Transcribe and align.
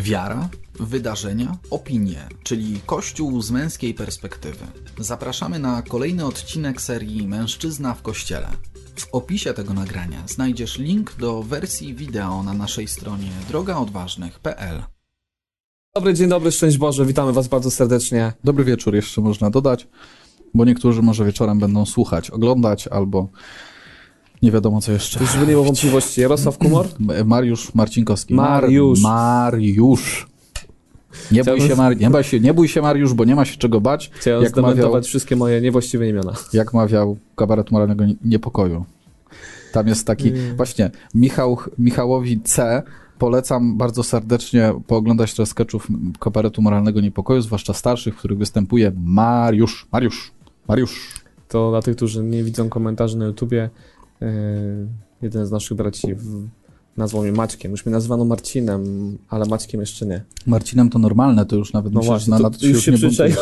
Wiara, 0.00 0.48
wydarzenia, 0.80 1.56
opinie, 1.70 2.28
czyli 2.42 2.80
Kościół 2.86 3.42
z 3.42 3.50
męskiej 3.50 3.94
perspektywy. 3.94 4.66
Zapraszamy 4.98 5.58
na 5.58 5.82
kolejny 5.82 6.26
odcinek 6.26 6.80
serii 6.80 7.28
Mężczyzna 7.28 7.94
w 7.94 8.02
Kościele. 8.02 8.48
W 8.96 9.14
opisie 9.14 9.54
tego 9.54 9.74
nagrania 9.74 10.22
znajdziesz 10.26 10.78
link 10.78 11.16
do 11.18 11.42
wersji 11.42 11.94
wideo 11.94 12.42
na 12.42 12.52
naszej 12.52 12.88
stronie 12.88 13.30
drogaodważnych.pl. 13.48 14.82
Dobry 15.94 16.14
dzień 16.14 16.28
dobry, 16.28 16.52
szczęść 16.52 16.78
Boże, 16.78 17.06
witamy 17.06 17.32
Was 17.32 17.48
bardzo 17.48 17.70
serdecznie. 17.70 18.32
Dobry 18.44 18.64
wieczór 18.64 18.94
jeszcze 18.94 19.20
można 19.20 19.50
dodać, 19.50 19.88
bo 20.54 20.64
niektórzy 20.64 21.02
może 21.02 21.24
wieczorem 21.24 21.58
będą 21.58 21.86
słuchać, 21.86 22.30
oglądać 22.30 22.88
albo 22.88 23.28
nie 24.42 24.50
wiadomo 24.52 24.80
co 24.80 24.92
jeszcze. 24.92 25.20
Już 25.20 25.34
nie 25.34 25.46
było 25.46 25.64
wątpliwości, 25.64 26.20
Jarosław 26.20 26.58
Kumor? 26.58 26.86
Mariusz 27.24 27.74
Marcinkowski. 27.74 28.34
Mariusz. 28.34 29.02
Mar 29.02 29.52
Mariusz. 29.52 30.26
Nie 31.32 31.44
bój, 31.44 31.60
się, 31.60 31.76
Mar... 31.76 31.96
nie, 31.96 32.10
bój 32.10 32.24
się, 32.24 32.40
nie 32.40 32.54
bój 32.54 32.68
się 32.68 32.82
Mariusz, 32.82 33.14
bo 33.14 33.24
nie 33.24 33.34
ma 33.34 33.44
się 33.44 33.56
czego 33.56 33.80
bać. 33.80 34.10
Chciałem 34.14 34.42
Jak 34.42 34.56
mawiał, 34.56 35.02
wszystkie 35.02 35.36
moje 35.36 35.60
niewłaściwe 35.60 36.08
imiona. 36.08 36.32
jak 36.52 36.74
mawiał 36.74 37.16
kabaret 37.36 37.70
moralnego 37.70 38.04
nie- 38.04 38.14
niepokoju. 38.24 38.84
Tam 39.72 39.88
jest 39.88 40.06
taki, 40.06 40.28
Mm. 40.28 40.56
właśnie, 40.56 40.90
Michał, 41.14 41.58
Michałowi 41.78 42.40
C. 42.40 42.82
Polecam 43.18 43.76
bardzo 43.76 44.02
serdecznie 44.02 44.72
pooglądać 44.86 45.34
trochę 45.34 45.50
sketchów 45.50 45.88
kabaretu 46.20 46.62
moralnego 46.62 47.00
niepokoju, 47.00 47.40
zwłaszcza 47.40 47.72
starszych, 47.74 48.14
w 48.14 48.18
których 48.18 48.38
występuje 48.38 48.92
Mariusz. 49.04 49.86
Mariusz. 49.92 50.32
Mariusz. 50.68 51.10
To 51.48 51.70
dla 51.70 51.82
tych, 51.82 51.96
którzy 51.96 52.22
nie 52.24 52.44
widzą 52.44 52.68
komentarzy 52.68 53.18
na 53.18 53.24
YouTubie, 53.24 53.70
jeden 55.22 55.46
z 55.46 55.50
naszych 55.50 55.76
braci 55.76 56.14
w, 56.14 56.48
nazwał 56.96 57.22
mnie 57.22 57.32
Maćkiem. 57.32 57.70
Już 57.70 57.86
mnie 57.86 57.92
nazywano 57.92 58.24
Marcinem, 58.24 59.18
ale 59.28 59.46
Maćkiem 59.46 59.80
jeszcze 59.80 60.06
nie. 60.06 60.24
Marcinem 60.46 60.90
to 60.90 60.98
normalne, 60.98 61.46
to 61.46 61.56
już 61.56 61.72
nawet 61.72 61.92
No 61.92 62.00
myślę, 62.00 62.10
właśnie, 62.10 62.30
na 62.30 62.36
to 62.36 62.42
lat 62.42 62.62
już 62.62 62.84
się 62.84 62.92
buntujesz. 62.92 63.36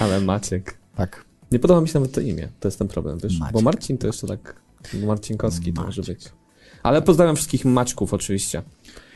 Ale 0.00 0.20
Maciek. 0.20 0.78
Tak. 0.96 1.24
Nie 1.52 1.58
podoba 1.58 1.80
mi 1.80 1.88
się 1.88 1.94
nawet 1.94 2.12
to 2.12 2.20
imię, 2.20 2.48
to 2.60 2.68
jest 2.68 2.78
ten 2.78 2.88
problem, 2.88 3.18
wiesz? 3.18 3.38
Maciek. 3.38 3.52
Bo 3.52 3.60
Marcin 3.60 3.98
to 3.98 4.06
jeszcze 4.06 4.26
tak, 4.26 4.56
Marcinkowski 5.06 5.72
to 5.72 5.82
może 5.82 6.02
Maciek. 6.02 6.18
być. 6.18 6.28
Ale 6.82 7.02
pozdrawiam 7.02 7.36
wszystkich 7.36 7.64
Maćków 7.64 8.14
oczywiście, 8.14 8.62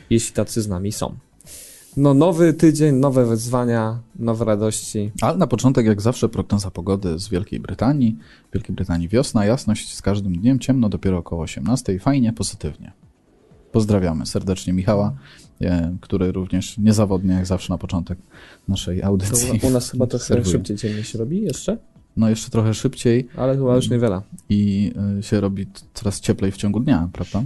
jeśli 0.09 0.33
tacy 0.33 0.61
z 0.61 0.67
nami 0.67 0.91
są. 0.91 1.15
No 1.97 2.13
nowy 2.13 2.53
tydzień, 2.53 2.95
nowe 2.95 3.25
wyzwania, 3.25 3.99
nowe 4.19 4.45
radości. 4.45 5.11
Ale 5.21 5.37
na 5.37 5.47
początek, 5.47 5.85
jak 5.85 6.01
zawsze, 6.01 6.29
prognoza 6.29 6.71
pogody 6.71 7.19
z 7.19 7.29
Wielkiej 7.29 7.59
Brytanii. 7.59 8.17
W 8.49 8.53
Wielkiej 8.53 8.75
Brytanii 8.75 9.07
wiosna, 9.07 9.45
jasność 9.45 9.93
z 9.93 10.01
każdym 10.01 10.37
dniem, 10.37 10.59
ciemno 10.59 10.89
dopiero 10.89 11.17
około 11.17 11.41
18. 11.43 11.99
Fajnie, 11.99 12.33
pozytywnie. 12.33 12.91
Pozdrawiamy 13.71 14.25
serdecznie 14.25 14.73
Michała, 14.73 15.13
e, 15.61 15.95
który 16.01 16.31
również 16.31 16.77
niezawodnie, 16.77 17.33
jak 17.33 17.45
zawsze 17.45 17.73
na 17.73 17.77
początek 17.77 18.17
naszej 18.67 18.99
To 18.99 19.05
audycji. 19.05 19.59
u 19.63 19.69
nas 19.69 19.91
chyba 19.91 20.07
trochę 20.07 20.25
serwuje. 20.25 20.51
szybciej 20.51 20.77
ciemniej 20.77 21.03
się 21.03 21.17
robi 21.19 21.41
jeszcze, 21.41 21.77
No 22.17 22.29
jeszcze 22.29 22.49
trochę 22.49 22.73
szybciej 22.73 23.27
ale 23.37 23.57
chyba 23.57 23.75
już 23.75 23.89
niewiele. 23.89 24.21
i 24.49 24.91
e, 25.19 25.23
się 25.23 25.39
robi 25.41 25.67
coraz 25.93 26.19
cieplej 26.19 26.51
w 26.51 26.57
ciągu 26.57 26.79
dnia, 26.79 27.09
prawda? 27.13 27.43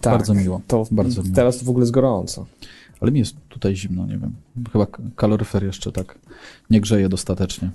Tak, 0.00 0.12
Bardzo 0.12 0.34
miło. 0.34 0.60
To 0.66 0.84
Bardzo 0.90 1.22
miło. 1.22 1.34
teraz 1.34 1.58
to 1.58 1.64
w 1.64 1.68
ogóle 1.68 1.82
jest 1.82 1.92
gorąco. 1.92 2.46
Ale 3.00 3.12
mi 3.12 3.18
jest 3.18 3.36
tutaj 3.48 3.76
zimno, 3.76 4.06
nie 4.06 4.18
wiem. 4.18 4.32
Chyba 4.72 4.86
kaloryfer 5.16 5.64
jeszcze 5.64 5.92
tak 5.92 6.18
nie 6.70 6.80
grzeje 6.80 7.08
dostatecznie. 7.08 7.70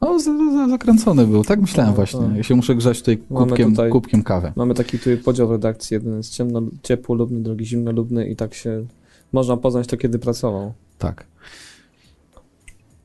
O, 0.00 0.18
za, 0.18 0.30
za, 0.52 0.68
zakręcony 0.68 1.26
był, 1.26 1.44
tak 1.44 1.60
myślałem 1.60 1.90
No, 1.90 1.96
właśnie. 1.96 2.20
Ja 2.36 2.42
się 2.42 2.54
muszę 2.54 2.74
grzać 2.74 2.98
tutaj 2.98 3.18
kubkiem, 3.18 3.70
tutaj- 3.70 3.90
kubkiem 3.90 4.22
kawy. 4.22 4.52
Mamy 4.56 4.74
taki 4.74 4.98
tutaj 4.98 5.16
podział 5.16 5.52
redakcji, 5.52 5.94
jeden 5.94 6.16
jest 6.16 6.32
ciemno, 6.32 6.62
ciepłolubny, 6.82 7.40
drugi 7.40 7.66
zimnolubny 7.66 8.28
i 8.28 8.36
tak 8.36 8.54
się 8.54 8.86
można 9.32 9.56
poznać 9.56 9.86
to, 9.86 9.96
kiedy 9.96 10.18
pracował. 10.18 10.72
Tak. 10.98 11.26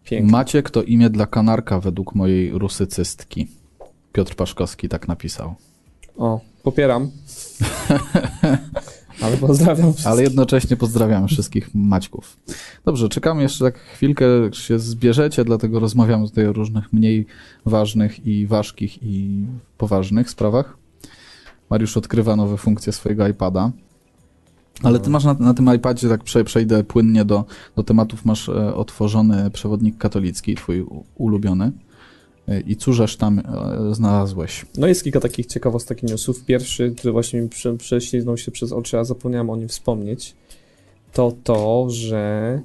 Pięknie. 0.04 0.32
Maciek 0.32 0.70
to 0.70 0.84
imię 0.84 1.10
dla 1.10 1.26
kanarka 1.26 1.80
według 1.80 2.16
mojej 2.16 2.52
rusycystki. 2.52 3.48
Piotr 4.14 4.36
Paszkowski 4.36 4.90
tak 4.90 5.08
napisał. 5.08 5.56
O, 6.18 6.42
popieram. 6.64 7.12
Ale 9.22 9.38
pozdrawiam 9.38 9.94
wszystkich. 9.94 10.08
Ale 10.08 10.24
jednocześnie 10.24 10.78
pozdrawiam 10.78 11.28
wszystkich 11.28 11.70
Maćków. 11.74 12.38
Dobrze, 12.86 13.10
czekamy 13.10 13.42
jeszcze 13.42 13.66
tak 13.66 13.80
chwilkę, 13.80 14.26
się 14.54 14.80
zbierzecie, 14.80 15.46
dlatego 15.46 15.80
rozmawiamy 15.80 16.30
tutaj 16.30 16.48
o 16.48 16.54
różnych 16.54 16.94
mniej 16.94 17.26
ważnych 17.66 18.28
i 18.28 18.48
ważkich 18.48 19.04
i 19.04 19.46
poważnych 19.78 20.30
sprawach. 20.30 20.78
Mariusz 21.70 21.98
odkrywa 21.98 22.36
nowe 22.36 22.58
funkcje 22.58 22.94
swojego 22.94 23.28
iPada. 23.28 23.72
Ale 24.84 25.00
ty 25.00 25.10
masz 25.10 25.24
na, 25.24 25.34
na 25.34 25.54
tym 25.54 25.76
iPadzie, 25.76 26.10
tak 26.10 26.24
prze, 26.24 26.44
przejdę 26.44 26.84
płynnie 26.84 27.26
do, 27.26 27.46
do 27.76 27.84
tematów, 27.84 28.26
masz 28.26 28.50
e, 28.50 28.76
otworzony 28.76 29.52
przewodnik 29.52 29.98
katolicki, 29.98 30.56
twój 30.56 30.86
ulubiony. 31.16 31.72
E, 32.48 32.60
I 32.60 32.76
cóżeż 32.76 33.18
tam 33.18 33.40
e, 33.40 33.96
znalazłeś? 33.96 34.66
No 34.78 34.88
jest 34.88 35.04
kilka 35.04 35.20
takich 35.20 35.46
ciekawostek 35.46 36.04
i 36.04 36.06
newsów. 36.06 36.46
Pierwszy, 36.46 36.94
który 36.98 37.12
właśnie 37.12 37.42
mi 37.42 37.50
prze, 37.50 37.78
prześliznął 37.78 38.38
się 38.38 38.52
przez 38.52 38.72
oczy, 38.72 39.00
a 39.00 39.04
zapomniałem 39.04 39.50
o 39.50 39.56
nim 39.56 39.68
wspomnieć, 39.68 40.36
to 41.14 41.34
to, 41.44 41.88
że 41.90 42.62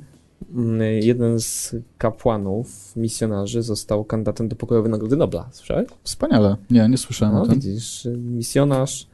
mm, 0.55 0.81
jeden 1.03 1.41
z 1.41 1.77
kapłanów, 1.99 2.97
misjonarzy, 2.97 3.63
został 3.63 4.05
kandydatem 4.05 4.49
do 4.49 4.57
pokojowej 4.57 4.91
Nagrody 4.91 5.17
Nobla. 5.17 5.49
Słyszałeś? 5.53 5.89
Wspaniale. 6.03 6.57
Nie, 6.71 6.89
nie 6.89 6.99
słyszałem 6.99 7.35
No 7.35 7.43
o 7.43 7.47
tym. 7.47 7.55
widzisz, 7.55 8.09
misjonarz, 8.17 9.07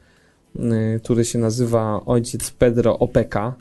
y, 0.55 0.99
który 1.03 1.25
się 1.25 1.39
nazywa 1.39 2.05
ojciec 2.05 2.51
Pedro 2.51 2.99
Opeka, 2.99 3.55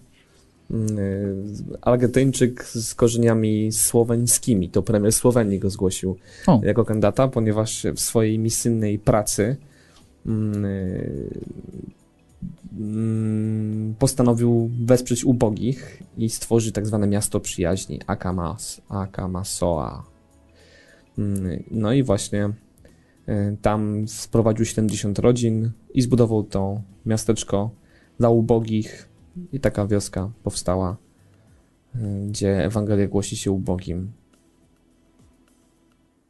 Argentyńczyk 1.81 2.65
z 2.65 2.95
korzeniami 2.95 3.73
słoweńskimi. 3.73 4.69
To 4.69 4.83
premier 4.83 5.13
Słowenii 5.13 5.59
go 5.59 5.71
zgłosił 5.71 6.17
O. 6.47 6.61
jako 6.65 6.85
kandydata, 6.85 7.29
ponieważ 7.29 7.87
w 7.97 8.01
swojej 8.01 8.39
misyjnej 8.39 8.99
pracy 8.99 9.57
y, 10.27 10.31
y, 12.81 13.95
postanowił 13.99 14.71
wesprzeć 14.85 15.25
ubogich 15.25 16.03
i 16.19 16.31
stworzyć 16.31 16.75
tak 16.75 16.87
zwane 16.87 17.07
miasto 17.07 17.41
przyjaźni, 17.41 18.01
Akamas, 18.07 18.81
Akamasoa. 18.89 20.05
Y, 21.19 21.65
No 21.71 21.93
i 21.93 22.03
właśnie 22.03 22.51
y, 23.29 23.57
tam 23.63 24.09
sprowadził 24.09 24.65
70 24.65 25.19
rodzin 25.19 25.71
i 25.95 26.03
zbudował 26.03 26.43
to 26.43 26.81
miasteczko 27.07 27.71
dla 28.19 28.31
ubogich 28.31 29.12
i 29.53 29.61
taka 29.61 29.87
wioska 29.87 30.31
powstała, 30.43 30.97
y, 31.95 31.99
gdzie 32.29 32.65
Ewangelia 32.65 33.09
głosi 33.09 33.37
się 33.37 33.51
ubogim. 33.51 34.13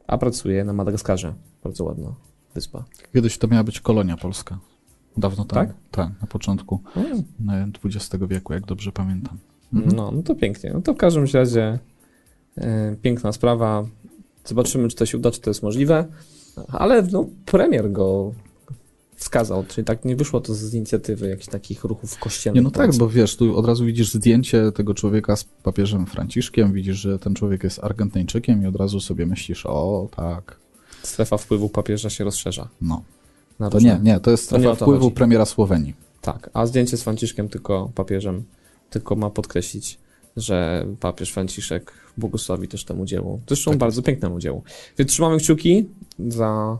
A 0.07 0.17
pracuje 0.17 0.63
na 0.63 0.73
Madagaskarze. 0.73 1.33
Bardzo 1.63 1.83
ładna 1.83 2.15
wyspa. 2.55 2.83
Kiedyś 3.13 3.37
to 3.37 3.47
miała 3.47 3.63
być 3.63 3.79
kolonia 3.79 4.17
polska. 4.17 4.59
Dawno 5.17 5.45
temu. 5.45 5.67
Tak? 5.67 5.75
Tak, 5.91 6.21
na 6.21 6.27
początku 6.27 6.81
e, 7.49 7.71
XX 7.85 8.23
wieku, 8.27 8.53
jak 8.53 8.65
dobrze 8.65 8.91
pamiętam. 8.91 9.37
Mhm. 9.73 9.95
No, 9.95 10.11
no 10.11 10.23
to 10.23 10.35
pięknie. 10.35 10.71
No 10.73 10.81
to 10.81 10.93
w 10.93 10.97
każdym 10.97 11.25
razie 11.33 11.79
e, 12.57 12.95
piękna 13.01 13.31
sprawa. 13.31 13.85
Zobaczymy, 14.45 14.87
czy 14.87 14.95
to 14.95 15.05
się 15.05 15.17
uda, 15.17 15.31
czy 15.31 15.41
to 15.41 15.49
jest 15.49 15.63
możliwe. 15.63 16.05
Ale 16.67 17.03
no, 17.11 17.25
premier 17.45 17.91
go 17.91 18.33
wskazał, 19.15 19.63
czyli 19.67 19.85
tak 19.85 20.05
nie 20.05 20.15
wyszło 20.15 20.41
to 20.41 20.53
z 20.53 20.73
inicjatywy 20.73 21.27
jakichś 21.29 21.47
takich 21.47 21.83
ruchów 21.83 22.17
kościelnych. 22.19 22.55
Nie, 22.61 22.63
no 22.63 22.71
tak, 22.71 22.95
bo 22.97 23.09
wiesz, 23.09 23.35
tu 23.37 23.57
od 23.57 23.65
razu 23.65 23.85
widzisz 23.85 24.13
zdjęcie 24.13 24.71
tego 24.71 24.93
człowieka 24.93 25.35
z 25.35 25.43
papieżem 25.43 26.05
Franciszkiem, 26.05 26.73
widzisz, 26.73 26.97
że 26.97 27.19
ten 27.19 27.35
człowiek 27.35 27.63
jest 27.63 27.83
Argentyńczykiem 27.83 28.63
i 28.63 28.65
od 28.67 28.75
razu 28.75 28.99
sobie 28.99 29.25
myślisz, 29.25 29.65
o 29.65 30.07
tak, 30.15 30.57
Strefa 31.03 31.37
wpływu 31.37 31.69
papieża 31.69 32.09
się 32.09 32.23
rozszerza. 32.23 32.67
no. 32.81 33.03
Na 33.59 33.69
To 33.69 33.77
różne- 33.77 33.99
nie, 34.03 34.11
nie, 34.13 34.19
to 34.19 34.31
jest 34.31 34.43
strefa 34.43 34.69
to 34.69 34.75
wpływu 34.75 35.03
chodzi. 35.05 35.15
premiera 35.15 35.45
Słowenii. 35.45 35.93
Tak, 36.21 36.49
a 36.53 36.65
zdjęcie 36.65 36.97
z 36.97 37.03
Franciszkiem 37.03 37.49
tylko 37.49 37.91
papieżem, 37.95 38.43
tylko 38.89 39.15
ma 39.15 39.29
podkreślić, 39.29 39.99
że 40.37 40.85
papież 40.99 41.31
Franciszek 41.31 41.93
błogosławi 42.17 42.67
też 42.67 42.85
temu 42.85 43.05
dziełu. 43.05 43.41
Zresztą 43.47 43.71
Tak 43.71 43.79
bardzo 43.79 44.01
pięknemu 44.01 44.39
dziełu. 44.39 44.63
Więc 44.97 45.11
trzymamy 45.11 45.37
kciuki 45.37 45.85
za 46.27 46.77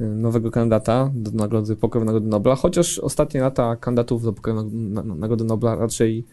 nowego 0.00 0.50
kandydata 0.50 1.10
do 1.14 1.30
nagrody 1.30 1.76
Pokoju 1.76 2.04
Nagrody 2.04 2.26
Nobla, 2.28 2.54
chociaż 2.56 2.98
ostatnie 2.98 3.40
lata 3.40 3.76
kandydatów 3.76 4.22
do 4.24 4.32
Pokoju 4.32 4.56
na, 4.62 5.02
na, 5.02 5.14
Nagrody 5.14 5.44
Nobla 5.44 5.74
raczej 5.74 6.24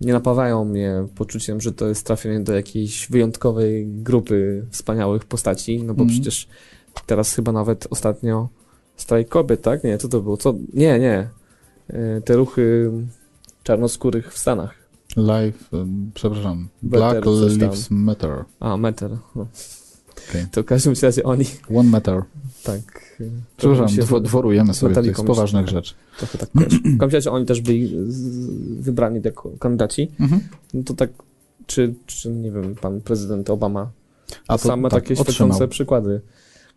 nie 0.00 0.12
napawają 0.12 0.64
mnie 0.64 1.06
poczuciem, 1.14 1.60
że 1.60 1.72
to 1.72 1.88
jest 1.88 2.06
trafienie 2.06 2.40
do 2.40 2.52
jakiejś 2.54 3.08
wyjątkowej 3.10 3.86
grupy 3.86 4.66
wspaniałych 4.70 5.24
postaci, 5.24 5.78
no 5.78 5.94
bo 5.94 6.02
Mhm. 6.02 6.08
przecież 6.08 6.48
teraz 7.06 7.34
chyba 7.34 7.52
nawet 7.52 7.86
ostatnio 7.90 8.48
strajk 8.96 9.28
kobiet, 9.28 9.62
tak? 9.62 9.84
Nie, 9.84 9.98
co 9.98 10.08
to 10.08 10.20
było? 10.20 10.36
Co? 10.36 10.54
Nie, 10.74 10.98
nie. 10.98 11.28
Y, 11.90 12.22
Te 12.24 12.36
ruchy 12.36 12.90
czarnoskórych 13.62 14.32
w 14.32 14.38
Stanach. 14.38 14.74
Live, 15.16 15.68
em, 15.74 16.10
przepraszam, 16.14 16.68
Black. 16.82 17.26
Lives 17.26 17.90
Matter. 17.90 18.44
A, 18.60 18.76
meter. 18.76 19.10
No. 19.36 19.46
Okej. 20.30 20.46
To 20.52 20.62
w 20.62 20.64
każdym 20.64 20.94
razie 21.02 21.22
oni, 21.22 21.44
One 21.74 21.88
matter. 21.90 22.22
Tak... 22.72 23.18
Przepraszam, 23.56 23.88
się 23.88 24.02
dwo, 24.02 24.20
dworujemy 24.20 24.74
sobie 24.74 24.94
Komsz- 24.94 25.24
poważnych 25.26 25.68
rzeczy. 25.68 25.94
Trochę 26.18 26.38
tak 26.38 26.50
kojarzy. 26.50 26.78
W 26.96 26.98
każdym 26.98 27.16
razie 27.16 27.30
oni 27.30 27.46
też 27.46 27.60
byli 27.60 27.96
wybrani 28.80 29.20
jako 29.24 29.50
kandydaci. 29.58 30.10
Mhm. 30.20 30.40
No 30.74 30.82
to 30.82 30.94
tak, 30.94 31.10
czy, 31.66 31.94
czy 32.06 32.30
nie 32.30 32.52
wiem, 32.52 32.74
pan 32.74 33.00
prezydent 33.00 33.50
Obama 33.50 33.90
A 34.48 34.58
to 34.58 34.68
same 34.68 34.88
tak, 34.88 35.02
takie 35.02 35.14
otrzymał. 35.14 35.32
świecące 35.32 35.68
przykłady, 35.68 36.20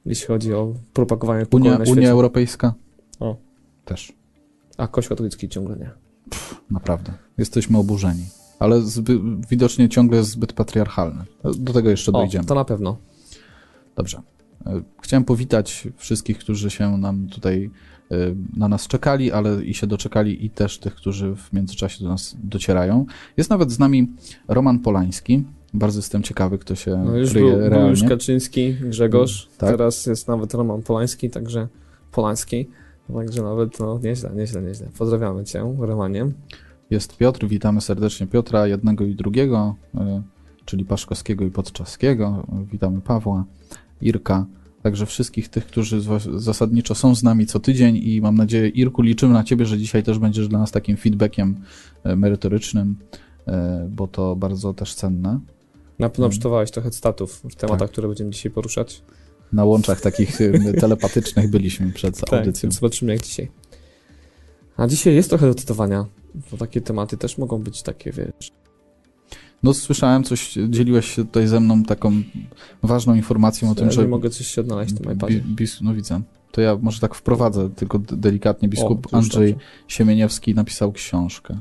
jeśli 0.06 0.28
chodzi 0.28 0.54
o 0.54 0.74
propagowanie 0.94 1.46
Unia. 1.52 1.80
Unia 1.88 2.10
Europejska? 2.12 2.74
O. 3.20 3.36
Też. 3.86 4.14
A 4.78 4.88
Kościół 4.88 5.10
katolicki 5.10 5.50
ciągle 5.50 5.76
nie. 5.78 5.92
Naprawdę. 6.72 7.14
Jesteśmy 7.38 7.78
oburzeni. 7.78 8.24
Ale 8.60 8.82
widocznie 9.50 9.90
ciągle 9.90 10.18
jest 10.18 10.30
zbyt 10.30 10.54
patriarchalny. 10.54 11.24
Do 11.58 11.74
tego 11.74 11.90
jeszcze 11.90 12.12
O, 12.12 12.14
dojdziemy. 12.14 12.46
to 12.46 12.56
na 12.56 12.66
pewno. 12.66 12.98
Dobrze. 13.96 14.22
E, 14.66 14.82
Chciałem 15.02 15.24
powitać 15.24 15.88
wszystkich, 15.96 16.38
którzy 16.40 16.70
się 16.70 16.98
nam 16.98 17.28
tutaj 17.28 17.70
e, 18.12 18.16
na 18.58 18.68
nas 18.68 18.88
czekali, 18.88 19.32
ale 19.32 19.64
i 19.66 19.74
się 19.74 19.88
doczekali, 19.88 20.46
i 20.46 20.50
też 20.50 20.78
tych, 20.78 20.96
którzy 20.96 21.36
w 21.36 21.54
międzyczasie 21.54 22.04
do 22.04 22.10
nas 22.10 22.38
docierają. 22.44 23.06
Jest 23.38 23.50
nawet 23.50 23.72
z 23.72 23.80
nami 23.80 24.08
Roman 24.48 24.80
Polański. 24.80 25.44
Bardzo 25.74 26.00
jestem 26.00 26.24
ciekawy, 26.24 26.58
kto 26.58 26.76
się 26.76 27.04
No 27.06 27.18
już 27.18 27.30
kryje 27.32 27.50
był, 27.52 27.60
był 27.60 27.70
realnie. 27.70 27.90
już 27.90 28.04
Kaczyński, 28.04 28.74
Grzegorz, 28.74 29.50
Tak. 29.58 29.70
teraz 29.70 30.06
jest 30.06 30.28
nawet 30.28 30.54
Roman 30.54 30.82
Polański, 30.82 31.30
także 31.30 31.68
Polański. 32.12 32.68
Także 33.14 33.42
nawet, 33.44 33.80
no 33.80 34.00
nieźle, 34.04 34.32
nieźle, 34.36 34.62
nieźle. 34.62 34.88
Pozdrawiamy 34.98 35.44
cię, 35.44 35.76
Romanie. 35.80 36.26
Jest 36.90 37.18
Piotr, 37.18 37.48
witamy 37.48 37.82
serdecznie 37.82 38.28
Piotra, 38.28 38.68
jednego 38.68 39.06
i 39.06 39.16
drugiego, 39.16 39.76
e, 39.96 40.22
czyli 40.66 40.86
Paszkowskiego 40.86 41.46
i 41.46 41.52
Podczaskiego. 41.52 42.48
Witamy 42.72 43.02
Pawła, 43.02 43.46
Irka, 44.02 44.46
także 44.84 45.06
wszystkich 45.06 45.50
tych, 45.50 45.66
którzy 45.66 46.02
zasadniczo 46.38 46.96
są 46.96 47.16
z 47.16 47.24
nami 47.24 47.46
co 47.46 47.60
tydzień 47.60 47.96
i 47.98 48.22
mam 48.22 48.36
nadzieję, 48.36 48.68
Irku, 48.68 49.02
liczymy 49.02 49.34
na 49.34 49.44
Ciebie, 49.44 49.66
że 49.66 49.78
dzisiaj 49.78 50.04
też 50.04 50.20
będziesz 50.20 50.48
dla 50.48 50.60
nas 50.60 50.72
takim 50.72 50.98
feedbackiem 50.98 51.56
e, 52.04 52.16
merytorycznym, 52.16 52.96
e, 53.48 53.88
bo 53.92 54.08
to 54.08 54.36
bardzo 54.36 54.74
też 54.74 54.96
cenne. 54.96 55.40
Na 56.00 56.10
pewno 56.10 56.26
Mhm. 56.26 56.32
przytowałeś 56.32 56.72
trochę 56.72 56.92
cytatów 56.92 57.42
w 57.50 57.56
tematach, 57.56 57.80
Tak. 57.80 57.92
które 57.92 58.08
będziemy 58.08 58.32
dzisiaj 58.32 58.52
poruszać. 58.52 59.02
Na 59.54 59.66
łączach 59.66 60.02
takich 60.02 60.42
e, 60.42 60.52
telepatycznych 60.82 61.50
byliśmy 61.50 61.92
przed 61.92 62.18
Tak, 62.22 62.40
audycją. 62.40 62.72
zobaczymy 62.72 63.14
jak 63.14 63.22
dzisiaj. 63.24 63.52
A 64.78 64.88
dzisiaj 64.88 65.16
jest 65.16 65.30
trochę 65.30 65.48
do 65.48 65.56
cytowania, 65.56 66.06
bo 66.52 66.58
takie 66.58 66.82
tematy 66.82 67.18
też 67.18 67.38
mogą 67.38 67.58
być 67.58 67.82
takie, 67.84 68.12
wiesz, 68.12 68.52
No 69.64 69.74
słyszałem 69.74 70.24
coś, 70.24 70.58
dzieliłeś 70.70 71.06
się 71.16 71.26
tutaj 71.26 71.48
ze 71.48 71.60
mną 71.60 71.84
taką 71.84 72.12
ważną 72.84 73.16
informacją 73.16 73.72
o 73.72 73.76
tym, 73.76 73.92
że 73.92 74.08
mogę 74.08 74.30
coś 74.30 74.48
się 74.48 74.62
odnaleźć 74.62 74.94
w 74.94 75.00
tym 75.00 75.14
iPadzie. 75.14 75.40
Bi, 75.40 75.56
bis, 75.56 75.82
no 75.82 75.94
widzę. 75.94 76.22
To 76.52 76.62
ja 76.62 76.78
może 76.82 77.00
tak 77.00 77.16
wprowadzę, 77.16 77.70
tylko 77.70 78.00
delikatnie. 78.00 78.70
Biskup 78.70 79.08
O, 79.14 79.18
Andrzej 79.18 79.54
dobrze. 79.54 79.68
Siemieniewski 79.88 80.56
napisał 80.56 80.92
książkę. 80.92 81.58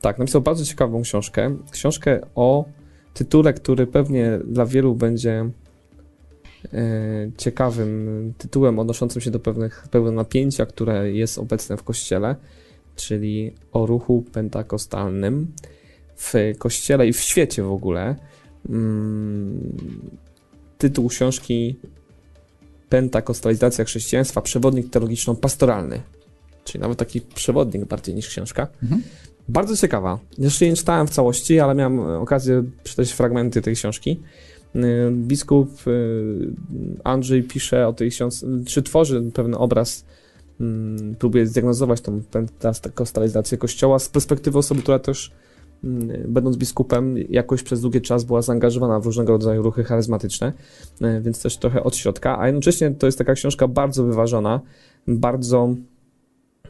Tak, 0.00 0.18
napisał 0.18 0.40
bardzo 0.40 0.64
ciekawą 0.64 1.02
książkę. 1.02 1.56
Książkę 1.70 2.20
o 2.34 2.64
tytule, 3.14 3.52
który 3.52 3.86
pewnie 3.86 4.38
dla 4.46 4.66
wielu 4.66 4.94
będzie 4.94 5.50
e, 6.72 7.30
ciekawym 7.36 8.32
tytułem 8.38 8.78
odnoszącym 8.78 9.22
się 9.22 9.30
do 9.30 9.40
pewnych, 9.40 9.88
pewnego 9.90 10.16
napięcia, 10.16 10.66
które 10.66 11.12
jest 11.12 11.38
obecne 11.38 11.76
w 11.76 11.82
kościele, 11.82 12.36
czyli 12.96 13.52
o 13.72 13.86
ruchu 13.86 14.24
pentakostalnym 14.32 15.52
w 16.16 16.34
kościele 16.58 17.06
i 17.06 17.12
w 17.12 17.20
świecie 17.20 17.62
w 17.62 17.72
ogóle. 17.72 18.16
Mm, 18.68 19.72
tytuł 20.78 21.08
książki 21.08 21.78
Pentakostalizacja 22.88 23.84
chrześcijaństwa, 23.84 24.40
przewodnik 24.40 24.90
teologiczno-pastoralny. 24.90 26.00
Czyli 26.64 26.82
nawet 26.82 26.98
taki 26.98 27.20
przewodnik 27.20 27.84
bardziej 27.84 28.14
niż 28.14 28.28
książka. 28.28 28.68
Mhm. 28.82 29.02
Bardzo 29.48 29.76
ciekawa. 29.76 30.18
Jeszcze 30.38 30.66
nie 30.66 30.76
czytałem 30.76 31.06
w 31.06 31.10
całości, 31.10 31.60
ale 31.60 31.74
miałem 31.74 32.00
okazję 32.00 32.62
czytać 32.84 33.12
fragmenty 33.12 33.62
tej 33.62 33.74
książki. 33.74 34.20
Y, 34.76 34.80
Biskup 35.12 35.86
y, 35.86 36.52
Andrzej 37.04 37.42
pisze 37.42 37.88
o 37.88 37.92
tej 37.92 38.10
książce, 38.10 38.46
czy 38.66 38.82
tworzy 38.82 39.22
pewien 39.34 39.54
obraz, 39.54 40.04
mm, 40.60 41.14
próbuje 41.14 41.46
zdiagnozować 41.46 42.00
tą 42.00 42.22
pentakostalizację 42.22 43.58
kościoła 43.58 43.98
z 43.98 44.08
perspektywy 44.08 44.58
osoby, 44.58 44.82
która 44.82 44.98
też 44.98 45.32
będąc 46.28 46.56
biskupem 46.56 47.16
jakoś 47.28 47.62
przez 47.62 47.80
długi 47.80 48.00
czas 48.00 48.24
była 48.24 48.42
zaangażowana 48.42 49.00
w 49.00 49.06
różnego 49.06 49.32
rodzaju 49.32 49.62
ruchy 49.62 49.84
charyzmatyczne, 49.84 50.52
y, 51.02 51.20
więc 51.20 51.42
też 51.42 51.56
trochę 51.56 51.84
od 51.84 51.96
środka, 51.96 52.38
a 52.38 52.46
jednocześnie 52.46 52.90
to 52.90 53.06
jest 53.06 53.18
taka 53.18 53.34
książka 53.34 53.68
bardzo 53.68 54.04
wyważona, 54.04 54.60
bardzo 55.06 55.74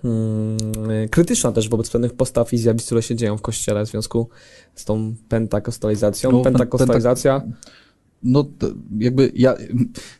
mm, 0.04 1.08
krytyczna 1.10 1.52
też 1.52 1.68
wobec 1.68 1.90
pewnych 1.90 2.12
postaw 2.12 2.52
i 2.52 2.58
zjawisk, 2.58 2.86
które 2.86 3.02
się 3.02 3.16
dzieją 3.16 3.36
w 3.36 3.42
kościele 3.42 3.86
w 3.86 3.88
związku 3.88 4.28
z 4.74 4.84
tą 4.84 5.14
pentakostalizacją. 5.28 6.32
No, 6.32 6.42
pen- 6.42 6.52
Pentakostalizacja, 6.52 7.42
No 8.24 8.44
to 8.58 8.66
jakby 8.98 9.32
ja, 9.34 9.54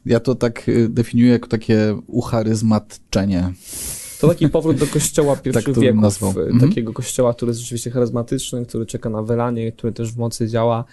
ja 0.06 0.20
to 0.20 0.35
tak 0.35 0.69
y, 0.69 0.88
definiuję 0.88 1.32
jako 1.32 1.49
takie 1.49 1.96
ucharyzmatczenie. 2.06 3.52
To 4.26 4.32
taki 4.35 4.49
powrót 4.49 4.76
do 4.76 4.87
kościoła 4.87 5.37
pierwszych 5.37 5.65
Tak 5.75 5.82
wieków, 5.82 6.00
nazwał. 6.00 6.31
Mhm. 6.31 6.61
takiego 6.71 6.93
kościoła, 6.93 7.35
który 7.35 7.50
jest 7.50 7.61
rzeczywiście 7.61 7.91
charyzmatyczny, 7.91 8.67
który 8.67 8.87
czeka 8.87 9.11
na 9.11 9.23
wylanie, 9.23 9.73
który 9.73 9.93
też 9.93 10.12
w 10.12 10.19
mocy 10.19 10.49
działa. 10.49 10.85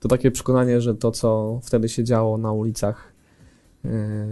To 0.00 0.08
takie 0.08 0.30
przekonanie, 0.30 0.80
że 0.80 0.94
to, 0.94 1.10
co 1.10 1.60
wtedy 1.62 1.88
się 1.88 2.04
działo 2.04 2.38
na 2.38 2.52
ulicach 2.52 3.12
e, 3.84 4.26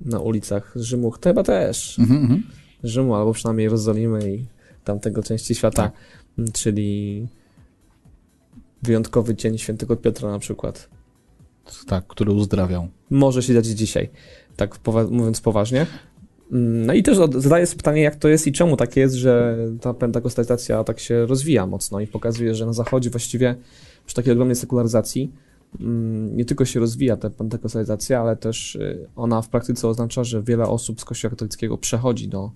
na 0.00 0.18
ulicach 0.20 0.72
Rzymu, 0.76 1.10
chyba 1.24 1.42
też 1.42 1.98
Mhm, 1.98 2.20
mhm. 2.22 2.42
Rzymu, 2.84 3.14
albo 3.14 3.32
przynajmniej 3.32 3.64
Jerozolimy 3.64 4.34
i 4.34 4.46
tamtego 4.84 5.22
części 5.22 5.54
świata, 5.54 5.82
Tak. 5.82 6.52
czyli 6.52 7.28
wyjątkowy 8.82 9.34
dzień 9.34 9.58
świętego 9.58 9.96
Piotra 9.96 10.30
na 10.30 10.38
przykład. 10.38 10.88
Tak, 11.86 12.06
który 12.06 12.32
uzdrawiał. 12.32 12.88
Może 13.10 13.42
się 13.42 13.54
dziać 13.54 13.66
dzisiaj, 13.66 14.08
tak 14.56 14.76
powa- 14.78 15.10
mówiąc 15.10 15.40
poważnie. 15.40 15.86
Mm, 16.52 16.86
No 16.86 16.94
i 16.94 17.02
też 17.02 17.16
zadaję 17.36 17.66
sobie 17.66 17.76
pytanie, 17.76 18.02
jak 18.02 18.16
to 18.16 18.28
jest 18.28 18.46
i 18.46 18.52
czemu 18.52 18.76
tak 18.76 18.96
jest, 18.96 19.14
że 19.14 19.58
ta 19.80 19.94
pentakostalizacja 19.94 20.84
tak 20.84 21.00
się 21.00 21.26
rozwija 21.26 21.66
mocno 21.66 22.00
i 22.00 22.06
pokazuje, 22.06 22.54
że 22.54 22.66
na 22.66 22.72
zachodzie 22.72 23.10
właściwie 23.10 23.54
przy 24.06 24.16
takiej 24.16 24.32
ogromnej 24.32 24.56
sekularyzacji 24.56 25.32
mm, 25.80 26.36
nie 26.36 26.44
tylko 26.44 26.64
się 26.64 26.80
rozwija 26.80 27.16
ta 27.16 27.30
pentakostalizacja, 27.30 28.20
ale 28.20 28.36
też 28.36 28.74
y, 28.74 29.08
ona 29.16 29.42
w 29.42 29.48
praktyce 29.48 29.88
oznacza, 29.88 30.24
że 30.24 30.42
wiele 30.42 30.64
osób 30.64 31.00
z 31.00 31.04
kościoła 31.04 31.30
katolickiego 31.30 31.78
przechodzi 31.78 32.28
do 32.28 32.50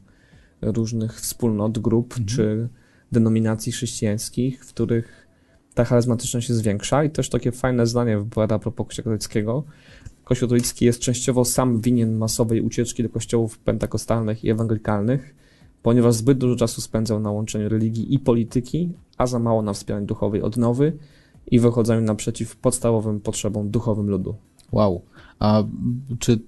różnych 0.62 1.20
wspólnot, 1.20 1.78
grup 1.78 2.12
Mhm. 2.12 2.26
czy 2.28 2.68
denominacji 3.12 3.72
chrześcijańskich, 3.72 4.64
w 4.64 4.68
których 4.68 5.28
ta 5.74 5.84
charyzmatyczność 5.84 6.46
się 6.46 6.54
zwiększa 6.54 7.04
i 7.04 7.10
też 7.10 7.28
takie 7.28 7.52
fajne 7.52 7.86
zdanie 7.86 8.18
wypowiada 8.18 8.58
propos 8.58 8.86
kościoła 8.86 9.04
katolickiego. 9.04 9.64
Kościół 10.24 10.48
katolicki 10.48 10.84
jest 10.84 11.00
częściowo 11.00 11.44
sam 11.44 11.80
winien 11.80 12.16
masowej 12.16 12.60
ucieczki 12.60 13.02
do 13.02 13.08
kościołów 13.08 13.58
pentakostalnych 13.58 14.44
i 14.44 14.50
ewangelikalnych, 14.50 15.34
ponieważ 15.82 16.14
zbyt 16.14 16.38
dużo 16.38 16.56
czasu 16.56 16.80
spędzał 16.80 17.20
na 17.20 17.30
łączeniu 17.30 17.68
religii 17.68 18.14
i 18.14 18.18
polityki, 18.18 18.92
a 19.18 19.26
za 19.26 19.38
mało 19.38 19.62
na 19.62 19.72
wspieraniu 19.72 20.06
duchowej 20.06 20.42
odnowy 20.42 20.98
i 21.50 21.60
wychodzeniu 21.60 22.00
naprzeciw 22.00 22.56
podstawowym 22.56 23.20
potrzebom 23.20 23.70
duchowym 23.70 24.10
ludu. 24.10 24.34
Wow. 24.72 25.02
A 25.38 25.64
czy 26.18 26.40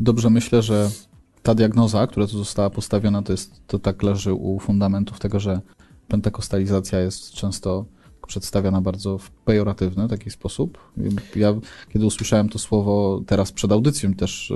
dobrze 0.00 0.30
myślę, 0.30 0.62
że 0.62 0.90
ta 1.42 1.54
diagnoza, 1.54 2.06
która 2.06 2.26
tu 2.26 2.38
została 2.38 2.70
postawiona, 2.70 3.22
to 3.22 3.32
jest 3.32 3.66
to 3.66 3.78
tak 3.78 4.02
leży 4.02 4.34
u 4.34 4.58
fundamentów 4.58 5.18
tego, 5.18 5.40
że 5.40 5.60
pentakostalizacja 6.08 7.00
jest 7.00 7.32
często 7.32 7.84
przedstawiana 8.26 8.80
bardzo 8.80 9.18
w 9.18 9.30
pejoratywny 9.30 10.08
taki 10.08 10.30
sposób. 10.30 10.78
Ja, 11.36 11.54
kiedy 11.92 12.06
usłyszałem 12.06 12.48
to 12.48 12.58
słowo 12.58 13.22
teraz 13.26 13.52
przed 13.52 13.72
audycją 13.72 14.14
też, 14.14 14.52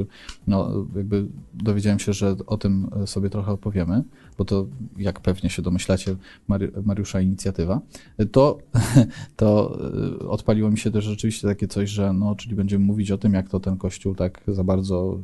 no, 0.47 0.87
jakby 0.97 1.27
dowiedziałem 1.55 1.99
się, 1.99 2.13
że 2.13 2.37
o 2.47 2.57
tym 2.57 2.91
sobie 3.07 3.31
trochę 3.31 3.53
opowiemy, 3.53 4.03
bo 4.39 4.45
to, 4.45 4.67
jak 4.99 5.21
pewnie 5.21 5.51
się 5.51 5.63
domyślacie, 5.63 6.17
Mari 6.49 6.69
Mariusza 6.85 7.21
inicjatywa, 7.21 7.81
to, 8.33 8.59
to 9.37 9.79
y, 10.23 10.29
odpaliło 10.29 10.71
mi 10.71 10.79
się 10.79 10.91
też 10.91 11.05
rzeczywiście 11.05 11.49
takie 11.49 11.69
coś, 11.69 11.91
że 11.91 12.13
no, 12.13 12.35
czyli 12.35 12.55
będziemy 12.55 12.85
mówić 12.85 13.11
o 13.11 13.19
tym, 13.19 13.35
jak 13.35 13.49
to 13.49 13.61
ten 13.61 13.77
kościół 13.77 14.15
tak 14.15 14.41
za 14.49 14.65
bardzo 14.65 15.19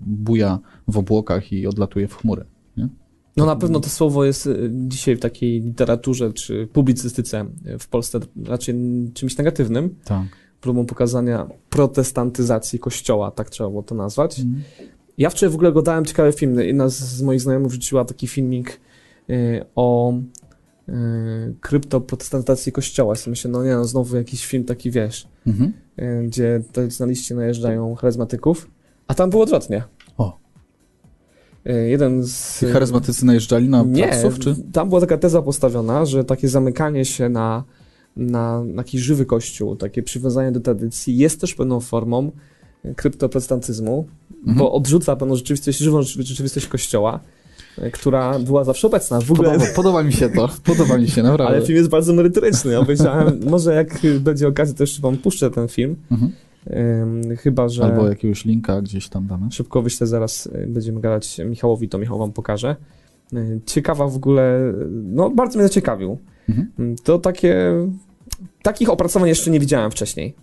buja 0.00 0.58
w 0.88 0.98
obłokach 0.98 1.52
i 1.52 1.66
odlatuje 1.66 2.08
w 2.08 2.16
chmury. 2.16 2.44
Nie? 2.76 2.88
No 3.36 3.46
na 3.46 3.56
pewno 3.56 3.80
to 3.80 3.88
słowo 3.88 4.24
jest 4.24 4.46
y, 4.46 4.70
dzisiaj 4.72 5.16
w 5.16 5.20
takiej 5.20 5.60
literaturze 5.60 6.32
czy 6.32 6.68
publicystyce 6.72 7.44
w 7.78 7.86
Polsce 7.88 8.20
raczej 8.44 8.74
czymś 9.14 9.36
negatywnym, 9.36 9.94
Tak. 10.04 10.22
próbą 10.60 10.86
pokazania 10.86 11.48
protestantyzacji 11.70 12.78
kościoła, 12.78 13.30
tak 13.30 13.50
trzeba 13.50 13.70
było 13.70 13.82
to 13.82 13.94
nazwać. 13.94 14.40
Mhm. 14.40 14.62
Ja 15.18 15.30
wczoraj 15.30 15.52
w 15.52 15.54
ogóle 15.54 15.68
oglądałem 15.70 16.04
ciekawy 16.04 16.32
film. 16.32 16.60
Jedna 16.60 16.88
z, 16.88 17.22
moich 17.22 17.40
znajomych 17.40 17.68
wrzuciła 17.70 18.04
taki 18.04 18.26
filmik 18.26 18.80
y, 19.30 19.64
o 19.74 20.14
kryptoprotestantacji 21.60 22.72
kościoła. 22.72 23.14
Sobie 23.14 23.30
myślę, 23.30 23.50
no 23.50 23.64
nie 23.64 23.74
no, 23.74 23.84
znowu 23.84 24.16
jakiś 24.16 24.46
film 24.46 24.64
taki, 24.64 24.90
wiesz, 24.90 25.26
Mhm. 25.46 25.72
gdzie 26.26 26.62
tradycjonaliści 26.72 27.34
najeżdżają 27.34 27.94
charyzmatyków, 27.94 28.70
a 29.06 29.14
tam 29.14 29.30
było 29.30 29.42
odwrotnie. 29.42 29.82
Yy, 31.64 31.88
jeden 31.88 32.24
z... 32.24 32.64
Charyzmatycy 32.72 33.26
najeżdżali 33.26 33.68
na 33.68 33.82
Nie, 33.82 34.08
praców, 34.08 34.38
czy? 34.38 34.54
tam 34.72 34.88
była 34.88 35.00
taka 35.00 35.18
teza 35.18 35.42
postawiona, 35.42 36.04
że 36.06 36.24
takie 36.24 36.48
zamykanie 36.48 37.04
się 37.04 37.28
na, 37.28 37.64
na, 38.16 38.64
na 38.64 38.82
jakiś 38.82 39.00
żywy 39.00 39.26
kościół, 39.26 39.76
takie 39.76 40.02
przywiązanie 40.02 40.52
do 40.52 40.60
tradycji 40.60 41.16
jest 41.18 41.40
też 41.40 41.54
pewną 41.54 41.80
formą 41.80 42.30
kryptoprotestantyzmu, 42.96 44.06
Mhm. 44.40 44.58
bo 44.58 44.72
odrzuca 44.72 45.16
pewną 45.16 45.36
rzeczywistość, 45.36 45.78
żywą 45.78 46.02
rzeczywistość 46.02 46.66
kościoła, 46.66 47.20
e, 47.78 47.90
która 47.90 48.38
była 48.38 48.64
zawsze 48.64 48.86
obecna. 48.86 49.20
W 49.20 49.32
ogóle, 49.32 49.50
Podoba, 49.50 49.70
podoba 49.76 50.02
mi 50.02 50.12
się 50.12 50.28
to, 50.30 50.48
podoba 50.64 50.98
mi 50.98 51.08
się, 51.08 51.22
naprawdę. 51.22 51.56
ale 51.56 51.66
film 51.66 51.76
jest 51.78 51.90
bardzo 51.90 52.12
merytoryczny. 52.12 52.78
Obejrzałem, 52.78 53.40
może 53.50 53.74
jak 53.74 53.98
będzie 54.20 54.48
okazja, 54.48 54.74
to 54.74 54.82
jeszcze 54.82 55.02
wam 55.02 55.16
puszczę 55.16 55.50
ten 55.50 55.68
film. 55.68 55.96
Mhm. 56.10 56.32
Chyba, 57.38 57.68
że 57.68 57.84
Albo 57.84 58.08
jakiegoś 58.08 58.44
linka 58.44 58.82
gdzieś 58.82 59.08
tam 59.08 59.26
damy. 59.26 59.52
szybko 59.52 59.82
wyślę, 59.82 60.06
zaraz 60.06 60.46
y, 60.46 60.66
będziemy 60.68 61.00
gadać 61.00 61.38
Michałowi, 61.38 61.88
to 61.88 61.98
Michał 61.98 62.18
wam 62.18 62.32
pokaże. 62.32 62.76
Y, 63.32 63.60
Ciekawa 63.66 64.08
w 64.08 64.16
ogóle, 64.16 64.72
no 64.90 65.30
bardzo 65.30 65.58
mnie 65.58 65.68
zaciekawił. 65.68 66.18
Mhm. 66.48 66.70
Mm, 66.78 66.96
To 66.96 67.18
takie, 67.18 67.72
takich 68.62 68.90
opracowań 68.90 69.28
jeszcze 69.28 69.50
nie 69.50 69.60
widziałem 69.60 69.90
wcześniej. 69.90 70.34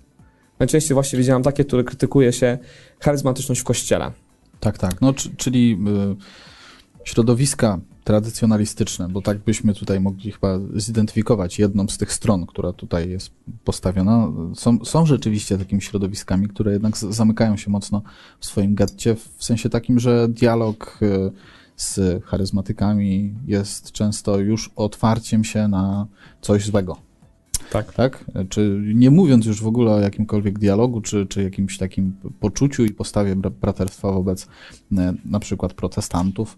Najczęściej 0.59 0.93
właśnie 0.93 1.19
widziałem 1.19 1.43
takie, 1.43 1.65
które 1.65 1.83
krytykuje 1.83 2.33
się 2.33 2.57
charyzmatyczność 2.99 3.61
w 3.61 3.63
kościele. 3.63 4.11
Tak, 4.59 4.77
tak. 4.77 5.01
No, 5.01 5.13
czy, 5.13 5.35
czyli 5.35 5.77
y, 7.01 7.03
środowiska 7.03 7.79
tradycjonalistyczne, 8.09 9.09
bo 9.09 9.21
tak 9.21 9.37
byśmy 9.37 9.73
tutaj 9.73 9.99
mogli 9.99 10.31
chyba 10.31 10.59
zidentyfikować 10.75 11.59
jedną 11.59 11.87
z 11.87 11.97
tych 11.97 12.13
stron, 12.13 12.45
która 12.45 12.73
tutaj 12.73 13.09
jest 13.09 13.31
postawiona, 13.63 14.31
są, 14.55 14.85
są 14.85 15.05
rzeczywiście 15.05 15.57
takimi 15.57 15.81
środowiskami, 15.81 16.47
które 16.47 16.71
jednak 16.71 16.97
zamykają 16.97 17.57
się 17.57 17.71
mocno 17.71 18.01
w 18.39 18.45
swoim 18.45 18.75
getcie, 18.75 19.15
w 19.15 19.43
sensie 19.43 19.69
takim, 19.69 19.99
że 19.99 20.27
dialog 20.27 20.99
y, 21.01 21.31
z 21.75 22.23
charyzmatykami 22.25 23.35
jest 23.47 23.91
często 23.91 24.37
już 24.37 24.71
otwarciem 24.75 25.43
się 25.43 25.67
na 25.67 26.07
coś 26.41 26.65
złego. 26.65 26.97
Tak. 27.71 27.93
tak? 27.93 28.25
Czy 28.49 28.81
nie 28.95 29.11
mówiąc 29.11 29.45
już 29.45 29.61
w 29.61 29.67
ogóle 29.67 29.91
o 29.91 29.99
jakimkolwiek 29.99 30.59
dialogu, 30.59 31.01
czy, 31.01 31.25
czy 31.25 31.43
jakimś 31.43 31.77
takim 31.77 32.15
poczuciu 32.39 32.85
i 32.85 32.89
postawie 32.89 33.35
bra- 33.35 33.51
braterstwa 33.51 34.11
wobec 34.11 34.47
e, 34.97 35.13
na 35.25 35.39
przykład 35.39 35.73
protestantów, 35.73 36.57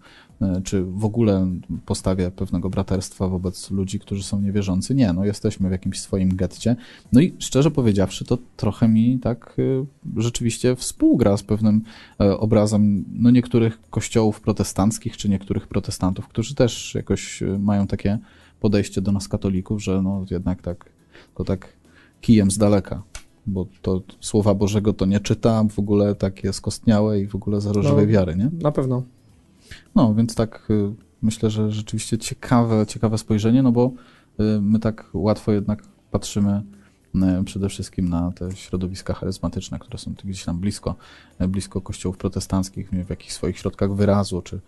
czy 0.64 0.84
w 0.84 1.06
ogóle 1.06 1.52
postawie 1.86 2.32
pewnego 2.32 2.70
braterstwa 2.70 3.28
wobec 3.28 3.72
ludzi, 3.72 4.00
którzy 4.00 4.24
są 4.24 4.42
niewierzący. 4.42 4.96
Nie, 4.96 5.14
no 5.14 5.26
jesteśmy 5.26 5.70
w 5.70 5.72
jakimś 5.72 6.00
swoim 6.00 6.36
getcie. 6.36 6.76
No 7.14 7.22
i 7.22 7.34
szczerze 7.40 7.72
powiedziawszy, 7.72 8.26
to 8.26 8.38
trochę 8.58 8.88
mi 8.88 9.20
tak 9.20 9.56
e, 9.60 10.22
rzeczywiście 10.22 10.76
współgra 10.76 11.38
z 11.38 11.44
pewnym 11.44 11.82
e, 12.20 12.38
obrazem 12.38 13.06
no 13.14 13.32
niektórych 13.32 13.80
kościołów 13.90 14.42
protestanckich, 14.42 15.18
czy 15.18 15.30
niektórych 15.30 15.68
protestantów, 15.68 16.28
którzy 16.28 16.56
też 16.56 16.96
jakoś 16.96 17.44
e, 17.44 17.60
mają 17.60 17.88
takie 17.88 18.20
podejście 18.60 19.02
do 19.02 19.12
nas 19.12 19.28
katolików, 19.28 19.84
że 19.84 20.02
no 20.02 20.26
jednak 20.32 20.62
tak, 20.62 20.90
to 21.36 21.44
tak 21.44 21.74
kijem 22.22 22.52
z 22.52 22.58
daleka, 22.58 23.04
bo 23.48 23.66
to 23.82 24.02
Słowa 24.20 24.54
Bożego 24.54 24.94
to 24.94 25.06
nie 25.06 25.20
czyta, 25.20 25.64
w 25.70 25.80
ogóle 25.80 26.16
takie 26.16 26.54
skostniałe 26.54 27.20
i 27.20 27.28
w 27.28 27.36
ogóle 27.36 27.62
zarożowej 27.62 28.06
No. 28.06 28.12
wiary, 28.14 28.36
nie? 28.36 28.50
Na 28.62 28.72
pewno. 28.72 29.04
No, 29.96 30.16
więc 30.16 30.36
tak 30.36 30.68
y, 30.70 30.94
myślę, 31.22 31.50
że 31.50 31.72
rzeczywiście 31.72 32.18
ciekawe, 32.18 32.86
ciekawe 32.88 33.18
spojrzenie, 33.18 33.64
no 33.64 33.72
bo 33.72 33.92
y, 34.40 34.62
my 34.62 34.80
tak 34.80 35.10
łatwo 35.14 35.52
jednak 35.52 35.84
patrzymy 36.12 36.64
y, 37.16 37.44
przede 37.44 37.70
wszystkim 37.70 38.10
na 38.10 38.32
te 38.32 38.56
środowiska 38.56 39.14
charyzmatyczne, 39.14 39.80
które 39.80 39.98
są 39.98 40.14
gdzieś 40.24 40.44
tam 40.44 40.60
blisko, 40.60 40.96
blisko 41.40 41.82
kościołów 41.82 42.18
protestanckich, 42.18 42.90
w 42.90 43.10
jakichś 43.10 43.34
swoich 43.34 43.60
środkach 43.60 43.96
wyrazu, 43.96 44.42
czy, 44.42 44.60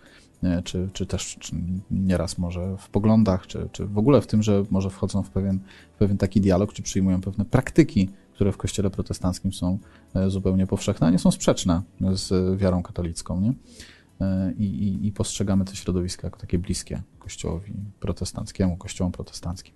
czy, 0.64 0.90
czy 0.94 1.06
też 1.06 1.38
czy 1.40 1.56
nieraz 1.92 2.38
może 2.38 2.78
w 2.78 2.90
poglądach, 2.90 3.48
czy, 3.48 3.70
czy 3.72 3.86
w 3.86 3.98
ogóle 3.98 4.22
w 4.22 4.28
tym, 4.28 4.44
że 4.44 4.64
może 4.70 4.90
wchodzą 4.90 5.24
w 5.24 5.30
pewien, 5.30 5.60
w 5.96 5.98
pewien 5.98 6.18
taki 6.18 6.42
dialog, 6.42 6.74
czy 6.74 6.82
przyjmują 6.82 7.22
pewne 7.22 7.46
praktyki, 7.46 8.10
które 8.34 8.52
w 8.52 8.58
kościele 8.58 8.90
protestanckim 8.90 9.54
są 9.54 9.80
zupełnie 10.28 10.68
powszechne, 10.68 11.08
a 11.08 11.10
nie 11.10 11.20
są 11.20 11.32
sprzeczne 11.32 11.82
z 12.14 12.60
wiarą 12.60 12.84
katolicką, 12.84 13.42
nie? 13.42 13.54
I, 14.58 14.64
i, 14.64 15.08
i 15.08 15.12
postrzegamy 15.12 15.66
te 15.66 15.76
środowiska 15.76 16.28
jako 16.28 16.40
takie 16.40 16.60
bliskie 16.60 17.02
kościołowi 17.20 17.74
protestanckiemu, 18.00 18.78
kościołom 18.78 19.12
protestanckim. 19.12 19.74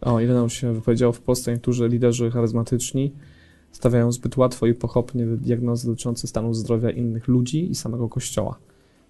O, 0.00 0.20
ile 0.20 0.34
nam 0.34 0.50
się 0.50 0.72
wypowiedziało 0.72 1.12
w 1.12 1.20
Polsce, 1.20 1.52
niektórzy 1.52 1.88
liderzy 1.88 2.30
charyzmatyczni 2.30 3.12
stawiają 3.72 4.12
zbyt 4.12 4.36
łatwo 4.36 4.66
i 4.66 4.74
pochopnie 4.74 5.26
diagnozy 5.26 5.86
dotyczące 5.86 6.26
stanu 6.26 6.54
zdrowia 6.54 6.90
innych 6.90 7.28
ludzi 7.28 7.70
i 7.70 7.74
samego 7.74 8.08
Kościoła. 8.08 8.58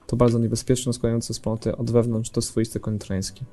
To 0.06 0.16
bardzo 0.16 0.38
niebezpieczne, 0.38 0.92
składające 0.92 1.34
wspólnoty 1.34 1.76
od 1.76 1.90
wewnątrz 1.90 2.30
to 2.30 2.42
swoiste 2.42 2.80
koń 2.80 2.98
trojański. 2.98 3.44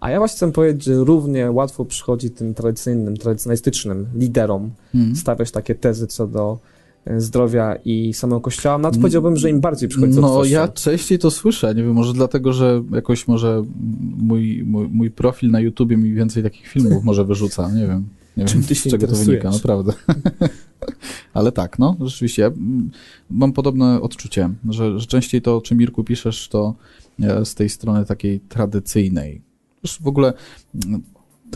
A 0.00 0.10
ja 0.10 0.18
właśnie 0.18 0.36
chcę 0.36 0.52
powiedzieć, 0.52 0.84
że 0.84 0.94
równie 0.94 1.50
łatwo 1.50 1.84
przychodzi 1.84 2.30
tym 2.30 2.54
tradycyjnym, 2.54 3.16
tradycjonalistycznym 3.16 4.06
liderom 4.14 4.70
stawiać 5.14 5.50
takie 5.50 5.74
tezy 5.74 6.06
co 6.06 6.26
do 6.26 6.58
e, 6.58 6.75
zdrowia 7.16 7.76
i 7.84 8.12
samego 8.14 8.40
Kościoła. 8.40 8.78
Nawet 8.78 9.00
powiedziałbym, 9.00 9.36
że 9.36 9.50
im 9.50 9.60
bardziej 9.60 9.88
przychodzi 9.88 10.12
z 10.12 10.16
No 10.16 10.44
ja 10.44 10.68
częściej 10.68 11.18
to 11.18 11.30
słyszę, 11.30 11.74
nie 11.74 11.82
wiem, 11.82 11.92
może 11.92 12.12
dlatego, 12.12 12.52
że 12.52 12.82
jakoś 12.92 13.28
może 13.28 13.64
mój, 14.16 14.64
mój, 14.66 14.88
mój 14.88 15.10
profil 15.10 15.50
na 15.50 15.60
YouTubie 15.60 15.96
mi 15.96 16.12
więcej 16.12 16.42
takich 16.42 16.66
filmów 16.66 17.04
może 17.04 17.24
wyrzuca, 17.24 17.70
nie 17.70 17.86
wiem. 17.86 18.08
Nie 18.36 18.44
Czym 18.44 18.60
wiem, 18.60 18.68
ty 18.68 18.74
z 18.74 18.84
się 18.84 18.90
czego 18.90 19.06
to 19.06 19.16
wynika, 19.16 19.50
naprawdę. 19.50 19.92
Ale 21.34 21.52
tak, 21.52 21.78
no, 21.78 21.96
rzeczywiście. 22.00 22.42
Ja 22.42 22.48
mm, 22.48 22.90
mam 23.30 23.52
podobne 23.52 24.00
odczucie, 24.00 24.50
że, 24.68 24.98
że 24.98 25.06
częściej 25.06 25.42
to, 25.42 25.56
o 25.56 25.60
czym 25.60 25.78
Mirku 25.78 26.04
piszesz, 26.04 26.48
to 26.48 26.74
e, 27.22 27.44
z 27.44 27.54
tej 27.54 27.68
strony 27.68 28.04
takiej 28.04 28.40
tradycyjnej. 28.40 29.42
Już 29.82 30.02
w 30.02 30.06
ogóle 30.06 30.32
mm, 30.86 31.02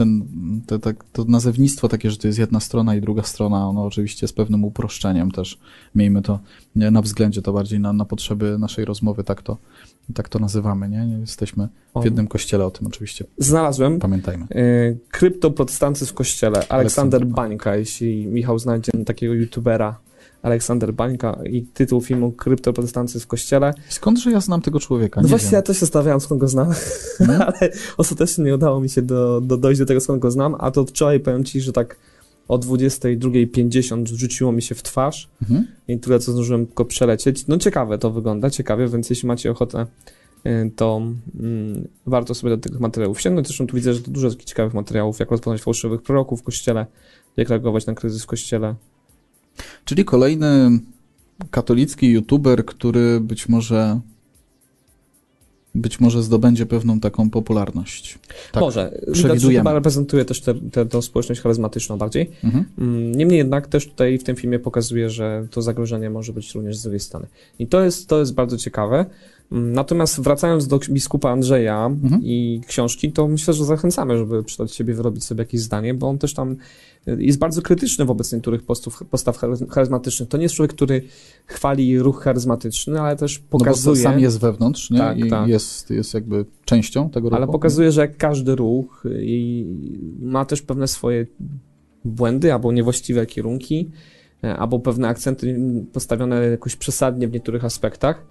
ten, 0.00 0.22
te, 0.66 0.78
tak, 0.78 1.04
to 1.12 1.24
nazewnictwo 1.24 1.88
takie, 1.88 2.10
że 2.10 2.16
to 2.16 2.26
jest 2.26 2.38
jedna 2.38 2.60
strona 2.60 2.94
i 2.94 3.00
druga 3.00 3.22
strona, 3.22 3.68
ono 3.68 3.84
oczywiście 3.84 4.28
z 4.28 4.32
pewnym 4.32 4.64
uproszczeniem 4.64 5.30
też. 5.30 5.58
Miejmy 5.94 6.22
to 6.22 6.38
na 6.76 7.02
względzie, 7.02 7.42
to 7.42 7.52
bardziej 7.52 7.80
na, 7.80 7.92
na 7.92 8.04
potrzeby 8.04 8.58
naszej 8.58 8.84
rozmowy, 8.84 9.24
tak 9.24 9.42
to, 9.42 9.56
tak 10.14 10.28
to 10.28 10.38
nazywamy, 10.38 10.88
nie? 10.88 11.18
jesteśmy 11.20 11.68
w 11.96 12.04
jednym 12.04 12.26
kościele, 12.26 12.66
o 12.66 12.70
tym 12.70 12.86
oczywiście 12.86 13.24
Znalazłem 13.38 13.98
pamiętajmy. 13.98 14.44
e, 14.44 14.94
kryptoprotestancy 15.10 16.06
w 16.06 16.14
Kościele. 16.14 16.56
Aleksander 16.56 16.78
Aleksander 16.78 17.26
Bańka, 17.26 17.76
jeśli 17.76 18.26
Michał 18.26 18.58
znajdzie 18.58 18.92
takiego 19.06 19.34
youtubera 19.34 19.98
Aleksander 20.42 20.94
Bańka 20.94 21.38
i 21.50 21.62
tytuł 21.62 22.00
filmu 22.00 22.32
Kryptoprotestancy 22.32 23.20
w 23.20 23.26
Kościele. 23.26 23.74
Skądże 23.88 24.30
ja 24.30 24.40
znam 24.40 24.62
tego 24.62 24.80
człowieka? 24.80 25.20
No 25.20 25.24
Nie 25.24 25.28
właśnie 25.30 25.50
wiem. 25.50 25.56
ja 25.58 25.62
też 25.62 25.80
się 25.80 25.86
stawiałem, 25.86 26.20
skąd 26.20 26.40
go 26.40 26.48
znam, 26.48 26.72
Hmm? 27.18 27.42
ale 27.48 27.70
ostatecznie 27.96 28.44
nie 28.44 28.54
udało 28.54 28.80
mi 28.80 28.88
się 28.88 29.02
do, 29.02 29.40
do 29.40 29.56
dojść 29.56 29.80
do 29.80 29.86
tego, 29.86 30.00
skąd 30.00 30.22
go 30.22 30.30
znam, 30.30 30.54
a 30.58 30.70
to 30.70 30.84
wczoraj 30.86 31.20
powiem 31.20 31.44
Ci, 31.44 31.60
że 31.60 31.72
tak 31.72 31.96
o 32.48 32.58
22.50 32.58 34.06
rzuciło 34.06 34.52
mi 34.52 34.62
się 34.62 34.74
w 34.74 34.82
twarz 34.82 35.28
Mhm. 35.42 35.66
i 35.88 35.98
tyle, 35.98 36.18
co 36.18 36.32
zdążyłem 36.32 36.66
tylko 36.66 36.84
przelecieć. 36.84 37.46
No 37.46 37.58
ciekawe 37.58 37.98
to 37.98 38.10
wygląda, 38.10 38.50
ciekawie, 38.50 38.88
więc 38.88 39.10
jeśli 39.10 39.28
macie 39.28 39.50
ochotę, 39.50 39.86
y, 40.46 40.70
to 40.76 41.02
mm, 41.40 41.88
warto 42.06 42.34
sobie 42.34 42.56
do 42.56 42.58
tych 42.70 42.80
materiałów 42.80 43.20
sięgnąć. 43.20 43.46
Zresztą 43.46 43.66
tu 43.66 43.76
widzę, 43.76 43.94
że 43.94 44.00
to 44.00 44.10
dużo 44.10 44.30
takich 44.30 44.44
ciekawych 44.44 44.74
materiałów, 44.74 45.18
jak 45.18 45.30
rozpoznać 45.30 45.62
fałszywych 45.62 46.02
proroków 46.02 46.40
w 46.40 46.42
Kościele, 46.42 46.86
jak 47.36 47.48
reagować 47.48 47.86
na 47.86 47.94
kryzys 47.94 48.22
w 48.22 48.26
Kościele. 48.26 48.74
Czyli 49.84 50.04
kolejny 50.04 50.80
katolicki 51.50 52.08
youtuber, 52.08 52.64
który 52.64 53.20
być 53.20 53.48
może 53.48 54.00
być 55.74 56.00
może 56.00 56.22
zdobędzie 56.22 56.66
pewną 56.66 57.00
taką 57.00 57.30
popularność. 57.30 58.18
Tak. 58.52 58.60
Może. 58.60 59.00
Przewidujemy. 59.12 59.60
chyba 59.60 59.72
reprezentuje 59.72 60.24
też 60.24 60.40
tę 60.90 61.02
społeczność 61.02 61.40
charyzmatyczną 61.40 61.98
bardziej. 61.98 62.30
Mhm. 62.44 62.64
Mm, 62.78 63.14
Niemniej 63.14 63.38
jednak 63.38 63.66
też 63.66 63.88
tutaj 63.88 64.18
w 64.18 64.24
tym 64.24 64.36
filmie 64.36 64.58
pokazuje, 64.58 65.10
że 65.10 65.46
to 65.50 65.62
zagrożenie 65.62 66.10
może 66.10 66.32
być 66.32 66.54
również 66.54 66.76
z 66.76 66.82
drugiej 66.82 67.00
strony. 67.00 67.26
I 67.58 67.66
to 67.66 67.84
jest, 67.84 68.08
to 68.08 68.18
jest 68.20 68.34
bardzo 68.34 68.56
ciekawe. 68.56 69.06
Natomiast 69.50 70.20
wracając 70.20 70.66
do 70.66 70.78
biskupa 70.90 71.30
Andrzeja 71.30 71.86
Mhm. 71.86 72.22
i 72.24 72.60
książki, 72.66 73.12
to 73.12 73.28
myślę, 73.28 73.54
że 73.54 73.64
zachęcamy, 73.64 74.18
żeby 74.18 74.42
przydać 74.44 74.74
siebie, 74.74 74.94
wyrobić 74.94 75.24
sobie 75.24 75.42
jakieś 75.42 75.60
zdanie, 75.60 75.94
bo 75.94 76.08
on 76.08 76.18
też 76.18 76.34
tam 76.34 76.56
y, 77.08 77.16
jest 77.22 77.38
bardzo 77.38 77.62
krytyczny 77.62 78.04
wobec 78.04 78.32
niektórych 78.32 78.62
postów, 78.62 79.02
postaw 79.10 79.38
charyz- 79.38 79.68
charyzmatycznych. 79.70 80.28
To 80.28 80.36
nie 80.36 80.42
jest 80.42 80.54
człowiek, 80.54 80.72
który 80.72 81.02
chwali 81.46 81.98
ruch 81.98 82.22
charyzmatyczny, 82.22 83.00
ale 83.00 83.16
też 83.16 83.38
No 83.38 83.44
bo 83.50 83.58
pokazuje... 83.58 84.02
sam 84.02 84.20
jest 84.20 84.40
wewnątrz, 84.40 84.90
nie? 84.90 84.98
Tak, 84.98 85.18
I 85.18 85.30
tak. 85.30 85.48
Jest, 85.48 85.90
jest 85.90 86.14
jakby 86.14 86.44
częścią 86.64 87.10
tego 87.10 87.28
ruchu. 87.28 87.36
Ale 87.36 87.46
pokazuje, 87.46 87.92
że 87.92 88.00
jak 88.00 88.16
każdy 88.16 88.56
ruch 88.56 89.02
y, 89.06 89.20
i 89.24 89.66
ma 90.20 90.44
też 90.44 90.62
pewne 90.62 90.88
swoje 90.88 91.26
błędy 92.04 92.52
albo 92.52 92.72
niewłaściwe 92.72 93.26
kierunki, 93.26 93.90
e, 94.44 94.56
albo 94.56 94.78
pewne 94.78 95.08
akcenty 95.08 95.60
postawione 95.92 96.46
jakoś 96.46 96.76
przesadnie 96.76 97.28
w 97.28 97.32
niektórych 97.32 97.64
aspektach. 97.64 98.26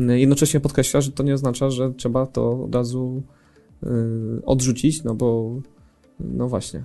Y, 0.00 0.20
Jednocześnie 0.20 0.60
podkreśla, 0.60 1.00
że 1.00 1.12
to 1.12 1.22
nie 1.22 1.34
oznacza, 1.34 1.70
że 1.70 1.92
trzeba 1.92 2.26
to 2.26 2.64
od 2.64 2.74
razu 2.74 3.22
y, 3.82 3.86
odrzucić, 4.44 5.04
no 5.04 5.14
bo 5.14 5.50
no 6.20 6.48
właśnie. 6.48 6.84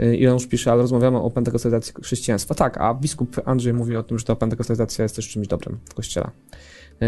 Y, 0.00 0.16
I 0.16 0.26
on 0.26 0.34
już 0.34 0.46
pisze, 0.46 0.72
ale 0.72 0.82
rozmawiamy 0.82 1.18
o 1.18 1.30
pentekostalizacji 1.30 1.94
chrześcijaństwa. 2.02 2.54
Tak, 2.54 2.78
a 2.80 2.94
biskup 2.94 3.36
Andrzej 3.44 3.74
mówi 3.74 3.96
o 3.96 4.02
tym, 4.02 4.18
że 4.18 4.24
ta 4.24 4.36
pentekostalizacja 4.36 5.02
jest 5.02 5.16
też 5.16 5.28
czymś 5.28 5.48
dobrym 5.48 5.78
w 5.90 5.94
kościele 5.94 6.30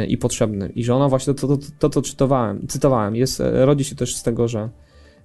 i 0.09 0.19
potrzebnym. 0.19 0.75
I 0.75 0.85
że 0.85 0.95
ona 0.95 1.09
właśnie, 1.09 1.35
to, 1.35 1.49
to, 1.49 1.59
to, 1.79 1.91
to 1.91 2.03
czytowałem, 2.03 2.67
cytowałem, 2.69 3.17
jest, 3.17 3.43
rodzi 3.53 3.85
się 3.85 3.97
też 3.97 4.17
z 4.17 4.23
tego, 4.23 4.49
że, 4.49 4.71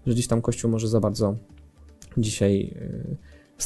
że 0.07 0.13
gdzieś 0.13 0.27
tam 0.27 0.41
Kościół 0.41 0.71
może 0.71 0.87
za 0.87 0.99
bardzo 0.99 1.35
dzisiaj... 2.17 2.73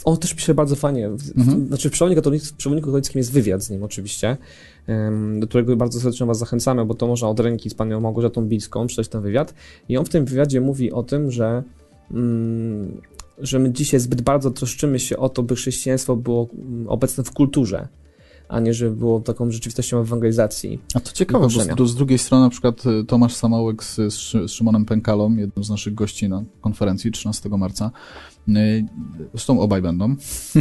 On 0.06 0.18
też 0.18 0.34
pisze 0.34 0.54
bardzo 0.54 0.76
fajnie. 0.76 1.06
Mhm. 1.06 1.68
Znaczy, 1.68 1.90
w 1.90 1.92
przewodniku 1.92 2.22
katolickim, 2.22 2.58
przewodniku 2.58 2.88
katolickim 2.88 3.20
jest 3.20 3.32
wywiad 3.32 3.64
z 3.64 3.70
nim 3.70 3.84
oczywiście, 3.84 4.38
do 5.40 5.48
którego 5.48 5.76
bardzo 5.76 6.00
serdecznie 6.00 6.26
Was 6.26 6.38
zachęcamy, 6.38 6.86
bo 6.86 6.94
to 6.94 7.08
można 7.08 7.30
od 7.30 7.40
ręki 7.40 7.70
z 7.70 7.74
panią 7.74 8.00
Małgorzatą 8.00 8.46
Bilską 8.46 8.88
przeczytać 8.88 9.12
ten 9.12 9.22
wywiad. 9.22 9.54
I 9.90 9.98
on 9.98 10.06
w 10.06 10.10
tym 10.10 10.26
wywiadzie 10.26 10.62
mówi 10.62 10.92
o 10.92 11.04
tym, 11.04 11.32
że 11.32 11.64
mm, 12.12 13.02
że 13.38 13.60
my 13.60 13.72
dzisiaj 13.72 14.00
zbyt 14.00 14.22
bardzo 14.22 14.52
troszczymy 14.52 15.00
się 15.00 15.18
o 15.18 15.30
to, 15.30 15.44
by 15.44 15.56
chrześcijaństwo 15.56 16.16
było 16.16 16.48
mm, 16.54 16.90
obecne 16.90 17.24
w 17.24 17.32
kulturze, 17.32 17.88
a 18.50 18.60
nie 18.60 18.74
żeby 18.74 18.96
było 18.96 19.20
taką 19.20 19.52
rzeczywistością 19.52 20.00
ewangelizacji. 20.00 20.80
A 20.94 21.00
to 21.00 21.12
ciekawe, 21.12 21.44
bo 21.44 21.50
z, 21.86 21.90
z, 21.92 21.96
drugiej 21.96 22.18
strony 22.18 22.44
na 22.44 22.50
przykład 22.50 22.86
y, 22.86 23.06
Tomasz 23.06 23.36
Samałek 23.36 23.84
z, 23.84 23.96
z, 24.14 24.52
Szymonem 24.52 24.86
Pękalą, 24.86 25.36
jednym 25.36 25.64
z 25.64 25.70
naszych 25.70 25.96
gości 25.96 26.30
na 26.30 26.44
konferencji 26.62 27.12
13 27.12 27.50
marca, 27.50 27.92
y, 28.48 28.86
zresztą 29.34 29.60
obaj 29.60 29.82
będą, 29.82 30.16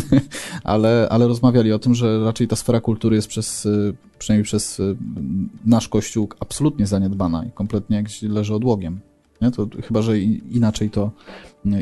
ale, 0.64 1.08
ale 1.10 1.28
rozmawiali 1.28 1.72
o 1.72 1.78
tym, 1.78 1.94
że 1.94 2.24
raczej 2.24 2.48
ta 2.48 2.56
sfera 2.56 2.80
kultury 2.80 3.16
jest 3.16 3.28
przez, 3.28 3.66
y, 3.66 3.94
przynajmniej 4.18 4.44
przez 4.44 4.80
nasz 5.64 5.88
Kościół 5.88 6.28
absolutnie 6.40 6.86
zaniedbana 6.86 7.44
i 7.44 7.50
kompletnie 7.50 7.96
jak 7.96 8.06
leży 8.22 8.54
odłogiem. 8.54 9.00
Nie? 9.42 9.50
To 9.50 9.68
chyba, 9.82 10.02
że 10.02 10.18
inaczej 10.18 10.90
to 10.90 11.10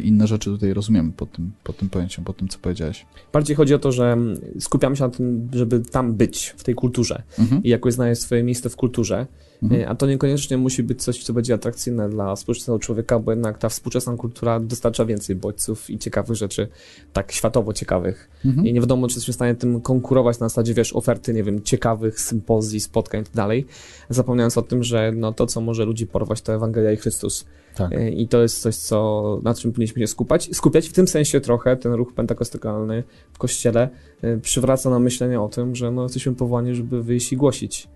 inne 0.02 0.26
rzeczy 0.26 0.50
tutaj 0.50 0.74
rozumiem 0.74 1.12
pod 1.12 1.32
tym, 1.32 1.52
pod 1.64 1.76
tym 1.76 1.90
pojęciem, 1.90 2.24
pod 2.24 2.36
tym, 2.36 2.48
co 2.48 2.58
powiedziałeś. 2.58 3.06
Bardziej 3.32 3.56
chodzi 3.56 3.74
o 3.74 3.78
to, 3.78 3.92
że 3.92 4.16
skupiamy 4.58 4.96
się 4.96 5.04
na 5.04 5.10
tym, 5.10 5.48
żeby 5.52 5.80
tam 5.80 6.14
być, 6.14 6.54
w 6.56 6.64
tej 6.64 6.74
kulturze 6.74 7.22
mhm. 7.38 7.62
i 7.62 7.68
jakoś 7.68 7.94
znaleźć 7.94 8.22
swoje 8.22 8.42
miejsce 8.42 8.70
w 8.70 8.76
kulturze, 8.76 9.26
mhm. 9.62 9.90
a 9.90 9.94
to 9.94 10.06
niekoniecznie 10.06 10.56
musi 10.56 10.82
być 10.82 11.02
coś, 11.02 11.24
co 11.24 11.32
będzie 11.32 11.54
atrakcyjne 11.54 12.08
dla 12.08 12.36
współczesnego 12.36 12.78
człowieka, 12.78 13.18
bo 13.18 13.30
jednak 13.30 13.58
ta 13.58 13.68
współczesna 13.68 14.16
kultura 14.16 14.60
dostarcza 14.60 15.04
więcej 15.04 15.36
bodźców 15.36 15.90
i 15.90 15.98
ciekawych 15.98 16.36
rzeczy, 16.36 16.68
tak 17.12 17.32
światowo 17.32 17.72
ciekawych. 17.72 18.30
Mhm. 18.44 18.66
I 18.66 18.72
nie 18.72 18.80
wiadomo, 18.80 19.08
czy 19.08 19.14
jesteśmy 19.14 19.32
w 19.32 19.34
stanie 19.34 19.54
tym 19.54 19.80
konkurować 19.80 20.38
na 20.38 20.48
zasadzie, 20.48 20.74
wiesz, 20.74 20.92
oferty, 20.92 21.34
nie 21.34 21.42
wiem, 21.42 21.62
ciekawych 21.62 22.20
sympozji, 22.20 22.80
spotkań 22.80 23.20
i 23.20 23.24
tak 23.24 23.34
dalej, 23.34 23.66
zapomniając 24.10 24.58
o 24.58 24.62
tym, 24.62 24.84
że 24.84 25.12
no, 25.16 25.32
to, 25.32 25.46
co 25.46 25.60
może 25.60 25.84
ludzi 25.84 26.06
porwać, 26.06 26.42
to 26.42 26.54
Ewangelia 26.54 26.92
i 26.92 26.96
Chrystus. 26.96 27.44
Tak. 27.74 27.92
E, 27.92 28.10
I 28.10 28.28
to 28.28 28.42
jest 28.42 28.62
coś, 28.62 28.76
co, 28.76 29.40
na 29.42 29.54
czym 29.54 29.72
powinniśmy 29.72 30.02
się 30.02 30.06
skupiać. 30.06 30.56
skupiać. 30.56 30.88
W 30.88 30.92
tym 30.92 31.08
sensie 31.08 31.40
trochę 31.40 31.76
ten 31.76 31.92
ruch 31.92 32.14
pentakostykaalny 32.14 33.04
w 33.32 33.38
kościele 33.38 33.88
e, 34.22 34.36
przywraca 34.36 34.90
nam 34.90 35.02
myślenie 35.02 35.40
o 35.40 35.48
tym, 35.48 35.76
że 35.76 35.90
no, 35.90 36.02
jesteśmy 36.02 36.34
powołani, 36.34 36.74
żeby 36.74 37.02
wyjść 37.02 37.32
i 37.32 37.36
głosić 37.36 37.88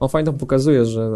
on 0.00 0.08
fajnie 0.08 0.26
to 0.26 0.32
pokazuje, 0.32 0.84
że 0.84 1.10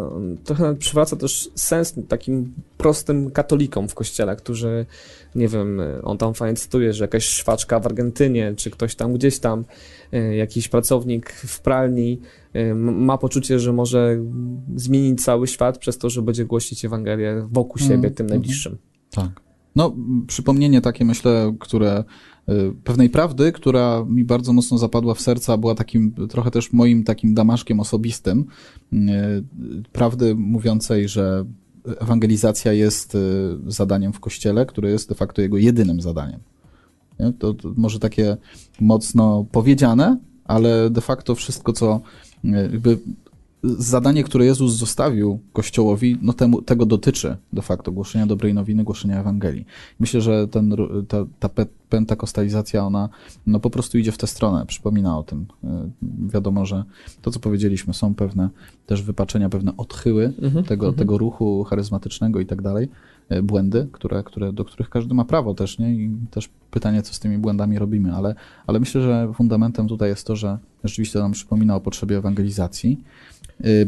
trochę 0.44 0.74
przywraca 0.74 1.16
też 1.16 1.50
sens 1.54 1.94
takim 2.08 2.52
prostym 2.76 3.30
katolikom 3.30 3.88
w 3.88 3.94
kościele, 3.94 4.36
którzy, 4.36 4.86
nie 5.34 5.48
wiem, 5.48 5.80
on 6.02 6.18
tam 6.18 6.34
fajnie 6.34 6.56
cytuje, 6.56 6.92
że 6.92 7.04
jakaś 7.04 7.24
szwaczka 7.24 7.80
w 7.80 7.86
Argentynie, 7.86 8.54
czy 8.56 8.70
ktoś 8.70 8.94
tam 8.94 9.12
gdzieś 9.12 9.38
tam, 9.38 9.64
e, 10.12 10.36
jakiś 10.36 10.68
pracownik 10.68 11.32
w 11.32 11.60
pralni 11.60 12.20
e, 12.52 12.74
ma 12.74 13.18
poczucie, 13.18 13.58
że 13.58 13.72
może 13.72 14.18
zmienić 14.76 15.24
cały 15.24 15.46
świat 15.46 15.78
przez 15.78 15.98
to, 15.98 16.10
że 16.10 16.22
będzie 16.22 16.44
głosić 16.44 16.84
Ewangelię 16.84 17.48
wokół 17.50 17.78
siebie, 17.78 17.94
mm, 17.94 18.14
tym 18.14 18.26
najbliższym. 18.26 18.78
Tak. 19.10 19.40
No, 19.76 19.96
przypomnienie 20.26 20.80
takie, 20.80 21.04
myślę, 21.04 21.54
które 21.60 22.04
pewnej 22.84 23.10
prawdy, 23.10 23.52
która 23.52 24.04
mi 24.08 24.24
bardzo 24.24 24.52
mocno 24.52 24.78
zapadła 24.78 25.14
w 25.14 25.20
serca, 25.20 25.56
była 25.56 25.74
takim 25.74 26.14
trochę 26.28 26.50
też 26.50 26.72
moim 26.72 27.04
takim 27.04 27.34
damaszkiem 27.34 27.80
osobistym. 27.80 28.44
Y, 28.92 28.96
prawdy 29.92 30.34
mówiącej, 30.34 31.09
że 31.09 31.44
ewangelizacja 32.00 32.72
jest 32.72 33.14
y, 33.14 33.18
zadaniem 33.66 34.12
w 34.12 34.20
kościele, 34.20 34.66
które 34.66 34.90
jest 34.90 35.09
de 35.09 35.14
facto 35.14 35.42
jego 35.42 35.59
jedynym 35.59 36.00
zadaniem. 36.00 36.40
To, 37.38 37.54
to 37.54 37.72
może 37.76 37.98
takie 37.98 38.37
mocno 38.80 39.46
powiedziane, 39.52 40.18
ale 40.44 40.90
de 40.90 41.00
facto 41.00 41.35
wszystko, 41.35 41.72
co 41.72 42.00
jakby 42.44 42.98
zadanie, 43.64 44.24
które 44.24 44.44
Jezus 44.44 44.72
zostawił 44.72 45.38
Kościołowi, 45.53 46.18
no 46.22 46.33
temu, 46.33 46.62
tego 46.62 46.87
dotyczy 46.87 47.37
de 47.53 47.62
facto 47.62 47.92
głoszenia 47.92 48.27
dobrej 48.27 48.55
nowiny, 48.55 48.85
głoszenia 48.85 49.20
Ewangelii. 49.20 49.64
Myślę, 50.00 50.20
że 50.20 50.48
ten, 50.48 50.77
ta, 51.09 51.27
ta 51.38 51.64
pentakostalizacja, 51.88 52.87
ona 52.87 53.09
no 53.46 53.61
po 53.61 53.70
prostu 53.70 53.98
idzie 53.98 54.12
w 54.12 54.18
tę 54.18 54.27
stronę, 54.27 54.66
przypomina 54.66 55.18
o 55.18 55.22
tym. 55.22 55.46
E, 55.64 55.90
wiadomo, 56.29 56.66
że 56.66 56.85
to, 57.22 57.31
co 57.31 57.40
powiedzieliśmy, 57.40 57.94
są 57.94 58.14
pewne 58.14 58.50
też 58.87 59.03
wypaczenia, 59.03 59.48
pewne 59.48 59.77
odchyły 59.77 60.33
mhm, 60.42 60.64
tego, 60.64 60.87
mhm. 60.87 60.98
tego 60.98 61.18
ruchu 61.18 61.64
charyzmatycznego 61.64 62.40
i 62.40 62.46
tak 62.46 62.62
dalej, 62.62 62.88
e, 63.29 63.42
błędy, 63.42 63.88
które, 63.92 64.22
które, 64.22 64.53
do 64.53 64.64
których 64.64 64.90
każdy 64.90 65.14
ma 65.14 65.24
prawo 65.24 65.55
też, 65.55 65.79
nie? 65.79 65.94
I 65.94 66.11
też 66.31 66.50
pytanie, 66.70 67.03
co 67.03 67.14
z 67.14 67.20
tymi 67.20 67.38
błędami 67.38 67.79
robimy, 67.79 68.14
ale, 68.14 68.35
ale 68.66 68.81
myślę, 68.81 69.03
że 69.03 69.33
fundamentem 69.35 69.88
tutaj 69.88 70.09
jest 70.09 70.27
to, 70.27 70.37
że 70.37 70.59
rzeczywiście 70.85 71.18
nam 71.18 71.33
przypomina 71.33 71.77
o 71.77 71.81
potrzebie 71.81 72.16
ewangelizacji, 72.16 73.00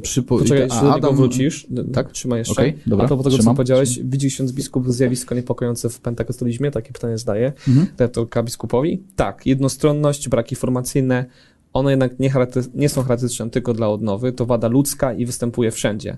przypo... 0.02 0.38
Poczekaj, 0.38 0.68
jeśli 0.70 0.88
Adam... 0.88 1.16
wrócisz, 1.16 1.66
tak? 1.92 2.12
trzymaj 2.12 2.38
jeszcze. 2.38 2.52
Okay, 2.52 2.72
dobra, 2.86 3.04
A 3.04 3.08
propos 3.08 3.24
tego, 3.24 3.36
trzymam. 3.36 3.54
co 3.54 3.56
powiedziałeś, 3.56 3.98
widzi 4.04 4.28
ksiądz 4.28 4.52
biskup 4.52 4.92
zjawisko 4.92 5.34
niepokojące 5.34 5.88
w 5.88 6.00
pentakostolizmie? 6.00 6.70
Takie 6.70 6.92
pytanie 6.92 7.18
zdaje 7.18 7.52
mhm. 7.68 7.86
redaktorka 7.86 8.42
biskupowi. 8.42 9.02
Tak, 9.16 9.46
jednostronność, 9.46 10.28
braki 10.28 10.56
formacyjne, 10.56 11.24
one 11.72 11.90
jednak 11.90 12.18
nie, 12.18 12.32
nie 12.74 12.88
są 12.88 13.02
charakterystyczne 13.02 13.50
tylko 13.50 13.74
dla 13.74 13.88
odnowy, 13.88 14.32
to 14.32 14.46
wada 14.46 14.68
ludzka 14.68 15.12
i 15.12 15.26
występuje 15.26 15.70
wszędzie. 15.70 16.16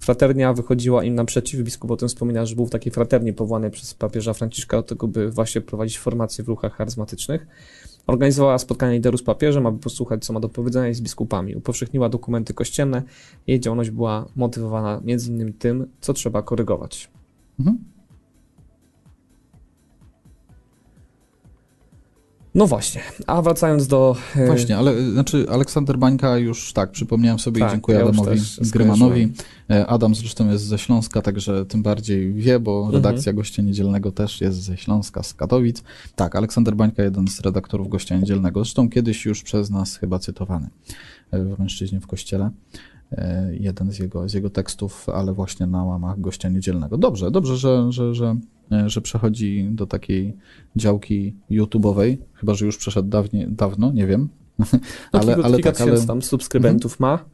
Fraternia 0.00 0.52
wychodziła 0.52 1.04
im 1.04 1.14
naprzeciw, 1.14 1.60
biskup 1.60 1.90
o 1.90 1.96
tym 1.96 2.08
wspomina, 2.08 2.46
że 2.46 2.56
był 2.56 2.66
w 2.66 2.70
takiej 2.70 2.92
fraternie 2.92 3.32
powołany 3.32 3.70
przez 3.70 3.94
papieża 3.94 4.34
Franciszka 4.34 4.76
do 4.76 4.82
tego, 4.82 5.08
by 5.08 5.30
właśnie 5.30 5.60
prowadzić 5.60 5.98
formacje 5.98 6.44
w 6.44 6.48
ruchach 6.48 6.76
charyzmatycznych. 6.76 7.46
Organizowała 8.08 8.58
spotkanie 8.58 8.94
liderów 8.94 9.20
z 9.20 9.22
papieżem, 9.22 9.66
aby 9.66 9.78
posłuchać, 9.78 10.24
co 10.24 10.32
ma 10.32 10.40
do 10.40 10.48
powiedzenia 10.48 10.88
i 10.88 10.94
z 10.94 11.00
biskupami. 11.00 11.56
Upowszechniła 11.56 12.08
dokumenty 12.08 12.54
kościelne. 12.54 13.02
Jej 13.46 13.60
działalność 13.60 13.90
była 13.90 14.26
motywowana 14.36 15.00
między 15.04 15.30
innymi 15.30 15.52
tym, 15.52 15.86
co 16.00 16.12
trzeba 16.12 16.42
korygować. 16.42 17.10
Mhm. 17.60 17.78
No 22.58 22.66
właśnie, 22.66 23.00
a 23.26 23.42
wracając 23.42 23.86
do... 23.86 24.16
E, 24.36 24.46
właśnie, 24.46 24.76
ale 24.76 25.10
znaczy 25.12 25.46
Aleksander 25.50 25.98
Bańka 25.98 26.38
już 26.38 26.72
tak, 26.72 26.90
przypomniałem 26.90 27.38
sobie 27.38 27.60
tak, 27.60 27.68
i 27.68 27.72
dziękuję 27.72 27.98
ja 27.98 28.04
Adamowi 28.04 28.40
Grymanowi. 28.60 29.32
E, 29.70 29.86
Adam 29.86 30.14
zresztą 30.14 30.50
jest 30.50 30.64
ze 30.64 30.78
Śląska, 30.78 31.22
także 31.22 31.66
tym 31.66 31.82
bardziej 31.82 32.32
wie, 32.32 32.60
bo 32.60 32.76
mhm. 32.76 32.94
redakcja 32.94 33.30
mhm. 33.30 33.36
Gościa 33.36 33.62
Niedzielnego 33.62 34.12
też 34.12 34.40
jest 34.40 34.62
ze 34.62 34.76
Śląska, 34.76 35.22
z 35.22 35.34
Katowic. 35.34 35.82
Tak, 36.16 36.36
Aleksander 36.36 36.76
Bańka, 36.76 37.02
jeden 37.02 37.28
z 37.28 37.40
redaktorów 37.40 37.88
Gościa 37.88 38.16
Niedzielnego, 38.16 38.60
zresztą 38.60 38.90
kiedyś 38.90 39.24
już 39.24 39.42
przez 39.42 39.70
nas 39.70 39.96
chyba 39.96 40.18
cytowany 40.18 40.68
e, 41.30 41.44
w 41.44 41.58
Mężczyźnie 41.58 42.00
w 42.00 42.06
Kościele 42.06 42.50
jeden 43.50 43.92
z 43.92 43.98
jego, 43.98 44.28
z 44.28 44.34
jego 44.34 44.50
tekstów, 44.50 45.08
ale 45.08 45.32
właśnie 45.32 45.66
na 45.66 45.84
łamach 45.84 46.20
gościa 46.20 46.48
niedzielnego. 46.48 46.98
Dobrze, 46.98 47.30
dobrze, 47.30 47.56
że, 47.56 47.92
że, 47.92 48.14
że 48.14 48.36
E, 48.36 48.57
że 48.86 49.00
przechodzi 49.00 49.68
do 49.70 49.86
takiej 49.86 50.36
działki 50.76 51.34
YouTube'owej, 51.50 52.16
chyba 52.34 52.54
że 52.54 52.66
już 52.66 52.76
przeszedł 52.76 53.08
dawnie, 53.08 53.46
dawno, 53.50 53.92
nie 53.92 54.06
wiem. 54.06 54.28
No, 55.12 55.20
ale, 55.20 55.34
kilku, 55.34 55.42
ale 55.42 55.56
kilka 55.56 55.72
tak, 55.72 55.88
ale... 55.88 56.06
tam 56.06 56.22
subskrybentów 56.22 56.92
mhm. 56.92 57.10
ma, 57.10 57.24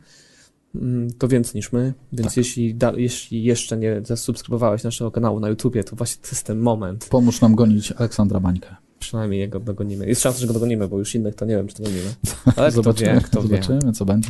mm, 0.81 1.13
to 1.13 1.29
więcej 1.29 1.53
niż 1.55 1.73
my, 1.73 1.95
więc 2.13 2.29
tak. 2.29 2.37
jeśli, 2.37 2.75
da, 2.75 2.93
jeśli 2.97 3.45
jeszcze 3.45 3.77
nie 3.77 4.01
zasubskrybowałeś 4.05 4.85
naszego 4.85 5.11
kanału 5.11 5.41
na 5.41 5.49
YouTubie, 5.49 5.85
to 5.85 5.97
właśnie 5.97 6.23
to 6.23 6.29
jest 6.29 6.47
ten 6.47 6.59
moment. 6.59 7.09
Pomóż 7.11 7.41
nam 7.41 7.55
gonić 7.55 7.93
Aleksandra 7.93 8.41
Bańkę. 8.41 8.77
Przynajmniej 8.99 9.41
jego 9.41 9.61
dogonimy. 9.61 10.07
Jest 10.07 10.23
szansa, 10.23 10.39
że 10.39 10.47
go 10.47 10.53
dogonimy, 10.53 10.89
bo 10.89 10.99
już 10.99 11.15
innych 11.15 11.35
to 11.35 11.45
nie 11.45 11.57
wiem, 11.57 11.69
czy 11.69 11.77
dogonimy. 11.77 12.15
Ale 12.57 12.71
zobaczymy, 12.71 13.21
kto 13.21 13.21
wie, 13.21 13.27
kto 13.27 13.43
zobaczymy, 13.43 13.79
wie. 13.85 13.93
co 13.93 14.05
będzie. 14.05 14.29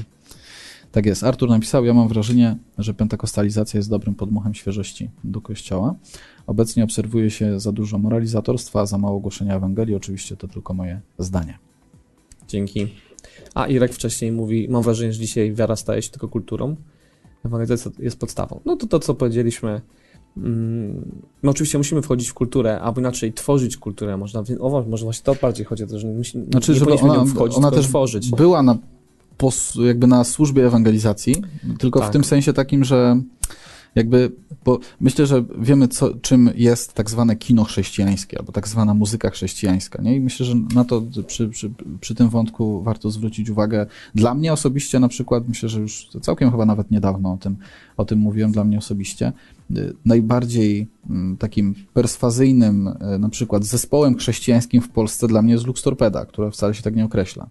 Tak 0.94 1.06
jest. 1.06 1.24
Artur 1.24 1.48
napisał, 1.48 1.84
ja 1.84 1.94
mam 1.94 2.08
wrażenie, 2.08 2.56
że 2.78 2.94
pentakostalizacja 2.94 3.78
jest 3.78 3.90
dobrym 3.90 4.14
podmuchem 4.14 4.54
świeżości 4.54 5.10
do 5.24 5.40
kościoła. 5.40 5.94
Obecnie 6.46 6.84
obserwuje 6.84 7.30
się 7.30 7.60
za 7.60 7.72
dużo 7.72 7.98
moralizatorstwa, 7.98 8.80
a 8.80 8.86
za 8.86 8.98
mało 8.98 9.20
głoszenia 9.20 9.56
Ewangelii. 9.56 9.94
Oczywiście 9.94 10.36
to 10.36 10.48
tylko 10.48 10.74
moje 10.74 11.00
zdanie. 11.18 11.58
Dzięki. 12.48 12.88
A 13.54 13.66
Irek 13.66 13.92
wcześniej 13.92 14.32
mówi, 14.32 14.68
mam 14.70 14.82
wrażenie, 14.82 15.12
że 15.12 15.20
dzisiaj 15.20 15.54
wiara 15.54 15.76
staje 15.76 16.02
się 16.02 16.10
tylko 16.10 16.28
kulturą. 16.28 16.76
Ewangelizacja 17.44 17.90
jest 17.98 18.18
podstawą. 18.18 18.60
No 18.64 18.76
to 18.76 18.86
to, 18.86 18.98
co 18.98 19.14
powiedzieliśmy, 19.14 19.80
mm, 20.36 21.22
no 21.42 21.50
oczywiście 21.50 21.78
musimy 21.78 22.02
wchodzić 22.02 22.28
w 22.28 22.34
kulturę, 22.34 22.80
albo 22.80 23.00
inaczej 23.00 23.32
tworzyć 23.32 23.76
kulturę. 23.76 24.16
Można, 24.16 24.42
o, 24.60 24.84
może 24.88 25.04
właśnie 25.04 25.24
to 25.24 25.34
bardziej 25.34 25.66
chodzi 25.66 25.84
o 25.84 25.86
to, 25.86 25.98
że 25.98 26.08
musi, 26.08 26.44
znaczy, 26.50 26.72
nie 26.72 26.78
żeby 26.78 26.92
ona, 26.92 27.24
wchodzić, 27.24 27.58
ona 27.58 27.70
też 27.70 27.86
tworzyć. 27.86 28.30
była 28.30 28.62
na 28.62 28.78
pos, 29.38 29.74
jakby 29.86 30.06
na 30.06 30.24
służbie 30.24 30.66
ewangelizacji, 30.66 31.34
tylko 31.78 32.00
Tak. 32.00 32.08
w 32.08 32.12
tym 32.12 32.24
sensie 32.24 32.52
takim, 32.52 32.84
że 32.84 33.20
jakby, 33.94 34.32
bo 34.64 34.78
myślę, 35.00 35.26
że 35.26 35.44
wiemy, 35.58 35.88
co, 35.88 36.14
czym 36.14 36.50
jest 36.54 36.92
tak 36.92 37.10
zwane 37.10 37.36
kino 37.36 37.64
chrześcijańskie, 37.64 38.38
albo 38.38 38.52
tak 38.52 38.68
zwana 38.68 38.94
muzyka 38.94 39.30
chrześcijańska, 39.30 40.02
nie? 40.02 40.16
I 40.16 40.20
myślę, 40.20 40.46
że 40.46 40.54
na 40.74 40.84
to 40.84 41.02
przy, 41.26 41.48
przy, 41.48 41.70
przy 42.00 42.14
tym 42.14 42.28
wątku 42.28 42.82
warto 42.82 43.10
zwrócić 43.10 43.50
uwagę. 43.50 43.86
Dla 44.14 44.34
mnie 44.34 44.52
osobiście 44.52 45.00
na 45.00 45.08
przykład, 45.08 45.48
myślę, 45.48 45.68
że 45.68 45.80
już 45.80 46.08
całkiem 46.20 46.50
chyba 46.50 46.66
nawet 46.66 46.90
niedawno 46.90 47.32
o 47.32 47.36
tym, 47.36 47.56
o 47.96 48.04
tym 48.04 48.18
mówiłem, 48.18 48.52
dla 48.52 48.64
mnie 48.64 48.78
osobiście, 48.78 49.32
y, 49.76 49.94
najbardziej 50.04 50.86
mm, 51.10 51.36
takim 51.36 51.74
perswazyjnym 51.94 52.88
y, 52.88 53.18
na 53.18 53.28
przykład 53.28 53.64
zespołem 53.64 54.16
chrześcijańskim 54.16 54.82
w 54.82 54.88
Polsce 54.88 55.28
dla 55.28 55.42
mnie 55.42 55.52
jest 55.52 55.66
Lux 55.66 55.82
Torpeda, 55.82 56.26
która 56.26 56.50
wcale 56.50 56.74
się 56.74 56.82
tak 56.82 56.96
nie 56.96 57.04
określa. 57.04 57.46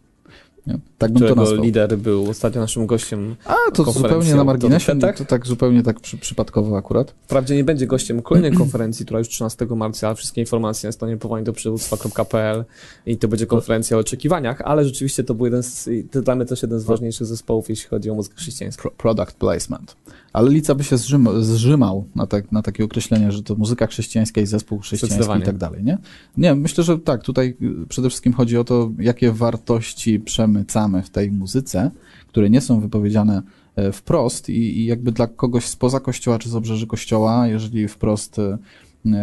Nie? 0.67 0.79
Tak 1.03 1.19
bym 1.19 1.29
to 1.29 1.35
nazwał. 1.35 1.63
lider 1.63 1.97
był 1.97 2.29
ostatnio 2.29 2.61
naszym 2.61 2.85
gościem. 2.85 3.35
A, 3.45 3.55
to 3.73 3.91
zupełnie 3.91 4.35
na 4.35 4.43
marginesie, 4.43 4.85
torpedach? 4.85 5.17
to 5.17 5.25
tak 5.25 5.47
zupełnie 5.47 5.83
tak 5.83 5.99
przy, 5.99 6.17
przypadkowo 6.17 6.77
akurat. 6.77 7.13
Wprawdzie 7.23 7.55
nie 7.55 7.63
będzie 7.63 7.87
gościem 7.87 8.21
kolejnej 8.21 8.51
konferencji, 8.63 9.05
która 9.05 9.19
już 9.19 9.29
13 9.29 9.67
marca, 9.75 10.13
wszystkie 10.13 10.41
informacje 10.41 10.87
na 10.87 10.91
stronie 10.91 11.17
powołań 11.17 11.43
do 11.43 11.53
przywództwa.pl 11.53 12.65
i 13.05 13.17
to 13.17 13.27
będzie 13.27 13.45
konferencja 13.45 13.97
o 13.97 13.99
oczekiwaniach, 13.99 14.61
ale 14.61 14.85
rzeczywiście 14.85 15.23
to 15.23 15.33
był 15.33 15.45
jeden 15.45 15.63
z, 15.63 15.89
to 16.11 16.21
dla 16.21 16.35
mnie 16.35 16.45
też 16.45 16.61
jeden 16.61 16.79
z 16.79 16.83
ważniejszych 16.83 17.27
zespołów, 17.27 17.69
jeśli 17.69 17.89
chodzi 17.89 18.09
o 18.09 18.15
muzykę 18.15 18.35
chrześcijańską. 18.35 18.81
Pro, 18.81 18.91
product 18.91 19.35
placement. 19.37 19.95
Ale 20.33 20.49
Lica 20.49 20.75
by 20.75 20.83
się 20.83 20.97
zrzym, 20.97 21.27
zrzymał 21.43 22.07
na, 22.15 22.27
tak, 22.27 22.51
na 22.51 22.61
takie 22.61 22.83
określenie, 22.83 23.31
że 23.31 23.43
to 23.43 23.55
muzyka 23.55 23.87
chrześcijańska 23.87 24.41
i 24.41 24.45
zespół 24.45 24.79
chrześcijański 24.79 25.39
i 25.39 25.41
tak 25.41 25.57
dalej, 25.57 25.83
nie? 25.83 25.97
Nie, 26.37 26.55
myślę, 26.55 26.83
że 26.83 26.99
tak, 26.99 27.23
tutaj 27.23 27.57
przede 27.89 28.09
wszystkim 28.09 28.33
chodzi 28.33 28.57
o 28.57 28.63
to, 28.63 28.91
jakie 28.99 29.31
wartości 29.31 30.19
przemycamy 30.19 30.92
w 31.01 31.09
tej 31.09 31.31
muzyce, 31.31 31.91
które 32.27 32.49
nie 32.49 32.61
są 32.61 32.79
wypowiedziane 32.79 33.41
e, 33.75 33.91
wprost 33.91 34.49
i, 34.49 34.79
i 34.79 34.85
jakby 34.85 35.11
dla 35.11 35.27
kogoś 35.27 35.65
spoza 35.65 35.99
kościoła 35.99 36.39
czy 36.39 36.49
z 36.49 36.55
obrzeży 36.55 36.87
kościoła, 36.87 37.47
jeżeli 37.47 37.87
wprost 37.87 38.39
e, 38.39 38.57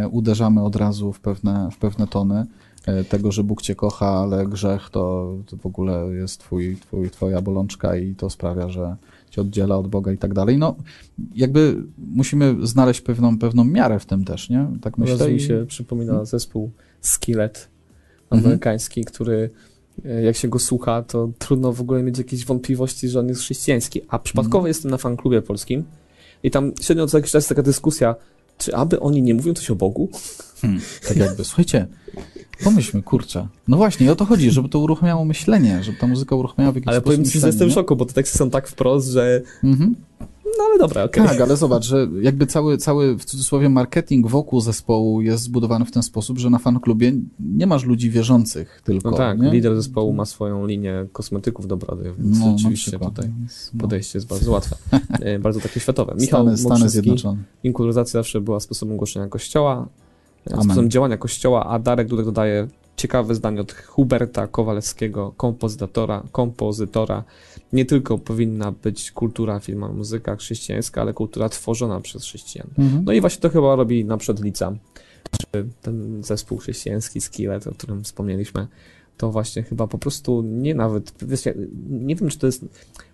uderzamy 0.08 0.62
od 0.62 0.76
razu 0.76 1.12
w 1.12 1.20
pewne, 1.20 1.68
w 1.72 1.76
pewne 1.76 2.06
tony 2.06 2.46
e, 2.86 3.04
tego, 3.04 3.32
że 3.32 3.44
Bóg 3.44 3.62
cię 3.62 3.74
kocha, 3.74 4.06
ale 4.08 4.46
grzech 4.46 4.90
to, 4.90 5.34
to 5.46 5.56
w 5.56 5.66
ogóle 5.66 6.06
jest 6.14 6.40
twój, 6.40 6.76
twój, 6.76 7.10
twoja 7.10 7.40
bolączka 7.40 7.96
i 7.96 8.14
to 8.14 8.30
sprawia, 8.30 8.68
że 8.68 8.96
cię 9.30 9.40
oddziela 9.40 9.76
od 9.76 9.88
Boga 9.88 10.12
i 10.12 10.18
tak 10.18 10.34
dalej. 10.34 10.58
No, 10.58 10.76
jakby 11.34 11.82
musimy 11.98 12.56
znaleźć 12.62 13.00
pewną, 13.00 13.38
pewną 13.38 13.64
miarę 13.64 13.98
w 13.98 14.06
tym 14.06 14.24
też, 14.24 14.50
nie? 14.50 14.66
Tak 14.82 14.98
myślę. 14.98 15.14
Myślę, 15.14 15.30
mi 15.30 15.36
i- 15.36 15.40
się 15.40 15.64
przypomina 15.68 16.24
zespół 16.24 16.70
Skillet 17.00 17.68
Mhm. 18.30 18.44
amerykański, 18.46 19.04
który 19.04 19.34
e, 19.44 19.69
jak 20.24 20.36
się 20.36 20.48
go 20.48 20.58
słucha, 20.58 21.02
to 21.02 21.30
trudno 21.38 21.72
w 21.72 21.80
ogóle 21.80 22.02
mieć 22.02 22.18
jakieś 22.18 22.44
wątpliwości, 22.44 23.08
że 23.08 23.20
on 23.20 23.28
jest 23.28 23.40
chrześcijański. 23.40 24.00
A 24.08 24.18
przypadkowo 24.18 24.58
Mhm. 24.58 24.68
jestem 24.68 24.90
na 24.90 24.98
fanklubie 24.98 25.42
polskim 25.42 25.84
i 26.42 26.50
tam 26.50 26.72
średnio 26.80 27.06
co 27.06 27.18
jakiś 27.18 27.30
czas 27.30 27.40
jest 27.42 27.48
taka 27.48 27.62
dyskusja, 27.62 28.14
czy 28.58 28.74
aby 28.76 29.00
oni 29.00 29.22
nie 29.22 29.34
mówią 29.34 29.54
coś 29.54 29.70
o 29.70 29.74
Bogu? 29.74 30.08
Hmm, 30.60 30.80
tak 31.08 31.16
jakby, 31.16 31.44
słuchajcie, 31.50 31.86
pomyślmy, 32.64 33.02
kurczę. 33.02 33.48
No 33.68 33.76
właśnie, 33.76 34.12
o 34.12 34.16
to 34.16 34.24
chodzi, 34.24 34.50
żeby 34.50 34.68
to 34.68 34.78
uruchamiało 34.78 35.24
myślenie, 35.24 35.82
żeby 35.82 35.98
ta 35.98 36.06
muzyka 36.06 36.36
uruchamiała 36.36 36.72
w 36.72 36.74
jakiś 36.74 36.88
Ale 36.88 36.96
sposób 36.96 37.14
powiem 37.16 37.30
ci, 37.30 37.40
że 37.40 37.46
jestem 37.46 37.68
w 37.70 37.72
szoku, 37.72 37.96
bo 37.96 38.04
te 38.06 38.12
teksty 38.12 38.38
są 38.38 38.50
tak 38.50 38.68
wprost, 38.68 39.08
że 39.08 39.42
Mhm. 39.64 39.94
No 40.58 40.64
ale 40.64 40.78
dobra, 40.78 41.04
okej. 41.04 41.26
Tak, 41.26 41.40
ale 41.40 41.56
zobacz, 41.56 41.84
że 41.84 42.08
jakby 42.22 42.46
cały, 42.46 42.78
cały 42.78 43.18
w 43.18 43.24
cudzysłowie 43.24 43.68
marketing 43.68 44.26
wokół 44.26 44.60
zespołu 44.60 45.20
jest 45.20 45.42
zbudowany 45.42 45.84
w 45.84 45.90
ten 45.90 46.02
sposób, 46.02 46.38
że 46.38 46.50
na 46.50 46.58
fanklubie 46.58 47.12
nie 47.40 47.66
masz 47.66 47.84
ludzi 47.84 48.10
wierzących 48.10 48.82
tylko. 48.84 49.10
No 49.10 49.16
tak, 49.16 49.40
nie? 49.40 49.50
lider 49.50 49.76
zespołu 49.76 50.12
ma 50.12 50.24
swoją 50.24 50.66
linię 50.66 51.06
kosmetyków 51.12 51.66
do 51.66 51.76
brody, 51.76 52.12
więc 52.18 52.40
No, 52.40 52.58
rzeczywiście 52.58 52.90
przykład. 52.90 53.14
tutaj 53.14 53.30
Więc, 53.38 53.70
no. 53.74 53.80
podejście 53.80 54.18
jest 54.18 54.28
bardzo 54.28 54.52
łatwe. 54.52 54.76
E, 55.20 55.38
bardzo 55.38 55.60
takie 55.60 55.80
światowe. 55.80 56.14
Michał 56.20 56.42
Stany, 56.42 56.56
Stany 56.56 56.88
Zjednoczone. 56.90 57.42
inkulturyzacja 57.64 58.18
zawsze 58.20 58.40
była 58.40 58.60
sposobem 58.60 58.96
głoszenia 58.96 59.26
kościoła, 59.26 59.88
e, 60.46 60.52
Amen. 60.52 60.64
sposobem 60.64 60.90
działania 60.90 61.16
kościoła, 61.16 61.66
a 61.66 61.78
Darek 61.78 62.08
tutaj 62.08 62.24
dodaje 62.24 62.68
ciekawe 62.96 63.34
zdanie 63.34 63.60
od 63.60 63.72
Huberta 63.72 64.46
Kowalewskiego, 64.46 65.32
kompozytora, 65.36 66.22
kompozytora. 66.32 67.24
Nie 67.72 67.84
tylko 67.84 68.18
powinna 68.18 68.72
być 68.72 69.10
kultura, 69.12 69.60
filma, 69.60 69.88
muzyka 69.92 70.36
chrześcijańska, 70.36 71.00
ale 71.00 71.12
kultura 71.12 71.48
tworzona 71.48 72.00
przez 72.00 72.22
chrześcijan. 72.22 72.66
Mhm. 72.78 73.04
No 73.04 73.12
i 73.12 73.20
właśnie 73.20 73.40
to 73.40 73.50
chyba 73.50 73.76
robi 73.76 74.04
na 74.04 74.16
przykład 74.16 74.44
Lica, 74.44 74.72
czy 75.38 75.64
ten 75.82 76.22
zespół 76.24 76.58
chrześcijański 76.58 77.20
Skillet, 77.20 77.66
o 77.66 77.72
którym 77.72 78.04
wspomnieliśmy, 78.04 78.66
to 79.16 79.30
właśnie 79.30 79.62
chyba 79.62 79.86
po 79.86 79.98
prostu 79.98 80.42
nie 80.42 80.74
nawet, 80.74 81.12
wiesz, 81.22 81.44
nie 81.90 82.16
wiem 82.16 82.28
czy 82.28 82.38
to 82.38 82.46
jest, 82.46 82.64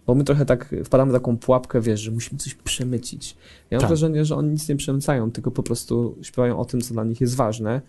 bo 0.07 0.15
my 0.15 0.25
trochę 0.25 0.47
tak 0.47 0.75
wpadamy 0.85 1.11
w 1.11 1.15
taką 1.15 1.37
pułapkę, 1.37 1.81
wiesz, 1.81 2.01
że 2.01 2.11
musimy 2.11 2.39
coś 2.39 2.55
przemycić. 2.55 3.37
Ja 3.71 3.77
mam 3.77 3.81
Tak. 3.81 3.89
wrażenie, 3.89 4.25
że 4.25 4.37
oni 4.37 4.51
nic 4.51 4.69
nie 4.69 4.77
przemycają, 4.77 5.31
tylko 5.31 5.51
po 5.51 5.63
prostu 5.63 6.17
śpiewają 6.23 6.59
o 6.59 6.65
tym, 6.65 6.81
co 6.81 6.95
dla 6.95 7.05
nich 7.05 7.21
jest 7.21 7.35
ważne, 7.35 7.81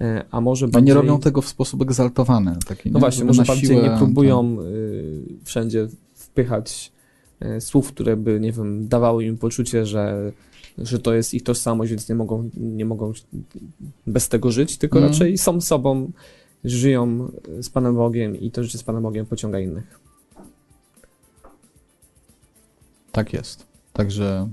e, 0.00 0.24
a 0.30 0.40
może 0.40 0.66
A 0.66 0.68
nie 0.68 0.72
bardziej... 0.72 0.94
robią 0.94 1.20
tego 1.20 1.42
w 1.42 1.48
sposób 1.48 1.82
egzaltowany. 1.82 2.56
Taki, 2.66 2.90
No 2.90 2.94
nie? 2.98 3.00
właśnie, 3.00 3.18
Żeby 3.18 3.26
może 3.28 3.44
bardziej 3.44 3.66
siłę, 3.68 3.82
nie 3.82 3.96
próbują 3.96 4.56
y, 4.62 5.22
wszędzie 5.44 5.88
wpychać 6.32 6.92
y, 7.56 7.60
słów, 7.60 7.88
które 7.88 8.16
by, 8.16 8.40
nie 8.40 8.52
wiem, 8.52 8.88
dawały 8.88 9.24
im 9.24 9.38
poczucie, 9.38 9.86
że, 9.86 10.32
że 10.78 10.98
to 10.98 11.14
jest 11.14 11.34
ich 11.34 11.42
tożsamość, 11.42 11.90
więc 11.90 12.08
nie 12.08 12.14
mogą, 12.14 12.50
nie 12.56 12.84
mogą 12.84 13.12
bez 14.06 14.28
tego 14.28 14.50
żyć, 14.50 14.78
tylko 14.78 14.98
Mhm. 14.98 15.12
raczej 15.12 15.38
są 15.38 15.60
sobą, 15.60 16.12
żyją 16.64 17.32
z 17.60 17.68
Panem 17.70 17.94
Bogiem 17.94 18.36
i 18.36 18.50
to 18.50 18.64
życie 18.64 18.78
z 18.78 18.82
Panem 18.82 19.02
Bogiem 19.02 19.26
pociąga 19.26 19.60
innych. 19.60 20.00
Tak 23.12 23.32
jest. 23.32 23.66
Także 23.92 24.48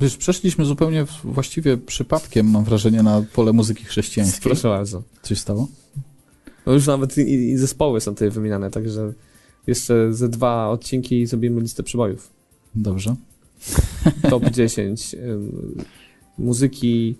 wiesz, 0.00 0.16
przeszliśmy 0.16 0.64
zupełnie 0.64 1.06
właściwie 1.24 1.76
przypadkiem, 1.76 2.50
mam 2.50 2.64
wrażenie, 2.64 3.02
na 3.02 3.24
pole 3.32 3.52
muzyki 3.52 3.84
chrześcijańskiej. 3.84 4.42
Proszę 4.42 4.68
bardzo. 4.68 5.02
Coś 5.22 5.38
stało? 5.38 5.68
No 6.66 6.72
już 6.72 6.86
nawet 6.86 7.18
i, 7.18 7.50
i 7.50 7.56
zespoły 7.56 8.00
są 8.00 8.12
tutaj 8.14 8.30
wymieniane, 8.30 8.70
także 8.70 9.12
jeszcze 9.66 10.12
ze 10.14 10.28
dwa 10.28 10.68
odcinki 10.68 11.20
i 11.20 11.26
zrobimy 11.26 11.60
listę 11.60 11.82
przybojów. 11.82 12.30
Dobrze. 12.74 13.16
top 14.30 14.50
10 14.50 15.14
ym, 15.14 15.84
muzyki. 16.38 17.16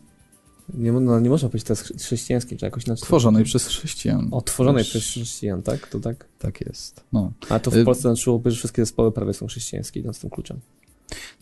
Nie, 0.74 0.92
no, 0.92 1.20
nie 1.20 1.31
można 1.31 1.48
powiedzieć 1.48 1.66
teraz 1.66 1.83
chrze- 1.83 1.98
chrześcijańskiej, 1.98 2.59
czy 2.59 2.64
jakoś 2.64 2.87
inaczej. 2.87 3.02
Tworzonej 3.02 3.44
przez 3.44 3.66
chrześcijan. 3.66 4.28
O, 4.31 4.42
tworzonej 4.42 4.85
przez 4.85 5.02
chrześcijan, 5.02 5.62
tak? 5.62 5.87
To 5.87 6.00
tak. 6.00 6.28
Tak 6.38 6.61
jest. 6.61 7.05
No. 7.12 7.33
A 7.48 7.59
to 7.59 7.76
Y- 7.76 7.83
w 7.83 7.85
Polsce 7.85 8.02
znaczyłoby, 8.02 8.50
że 8.50 8.57
wszystkie 8.57 8.83
zespoły 8.83 9.12
prawie 9.12 9.33
są 9.35 9.46
chrześcijańskie, 9.46 10.00
idąc 10.00 10.20
tym 10.20 10.31
kluczem. 10.31 10.61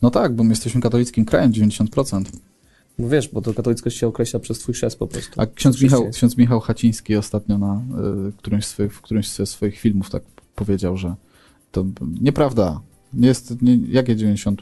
no 0.01 0.11
tak, 0.11 0.35
bo 0.35 0.43
my 0.43 0.49
jesteśmy 0.49 0.81
katolickim 0.81 1.25
krajem, 1.25 1.51
90%. 1.53 2.23
Bo 2.99 3.09
wiesz, 3.09 3.27
bo 3.27 3.41
to 3.41 3.53
katolickość 3.53 3.97
się 3.97 4.07
określa 4.07 4.39
przez 4.39 4.59
twój 4.59 4.73
chrzest 4.75 4.99
po 4.99 5.07
prostu. 5.07 5.41
A 5.41 5.45
ksiądz 5.45 5.81
Michał, 5.81 6.09
ksiądz 6.09 6.37
Michał 6.37 6.59
Haciński 6.59 7.15
ostatnio 7.15 7.57
na 7.57 7.81
y, 8.29 8.31
którymś, 8.37 8.65
z 8.65 8.69
swoich, 8.69 8.93
w 8.93 9.01
którymś 9.01 9.29
ze 9.29 9.45
swoich 9.45 9.79
filmów 9.79 10.09
tak 10.09 10.23
powiedział, 10.55 10.97
że 10.97 11.15
to 11.71 11.85
nieprawda. 12.21 12.81
Nie 13.13 13.27
jest, 13.27 13.61
nie, 13.61 13.75
jakie 13.75 14.15
90%? 14.15 14.55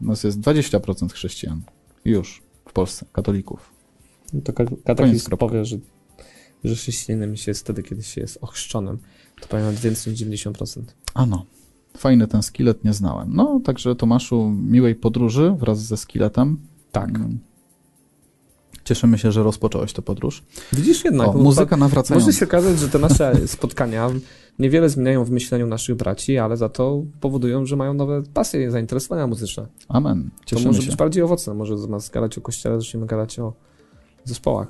Nas 0.00 0.24
jest 0.24 0.40
20% 0.40 1.12
chrześcijan. 1.12 1.62
Już 2.04 2.42
w 2.68 2.72
Polsce, 2.72 3.06
katolików. 3.12 3.70
No 4.32 4.40
to 4.40 4.52
ka- 4.52 4.64
Koniec, 4.64 4.84
katechizm 4.84 5.26
kropka. 5.26 5.46
powie, 5.46 5.64
że, 5.64 5.78
że 6.64 6.74
chrześcijaninem 6.74 7.36
się 7.36 7.50
jest 7.50 7.60
wtedy, 7.60 7.82
kiedy 7.82 8.02
się 8.02 8.20
jest 8.20 8.38
ochrzczonym. 8.40 8.98
To 9.40 9.48
powiem 9.48 9.74
więcej 9.74 10.12
niż 10.12 10.22
90%. 10.22 10.82
Ano, 11.14 11.46
fajny 11.96 12.26
ten 12.26 12.42
skillet, 12.42 12.84
nie 12.84 12.92
znałem. 12.92 13.34
No, 13.34 13.60
także 13.64 13.94
Tomaszu, 13.96 14.50
miłej 14.50 14.94
podróży 14.94 15.54
wraz 15.58 15.78
ze 15.82 15.96
skilletem. 15.96 16.58
Tak. 16.92 17.08
Mm. 17.08 17.38
Cieszymy 18.84 19.18
się, 19.18 19.32
że 19.32 19.42
rozpocząłeś 19.42 19.92
tę 19.92 20.02
podróż. 20.02 20.42
Widzisz 20.72 21.04
jednak, 21.04 21.28
O, 21.28 21.32
no, 21.32 21.42
muzyka 21.42 21.76
nawracająca. 21.76 22.26
Może 22.26 22.38
się 22.38 22.44
okazać, 22.46 22.78
że 22.78 22.88
te 22.88 22.98
nasze 22.98 23.48
spotkania 23.48 24.10
niewiele 24.58 24.88
zmieniają 24.88 25.24
w 25.24 25.30
myśleniu 25.30 25.66
naszych 25.66 25.96
braci, 25.96 26.38
ale 26.38 26.56
za 26.56 26.68
to 26.68 27.02
powodują, 27.20 27.66
że 27.66 27.76
mają 27.76 27.94
nowe 27.94 28.22
pasje, 28.34 28.70
zainteresowania 28.70 29.26
muzyczne. 29.26 29.66
Amen. 29.88 30.30
To 30.40 30.44
Cieszymy 30.46 30.66
może 30.66 30.82
się. 30.82 30.86
być 30.88 30.96
bardziej 30.96 31.22
owocne. 31.22 31.54
Może 31.54 31.78
zamiast 31.78 32.12
gadać 32.12 32.38
o 32.38 32.40
kościele, 32.40 32.80
zaczniemy 32.80 33.06
gadać 33.06 33.38
o 33.38 33.52
zespołach 34.24 34.68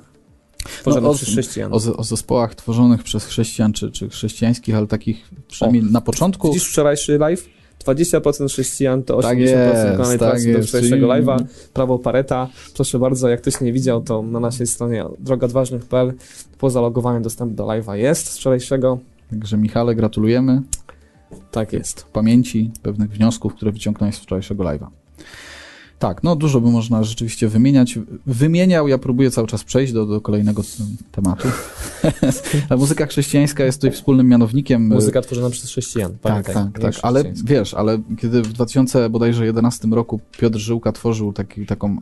No, 0.85 1.09
o- 1.09 1.13
przez 1.13 1.29
chrześcijan. 1.29 1.73
O, 1.73 1.75
o 1.97 2.03
zespołach 2.03 2.55
tworzonych 2.55 3.03
przez 3.03 3.25
chrześcijan, 3.25 3.73
czy, 3.73 3.91
czy 3.91 4.09
chrześcijańskich, 4.09 4.75
ale 4.75 4.87
takich 4.87 5.29
przynajmniej 5.47 5.83
na 5.83 6.01
początku. 6.01 6.47
Widzisz 6.47 6.69
wczorajszy 6.69 7.17
live? 7.17 7.49
20% 7.85 8.47
chrześcijan 8.49 9.03
to 9.03 9.17
80% 9.17 9.21
Tak 9.21 9.39
jest, 9.39 9.53
tak 9.53 10.17
pracy 10.19 10.51
do 10.51 10.57
jest. 10.57 10.69
wczorajszego 10.69 11.07
live'a. 11.07 11.45
Prawo 11.73 11.99
Pareta. 11.99 12.49
Proszę 12.75 12.99
bardzo, 12.99 13.29
jak 13.29 13.41
ktoś 13.41 13.61
nie 13.61 13.73
widział, 13.73 14.01
to 14.01 14.21
na 14.21 14.39
naszej 14.39 14.67
stronie 14.67 15.05
drogadważnych.pl 15.19 16.13
po 16.57 16.69
zalogowaniu 16.69 17.21
dostęp 17.21 17.53
do 17.53 17.63
live'a 17.63 17.93
jest 17.93 18.27
z 18.31 18.37
wczorajszego. 18.37 18.99
Także 19.29 19.57
Michale, 19.57 19.95
gratulujemy 19.95 20.61
Tak 21.51 21.73
jest. 21.73 22.03
pamięci 22.13 22.71
pewnych 22.81 23.11
wniosków, 23.11 23.55
które 23.55 23.71
wyciągnąłeś 23.71 24.15
z 24.15 24.19
wczorajszego 24.19 24.63
live'a. 24.63 24.87
Tak, 25.99 26.23
no 26.23 26.35
dużo 26.35 26.61
by 26.61 26.71
można 26.71 27.03
rzeczywiście 27.03 27.47
wymieniać. 27.47 27.99
Wymieniał, 28.25 28.87
ja 28.87 28.97
próbuję 28.97 29.31
cały 29.31 29.47
czas 29.47 29.63
przejść 29.63 29.93
do, 29.93 30.05
do 30.05 30.21
kolejnego 30.21 30.61
tematu. 31.11 31.47
A 32.69 32.75
muzyka 32.75 33.05
chrześcijańska 33.05 33.63
jest 33.63 33.81
tutaj 33.81 33.91
wspólnym 33.95 34.27
mianownikiem. 34.27 34.87
Muzyka 34.87 35.21
tworzona 35.21 35.49
przez 35.49 35.69
chrześcijan, 35.69 36.11
Tak, 36.11 36.19
pamiętaj. 36.21 36.53
tak, 36.53 36.65
nie 36.65 36.81
tak. 36.81 36.93
Ale 37.03 37.23
wiesz, 37.45 37.73
ale 37.73 37.99
kiedy 38.17 38.41
w 38.41 38.53
2000 38.53 39.09
bodajże 39.09 39.45
11 39.45 39.87
roku 39.87 40.19
Piotr 40.37 40.59
Żyłka 40.59 40.91
tworzył 40.91 41.33
taki, 41.33 41.65
taką, 41.65 41.97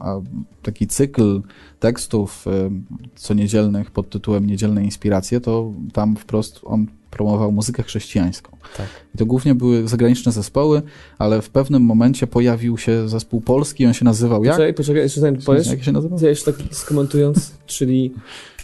taki 0.64 0.88
cykl 0.88 1.42
tekstów 1.80 2.48
y, 2.48 2.72
co 3.16 3.34
niedzielnych 3.34 3.92
pod 3.92 4.10
tytułem 4.10 4.48
Niedzielne 4.48 4.84
Inspiracje, 4.84 5.42
to 5.42 5.72
tam 5.94 6.16
wprost 6.16 6.60
on 6.64 6.88
promował 7.14 7.52
muzykę 7.52 7.84
chrześcijańską. 7.84 8.58
Tak. 8.78 8.86
I 9.16 9.18
to 9.18 9.26
głównie 9.26 9.56
były 9.56 9.88
zagraniczne 9.88 10.32
zespoły, 10.32 10.82
ale 11.20 11.42
w 11.42 11.50
pewnym 11.50 11.82
momencie 11.84 12.28
pojawił 12.28 12.78
się 12.78 13.10
zespół 13.10 13.42
polski, 13.42 13.86
on 13.86 13.94
się 13.94 14.06
nazywał 14.06 14.44
jak? 14.44 14.54
Poczekaj, 14.56 14.74
poczekaj, 14.74 15.02
jeszcze 15.04 15.22
zanim 15.22 15.42
powiesz, 15.42 15.68
Jak 15.68 15.84
się 15.84 15.92
nazywał? 15.92 16.20
ja 16.22 16.30
jeszcze 16.30 16.54
tak 16.54 16.62
skomentując, 16.76 17.52
czyli 17.66 18.14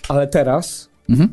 ale 0.10 0.28
teraz 0.28 0.90
Mhm. 1.10 1.30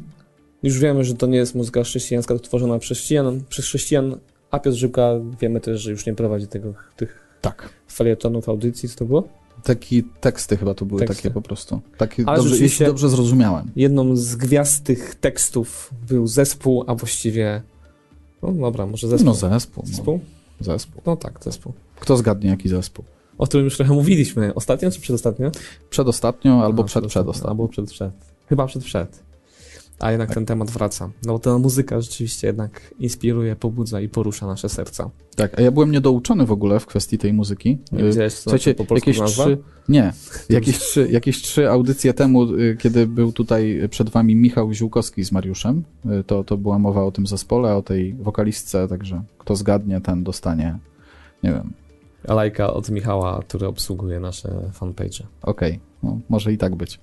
już 0.63 0.79
wiemy, 0.79 1.05
że 1.05 1.15
to 1.15 1.27
nie 1.27 1.37
jest 1.39 1.55
muzyka 1.55 1.83
chrześcijańska 1.83 2.39
tworzona 2.39 2.79
przez 2.79 2.99
chrześcijan, 2.99 3.43
przez 3.49 3.65
chrześcijan, 3.65 4.17
a 4.51 4.59
Piotr 4.59 4.77
Żyłka 4.77 5.11
wiemy 5.41 5.61
też, 5.61 5.81
że 5.81 5.91
już 5.91 6.07
nie 6.07 6.15
prowadzi 6.15 6.47
tego, 6.47 6.75
tych 6.97 7.21
Tak. 7.41 7.69
felietonów, 7.93 8.49
audycji, 8.49 8.89
co 8.89 8.99
to 8.99 9.05
było? 9.05 9.29
Takie 9.67 10.03
teksty 10.21 10.57
chyba 10.57 10.75
to 10.75 10.85
były 10.85 11.01
Teksty. 11.01 11.17
takie 11.17 11.31
po 11.31 11.43
prostu. 11.43 11.81
Ale 12.27 12.39
dobrze, 12.39 12.57
jeśli 12.59 12.87
dobrze 12.87 13.09
zrozumiałem. 13.09 13.71
Jedną 13.77 14.17
z 14.17 14.37
gwiazd 14.37 14.85
tych 14.85 15.15
tekstów 15.15 15.91
był 16.09 16.27
zespół, 16.27 16.85
a 16.87 16.95
właściwie 16.95 17.63
no 18.43 18.53
dobra, 18.53 18.87
może 18.87 19.09
zespół. 19.09 19.27
No 19.27 19.35
zespół. 19.35 19.85
No, 19.87 19.91
Zespół? 19.95 20.21
zespół. 20.61 21.03
No 21.07 21.17
tak, 21.17 21.39
zespół. 21.45 21.73
Kto 22.01 22.17
zgadnie 22.17 22.51
jaki 22.51 22.69
zespół? 22.69 23.05
O 23.39 23.47
którym 23.47 23.65
już 23.65 23.77
trochę 23.77 23.93
mówiliśmy. 23.93 24.55
Ostatnio 24.55 24.91
czy 24.91 25.01
przedostatnio? 25.01 25.51
Przedostatnio 25.91 26.65
albo 26.65 26.83
A, 26.83 26.87
przed 26.87 27.07
przedostatnio. 27.07 27.51
Albo 27.51 27.69
przed 27.69 27.91
przed. 27.91 28.13
Chyba 28.49 28.67
przed 28.67 28.85
przed. 28.85 29.23
A 29.99 30.11
jednak 30.11 30.35
ten 30.35 30.47
temat 30.47 30.71
wraca. 30.71 31.11
No 31.27 31.33
bo 31.33 31.39
ta 31.39 31.59
muzyka 31.59 32.01
rzeczywiście 32.01 32.47
jednak 32.47 32.95
inspiruje, 32.99 33.57
pobudza 33.57 34.01
i 34.01 34.09
porusza 34.09 34.47
nasze 34.47 34.69
serca. 34.69 35.11
Tak, 35.37 35.59
a 35.59 35.63
ja 35.63 35.71
byłem 35.71 35.91
niedouczony 35.91 36.47
w 36.47 36.53
ogóle 36.53 36.81
w 36.81 36.87
kwestii 36.87 37.19
tej 37.19 37.33
muzyki. 37.33 37.79
Nie 37.93 38.01
Y, 38.01 38.05
wiedziałeś, 38.07 38.35
co 38.35 38.43
Słuchajcie, 38.43 38.75
po 38.75 38.95
jakieś 38.95 39.19
nazwa? 39.19 39.45
trzy, 39.45 39.59
nie, 39.89 40.13
jakieś 40.49 40.79
trzy, 40.79 41.09
jakieś 41.11 41.43
trzy 41.43 41.71
audycje 41.71 42.15
temu, 42.15 42.55
y, 42.55 42.77
kiedy 42.81 43.07
był 43.07 43.33
tutaj 43.33 43.81
przed 43.91 44.11
wami 44.11 44.37
Michał 44.37 44.73
Ziółkowski 44.73 45.25
z 45.25 45.33
Mariuszem, 45.33 45.85
y, 46.21 46.25
to, 46.25 46.45
to 46.45 46.57
była 46.57 46.79
mowa 46.79 47.05
o 47.05 47.11
tym 47.13 47.27
zespole, 47.27 47.75
o 47.77 47.83
tej 47.83 48.15
wokalistce, 48.15 48.89
także 48.89 49.23
kto 49.39 49.57
zgadnie, 49.57 50.01
ten 50.01 50.25
dostanie, 50.25 50.79
nie 51.43 51.53
wiem, 51.53 51.73
A 52.29 52.35
lajka 52.35 52.73
od 52.73 52.91
Michała, 52.91 53.41
który 53.49 53.67
obsługuje 53.67 54.21
nasze 54.21 54.71
fanpage. 54.73 55.27
okej, 55.43 55.81
no, 56.03 56.21
może 56.29 56.53
i 56.53 56.59
tak 56.59 56.75
być. 56.77 57.01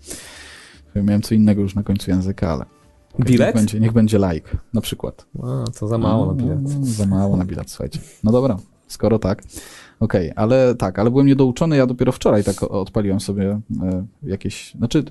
Miałem 0.96 1.22
co 1.22 1.36
innego 1.36 1.62
już 1.62 1.76
na 1.76 1.84
końcu 1.84 2.12
języka, 2.12 2.50
ale 2.50 2.66
okej, 3.14 3.26
Bilet? 3.26 3.48
Niech 3.48 3.64
będzie, 3.64 3.80
niech 3.80 3.92
będzie 3.94 4.18
like, 4.32 4.58
na 4.74 4.82
przykład. 4.82 5.26
A, 5.44 5.64
to 5.80 5.88
za 5.88 5.98
mało 5.98 6.26
na 6.26 6.34
bilet. 6.34 6.60
No, 6.62 6.70
za 6.82 7.06
mało 7.06 7.38
na 7.38 7.46
bilet, 7.46 7.70
słuchajcie. 7.72 8.00
No 8.24 8.32
dobra, 8.32 8.58
skoro 8.88 9.20
tak. 9.20 9.44
Okej, 10.00 10.32
ale 10.36 10.76
tak, 10.76 11.00
ale 11.00 11.12
byłem 11.12 11.28
niedouczony, 11.28 11.78
ja 11.78 11.86
dopiero 11.86 12.12
wczoraj 12.12 12.44
tak 12.44 12.64
odpaliłem 12.64 13.20
sobie 13.20 13.60
e, 13.84 14.06
jakieś, 14.24 14.74
znaczy 14.78 15.04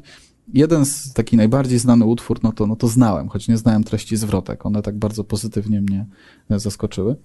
jeden 0.54 0.84
z 0.86 1.12
taki 1.12 1.36
najbardziej 1.36 1.78
znany 1.78 2.04
utwór, 2.04 2.38
no 2.42 2.52
to, 2.52 2.66
no 2.66 2.76
to 2.76 2.88
znałem, 2.88 3.28
choć 3.28 3.48
nie 3.48 3.56
znałem 3.56 3.84
treści 3.84 4.16
zwrotek. 4.16 4.66
One 4.66 4.82
tak 4.82 4.96
bardzo 4.98 5.24
pozytywnie 5.24 5.80
mnie 5.80 6.06
e, 6.50 6.58
zaskoczyły. 6.58 7.16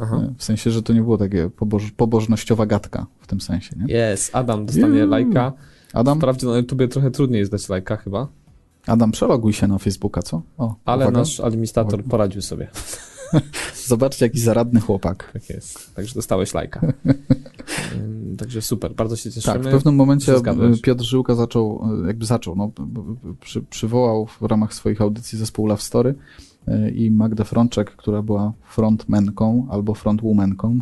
Aha. 0.00 0.16
E, 0.16 0.34
W 0.38 0.44
sensie, 0.44 0.70
że 0.70 0.82
to 0.82 0.92
nie 0.92 1.02
było 1.02 1.18
takie 1.18 1.50
poboż, 1.50 1.90
pobożnościowa 1.90 2.66
gadka 2.66 3.06
w 3.20 3.26
tym 3.26 3.40
sensie, 3.40 3.76
nie? 3.76 3.94
Jest, 3.94 4.36
Adam 4.36 4.66
dostanie 4.66 4.98
Juuu. 4.98 5.10
lajka. 5.10 5.52
Adam, 5.92 6.18
Wprawdzie 6.18 6.46
na 6.46 6.56
YouTubie 6.56 6.88
trochę 6.88 7.10
trudniej 7.10 7.38
jest 7.40 7.52
dać 7.52 7.68
lajka 7.68 7.96
chyba, 7.96 8.28
Adam, 8.86 9.10
przeloguj 9.12 9.52
się 9.52 9.66
na 9.68 9.78
Facebooka, 9.78 10.22
co? 10.22 10.42
O, 10.58 10.74
ale 10.84 11.04
uwaga. 11.04 11.18
nasz 11.18 11.40
administrator 11.40 11.94
Uwaga. 11.94 12.10
poradził 12.10 12.42
sobie. 12.42 12.68
Zobaczcie, 13.86 14.26
jaki 14.26 14.40
zaradny 14.40 14.80
chłopak. 14.80 15.30
Tak 15.32 15.50
jest. 15.50 15.94
Także 15.94 16.14
dostałeś 16.14 16.54
lajka. 16.54 16.92
Także 18.38 18.62
super, 18.62 18.94
bardzo 18.94 19.16
się 19.16 19.30
cieszymy. 19.32 19.54
Tak, 19.54 19.62
w 19.68 19.70
pewnym 19.70 19.94
momencie 19.94 20.32
Piotr 20.82 21.04
Żyłka 21.04 21.34
zaczął, 21.34 21.84
e, 22.04 22.06
jakby 22.06 22.26
zaczął, 22.26 22.56
no, 22.56 22.70
przy, 23.40 23.62
przywołał 23.62 24.26
w 24.26 24.42
ramach 24.42 24.74
swoich 24.74 25.00
audycji 25.00 25.38
zespół 25.38 25.66
Love 25.66 25.82
Story 25.82 26.14
e, 26.68 26.90
i 26.90 27.10
Magdę 27.10 27.44
Frączek, 27.44 27.90
która 27.90 28.22
była 28.22 28.52
frontmenką 28.68 29.66
albo 29.70 29.94
frontwomanką 29.94 30.78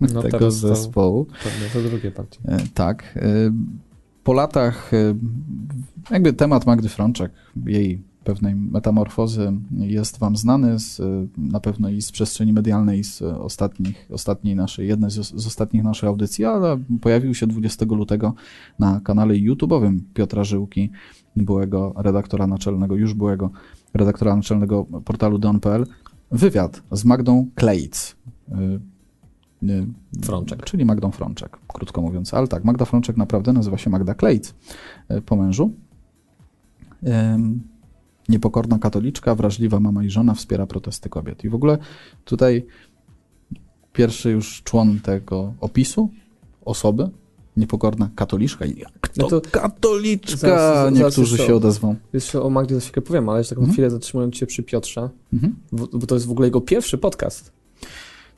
No 0.00 0.22
tego 0.22 0.38
to- 0.38 0.50
zespołu. 0.50 1.26
Pewnie 1.44 1.68
to 1.82 1.88
drugie 1.88 2.10
bardziej. 2.10 2.40
E, 2.48 2.56
Tak. 2.74 3.18
Po 4.26 4.32
latach 4.32 4.94
e, 4.94 5.14
jakby 6.10 6.32
temat 6.32 6.66
Magdy 6.66 6.88
Frączek, 6.88 7.32
jej 7.66 8.02
pewnej 8.24 8.54
metamorfozy 8.54 9.52
jest 9.78 10.18
wam 10.18 10.36
znany 10.36 10.78
z, 10.78 11.00
e, 11.00 11.26
na 11.38 11.60
pewno 11.60 11.88
i 11.88 12.02
z 12.02 12.12
przestrzeni 12.12 12.52
medialnej, 12.52 13.04
z 13.04 13.22
ostatnich, 13.22 14.06
ostatniej 14.10 14.56
naszej, 14.56 14.88
jednej 14.88 15.10
z, 15.10 15.14
z 15.14 15.46
ostatnich 15.46 15.84
naszych 15.84 16.08
audycji, 16.08 16.44
ale 16.44 16.78
pojawił 17.00 17.34
się 17.34 17.46
20 17.46 17.86
lutego 17.88 18.34
na 18.78 19.00
kanale 19.00 19.34
YouTube'owym 19.34 19.98
Piotra 20.14 20.44
Żyłki, 20.44 20.90
byłego 21.36 21.94
redaktora 21.96 22.46
naczelnego, 22.46 22.94
już 22.94 23.14
byłego 23.14 23.50
redaktora 23.94 24.36
naczelnego 24.36 24.84
portalu 25.04 25.38
don.pl, 25.38 25.86
wywiad 26.30 26.82
z 26.92 27.04
Magdą 27.04 27.46
Klejc. 27.54 28.16
Frączek. 30.24 30.64
Czyli 30.64 30.84
Magdą 30.84 31.10
Frączek, 31.10 31.58
krótko 31.68 32.02
mówiąc. 32.02 32.34
Ale 32.34 32.48
tak, 32.48 32.64
Magda 32.64 32.84
Frączek 32.84 33.16
naprawdę 33.16 33.52
nazywa 33.52 33.78
się 33.78 33.90
Magda 33.90 34.14
Klejc 34.14 34.54
e, 35.08 35.20
po 35.20 35.36
mężu. 35.36 35.72
Niepokorna 38.28 38.78
katoliczka, 38.78 39.34
wrażliwa 39.34 39.80
mama 39.80 40.04
i 40.04 40.10
żona 40.10 40.34
wspiera 40.34 40.66
protesty 40.66 41.08
kobiet. 41.08 41.44
I 41.44 41.48
w 41.48 41.54
ogóle 41.54 41.78
tutaj 42.24 42.66
pierwszy 43.92 44.30
już 44.30 44.62
człon 44.62 45.00
tego 45.00 45.54
opisu 45.60 46.10
osoby, 46.64 47.08
niepokorna 47.56 48.10
katoliczka. 48.14 48.64
Jak 48.66 49.10
No 49.16 49.26
to 49.28 49.40
to 49.40 49.50
katoliczka? 49.50 50.36
zaraz- 50.36 50.74
zaraz 50.76 50.94
Niektórzy 50.94 51.32
jeszcze 51.32 51.46
się 51.46 51.54
o- 51.54 51.56
odezwą. 51.56 51.94
Jeszcze 52.12 52.42
o 52.42 52.50
Magdzie 52.50 52.74
za 52.74 52.80
chwilkę 52.80 53.02
powiem, 53.02 53.28
ale 53.28 53.38
jeszcze 53.38 53.54
taką 53.54 53.60
Mhm. 53.62 53.72
chwilę 53.72 53.90
zatrzymując 53.90 54.36
się 54.36 54.46
przy 54.46 54.62
Piotrze, 54.62 55.10
Mhm. 55.32 55.56
bo, 55.72 55.86
bo 55.98 56.06
to 56.06 56.14
jest 56.14 56.26
w 56.26 56.30
ogóle 56.30 56.46
jego 56.48 56.60
pierwszy 56.60 56.98
podcast. 56.98 57.52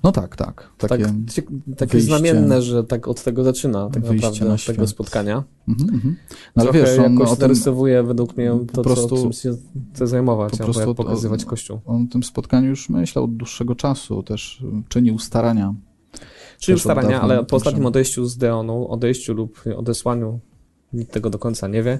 No 0.02 0.12
tak, 0.12 0.36
tak. 0.36 0.70
Takie, 0.78 1.04
Tak, 1.04 1.14
takie 1.76 1.92
wyjście- 1.92 2.06
znamienne, 2.06 2.62
że 2.62 2.84
tak 2.84 3.08
od 3.08 3.22
tego 3.22 3.44
zaczyna 3.44 3.90
tak 3.90 4.02
naprawdę, 4.02 4.44
na 4.44 4.54
od 4.54 4.64
tego 4.64 4.86
spotkania. 4.86 5.44
mhm, 5.68 5.94
mhm. 5.94 6.16
No 6.56 6.62
ale 6.62 6.72
wiesz, 6.72 6.98
on 6.98 7.18
jakoś 7.18 7.38
narysowuje 7.38 8.02
według 8.02 8.36
mnie 8.36 8.52
to, 8.72 8.82
prostu- 8.82 9.16
co, 9.16 9.22
czym 9.22 9.32
się 9.32 9.56
chce 9.94 10.06
zajmować, 10.06 10.50
po 10.52 10.56
albo 10.64 10.64
prostu 10.72 10.94
to- 10.94 10.94
pokazywać 10.94 11.44
Kościół. 11.44 11.80
on 11.86 12.04
o 12.04 12.12
tym 12.12 12.22
spotkaniu 12.22 12.68
już 12.68 12.88
myślał 12.88 13.24
od 13.24 13.36
dłuższego 13.36 13.74
czasu, 13.74 14.22
też 14.22 14.64
czynił 14.88 15.18
starania. 15.18 15.74
Od 16.74 16.80
starania, 16.80 17.20
ale 17.20 17.44
po 17.44 17.56
ostatnim 17.56 17.86
odejściu 17.86 18.26
z 18.26 18.36
Deonu, 18.36 18.88
odejściu 18.90 19.34
lub 19.34 19.62
odesłaniu, 19.76 20.40
nikt 20.92 21.12
tego 21.12 21.30
do 21.30 21.38
końca 21.38 21.68
nie 21.68 21.82
wie, 21.82 21.98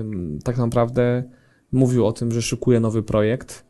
ym, 0.00 0.38
tak 0.44 0.58
naprawdę 0.58 1.24
mówił 1.72 2.06
o 2.06 2.12
tym, 2.12 2.32
że 2.32 2.42
szykuje 2.42 2.80
nowy 2.80 3.02
projekt. 3.02 3.64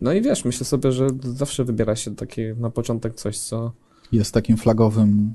No 0.00 0.12
i 0.12 0.22
wiesz, 0.22 0.44
myślę 0.44 0.66
sobie, 0.66 0.92
że 0.92 1.08
zawsze 1.20 1.64
wybiera 1.64 1.96
się 1.96 2.16
takie 2.16 2.56
na 2.60 2.70
początek 2.70 3.14
coś, 3.14 3.38
co... 3.38 3.72
Jest 4.12 4.34
takim 4.34 4.56
flagowym. 4.56 5.34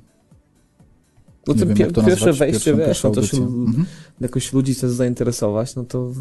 No 1.47 1.53
to 1.53 1.65
wiem, 1.65 1.77
pie- 1.77 1.79
jak 1.79 1.91
to 1.91 2.03
pierwsze 2.03 2.33
wejście, 2.33 2.75
wiesz, 2.75 3.03
no 3.03 3.09
to 3.09 3.21
się 3.21 3.37
audycję. 3.37 3.65
Mhm. 3.65 3.85
jakoś 4.21 4.53
ludzi 4.53 4.73
chce 4.73 4.89
zainteresować, 4.89 5.75
no 5.75 5.83
to 5.83 6.11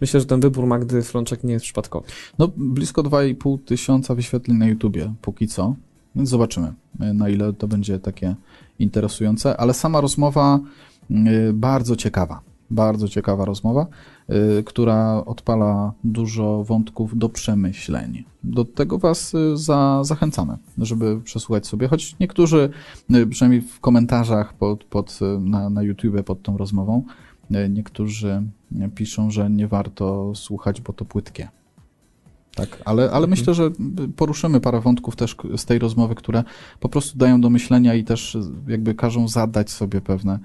myślę, 0.00 0.20
że 0.20 0.26
ten 0.26 0.40
wybór 0.40 0.66
Magdy 0.66 1.02
Frączek 1.02 1.44
nie 1.44 1.52
jest 1.52 1.64
przypadkowy. 1.64 2.06
No, 2.38 2.48
blisko 2.56 3.02
2,5 3.02 3.58
tysiąca 3.64 4.14
wyświetleń 4.14 4.56
na 4.56 4.66
YouTubie, 4.66 5.14
póki 5.22 5.48
co. 5.48 5.74
Więc 6.16 6.28
zobaczymy, 6.28 6.72
y, 7.02 7.14
na 7.14 7.28
ile 7.28 7.52
to 7.52 7.68
będzie 7.68 7.98
takie 7.98 8.34
interesujące. 8.78 9.56
Ale 9.56 9.74
sama 9.74 10.00
rozmowa 10.00 10.60
y, 11.10 11.52
bardzo 11.52 11.96
ciekawa. 11.96 12.40
Bardzo 12.70 13.08
ciekawa 13.08 13.44
rozmowa, 13.44 13.86
y, 14.58 14.62
która 14.64 15.24
odpala 15.24 15.92
dużo 16.04 16.64
wątków 16.64 17.18
do 17.18 17.28
przemyśleń. 17.28 18.24
Do 18.44 18.64
tego 18.64 18.98
Was 18.98 19.34
y, 19.34 19.56
za, 19.56 20.00
zachęcamy, 20.04 20.56
żeby 20.78 21.20
przesłuchać 21.20 21.66
sobie, 21.66 21.88
choć 21.88 22.16
niektórzy, 22.20 22.70
y, 23.14 23.26
przynajmniej 23.26 23.62
w 23.62 23.80
komentarzach 23.80 24.54
pod, 24.54 24.84
pod, 24.84 25.18
na, 25.40 25.70
na 25.70 25.82
YouTube 25.82 26.22
pod 26.22 26.42
tą 26.42 26.56
rozmową, 26.56 27.02
niektórzy 27.70 28.42
piszą, 28.94 29.30
że 29.30 29.50
nie 29.50 29.68
warto 29.68 30.34
słuchać, 30.34 30.80
bo 30.80 30.92
to 30.92 31.04
płytkie. 31.04 31.48
Tak, 32.54 32.82
ale, 32.84 33.02
ale 33.02 33.26
Mhm. 33.26 33.30
myślę, 33.30 33.54
że 33.54 33.70
poruszymy 34.16 34.60
parę 34.60 34.80
wątków 34.80 35.16
też 35.16 35.36
z 35.56 35.64
tej 35.64 35.78
rozmowy, 35.78 36.14
które 36.14 36.44
po 36.80 36.88
prostu 36.88 37.18
dają 37.18 37.40
do 37.40 37.50
myślenia 37.50 37.94
i 37.94 38.04
też 38.04 38.36
jakby 38.68 38.94
każą 38.94 39.28
zadać 39.28 39.70
sobie 39.70 40.00
pewne, 40.00 40.38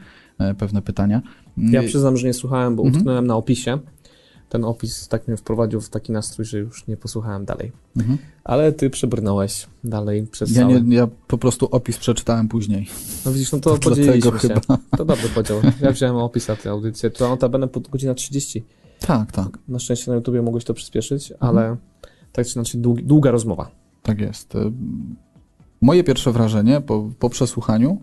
pewne 0.57 0.81
pytania. 0.81 1.21
Ja 1.57 1.83
przyznam, 1.83 2.17
że 2.17 2.27
nie 2.27 2.33
słuchałem, 2.33 2.75
bo 2.75 2.83
Mhm. 2.83 2.97
utknąłem 2.97 3.27
na 3.27 3.35
opisie. 3.35 3.79
ten 4.49 4.65
opis 4.65 5.07
tak 5.07 5.27
mnie 5.27 5.37
wprowadził 5.37 5.81
w 5.81 5.89
taki 5.89 6.11
nastrój, 6.11 6.45
że 6.45 6.57
już 6.59 6.87
nie 6.87 6.97
posłuchałem 6.97 7.45
dalej. 7.45 7.71
Mhm. 7.97 8.17
Ale 8.43 8.71
ty 8.71 8.89
przebrnąłeś 8.89 9.67
dalej 9.83 10.27
przez 10.31 10.51
Ja, 10.55 10.61
cały... 10.61 10.81
nie, 10.81 10.95
ja 10.95 11.07
po 11.27 11.37
prostu 11.37 11.65
opis 11.71 11.97
przeczytałem 11.97 12.47
później. 12.47 12.87
No 13.25 13.31
widzisz, 13.31 13.51
no 13.51 13.59
to 13.59 13.69
To 13.77 13.89
podzieliliśmy 13.89 14.31
dlatego 14.31 14.39
się. 14.55 14.61
chyba. 14.61 14.77
To 14.97 15.05
dobry 15.05 15.29
podział. 15.29 15.57
Ja 15.81 15.91
wziąłem 15.91 16.15
opis 16.15 16.47
na 16.47 16.55
tę 16.55 16.69
audycję. 16.69 17.09
To 17.09 17.29
notabene 17.29 17.67
pod 17.67 17.87
godzina 17.87 18.13
30. 18.13 18.63
Tak, 18.99 19.31
tak, 19.31 19.57
Na 19.67 19.79
szczęście 19.79 20.11
na 20.11 20.15
YouTubie 20.17 20.41
mogłeś 20.41 20.63
to 20.63 20.73
przyspieszyć, 20.73 21.31
Mhm. 21.31 21.49
ale 21.57 21.77
tak 22.31 22.47
czy 22.47 22.53
inaczej 22.55 22.81
dług, 22.81 23.01
długa 23.01 23.31
rozmowa. 23.31 23.71
tak 24.03 24.21
jest. 24.21 24.55
Y, 24.55 24.71
Moje 25.81 26.03
pierwsze 26.03 26.31
wrażenie 26.31 26.81
po, 26.81 27.09
po 27.19 27.29
przesłuchaniu 27.29 28.01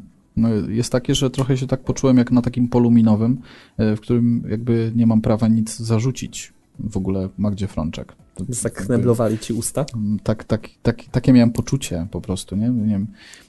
jest 0.68 0.92
takie, 0.92 1.14
że 1.14 1.30
trochę 1.30 1.56
się 1.56 1.66
tak 1.66 1.80
poczułem 1.80 2.16
jak 2.16 2.30
na 2.30 2.42
takim 2.42 2.68
polu 2.68 2.90
minowym, 2.90 3.38
y, 3.80 3.96
w 3.96 4.00
którym 4.00 4.44
jakby 4.50 4.92
nie 4.94 5.06
mam 5.06 5.20
prawa 5.20 5.48
nic 5.48 5.76
zarzucić 5.76 6.52
w 6.78 6.96
ogóle 6.96 7.28
Magdzie 7.38 7.66
Frączek. 7.66 8.16
To 8.34 8.44
Więc 8.44 8.62
tak 8.62 8.72
jakby- 8.72 8.86
kneblowali 8.86 9.38
ci 9.38 9.52
usta. 9.52 9.84
Tak, 10.22 10.44
tak, 10.44 10.68
tak, 10.82 11.02
takie 11.10 11.32
miałem 11.32 11.50
poczucie 11.50 12.06
po 12.10 12.20
prostu, 12.20 12.56
nie? 12.56 12.68
nie 12.68 13.00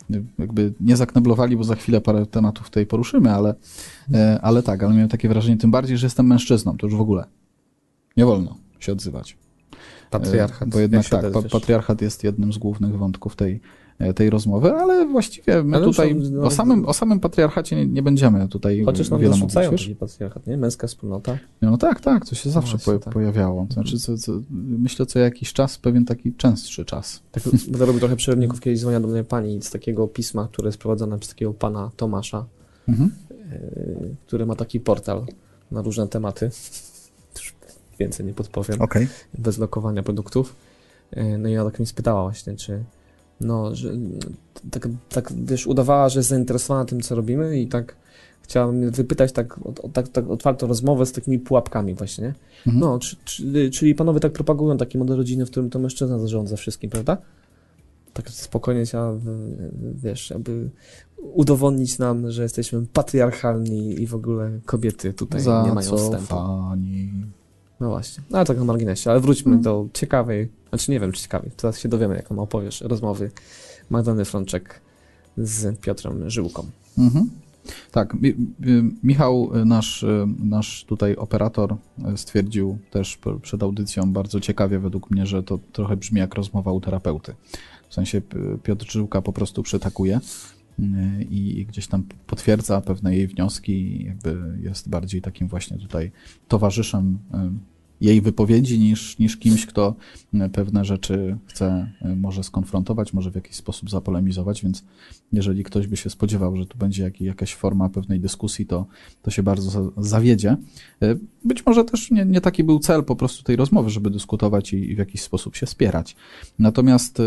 wiem, 0.09 0.27
jakby 0.39 0.73
nie 0.79 0.97
zakneblowali, 0.97 1.57
bo 1.57 1.63
za 1.63 1.75
chwilę 1.75 2.01
parę 2.01 2.25
tematów 2.25 2.65
tutaj 2.65 2.85
poruszymy, 2.85 3.31
ale, 3.31 3.55
e, 4.13 4.39
ale 4.41 4.63
tak, 4.63 4.83
ale 4.83 4.93
miałem 4.93 5.09
takie 5.09 5.29
wrażenie, 5.29 5.57
tym 5.57 5.71
bardziej, 5.71 5.97
że 5.97 6.05
jestem 6.05 6.27
mężczyzną, 6.27 6.77
to 6.77 6.87
już 6.87 6.95
w 6.95 7.01
ogóle 7.01 7.25
nie 8.17 8.25
wolno 8.25 8.57
się 8.79 8.91
odzywać. 8.91 9.37
Patriarchat. 10.09 10.67
E, 10.67 10.71
Bo 10.71 10.79
jednak 10.79 11.09
tak, 11.09 11.31
pa, 11.31 11.41
patriarchat 11.41 12.01
jest 12.01 12.23
jednym 12.23 12.53
z 12.53 12.57
głównych 12.57 12.97
wątków 12.97 13.35
tej, 13.35 13.53
e, 13.53 13.59
tej 14.15 14.29
rozmowy, 14.29 14.71
ale 14.73 15.05
właściwie 15.05 15.63
my 15.63 15.77
Ale 15.77 15.85
tutaj 15.85 16.15
no- 16.15 16.43
o, 16.43 16.51
samym, 16.51 16.85
o 16.85 16.93
samym 16.93 17.19
patriarchacie 17.19 17.75
nie, 17.75 17.85
nie 17.87 18.03
będziemy 18.03 18.47
tutaj 18.47 18.83
Chociaż 18.85 19.09
nam 19.09 19.19
wiele 19.19 19.35
mówić, 19.37 19.53
taki 19.53 19.95
patriarchat, 19.95 20.47
nie? 20.47 20.57
Męska 20.57 20.87
wspólnota. 20.87 21.37
No 21.61 21.77
tak, 21.77 22.01
tak, 22.01 22.25
to 22.25 22.35
się 22.35 22.49
zawsze 22.49 22.77
właśnie, 22.77 22.93
po, 22.93 22.99
tak. 22.99 23.13
pojawiało. 23.13 23.65
To 23.67 23.73
znaczy, 23.73 23.99
co, 23.99 24.17
co, 24.17 24.31
myślę, 24.79 25.05
co 25.05 25.19
jakiś 25.19 25.53
czas, 25.53 25.77
pewien 25.77 26.05
taki 26.05 26.33
częstszy 26.33 26.85
czas. 26.85 27.21
Tak, 27.31 27.43
będę 27.67 27.85
robił 27.85 27.99
trochę 27.99 28.15
przerywników. 28.15 28.59
Kiedyś 28.59 28.79
dzwonia 28.79 28.99
do 28.99 29.07
mnie 29.07 29.23
pani 29.23 29.61
z 29.61 29.69
takiego 29.69 30.07
pisma, 30.07 30.47
które 30.51 30.67
jest 30.67 30.77
prowadzone 30.77 31.19
przez 31.19 31.29
takiego 31.29 31.53
pana 31.53 31.91
Tomasza, 31.97 32.45
Mhm. 32.89 33.11
yy, 33.51 34.15
który 34.27 34.45
ma 34.45 34.55
taki 34.55 34.79
portal 34.79 35.25
na 35.71 35.81
różne 35.81 36.07
tematy. 36.07 36.49
Już 37.35 37.53
więcej 37.99 38.25
nie 38.25 38.33
podpowiem. 38.33 38.81
Okej. 38.81 39.07
bez 39.37 39.57
lokowania 39.57 40.03
produktów. 40.03 40.55
Yy, 41.15 41.37
No 41.37 41.49
i 41.49 41.57
ona 41.57 41.69
tak 41.69 41.79
mnie 41.79 41.85
spytała 41.87 42.23
właśnie, 42.23 42.55
czy 42.55 42.83
no, 43.41 43.75
że 43.75 43.91
tak, 44.71 44.87
tak 45.09 45.33
wiesz, 45.45 45.67
udawała, 45.67 46.09
że 46.09 46.19
jest 46.19 46.29
zainteresowana 46.29 46.85
tym, 46.85 47.01
co 47.01 47.15
robimy 47.15 47.59
i 47.59 47.67
tak 47.67 47.95
chciała 48.41 48.71
mnie 48.71 48.91
wypytać 48.91 49.31
tak, 49.31 49.59
o, 49.83 49.89
tak, 49.89 50.07
tak 50.07 50.29
otwartą 50.29 50.67
rozmowę 50.67 51.05
z 51.05 51.11
takimi 51.11 51.39
pułapkami 51.39 51.93
właśnie, 51.93 52.23
nie? 52.23 52.33
Mhm. 52.67 52.79
No, 52.79 52.99
czy, 52.99 53.15
czy, 53.25 53.69
czyli 53.69 53.95
panowie 53.95 54.19
tak 54.19 54.33
propagują 54.33 54.77
taki 54.77 54.97
model 54.97 55.17
rodziny, 55.17 55.45
w 55.45 55.51
którym 55.51 55.69
to 55.69 55.79
mężczyzna 55.79 56.19
zarządza 56.19 56.55
wszystkim, 56.55 56.89
prawda? 56.89 57.17
Tak 58.13 58.29
spokojnie 58.29 58.85
chciała, 58.85 59.17
wiesz, 59.95 60.31
aby 60.31 60.69
udowodnić 61.17 61.99
nam, 61.99 62.31
że 62.31 62.43
jesteśmy 62.43 62.85
patriarchalni 62.93 64.01
i 64.01 64.07
w 64.07 64.15
ogóle 64.15 64.59
kobiety 64.65 65.13
tutaj 65.13 65.41
nie 65.65 65.73
mają 65.73 65.97
wstępu. 65.97 66.35
No 67.81 67.89
właśnie. 67.89 68.23
No 68.29 68.37
ale 68.37 68.45
tak 68.45 68.57
na 68.57 68.63
marginesie, 68.65 69.11
ale 69.11 69.19
wróćmy 69.19 69.51
Mm. 69.51 69.63
do 69.63 69.87
ciekawej, 69.93 70.49
znaczy 70.69 70.91
nie 70.91 70.99
wiem 70.99 71.11
czy 71.11 71.21
ciekawej, 71.21 71.51
teraz 71.57 71.79
się 71.79 71.89
dowiemy 71.89 72.15
jak 72.15 72.31
on 72.31 72.39
opowiesz, 72.39 72.81
rozmowy 72.81 73.31
Magdaleny 73.89 74.25
Frączek 74.25 74.81
z 75.37 75.79
Piotrem 75.79 76.29
Żyłką. 76.29 76.65
Mhm. 76.97 77.29
Tak, 77.91 78.13
Mi- 78.13 78.35
Mi- 78.59 78.95
Michał, 79.03 79.51
nasz, 79.65 80.05
nasz 80.39 80.85
tutaj 80.85 81.15
operator, 81.15 81.75
stwierdził 82.15 82.77
też 82.91 83.19
przed 83.41 83.63
audycją 83.63 84.13
bardzo 84.13 84.39
ciekawie 84.39 84.79
według 84.79 85.11
mnie, 85.11 85.25
że 85.25 85.43
to 85.43 85.59
trochę 85.71 85.97
brzmi 85.97 86.19
jak 86.19 86.35
rozmowa 86.35 86.71
u 86.71 86.81
terapeuty. 86.81 87.35
W 87.89 87.93
sensie 87.93 88.21
Piotr 88.63 88.91
Żyłka 88.91 89.21
po 89.21 89.33
prostu 89.33 89.63
przytakuje 89.63 90.19
y, 90.79 90.83
i 91.29 91.65
gdzieś 91.65 91.87
tam 91.87 92.03
potwierdza 92.27 92.81
pewne 92.81 93.15
jej 93.15 93.27
wnioski 93.27 94.03
jakby 94.05 94.57
jest 94.61 94.89
bardziej 94.89 95.21
takim 95.21 95.47
właśnie 95.47 95.77
tutaj 95.77 96.11
towarzyszem 96.47 97.17
y, 97.33 97.70
jej 98.01 98.21
wypowiedzi 98.21 98.79
niż, 98.79 99.19
niż 99.19 99.37
kimś, 99.37 99.65
kto 99.65 99.95
y, 100.33 100.49
pewne 100.49 100.85
rzeczy 100.85 101.37
chce 101.45 101.91
y, 102.05 102.15
może 102.15 102.43
skonfrontować, 102.43 103.13
może 103.13 103.31
w 103.31 103.35
jakiś 103.35 103.55
sposób 103.55 103.89
zapolemizować, 103.89 104.63
więc 104.63 104.83
jeżeli 105.33 105.63
ktoś 105.63 105.87
by 105.87 105.97
się 105.97 106.09
spodziewał, 106.09 106.55
że 106.55 106.65
tu 106.65 106.77
będzie 106.77 107.03
jak, 107.03 107.21
jakaś 107.21 107.55
forma 107.55 107.89
pewnej 107.89 108.19
dyskusji, 108.19 108.65
to, 108.65 108.85
to 109.21 109.31
się 109.31 109.43
bardzo 109.43 109.69
za, 109.69 109.81
zawiedzie. 109.97 110.57
Y, 111.03 111.19
Być 111.45 111.65
może 111.65 111.83
też 111.83 112.11
nie, 112.11 112.25
nie 112.25 112.41
taki 112.41 112.63
był 112.63 112.79
cel 112.79 113.03
po 113.03 113.15
prostu 113.15 113.43
tej 113.43 113.55
rozmowy, 113.55 113.89
żeby 113.89 114.09
dyskutować 114.09 114.73
i, 114.73 114.91
i 114.91 114.95
w 114.95 114.97
jakiś 114.97 115.21
sposób 115.21 115.55
się 115.55 115.65
spierać. 115.65 116.15
Natomiast 116.59 117.21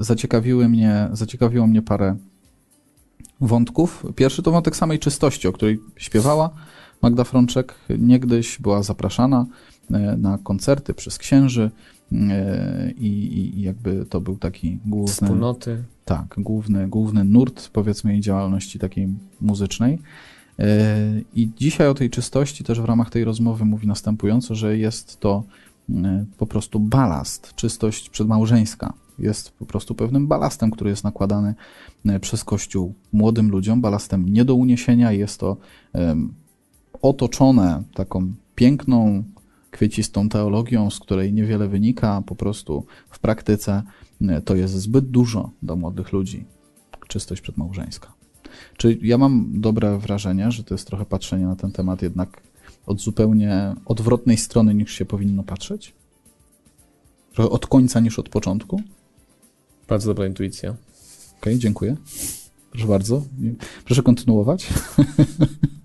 zaciekawiły 0.00 0.68
mnie, 0.68 1.08
zaciekawiło 1.12 1.66
mnie 1.66 1.82
parę 1.82 2.16
wątków. 3.40 4.04
Pierwszy 4.16 4.42
to 4.42 4.50
wątek 4.50 4.76
samej 4.76 4.98
czystości, 4.98 5.48
o 5.48 5.52
której 5.52 5.80
śpiewała 5.96 6.50
Magda 7.02 7.24
Frączek. 7.24 7.74
Niegdyś 7.98 8.58
była 8.58 8.82
zapraszana 8.82 9.46
y, 9.90 10.16
na 10.16 10.38
koncerty 10.38 10.94
przez 10.94 11.18
księży 11.18 11.70
y, 12.12 12.16
i, 12.98 13.62
jakby 13.62 14.06
to 14.06 14.20
był 14.20 14.36
taki 14.36 14.78
główny... 14.86 15.12
Wspólnoty. 15.12 15.84
Tak, 16.04 16.34
główny, 16.38 16.88
główny 16.88 17.24
nurt, 17.24 17.68
powiedzmy, 17.68 18.12
jej 18.12 18.20
działalności 18.20 18.78
takiej 18.78 19.08
muzycznej. 19.40 19.98
Yy, 20.58 20.66
I 21.34 21.50
dzisiaj 21.56 21.88
o 21.88 21.94
tej 21.94 22.10
czystości 22.10 22.64
też 22.64 22.80
w 22.80 22.84
ramach 22.84 23.10
tej 23.10 23.24
rozmowy 23.24 23.64
mówi 23.64 23.86
następująco, 23.86 24.54
że 24.54 24.78
jest 24.78 25.20
to 25.20 25.42
po 26.38 26.46
prostu 26.46 26.80
balast, 26.80 27.54
czystość 27.54 28.10
przedmałżeńska. 28.10 28.92
Jest 29.18 29.50
po 29.50 29.66
prostu 29.66 29.94
pewnym 29.94 30.26
balastem, 30.26 30.70
który 30.70 30.90
jest 30.90 31.04
nakładany 31.04 31.54
przez 32.20 32.44
Kościół 32.44 32.94
młodym 33.12 33.50
ludziom, 33.50 33.80
balastem 33.80 34.28
nie 34.28 34.44
do 34.44 34.54
uniesienia. 34.54 35.12
Jest 35.12 35.40
to 35.40 35.56
otoczone 37.02 37.82
taką 37.94 38.32
piękną, 38.54 39.24
kwiecistą 39.70 40.28
teologią, 40.28 40.90
z 40.90 41.00
której 41.00 41.32
niewiele 41.32 41.68
wynika, 41.68 42.22
po 42.26 42.34
prostu 42.34 42.86
w 43.10 43.18
praktyce 43.18 43.82
nie, 44.20 44.40
to 44.40 44.56
jest 44.56 44.74
zbyt 44.74 45.10
dużo 45.10 45.50
dla 45.62 45.76
młodych 45.76 46.12
ludzi. 46.12 46.44
Czystość 47.08 47.42
przedmałżeńska. 47.42 48.12
Czy 48.76 48.98
ja 49.02 49.18
mam 49.18 49.60
dobre 49.60 49.98
wrażenie, 49.98 50.50
że 50.50 50.64
to 50.64 50.74
jest 50.74 50.86
trochę 50.86 51.04
patrzenie 51.04 51.46
na 51.46 51.56
ten 51.56 51.72
temat 51.72 52.02
jednak 52.02 52.42
od 52.86 53.00
zupełnie 53.00 53.74
odwrotnej 53.84 54.36
strony 54.36 54.74
niż 54.74 54.92
się 54.92 55.04
powinno 55.04 55.42
patrzeć? 55.42 55.94
Trochę 57.32 57.50
od 57.50 57.66
końca 57.66 58.00
niż 58.00 58.18
od 58.18 58.28
początku? 58.28 58.76
Okej, 58.76 58.88
Bardzo 59.88 60.10
dobra 60.10 60.26
intuicja. 60.26 60.74
dziękuję. 61.56 61.96
Proszę 62.70 62.86
bardzo. 62.86 63.22
Proszę 63.84 64.02
kontynuować. 64.02 64.68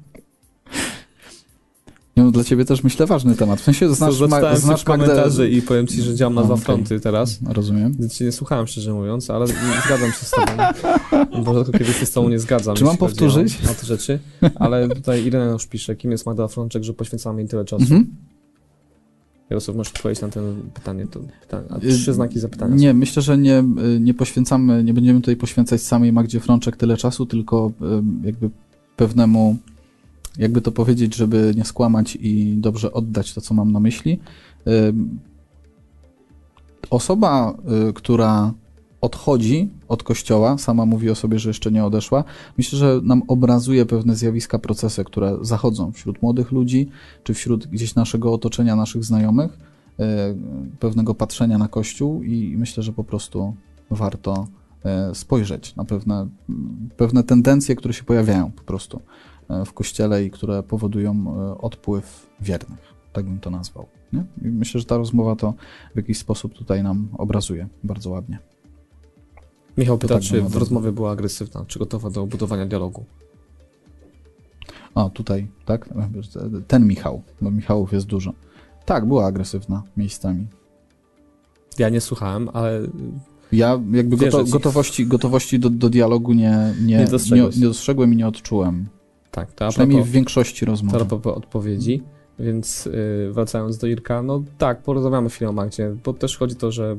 No, 2.18 2.32
dla 2.32 2.44
ciebie 2.44 2.66
też 2.66 2.84
myślę 2.84 3.06
ważny 3.06 3.36
temat. 3.36 3.62
W 3.62 3.64
sensie 3.64 3.96
znasz, 3.96 4.20
ma, 4.20 4.28
Zaczytałem 4.30 4.58
znasz 4.58 4.86
Magdę... 4.88 5.50
i 5.50 5.62
powiem 5.62 5.88
ci, 5.88 6.02
że 6.02 6.16
działam 6.16 6.34
na 6.34 6.44
dwa 6.44 6.54
okej. 6.54 6.66
fronty 6.66 7.00
teraz. 7.00 7.40
Rozumiem. 7.46 7.94
Więc 8.00 8.20
nie 8.20 8.32
słuchałem, 8.32 8.68
szczerze 8.68 8.94
mówiąc, 8.94 9.30
ale 9.30 9.48
zgadzam 9.86 10.12
się 10.12 10.26
z 10.26 10.32
tobą. 10.32 11.44
Bo 11.44 11.54
rzadko 11.54 11.72
kiedy 11.72 11.94
się 11.94 12.06
z 12.06 12.12
tobą 12.12 12.30
nie 12.30 12.40
zgadzam. 12.40 12.76
Czy 12.76 12.84
mam 12.84 12.98
powtórzyć? 12.98 13.58
O, 13.68 13.72
o 13.72 13.74
te 13.74 13.86
rzeczy. 13.86 14.20
Ale 14.56 14.90
tutaj 14.90 15.26
Irena 15.26 15.52
już 15.52 15.68
pisze, 15.68 15.96
kim 15.96 16.12
jest 16.12 16.26
Magda 16.26 16.48
Frączek, 16.48 16.84
że 16.84 16.94
poświęcamy 16.94 17.42
jej 17.42 17.50
tyle 17.50 17.66
czasu. 17.66 17.84
Mhm. 17.84 18.16
Jarosław, 19.50 19.78
możesz 19.78 19.94
odpowiedzieć 19.94 20.22
na 20.22 20.30
to 20.30 20.40
pytanie. 20.74 21.08
To 21.12 21.20
pytanie. 21.42 21.68
A 21.70 21.78
Y, 21.78 21.94
trzy 21.94 22.14
znaki 22.14 22.40
zapytania. 22.40 22.76
Nie, 22.76 22.94
myślę, 22.94 23.22
że 23.22 23.38
nie, 23.38 23.60
y, 23.60 24.00
nie 24.00 24.14
poświęcamy, 24.14 24.84
nie 24.84 24.94
będziemy 24.94 25.20
tutaj 25.22 25.36
poświęcać 25.36 25.82
samej 25.82 26.14
Magdzie 26.14 26.40
Frączek 26.40 26.78
tyle 26.78 26.98
czasu, 26.98 27.26
tylko 27.26 27.72
y, 27.82 28.28
jakby 28.28 28.50
pewnemu, 28.96 29.58
jakby 30.38 30.62
to 30.62 30.72
powiedzieć, 30.72 31.16
żeby 31.16 31.54
nie 31.56 31.66
skłamać 31.66 32.18
i 32.22 32.58
dobrze 32.58 32.94
oddać 32.94 33.34
to, 33.34 33.42
co 33.42 33.54
mam 33.54 33.72
na 33.72 33.80
myśli. 33.80 34.20
Y, 34.68 34.94
Osoba, 36.90 37.54
y, 37.90 37.94
która 37.94 38.54
odchodzi 39.02 39.70
od 39.88 40.04
kościoła, 40.04 40.58
sama 40.58 40.86
mówi 40.86 41.10
o 41.10 41.16
sobie, 41.16 41.40
że 41.40 41.50
jeszcze 41.50 41.72
nie 41.72 41.86
odeszła, 41.86 42.24
myślę, 42.58 42.80
że 42.80 43.00
nam 43.04 43.22
obrazuje 43.28 43.86
pewne 43.86 44.16
zjawiska, 44.16 44.60
procesy, 44.60 45.04
które 45.04 45.38
zachodzą 45.42 45.92
wśród 45.92 46.22
młodych 46.22 46.52
ludzi, 46.52 46.90
czy 47.24 47.34
wśród 47.34 47.68
gdzieś 47.68 47.96
naszego 47.96 48.34
otoczenia, 48.34 48.76
naszych 48.76 49.04
znajomych, 49.04 49.60
e, 50.00 50.36
pewnego 50.80 51.16
patrzenia 51.16 51.58
na 51.58 51.68
Kościół 51.68 52.24
i 52.24 52.56
myślę, 52.58 52.84
że 52.84 52.94
po 52.94 53.04
prostu 53.04 53.54
warto 53.92 54.48
e, 54.86 55.16
spojrzeć 55.16 55.76
na 55.76 55.86
pewne, 55.86 56.28
m, 56.50 56.90
pewne 56.98 57.24
tendencje, 57.24 57.76
które 57.76 57.94
się 57.94 58.04
pojawiają 58.04 58.52
po 58.52 58.64
prostu 58.64 59.02
w 59.66 59.74
Kościele 59.74 60.24
i 60.24 60.32
które 60.32 60.64
powodują 60.64 61.14
e, 61.14 61.58
odpływ 61.58 62.28
wiernych. 62.42 62.80
Tak 63.14 63.26
bym 63.26 63.40
to 63.40 63.50
nazwał. 63.50 63.88
Nie? 64.14 64.20
I 64.20 64.48
myślę, 64.48 64.80
że 64.80 64.86
ta 64.86 64.98
rozmowa 64.98 65.36
to 65.36 65.54
w 65.94 65.98
jakiś 65.98 66.18
sposób 66.18 66.54
tutaj 66.54 66.84
nam 66.84 67.08
obrazuje 67.18 67.68
bardzo 67.84 68.10
ładnie. 68.10 68.40
Michał 69.78 69.98
pyta, 69.98 70.14
tak 70.14 70.24
czy 70.24 70.42
w 70.42 70.56
rozmowie 70.56 70.92
była 70.92 71.12
agresywna, 71.12 71.66
czy 71.68 71.80
gotowa 71.80 72.10
do 72.10 72.26
budowania 72.26 72.66
dialogu. 72.66 73.06
O, 74.96 75.10
tutaj, 75.10 75.48
tak? 75.66 75.90
Ten 76.68 76.88
Michał, 76.88 77.22
bo 77.42 77.52
Michałów 77.52 77.94
jest 77.94 78.06
dużo. 78.06 78.34
Tak, 78.86 79.06
była 79.06 79.26
agresywna 79.26 79.84
miejscami. 79.98 80.48
Ja 81.80 81.90
nie 81.90 82.02
słuchałem, 82.02 82.50
ale 82.54 82.82
Ja 83.52 83.80
jakby 83.92 84.18
goto, 84.18 84.44
ci. 84.44 84.52
gotowości, 84.52 85.08
gotowości 85.08 85.60
do, 85.60 85.70
do 85.70 85.90
dialogu 85.90 86.34
nie, 86.34 86.74
nie, 86.82 86.98
Nie 86.98 87.06
nie 87.58 87.66
dostrzegłem 87.68 88.14
i 88.14 88.16
nie 88.16 88.28
odczułem. 88.28 88.88
Tak, 89.46 89.52
to 89.54 89.70
Przynajmniej 89.70 89.98
propos, 89.98 90.10
w 90.10 90.14
większości 90.14 90.66
to 90.66 90.72
rozmów. 90.72 90.96
a 90.96 91.06
propos 91.06 91.38
odpowiedzi. 91.38 92.04
Więc 92.40 92.86
yy, 92.86 93.34
wracając 93.34 93.78
do 93.78 93.88
Irka, 93.88 94.22
no 94.22 94.44
tak, 94.58 94.84
porozmawiamy 94.84 95.30
chwilę 95.30 95.50
o 95.50 95.54
Magdzie, 95.54 95.96
bo 96.06 96.14
też 96.14 96.38
chodzi 96.38 96.56
o 96.56 96.60
to, 96.60 96.72
że 96.72 96.98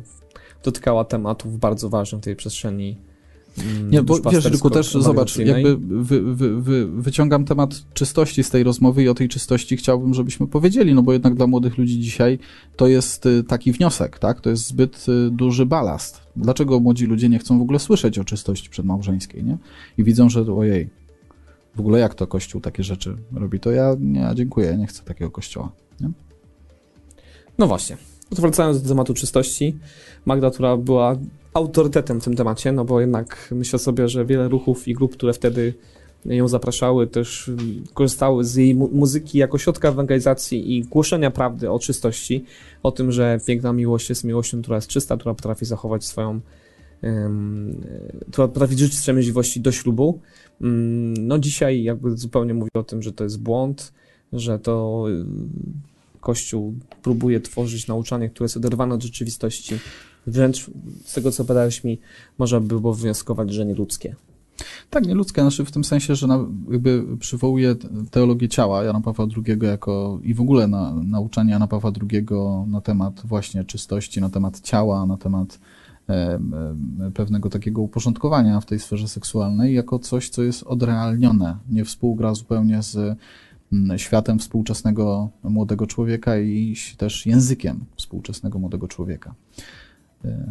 dotykała 0.64 1.04
tematów 1.04 1.58
bardzo 1.58 1.88
ważnych 1.88 2.20
w 2.22 2.24
tej 2.24 2.36
przestrzeni. 2.36 2.96
mm, 3.58 3.90
Nie, 3.90 4.02
bo 4.02 4.18
wiesz, 4.32 4.44
Ryku, 4.44 4.70
też 4.70 4.92
zobacz, 4.92 5.36
jakby 5.36 5.76
wy, 5.76 6.34
wy, 6.34 6.62
wy, 6.62 6.86
wyciągam 6.86 7.44
temat 7.44 7.70
czystości 7.94 8.44
z 8.44 8.50
tej 8.50 8.62
rozmowy 8.64 9.02
i 9.02 9.08
o 9.08 9.14
tej 9.14 9.28
czystości 9.28 9.76
chciałbym, 9.76 10.14
żebyśmy 10.14 10.46
powiedzieli, 10.46 10.94
no 10.94 11.02
bo 11.02 11.12
jednak 11.12 11.34
dla 11.34 11.46
młodych 11.46 11.78
ludzi 11.78 12.00
dzisiaj 12.00 12.38
to 12.76 12.86
jest 12.88 13.26
y, 13.26 13.44
taki 13.44 13.72
wniosek, 13.72 14.18
tak? 14.18 14.40
To 14.40 14.50
jest 14.50 14.66
zbyt 14.66 15.06
y, 15.08 15.30
duży 15.30 15.66
balast. 15.66 16.20
Dlaczego 16.36 16.80
młodzi 16.80 17.06
ludzie 17.06 17.28
nie 17.28 17.38
chcą 17.38 17.58
w 17.58 17.62
ogóle 17.62 17.78
słyszeć 17.78 18.18
o 18.18 18.24
czystości 18.24 18.70
przedmałżeńskiej, 18.70 19.44
nie? 19.44 19.56
I 19.98 20.04
widzą, 20.04 20.28
że 20.30 20.52
ojej, 20.54 20.88
w 21.78 21.80
ogóle 21.80 21.98
jak 21.98 22.14
to 22.14 22.26
Kościół 22.26 22.60
takie 22.60 22.82
rzeczy 22.82 23.16
robi, 23.34 23.60
to 23.60 23.70
ja 23.70 23.96
nie, 24.00 24.30
dziękuję, 24.34 24.76
nie 24.76 24.86
chcę 24.86 25.02
takiego 25.02 25.30
kościoła. 25.30 25.72
Nie? 26.00 26.10
No 27.58 27.66
właśnie. 27.66 27.96
No 28.30 28.36
wracając 28.40 28.82
do 28.82 28.88
tematu 28.88 29.14
czystości, 29.14 29.76
Magda, 30.26 30.50
która 30.50 30.76
była 30.76 31.16
autorytetem 31.54 32.20
w 32.20 32.24
tym 32.24 32.36
temacie, 32.36 32.72
no 32.72 32.84
bo 32.84 33.00
jednak 33.00 33.48
myślę 33.50 33.78
sobie, 33.78 34.08
że 34.08 34.24
wiele 34.24 34.48
ruchów 34.48 34.88
i 34.88 34.94
grup, 34.94 35.12
które 35.12 35.32
wtedy 35.32 35.74
ją 36.24 36.48
zapraszały, 36.48 37.06
też 37.06 37.50
korzystały 37.94 38.44
z 38.44 38.54
jej 38.54 38.74
mu- 38.74 38.90
muzyki 38.92 39.38
jako 39.38 39.58
środka 39.58 39.88
ewangelizacji 39.88 40.76
i 40.76 40.84
głoszenia 40.84 41.30
prawdy 41.30 41.70
o 41.70 41.78
czystości, 41.78 42.44
o 42.82 42.92
tym, 42.92 43.12
że 43.12 43.38
piękna 43.46 43.72
miłość 43.72 44.08
jest 44.08 44.24
miłością, 44.24 44.62
która 44.62 44.76
jest 44.76 44.88
czysta, 44.88 45.16
która 45.16 45.34
potrafi 45.34 45.64
zachować 45.64 46.04
swoją, 46.04 46.40
e, 47.02 47.30
która 48.32 48.48
potrafi 48.48 48.78
żyć 48.78 48.92
wstrzemięźliwości 48.92 49.60
do 49.60 49.72
ślubu. 49.72 50.20
Mm, 50.60 51.26
No 51.26 51.38
dzisiaj 51.38 51.82
jakby 51.82 52.16
zupełnie 52.16 52.54
mówi 52.54 52.70
o 52.74 52.82
tym, 52.82 53.02
że 53.02 53.12
to 53.12 53.24
jest 53.24 53.40
błąd, 53.40 53.92
że 54.32 54.58
to 54.58 55.04
y, 55.08 55.24
Kościół 56.20 56.74
próbuje 57.02 57.40
tworzyć 57.40 57.86
nauczanie, 57.86 58.30
które 58.30 58.44
jest 58.44 58.56
oderwane 58.56 58.94
od 58.94 59.02
rzeczywistości. 59.02 59.74
Wręcz 60.26 60.66
z 61.04 61.14
tego, 61.14 61.32
co 61.32 61.44
podałeś 61.44 61.84
mi, 61.84 61.98
można 62.38 62.60
by 62.60 62.66
było 62.66 62.94
wnioskować, 62.94 63.52
że 63.52 63.66
nieludzkie. 63.66 64.16
Tak, 64.90 65.06
nieludzkie, 65.06 65.42
znaczy 65.42 65.64
w 65.64 65.70
tym 65.70 65.84
sensie, 65.84 66.14
że 66.14 66.26
jakby 66.70 67.04
przywołuje 67.20 67.76
teologię 68.10 68.48
ciała 68.48 68.84
Jana 68.84 69.00
Pawła 69.00 69.26
II 69.36 69.58
jako 69.62 70.18
i 70.22 70.34
w 70.34 70.40
ogóle 70.40 70.68
na, 70.68 70.94
nauczanie 70.94 71.50
Jana 71.50 71.66
Pawła 71.66 71.92
II 72.12 72.26
na 72.66 72.80
temat 72.80 73.22
właśnie 73.24 73.64
czystości, 73.64 74.20
na 74.20 74.30
temat 74.30 74.60
ciała, 74.60 75.06
na 75.06 75.16
temat 75.16 75.58
pewnego 77.14 77.50
takiego 77.50 77.82
uporządkowania 77.82 78.60
w 78.60 78.66
tej 78.66 78.78
sferze 78.78 79.08
seksualnej 79.08 79.74
jako 79.74 79.98
coś, 79.98 80.28
co 80.28 80.42
jest 80.42 80.62
odrealnione, 80.62 81.56
nie 81.70 81.84
współgra 81.84 82.34
zupełnie 82.34 82.82
z 82.82 83.18
światem 83.96 84.38
współczesnego 84.38 85.28
młodego 85.42 85.86
człowieka 85.86 86.38
i 86.38 86.74
też 86.96 87.26
językiem 87.26 87.84
współczesnego 87.96 88.58
młodego 88.58 88.88
człowieka. 88.88 89.34
E, 90.24 90.46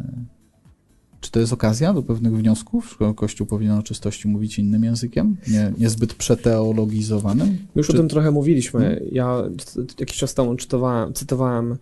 Czy 1.22 1.32
to 1.32 1.39
jest 1.39 1.53
okazja 1.53 1.93
do 1.93 2.03
pewnych 2.03 2.38
wniosków? 2.38 2.97
Kościół 3.16 3.47
powinien 3.47 3.74
o 3.78 3.84
czystości 3.84 4.28
mówić 4.28 4.60
innym 4.60 4.84
językiem, 4.84 5.38
nie, 5.47 5.74
niezbyt 5.78 6.14
przeteologizowanym? 6.14 7.58
Już 7.76 7.88
Czy- 7.88 7.93
o 7.93 7.95
tym 7.97 8.10
trochę 8.10 8.32
mówiliśmy. 8.32 9.05
Ja 9.12 9.38
c- 9.66 9.82
jakiś 9.99 10.18
czas 10.18 10.34
temu 10.34 10.55
czytowałem, 10.55 11.14
cytowałem 11.14 11.72
em, 11.72 11.78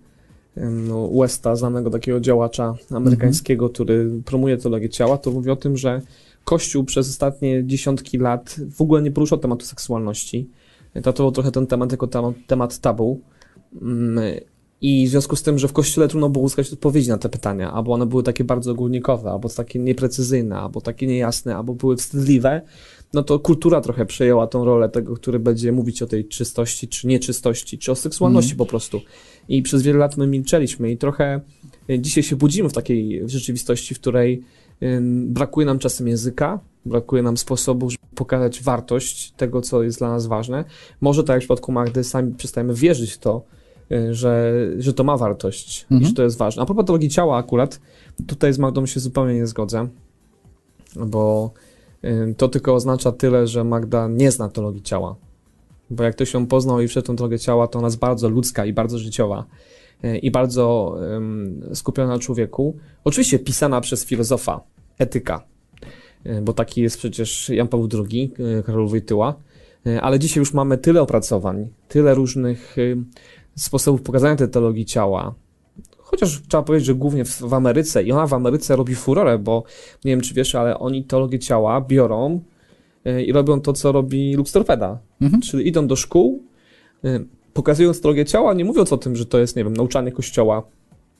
Westa, 1.21 1.55
znanego 1.55 1.89
takiego 1.89 2.19
działacza 2.19 2.75
amerykańskiego, 2.91 3.69
który 3.69 4.11
promuje 4.25 4.57
teologię 4.57 4.89
ciała, 4.89 5.17
to 5.17 5.31
mówi 5.31 5.49
o 5.49 5.55
tym, 5.55 5.77
że 5.77 6.01
Kościół 6.43 6.83
przez 6.83 7.09
ostatnie 7.09 7.63
dziesiątki 7.65 8.17
lat 8.17 8.55
w 8.75 8.81
ogóle 8.81 9.01
nie 9.01 9.11
poruszał 9.11 9.39
tematu 9.39 9.65
seksualności. 9.65 10.49
Traktował 11.03 11.31
trochę 11.31 11.51
ten 11.51 11.67
temat 11.67 11.91
jako 11.91 12.07
temat, 12.07 12.35
temat 12.47 12.79
tabu. 12.79 13.21
Mm, 13.81 14.19
I 14.81 15.07
w 15.07 15.09
związku 15.09 15.35
z 15.35 15.43
tym, 15.43 15.59
że 15.59 15.67
w 15.67 15.73
Kościele 15.73 16.07
trudno 16.07 16.29
było 16.29 16.45
uzyskać 16.45 16.73
odpowiedzi 16.73 17.09
na 17.09 17.17
te 17.17 17.29
pytania, 17.29 17.71
albo 17.71 17.93
one 17.93 18.05
były 18.05 18.23
takie 18.23 18.43
bardzo 18.43 18.71
ogólnikowe, 18.71 19.31
albo 19.31 19.49
takie 19.49 19.79
nieprecyzyjne, 19.79 20.57
albo 20.57 20.81
takie 20.81 21.07
niejasne, 21.07 21.55
albo 21.55 21.73
były 21.73 21.97
wstydliwe, 21.97 22.61
no 23.13 23.23
to 23.23 23.39
kultura 23.39 23.81
trochę 23.81 24.05
przejęła 24.05 24.47
tą 24.47 24.65
rolę 24.65 24.89
tego, 24.89 25.15
który 25.15 25.39
będzie 25.39 25.71
mówić 25.71 26.01
o 26.01 26.07
tej 26.07 26.25
czystości, 26.25 26.87
czy 26.87 27.07
nieczystości, 27.07 27.77
czy 27.77 27.91
o 27.91 27.95
seksualności 27.95 28.51
Mhm. 28.51 28.57
po 28.57 28.65
prostu. 28.65 29.01
I 29.49 29.61
przez 29.61 29.81
wiele 29.81 29.99
lat 29.99 30.17
my 30.17 30.27
milczeliśmy 30.27 30.91
i 30.91 30.97
trochę 30.97 31.41
y, 31.89 31.99
dzisiaj 31.99 32.23
się 32.23 32.35
budzimy 32.35 32.69
w 32.69 32.73
takiej 32.73 33.29
rzeczywistości, 33.29 33.95
w 33.95 33.99
której 33.99 34.43
brakuje 35.25 35.65
nam 35.65 35.79
czasem 35.79 36.07
języka, 36.07 36.59
brakuje 36.85 37.23
nam 37.23 37.37
sposobów, 37.37 37.91
żeby 37.91 38.15
pokazać 38.15 38.63
wartość 38.63 39.31
tego, 39.31 39.61
co 39.61 39.83
jest 39.83 39.97
dla 39.99 40.09
nas 40.09 40.25
ważne. 40.27 40.63
Może 41.01 41.23
tak 41.23 41.33
jak 41.33 41.39
w 41.39 41.45
przypadku 41.45 41.71
Magdy, 41.71 42.03
sami 42.03 42.33
przestajemy 42.33 42.73
wierzyć 42.73 43.11
w 43.11 43.17
to, 43.17 43.43
y, 43.91 44.13
że, 44.13 44.53
że 44.77 44.93
to 44.93 45.03
ma 45.03 45.17
wartość 45.17 45.81
i 45.81 45.93
Mhm. 45.93 46.09
że 46.09 46.13
to 46.15 46.23
jest 46.23 46.37
ważne. 46.37 46.61
A 46.63 46.65
propos 46.65 46.85
teologii 46.85 47.09
ciała 47.09 47.37
akurat, 47.37 47.81
tutaj 48.27 48.53
z 48.53 48.59
Magdą 48.59 48.85
się 48.85 48.99
zupełnie 48.99 49.33
nie 49.33 49.47
zgodzę, 49.47 49.87
bo 50.95 51.51
to 52.37 52.47
tylko 52.47 52.73
oznacza 52.73 53.11
tyle, 53.11 53.47
że 53.47 53.63
Magda 53.63 54.07
nie 54.07 54.31
zna 54.31 54.49
teologii 54.49 54.81
ciała. 54.81 55.15
Bo 55.89 56.03
jak 56.03 56.15
ktoś 56.15 56.33
ją 56.33 56.47
poznał 56.47 56.81
i 56.81 56.87
wszedł 56.87 57.05
w 57.05 57.07
tą 57.07 57.15
teologię 57.15 57.39
ciała, 57.39 57.67
to 57.67 57.79
ona 57.79 57.87
jest 57.87 57.99
bardzo 57.99 58.29
ludzka 58.29 58.65
i 58.65 58.73
bardzo 58.73 58.99
życiowa 58.99 59.45
y, 60.05 60.17
i 60.17 60.31
bardzo 60.31 60.95
skupiona 61.73 62.07
na 62.07 62.19
człowieku. 62.19 62.77
Oczywiście 63.03 63.39
pisana 63.39 63.81
przez 63.81 64.05
filozofa, 64.05 64.61
etyka, 64.97 65.43
y, 66.25 66.41
bo 66.41 66.53
taki 66.53 66.81
jest 66.81 66.97
przecież 66.97 67.49
Jan 67.49 67.67
Paweł 67.67 67.89
II, 68.09 68.33
y, 68.59 68.63
Karol 68.63 68.87
Wojtyła, 68.87 69.35
ale 70.01 70.19
dzisiaj 70.19 70.41
już 70.41 70.53
mamy 70.53 70.77
tyle 70.77 71.01
opracowań, 71.01 71.67
tyle 71.87 72.13
różnych 72.13 72.75
sposobów 73.55 74.01
pokazania 74.01 74.35
tej 74.35 74.49
teologii 74.49 74.85
ciała, 74.85 75.33
Chociaż 76.05 76.41
trzeba 76.47 76.63
powiedzieć, 76.63 76.87
że 76.87 76.95
głównie 76.95 77.25
w, 77.25 77.41
w 77.41 77.53
Ameryce 77.53 78.03
i 78.03 78.11
ona 78.11 78.27
w 78.27 78.33
Ameryce 78.33 78.75
robi 78.75 78.95
furorę, 78.95 79.39
bo 79.39 79.63
nie 80.05 80.11
wiem 80.11 80.21
czy 80.21 80.33
wiesz, 80.33 80.55
ale 80.55 80.79
oni 80.79 81.03
teologię 81.03 81.39
ciała 81.39 81.81
biorą 81.81 82.39
y, 83.07 83.23
i 83.23 83.31
robią 83.31 83.61
to, 83.61 83.73
co 83.73 83.91
robi 83.91 84.33
Lux 84.33 84.51
Torpeda. 84.51 84.99
Mhm. 85.21 85.41
Czyli 85.41 85.67
idą 85.67 85.87
do 85.87 85.95
szkół, 85.95 86.43
y, 87.05 87.25
pokazując 87.53 88.01
teologię 88.01 88.25
ciała, 88.25 88.53
nie 88.53 88.65
mówiąc 88.65 88.93
o 88.93 88.97
tym, 88.97 89.15
że 89.15 89.25
to 89.25 89.39
jest, 89.39 89.55
nie 89.55 89.63
wiem, 89.63 89.73
nauczanie 89.73 90.11
kościoła, 90.11 90.63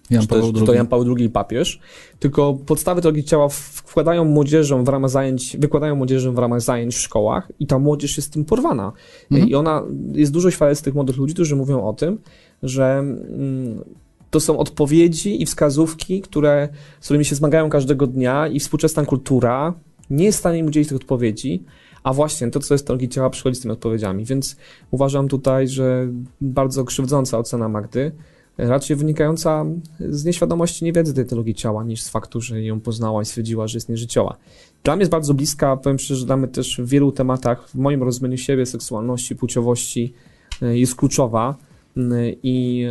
Jan 0.09 0.27
Paweł 0.27 0.53
czy 0.53 0.59
to 0.59 0.71
II. 0.71 0.77
Jan 0.77 0.88
Paweł 0.88 1.15
II 1.17 1.29
papież, 1.29 1.79
tylko 2.19 2.57
podstawy 2.65 3.01
teologii 3.01 3.23
ciała 3.23 3.49
wkładają 3.49 4.25
młodzieżom 4.25 4.86
w 4.86 4.88
ramach 4.88 5.11
zajęć, 5.11 5.57
wykładają 5.59 5.95
młodzieżom 5.95 6.36
w 6.36 6.38
ramach 6.38 6.61
zajęć 6.61 6.95
w 6.95 6.99
szkołach 6.99 7.51
i 7.59 7.67
ta 7.67 7.79
młodzież 7.79 8.17
jest 8.17 8.33
tym 8.33 8.45
porwana. 8.45 8.91
Mhm. 9.31 9.49
I 9.49 9.55
ona, 9.55 9.83
jest 10.13 10.31
dużo 10.31 10.51
świadectw 10.51 10.83
tych 10.83 10.95
młodych 10.95 11.17
ludzi, 11.17 11.33
którzy 11.33 11.55
mówią 11.55 11.83
o 11.83 11.93
tym, 11.93 12.17
że 12.63 12.97
mm, 12.97 13.83
to 14.36 14.39
są 14.39 14.57
odpowiedzi 14.57 15.41
i 15.41 15.45
wskazówki, 15.45 16.21
które, 16.21 16.69
z 16.99 17.05
którymi 17.05 17.25
się 17.25 17.36
zmagają 17.36 17.69
każdego 17.69 18.07
dnia 18.07 18.47
i 18.47 18.59
współczesna 18.59 19.05
kultura 19.05 19.73
nie 20.09 20.25
jest 20.25 20.38
w 20.38 20.39
stanie 20.39 20.59
im 20.59 20.67
udzielić 20.67 20.89
tych 20.89 20.97
odpowiedzi, 20.97 21.63
a 22.03 22.13
właśnie 22.13 22.51
to, 22.51 22.59
co 22.59 22.73
jest 22.73 22.88
teologii 22.88 23.09
ciała, 23.09 23.29
przychodzi 23.29 23.55
z 23.55 23.61
tymi 23.61 23.71
odpowiedziami. 23.71 24.25
Więc 24.25 24.55
uważam 24.91 25.27
tutaj, 25.27 25.67
że 25.67 26.07
bardzo 26.41 26.83
krzywdząca 26.83 27.38
ocena 27.38 27.69
Magdy, 27.69 28.11
raczej 28.57 28.95
wynikająca 28.95 29.65
z 29.99 30.25
nieświadomości 30.25 30.86
niewiedzy 30.86 31.13
tej 31.13 31.55
ciała, 31.55 31.83
niż 31.83 32.01
z 32.01 32.09
faktu, 32.09 32.41
że 32.41 32.61
ją 32.61 32.79
poznała 32.79 33.21
i 33.21 33.25
stwierdziła, 33.25 33.67
że 33.67 33.77
jest 33.77 33.89
nieżycioła. 33.89 34.38
Dla 34.83 34.95
mnie 34.95 35.01
jest 35.01 35.11
bardzo 35.11 35.33
bliska, 35.33 35.77
powiem 35.77 35.99
szczerze, 35.99 36.27
że 36.27 36.38
mnie 36.38 36.47
też 36.47 36.77
w 36.77 36.89
wielu 36.89 37.11
tematach, 37.11 37.69
w 37.69 37.75
moim 37.75 38.03
rozumieniu 38.03 38.38
siebie, 38.38 38.65
seksualności, 38.65 39.36
płciowości 39.36 40.13
y, 40.63 40.77
jest 40.77 40.95
kluczowa 40.95 41.55
i 42.43 42.86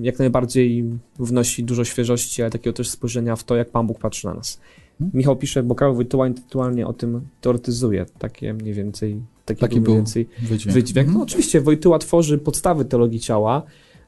y, 0.00 0.04
jak 0.04 0.18
najbardziej 0.18 0.84
wnosi 1.18 1.64
dużo 1.64 1.84
świeżości, 1.84 2.42
ale 2.42 2.50
takiego 2.50 2.74
też 2.74 2.88
spojrzenia 2.90 3.36
w 3.36 3.44
to, 3.44 3.56
jak 3.56 3.70
Pan 3.70 3.86
Bóg 3.86 3.98
patrzy 3.98 4.26
na 4.26 4.34
nas. 4.34 4.60
Mhm. 5.00 5.10
Michał 5.18 5.36
pisze, 5.36 5.62
bo 5.62 5.74
Karol 5.74 5.94
Wojtyła 5.94 6.28
intelektualnie 6.28 6.86
o 6.86 6.92
tym 6.92 7.20
teoretyzuje, 7.40 8.06
takie 8.18 8.54
mniej 8.54 8.74
więcej, 8.74 9.20
taki, 9.44 9.60
Taki 9.60 9.80
był 9.80 9.94
więcej 9.94 10.28
wydźwięk. 10.42 10.74
wydźwięk. 10.74 11.06
No 11.06 11.10
Mhm. 11.12 11.22
oczywiście 11.22 11.60
Wojtyła 11.60 11.98
tworzy 11.98 12.38
podstawy 12.38 12.84
teologii 12.84 13.20
ciała, 13.20 13.62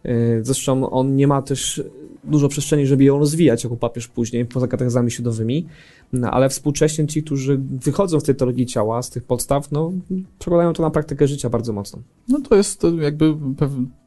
yy, 0.05 0.13
zresztą 0.43 0.91
on 0.91 1.17
nie 1.17 1.27
ma 1.27 1.43
też 1.43 1.83
dużo 2.25 2.49
przestrzeni, 2.49 2.87
żeby 2.87 3.05
ją 3.05 3.19
rozwijać 3.19 3.65
jako 3.65 3.77
papież 3.77 4.09
później, 4.09 4.45
poza 4.47 4.69
katechezami 4.69 5.11
środowymi, 5.11 5.67
no, 6.13 6.31
ale 6.31 6.49
współcześnie 6.49 7.07
ci, 7.07 7.23
którzy 7.23 7.59
wychodzą 7.59 8.21
z 8.21 8.25
tej 8.25 8.35
teologii 8.35 8.67
ciała, 8.67 9.03
z 9.03 9.11
tych 9.11 9.25
podstaw, 9.25 9.73
no 9.73 9.93
przekładają 10.39 10.73
to 10.73 10.83
na 10.83 10.91
praktykę 10.91 11.29
życia 11.29 11.51
bardzo 11.51 11.73
mocno. 11.73 11.99
No 12.29 12.41
to 12.41 12.57
jest 12.57 12.87
jakby 13.01 13.35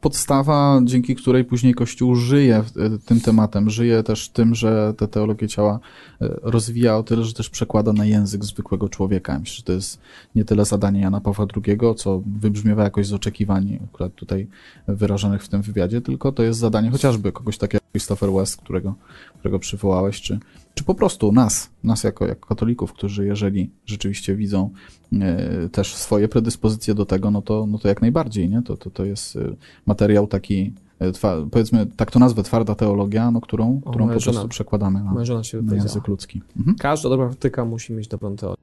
podstawa, 0.01 0.81
dzięki 0.83 1.15
której 1.15 1.45
później 1.45 1.73
Kościół 1.73 2.15
żyje 2.15 2.55
e, 2.55 2.63
tym 3.05 3.21
tematem, 3.21 3.69
żyje 3.69 4.03
też 4.03 4.29
tym, 4.29 4.55
że 4.55 4.93
tę 4.97 5.07
teologię 5.07 5.47
ciała 5.47 5.79
e, 6.21 6.39
rozwija 6.41 6.97
o 6.97 7.03
tyle, 7.03 7.23
że 7.23 7.33
też 7.33 7.49
przekłada 7.49 7.93
na 7.93 8.05
język 8.05 8.45
zwykłego 8.45 8.89
człowieka. 8.89 9.39
Myślę, 9.39 9.55
że 9.55 9.63
to 9.63 9.73
jest 9.73 9.99
nie 10.35 10.45
tyle 10.45 10.65
zadanie 10.65 11.01
Jana 11.01 11.21
Pawła 11.21 11.45
II, 11.67 11.77
co 11.97 12.21
wybrzmiewa 12.39 12.83
jakoś 12.83 13.07
z 13.07 13.13
oczekiwań 13.13 13.79
akurat 13.83 14.15
tutaj 14.15 14.47
wyrażonych 14.87 15.43
w 15.43 15.49
tym 15.49 15.61
wywiadzie, 15.61 16.01
tylko 16.01 16.31
to 16.31 16.43
jest 16.43 16.59
zadanie 16.59 16.91
chociażby 16.91 17.31
kogoś 17.31 17.57
takiego 17.57 17.80
Christopher 17.91 18.31
West, 18.31 18.57
którego, 18.57 18.95
którego 19.39 19.59
przywołałeś, 19.59 20.21
czy, 20.21 20.39
czy 20.73 20.83
po 20.83 20.95
prostu 20.95 21.31
nas, 21.31 21.69
nas 21.83 22.03
jako, 22.03 22.27
jako 22.27 22.47
katolików, 22.47 22.93
którzy 22.93 23.25
jeżeli 23.25 23.69
rzeczywiście 23.85 24.35
widzą 24.35 24.69
e, 25.13 25.69
też 25.69 25.95
swoje 25.95 26.27
predyspozycje 26.27 26.95
do 26.95 27.05
tego, 27.05 27.31
no 27.31 27.41
to, 27.41 27.65
no 27.67 27.79
to 27.79 27.87
jak 27.87 28.01
najbardziej, 28.01 28.49
nie? 28.49 28.61
To, 28.61 28.77
to, 28.77 28.89
to 28.89 29.05
jest 29.05 29.35
e, 29.35 29.55
materiał 29.85 30.27
taki, 30.27 30.73
e, 30.99 31.11
twa, 31.11 31.35
powiedzmy, 31.51 31.85
tak 31.85 32.11
to 32.11 32.19
nazwę, 32.19 32.43
twarda 32.43 32.75
teologia, 32.75 33.31
no, 33.31 33.41
którą, 33.41 33.81
którą 33.81 34.09
po 34.09 34.19
prostu 34.19 34.47
przekładamy 34.47 35.03
na, 35.03 35.13
na 35.61 35.75
język 35.75 36.07
ludzki. 36.07 36.41
Mhm. 36.57 36.77
Każda 36.77 37.09
dobra 37.09 37.27
praktyka 37.27 37.65
musi 37.65 37.93
mieć 37.93 38.07
dobrą 38.07 38.35
teorię. 38.35 38.61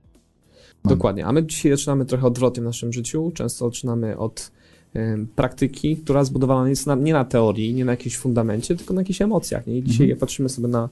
Dokładnie. 0.85 1.27
A 1.27 1.33
my 1.33 1.47
dzisiaj 1.47 1.73
zaczynamy 1.73 2.05
trochę 2.05 2.27
odwrotnie 2.27 2.63
w 2.63 2.67
naszym 2.67 2.93
życiu. 2.93 3.33
Często 3.35 3.69
zaczynamy 3.69 4.19
od 4.19 4.51
praktyki, 5.37 5.97
która 5.97 6.25
zbudowana 6.25 6.69
jest 6.69 6.87
na, 6.87 6.95
nie 6.95 7.13
na 7.13 7.25
teorii, 7.25 7.75
nie 7.75 7.85
na 7.85 7.93
jakimś 7.93 8.17
fundamencie, 8.17 8.77
tylko 8.77 8.95
na 8.95 9.01
jakichś 9.01 9.23
emocjach. 9.23 9.67
Nie? 9.67 9.79
I 9.79 9.83
dzisiaj 9.83 9.95
mhm. 9.95 10.11
jak 10.11 10.19
patrzymy 10.19 10.49
sobie 10.49 10.69
na 10.69 10.89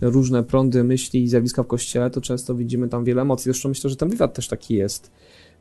różne 0.00 0.42
prądy 0.42 0.84
myśli 0.84 1.22
i 1.22 1.28
zjawiska 1.28 1.62
w 1.62 1.66
kościele, 1.66 2.10
to 2.10 2.20
często 2.20 2.54
widzimy 2.54 2.88
tam 2.88 3.04
wiele 3.04 3.22
emocji. 3.22 3.44
Zresztą 3.44 3.68
myślę, 3.68 3.90
że 3.90 3.96
ten 3.96 4.08
wywiad 4.08 4.34
też 4.34 4.48
taki 4.48 4.74
jest, 4.74 5.10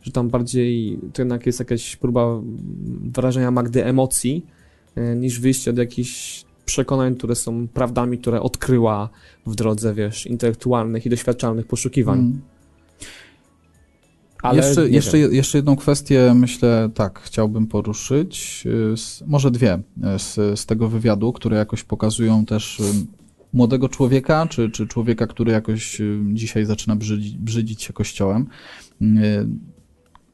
że 0.02 0.12
tam 0.12 0.30
bardziej 0.30 1.00
to 1.14 1.22
jednak 1.22 1.46
jest 1.46 1.60
jakaś 1.60 1.96
próba 1.96 2.42
wyrażenia 3.02 3.52
Magdy 3.52 3.86
emocji, 3.86 4.46
e, 4.96 5.16
niż 5.16 5.40
wyjście 5.40 5.72
od 5.72 5.78
jakichś 5.78 6.46
przekonań, 6.66 7.16
które 7.16 7.36
są 7.36 7.68
prawdami, 7.68 8.18
które 8.18 8.42
odkryła 8.42 9.10
w 9.46 9.56
drodze, 9.56 9.94
wiesz, 9.94 10.28
intelektualnych 10.28 11.06
i 11.06 11.10
doświadczalnych 11.10 11.68
poszukiwań. 11.68 12.20
Mm. 12.20 12.42
Ale 14.46 14.68
jeszcze, 14.68 14.90
jeszcze, 14.90 15.20
jeszcze 15.20 15.58
jedną 15.58 15.76
kwestię, 15.76 16.34
myślę, 16.36 16.90
tak, 16.94 17.20
chciałbym 17.20 17.68
poruszyć. 17.68 18.64
Y, 18.66 19.28
może 19.28 19.52
dwie 19.52 19.74
y, 19.76 19.80
z, 20.20 20.60
z 20.60 20.66
tego 20.66 20.90
wywiadu, 20.90 21.34
które 21.34 21.58
jakoś 21.58 21.84
pokazują 21.84 22.46
też 22.46 22.80
y, 22.80 22.84
młodego 23.54 23.90
człowieka, 23.90 24.48
czy, 24.50 24.70
czy 24.70 24.88
człowieka, 24.88 25.28
który 25.28 25.52
jakoś 25.52 26.02
dzisiaj 26.34 26.66
zaczyna 26.66 26.96
brzydzić, 26.96 27.38
brzydzić 27.38 27.84
się 27.84 27.94
kościołem. 27.94 28.48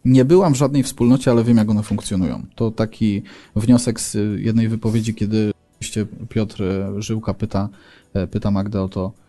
Nie 0.06 0.26
byłam 0.26 0.54
w 0.54 0.58
żadnej 0.58 0.84
wspólnocie, 0.84 1.32
ale 1.32 1.44
wiem, 1.44 1.58
jak 1.58 1.70
one 1.70 1.84
funkcjonują. 1.84 2.46
To 2.56 2.72
taki 2.72 3.22
wniosek 3.56 4.02
z 4.02 4.18
jednej 4.38 4.70
wypowiedzi, 4.70 5.14
kiedy 5.14 5.52
Piotr 6.30 6.64
Żyłka 6.98 7.34
pyta, 7.34 7.70
pyta 8.32 8.52
Magdę 8.52 8.82
o 8.82 8.90
to, 8.90 9.12
E, 9.12 9.21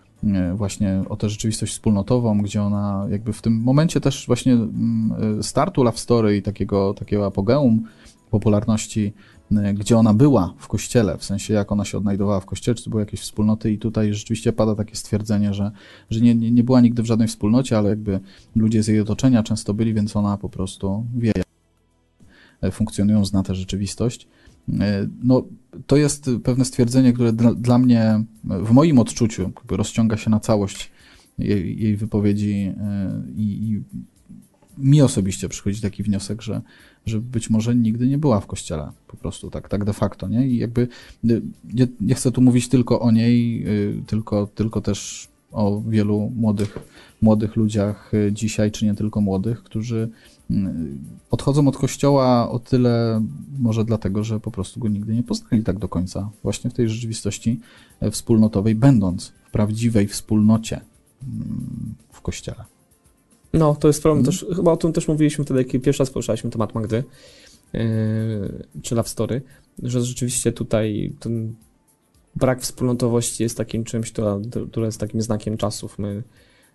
właśnie 0.55 1.03
o 1.09 1.17
tę 1.17 1.29
rzeczywistość 1.29 1.73
wspólnotową, 1.73 2.43
gdzie 2.43 2.63
ona 2.63 3.07
jakby 3.11 3.33
w 3.33 3.43
tym 3.43 3.63
momencie 3.63 4.01
też 4.01 4.27
właśnie 4.27 4.53
mm, 4.53 5.39
e, 5.39 5.43
startu 5.43 5.83
Love 5.83 5.99
Story 5.99 6.37
i 6.37 6.43
takiego, 6.43 6.95
takiego 6.95 7.27
apogeum 7.27 7.83
popularności, 8.31 9.13
e, 9.53 9.75
gdzie 9.75 9.99
ona 9.99 10.15
była 10.15 10.55
w 10.59 10.69
kościele, 10.69 11.19
w 11.19 11.25
sensie 11.25 11.55
jak 11.55 11.73
ona 11.73 11.85
się 11.85 11.99
odnajdowała 11.99 12.41
w 12.41 12.47
kościele, 12.47 12.75
czy 12.75 12.85
to 12.85 12.91
były 12.91 13.03
jakieś 13.03 13.21
wspólnoty 13.21 13.73
i 13.73 13.79
tutaj 13.79 14.15
rzeczywiście 14.15 14.53
pada 14.53 14.75
takie 14.75 14.97
stwierdzenie, 14.97 15.55
że, 15.55 15.71
że 16.11 16.21
nie, 16.21 16.35
nie, 16.35 16.51
nie 16.51 16.65
była 16.65 16.81
nigdy 16.81 17.03
w 17.03 17.07
żadnej 17.07 17.29
wspólnocie, 17.29 17.79
ale 17.79 17.89
jakby 17.89 18.21
ludzie 18.57 18.83
z 18.83 18.89
jej 18.89 19.01
otoczenia 19.01 19.43
często 19.43 19.75
byli, 19.75 19.95
więc 19.95 20.17
ona 20.17 20.37
po 20.37 20.49
prostu 20.49 21.07
wie, 21.17 21.33
jak 22.63 22.75
funkcjonują, 22.75 23.25
zna 23.25 23.43
tę 23.43 23.55
rzeczywistość. 23.55 24.29
E, 24.81 25.09
no, 25.23 25.45
to 25.87 25.97
jest 25.97 26.31
pewne 26.45 26.65
stwierdzenie, 26.65 27.13
które 27.13 27.33
dla, 27.33 27.55
dla 27.55 27.79
mnie, 27.79 28.25
w 28.45 28.71
moim 28.71 28.99
odczuciu, 28.99 29.53
rozciąga 29.71 30.17
się 30.17 30.31
na 30.31 30.41
całość 30.41 30.91
jej, 31.39 31.83
jej 31.83 31.97
wypowiedzi 31.97 32.53
e, 32.53 33.23
i, 33.37 33.43
i, 33.43 33.83
mi 34.79 35.03
osobiście 35.03 35.49
przychodzi 35.49 35.81
taki 35.81 36.03
wniosek, 36.03 36.43
że, 36.43 36.61
że 37.07 37.21
być 37.21 37.51
może 37.51 37.75
nigdy 37.75 38.07
nie 38.07 38.19
była 38.19 38.41
w 38.41 38.47
kościele, 38.47 38.91
po 39.09 39.17
prostu 39.17 39.51
tak, 39.51 39.69
tak 39.69 39.85
de 39.85 39.93
facto, 39.93 40.29
nie? 40.29 40.49
I 40.49 40.57
jakby 40.57 40.89
nie, 41.25 41.87
nie 42.01 42.15
chcę 42.15 42.33
tu 42.33 42.41
mówić 42.41 42.69
tylko 42.69 43.01
o 43.01 43.11
niej, 43.11 43.65
e, 43.65 43.69
tylko, 44.07 44.47
tylko 44.47 44.81
też 44.81 45.29
o 45.53 45.83
wielu 45.89 46.33
młodych, 46.37 46.79
młodych 47.23 47.57
ludziach 47.57 48.13
dzisiaj, 48.33 48.71
czy 48.71 48.85
nie 48.85 48.95
tylko 48.95 49.21
młodych, 49.21 49.63
którzy 49.63 50.09
odchodzą 51.31 51.69
od 51.69 51.77
kościoła 51.77 52.51
o 52.51 52.59
tyle 52.59 53.23
może 53.59 53.85
dlatego, 53.85 54.25
że 54.25 54.41
po 54.41 54.51
prostu 54.51 54.81
go 54.81 54.89
nigdy 54.89 55.15
nie 55.15 55.23
poznali 55.23 55.63
tak 55.63 55.79
do 55.79 55.89
końca, 55.89 56.31
właśnie 56.43 56.71
w 56.71 56.75
tej 56.75 56.89
rzeczywistości 56.89 57.61
e, 58.01 58.11
wspólnotowej, 58.11 58.75
będąc 58.75 59.33
w 59.49 59.51
prawdziwej 59.51 60.09
wspólnocie 60.09 60.81
mm, 61.23 61.95
w 62.13 62.21
kościele. 62.21 62.65
No, 63.53 63.75
to 63.75 63.89
jest 63.89 64.03
problem 64.03 64.25
hmm. 64.25 64.39
też, 64.41 64.57
chyba 64.57 64.73
o 64.73 64.77
tym 64.77 64.93
też 64.93 65.09
mówiliśmy 65.09 65.45
wtedy, 65.45 65.65
kiedy 65.65 65.85
pierwszy 65.85 66.03
raz 66.03 66.11
poruszaliśmy 66.11 66.51
temat 66.51 66.75
Magdy, 66.75 67.05
yy, 67.73 67.81
czy 68.83 68.95
Love 68.95 69.09
Story, 69.09 69.43
że 69.83 70.03
rzeczywiście 70.03 70.53
tutaj 70.53 71.13
ten 71.21 71.55
brak 72.37 72.61
wspólnotowości 72.61 73.43
jest 73.43 73.57
takim 73.57 73.85
czymś, 73.85 74.13
które 74.71 74.87
jest 74.87 75.01
takim 75.01 75.23
znakiem 75.23 75.57
czasów. 75.57 75.99
My 75.99 76.23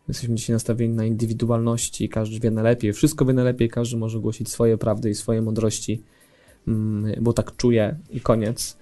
Jesteśmy 0.08 0.36
dzisiaj 0.36 0.54
nastawieni 0.54 0.96
na 0.96 1.06
indywidualności, 1.06 2.10
każdy 2.10 2.40
wie 2.40 2.52
najlepiej, 2.52 2.94
wszystko 2.94 3.26
wie 3.26 3.34
najlepiej, 3.34 3.70
każdy 3.70 3.98
może 3.98 4.20
głosić 4.20 4.50
swoje 4.50 4.78
prawdy 4.78 5.10
i 5.10 5.16
swoje 5.16 5.42
mądrości, 5.42 6.02
mm, 6.68 7.24
bo 7.24 7.34
tak 7.34 7.56
czuje 7.56 7.98
i 8.10 8.22
koniec. 8.22 8.78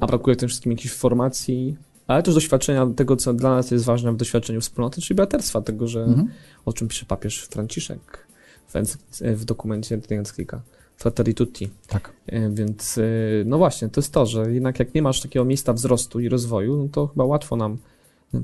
A 0.00 0.06
brakuje 0.06 0.36
tym 0.36 0.48
wszystkim 0.48 0.72
jakiejś 0.72 0.92
formacji, 0.92 1.76
ale 2.06 2.22
też 2.22 2.34
doświadczenia 2.34 2.86
tego, 2.96 3.16
co 3.16 3.34
dla 3.34 3.50
nas 3.50 3.70
jest 3.70 3.84
ważne 3.84 4.12
w 4.12 4.16
doświadczeniu 4.16 4.60
wspólnoty, 4.60 5.00
czyli 5.00 5.16
braterstwa, 5.16 5.60
tego, 5.60 5.88
że 5.88 6.02
mhm. 6.02 6.28
o 6.64 6.72
czym 6.72 6.88
pisze 6.88 7.06
papież 7.06 7.42
Franciszek 7.42 8.26
w, 8.68 8.74
w 9.20 9.44
dokumencie 9.44 10.00
encyklika 10.10 10.62
Fratelli 10.96 11.34
Tutti. 11.34 11.70
Tak. 11.86 12.12
E, 12.26 12.50
więc 12.50 12.98
e, 12.98 13.02
no 13.44 13.58
właśnie, 13.58 13.88
to 13.88 14.00
jest 14.00 14.12
to, 14.12 14.26
że 14.26 14.52
jednak 14.52 14.78
jak 14.78 14.94
nie 14.94 15.02
masz 15.02 15.20
takiego 15.20 15.44
miejsca 15.44 15.72
wzrostu 15.72 16.20
i 16.20 16.28
rozwoju, 16.28 16.76
no 16.76 16.88
to 16.88 17.06
chyba 17.06 17.24
łatwo 17.24 17.56
nam 17.56 17.78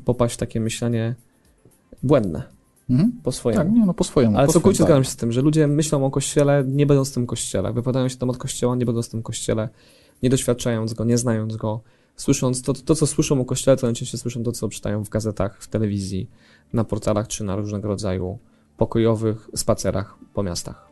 popaść 0.05 0.34
w 0.34 0.39
takie 0.39 0.61
myślenie 0.61 1.14
błędne. 2.03 2.43
Mhm. 2.91 3.12
Po 3.22 3.32
swojemu. 3.32 3.64
Tak, 3.64 3.72
nie, 3.72 3.87
no 3.87 3.95
po 3.95 4.05
swojemu. 4.05 4.39
Ale 4.39 4.49
całkowicie 4.49 4.78
tak. 4.78 4.87
zgadzam 4.87 5.05
się 5.05 5.11
z 5.11 5.16
tym, 5.16 5.32
że 5.32 5.43
ludzie 5.43 5.66
myślą 5.66 6.07
o 6.07 6.11
kościele, 6.11 6.64
nie 6.66 6.87
będąc 6.87 7.11
w 7.11 7.14
tym 7.14 7.26
kościele. 7.26 7.72
Wypadają 7.72 8.09
się 8.09 8.16
tam 8.16 8.30
od 8.30 8.39
kościoła, 8.39 8.76
nie 8.76 8.87
będąc 8.87 9.07
w 9.07 9.11
tym 9.11 9.22
kościele, 9.22 9.68
nie 10.22 10.30
doświadczając 10.30 10.95
go, 10.95 11.05
nie 11.05 11.18
znając 11.18 11.57
go. 11.57 11.80
Słysząc 12.16 12.62
to, 12.62 12.72
to 12.72 12.95
co 12.95 13.07
słyszą 13.07 13.41
o 13.41 13.45
kościele, 13.45 13.76
to 13.76 13.87
najczęściej 13.87 14.20
słyszą 14.20 14.43
to, 14.43 14.53
co 14.53 14.68
czytają 14.68 15.05
w 15.05 15.09
gazetach, 15.09 15.62
w 15.62 15.68
telewizji, 15.68 16.30
na 16.72 16.84
portalach 16.84 17.28
czy 17.28 17.45
na 17.45 17.57
różnego 17.57 17.89
rodzaju 17.89 18.39
pokojowych 18.76 19.51
spacerach 19.55 20.18
po 20.34 20.43
miastach. 20.43 20.89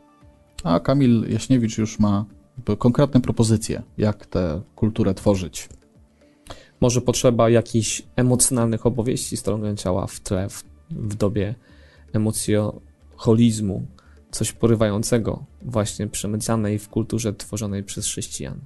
A 0.64 0.80
Kamil 0.80 1.32
Jaśniewicz 1.32 1.78
już 1.78 1.98
ma 1.98 2.24
konkretne 2.78 3.20
propozycje, 3.20 3.82
jak 3.98 4.26
tę 4.26 4.60
kulturę 4.76 5.14
tworzyć. 5.14 5.68
Może 6.80 7.00
potrzeba 7.00 7.50
jakichś 7.50 8.02
emocjonalnych 8.16 8.86
opowieści 8.86 9.36
strony 9.36 9.74
ciała 9.74 10.06
w 10.06 10.20
tle, 10.20 10.48
w 10.48 10.64
w 10.90 11.14
dobie 11.14 11.54
emocjoholizmu, 12.12 13.86
coś 14.30 14.52
porywającego, 14.52 15.44
właśnie 15.62 16.06
przemycanej 16.06 16.78
w 16.78 16.88
kulturze 16.88 17.32
tworzonej 17.32 17.82
przez 17.82 18.06
chrześcijan. 18.06 18.60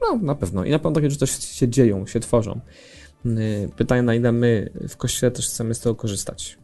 No, 0.00 0.16
na 0.16 0.34
pewno. 0.34 0.64
I 0.64 0.70
na 0.70 0.78
pewno 0.78 0.94
takie 0.94 1.10
rzeczy 1.10 1.26
się 1.26 1.68
dzieją, 1.68 2.06
się 2.06 2.20
tworzą. 2.20 2.60
Y, 3.26 3.68
pytanie, 3.76 4.02
na 4.02 4.14
ile 4.14 4.32
my 4.32 4.70
w 4.88 4.96
Kościele 4.96 5.30
też 5.30 5.48
chcemy 5.48 5.74
z 5.74 5.80
tego 5.80 5.94
korzystać. 5.94 6.58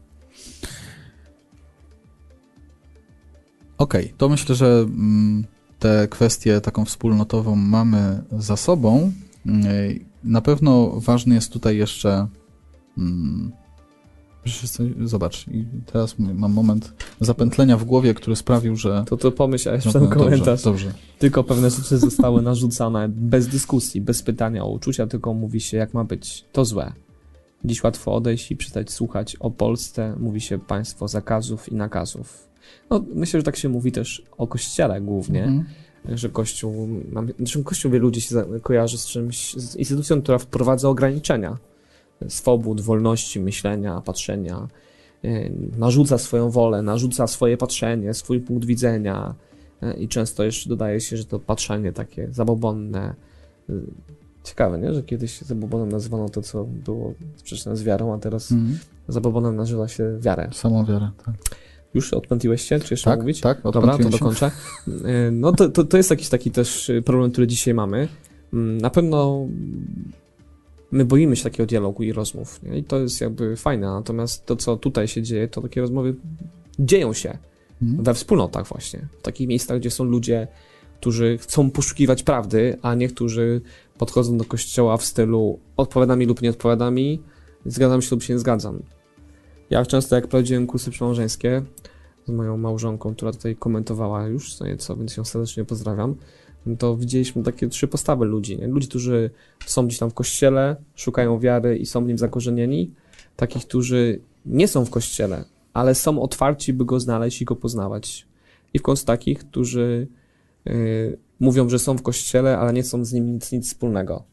Okej, 3.77 4.05
okay, 4.05 4.17
to 4.17 4.29
myślę, 4.29 4.55
że 4.55 4.65
mm, 4.67 5.45
tę 5.79 6.07
kwestię 6.09 6.61
taką 6.61 6.85
wspólnotową 6.85 7.55
mamy 7.55 8.23
za 8.31 8.57
sobą. 8.57 9.11
Y, 9.45 10.05
na 10.23 10.41
pewno 10.41 10.99
ważny 10.99 11.35
jest 11.35 11.53
tutaj 11.53 11.77
jeszcze 11.77 12.27
Hmm. 12.95 13.51
Zobacz, 15.03 15.47
i 15.47 15.65
teraz 15.85 16.19
mam 16.19 16.53
moment 16.53 16.93
zapętlenia 17.19 17.77
w 17.77 17.83
głowie, 17.83 18.13
który 18.13 18.35
sprawił, 18.35 18.75
że. 18.75 19.03
To 19.07 19.17
to 19.17 19.31
pomyślałeś 19.31 19.85
no, 19.85 19.91
w 19.91 19.93
ten 19.93 20.07
komentarz. 20.07 20.63
Dobrze, 20.63 20.85
dobrze. 20.85 20.99
Tylko 21.19 21.43
pewne 21.43 21.69
rzeczy 21.69 21.97
zostały 21.97 22.41
narzucane 22.41 23.09
bez 23.09 23.47
dyskusji, 23.47 24.01
bez 24.01 24.23
pytania 24.23 24.63
o 24.63 24.69
uczucia, 24.69 25.07
tylko 25.07 25.33
mówi 25.33 25.61
się, 25.61 25.77
jak 25.77 25.93
ma 25.93 26.03
być. 26.03 26.45
To 26.51 26.65
złe. 26.65 26.93
Dziś 27.65 27.83
łatwo 27.83 28.15
odejść 28.15 28.51
i 28.51 28.55
przestać 28.55 28.91
słuchać 28.91 29.35
o 29.35 29.51
Polsce. 29.51 30.15
Mówi 30.19 30.41
się 30.41 30.59
państwo 30.59 31.07
zakazów 31.07 31.69
i 31.69 31.75
nakazów. 31.75 32.49
No, 32.89 33.05
myślę, 33.15 33.39
że 33.39 33.43
tak 33.43 33.55
się 33.55 33.69
mówi 33.69 33.91
też 33.91 34.23
o 34.37 34.47
kościele 34.47 35.01
głównie. 35.01 35.43
Mm. 35.43 35.65
Że 36.09 36.29
Kościół, 36.29 36.89
znaczy 37.37 37.63
Kościół 37.63 37.91
wielu 37.91 38.03
ludzi 38.03 38.21
się 38.21 38.45
kojarzy 38.61 38.97
z 38.97 39.05
czymś, 39.05 39.53
z 39.53 39.75
instytucją, 39.75 40.21
która 40.21 40.37
wprowadza 40.37 40.89
ograniczenia 40.89 41.57
swobód, 42.27 42.81
wolności 42.81 43.39
myślenia, 43.39 44.01
patrzenia, 44.05 44.67
y, 45.25 45.51
narzuca 45.77 46.17
swoją 46.17 46.49
wolę, 46.49 46.81
narzuca 46.81 47.27
swoje 47.27 47.57
patrzenie, 47.57 48.13
swój 48.13 48.39
punkt 48.39 48.65
widzenia, 48.65 49.35
e, 49.81 49.93
i 49.93 50.07
często 50.07 50.43
jeszcze 50.43 50.69
dodaje 50.69 51.01
się, 51.01 51.17
że 51.17 51.25
to 51.25 51.39
patrzenie 51.39 51.91
takie 51.91 52.27
zabobonne. 52.31 53.13
y, 53.69 53.73
Ciekawe, 54.43 54.79
nie? 54.79 54.93
Że 54.93 55.03
kiedyś 55.03 55.41
zabobonem 55.41 55.89
nazywano 55.91 56.29
to, 56.29 56.41
co 56.41 56.63
było 56.63 57.13
sprzeczne 57.35 57.75
z 57.77 57.83
wiarą, 57.83 58.13
a 58.13 58.17
teraz 58.17 58.51
Mhm. 58.51 58.79
zabobonem 59.07 59.55
nazywa 59.55 59.87
się 59.87 60.17
wiarę. 60.19 60.49
Samą 60.53 60.85
wiarę, 60.85 61.11
tak. 61.25 61.35
Już 61.93 62.13
odpętiłeś 62.13 62.61
się, 62.61 62.79
czy 62.79 62.93
jeszcze 62.93 63.09
Tak, 63.09 63.19
mówić? 63.19 63.41
tak, 63.41 63.61
Dobra, 63.61 63.97
to 63.97 64.03
się. 64.03 64.09
dokończę. 64.09 64.51
Y, 64.87 65.31
No 65.31 65.51
to, 65.51 65.69
to, 65.69 65.83
to 65.83 65.97
jest 65.97 66.09
jakiś 66.09 66.29
taki 66.29 66.51
też 66.51 66.89
y, 66.89 67.01
problem, 67.01 67.31
który 67.31 67.47
dzisiaj 67.47 67.73
mamy. 67.73 68.07
Mm, 68.53 68.77
Na 68.77 68.89
pewno 68.89 69.47
my 70.93 71.05
boimy 71.05 71.35
się 71.35 71.43
takiego 71.43 71.65
dialogu 71.65 72.03
i 72.03 72.13
rozmów 72.13 72.63
nie? 72.63 72.77
i 72.77 72.83
to 72.83 72.99
jest 72.99 73.21
jakby 73.21 73.55
fajne, 73.55 73.87
natomiast 73.87 74.45
to, 74.45 74.55
co 74.55 74.77
tutaj 74.77 75.07
się 75.07 75.21
dzieje, 75.21 75.47
to 75.47 75.61
takie 75.61 75.81
rozmowy 75.81 76.15
dzieją 76.79 77.13
się 77.13 77.37
Mhm. 77.83 78.03
we 78.03 78.13
wspólnotach 78.13 78.67
właśnie, 78.67 79.07
w 79.19 79.21
takich 79.21 79.47
miejscach, 79.47 79.79
gdzie 79.79 79.91
są 79.91 80.03
ludzie, 80.03 80.47
którzy 80.99 81.37
chcą 81.37 81.71
poszukiwać 81.71 82.23
prawdy, 82.23 82.77
a 82.81 82.95
nie 82.95 83.07
którzy 83.07 83.61
podchodzą 83.97 84.37
do 84.37 84.45
kościoła 84.45 84.97
w 84.97 85.03
stylu 85.03 85.59
odpowiada 85.77 86.15
mi 86.15 86.25
lub 86.25 86.41
nie 86.41 86.49
odpowiada 86.49 86.91
mi, 86.91 87.21
zgadzam 87.65 88.01
się 88.01 88.15
lub 88.15 88.23
się 88.23 88.33
nie 88.33 88.39
zgadzam. 88.39 88.79
Ja 89.69 89.85
często 89.85 90.15
jak 90.15 90.27
prowadziłem 90.27 90.67
kursy 90.67 90.91
przymałżeńskie 90.91 91.61
z 92.27 92.31
moją 92.31 92.57
małżonką, 92.57 93.15
która 93.15 93.31
tutaj 93.31 93.55
komentowała 93.55 94.27
już 94.27 94.55
co 94.55 94.65
nieco, 94.65 94.95
więc 94.95 95.17
ją 95.17 95.25
serdecznie 95.25 95.65
pozdrawiam, 95.65 96.15
to 96.79 96.97
widzieliśmy 96.97 97.43
takie 97.43 97.67
trzy 97.67 97.87
postawy 97.87 98.25
ludzi. 98.25 98.57
Nie? 98.57 98.67
Ludzi, 98.67 98.87
którzy 98.87 99.29
są 99.65 99.87
gdzieś 99.87 99.99
tam 99.99 100.09
w 100.09 100.13
kościele, 100.13 100.75
szukają 100.95 101.39
wiary 101.39 101.77
i 101.77 101.85
są 101.85 102.03
w 102.03 102.07
nim 102.07 102.17
zakorzenieni, 102.17 102.91
takich, 103.35 103.65
którzy 103.65 104.19
nie 104.45 104.67
są 104.67 104.85
w 104.85 104.89
kościele, 104.89 105.45
ale 105.73 105.95
są 105.95 106.21
otwarci, 106.21 106.73
by 106.73 106.85
go 106.85 106.99
znaleźć 106.99 107.41
i 107.41 107.45
go 107.45 107.55
poznawać. 107.55 108.27
I 108.73 108.79
w 108.79 108.81
końcu 108.81 109.05
takich, 109.05 109.39
którzy 109.39 110.07
y, 110.67 111.17
mówią, 111.39 111.69
że 111.69 111.79
są 111.79 111.97
w 111.97 112.01
kościele, 112.01 112.57
ale 112.57 112.73
nie 112.73 112.83
są 112.83 113.05
z 113.05 113.13
nim 113.13 113.33
nic, 113.33 113.51
nic 113.51 113.67
wspólnego. 113.67 114.23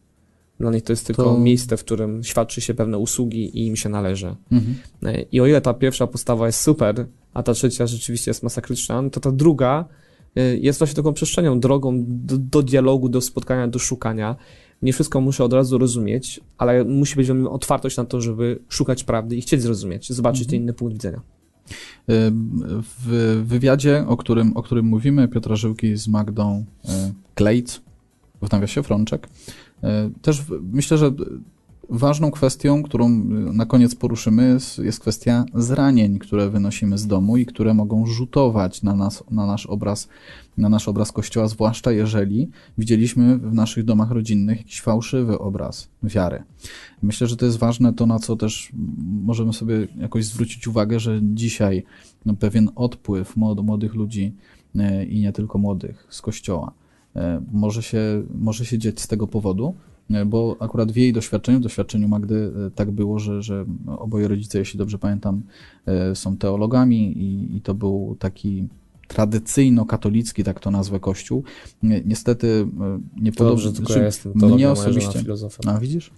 Dla 0.61 0.71
nich 0.71 0.83
to 0.83 0.93
jest 0.93 1.07
tylko 1.07 1.25
To- 1.25 1.39
miejsce, 1.39 1.77
w 1.77 1.85
którym 1.85 2.25
świadczy 2.25 2.61
się 2.61 2.75
pewne 2.75 2.99
usługi 2.99 3.59
i 3.59 3.67
im 3.67 3.77
się 3.77 3.89
należy. 3.89 4.37
Mhm. 4.53 4.75
Y, 5.17 5.27
I 5.33 5.41
o 5.41 5.47
ile 5.47 5.61
ta 5.61 5.75
pierwsza 5.75 6.07
postawa 6.07 6.47
jest 6.47 6.61
super, 6.61 7.07
a 7.35 7.43
ta 7.43 7.55
trzecia 7.55 7.87
rzeczywiście 7.87 8.31
jest 8.31 8.43
masakryczna, 8.43 9.03
no 9.03 9.11
to 9.11 9.21
ta 9.21 9.33
druga 9.33 9.85
jest 10.61 10.79
właśnie 10.79 10.97
taką 10.97 11.13
przestrzenią, 11.13 11.61
drogą 11.61 12.05
do, 12.07 12.39
do 12.39 12.63
dialogu, 12.63 13.09
do 13.09 13.21
spotkania, 13.21 13.69
do 13.69 13.79
szukania. 13.79 14.37
Nie 14.83 14.93
wszystko 14.93 15.21
muszę 15.21 15.45
od 15.45 15.53
razu 15.53 15.79
rozumieć, 15.79 16.41
ale 16.59 16.85
musi 16.85 17.17
być 17.17 17.31
otwartość 17.31 17.97
na 17.97 18.05
to, 18.05 18.21
żeby 18.21 18.59
szukać 18.69 19.05
prawdy 19.05 19.37
i 19.37 19.41
chcieć 19.41 19.63
zrozumieć, 19.63 20.13
zobaczyć 20.13 20.47
ten 20.49 20.61
inny 20.61 20.73
punkt 20.73 20.95
widzenia. 20.95 21.21
W 22.99 23.43
wywiadzie, 23.47 24.05
o 24.09 24.17
którym, 24.17 24.57
o 24.57 24.63
którym 24.63 24.87
mówimy, 24.87 25.29
Piotra 25.29 25.57
Żyłki 25.57 25.97
z 25.97 26.09
Magdą 26.09 26.65
e, 26.85 27.13
Klejc, 27.35 27.81
w 28.43 28.53
nawiasie 28.53 28.83
Frączek, 28.83 29.29
też 30.23 30.45
myślę, 30.73 30.99
że 30.99 31.13
ważną 31.91 32.31
kwestią, 32.31 32.83
którą 32.83 33.07
e, 33.07 33.19
na 33.53 33.67
koniec 33.67 33.95
poruszymy, 33.95 34.49
jest, 34.49 34.79
jest 34.79 35.01
kwestia 35.01 35.45
zranień, 35.55 36.19
które 36.19 36.51
wynosimy 36.51 36.99
z 36.99 37.07
domu 37.07 37.37
i 37.37 37.47
które 37.47 37.75
mogą 37.75 38.07
rzutować 38.07 38.83
na, 38.83 38.97
nas, 38.97 39.25
na, 39.31 39.47
nasz 39.47 39.67
obraz, 39.67 40.09
na 40.59 40.69
nasz 40.69 40.89
obraz 40.89 41.13
Kościoła, 41.13 41.49
zwłaszcza 41.49 41.93
jeżeli 41.93 42.51
widzieliśmy 42.79 43.39
w 43.39 43.55
naszych 43.55 43.85
domach 43.85 44.11
rodzinnych 44.11 44.59
jakiś 44.59 44.81
fałszywy 44.81 45.39
obraz 45.39 45.89
wiary. 46.03 46.43
Myślę, 47.03 47.27
że 47.27 47.37
to 47.37 47.47
jest 47.47 47.59
ważne 47.59 47.93
to, 47.93 48.07
na 48.07 48.19
co 48.19 48.37
też 48.37 48.73
możemy 49.23 49.53
sobie 49.53 49.89
jakoś 49.99 50.25
zwrócić 50.25 50.69
uwagę, 50.69 51.01
że 51.01 51.21
dzisiaj 51.23 51.85
no, 52.27 52.35
pewien 52.35 52.71
odpływ 52.77 53.37
młod- 53.37 53.63
młodych 53.63 53.95
ludzi 53.95 54.33
e, 54.77 55.05
i 55.05 55.21
nie 55.21 55.33
tylko 55.33 55.59
młodych 55.59 56.07
z 56.11 56.23
kościoła 56.23 56.73
e, 57.17 57.43
może 57.53 57.83
się, 57.83 58.23
może 58.35 58.65
się 58.65 58.79
dziać 58.79 59.01
z 59.01 59.09
tego 59.09 59.27
powodu, 59.27 59.75
bo 60.27 60.57
akurat 60.61 60.93
w 60.93 60.97
jej 60.97 61.13
doświadczeniu, 61.13 61.59
w 61.59 61.63
doświadczeniu 61.63 62.09
Magdy 62.09 62.53
e, 62.67 62.71
tak 62.71 62.91
było, 62.91 63.19
że, 63.19 63.43
że 63.43 63.65
oboje 63.87 64.29
rodzice, 64.29 64.59
jeśli 64.59 64.79
dobrze 64.79 64.99
pamiętam, 64.99 65.43
e, 65.87 66.15
są 66.17 66.37
teologami 66.37 67.19
i, 67.19 67.57
i 67.57 67.61
to 67.61 67.75
był 67.75 68.17
taki 68.19 68.69
tradycyjno-katolicki, 69.09 70.45
tak 70.45 70.61
to 70.61 70.71
nazwę, 70.71 71.01
kościół. 71.01 71.45
Nie- 71.83 72.03
Niestety 72.05 72.67
e, 72.81 73.01
nie 73.23 73.33
podoba 73.33 73.51
dobrze, 73.51 73.73
tylko 73.73 73.87
znaczy, 73.87 73.99
ja 74.01 74.07
jestem 74.07 74.33
teologiem, 74.33 74.57
mnie 74.57 74.71
osobiście. 74.71 75.19
filozofem. 75.19 75.75
A 75.75 75.79
widzisz? 75.81 76.11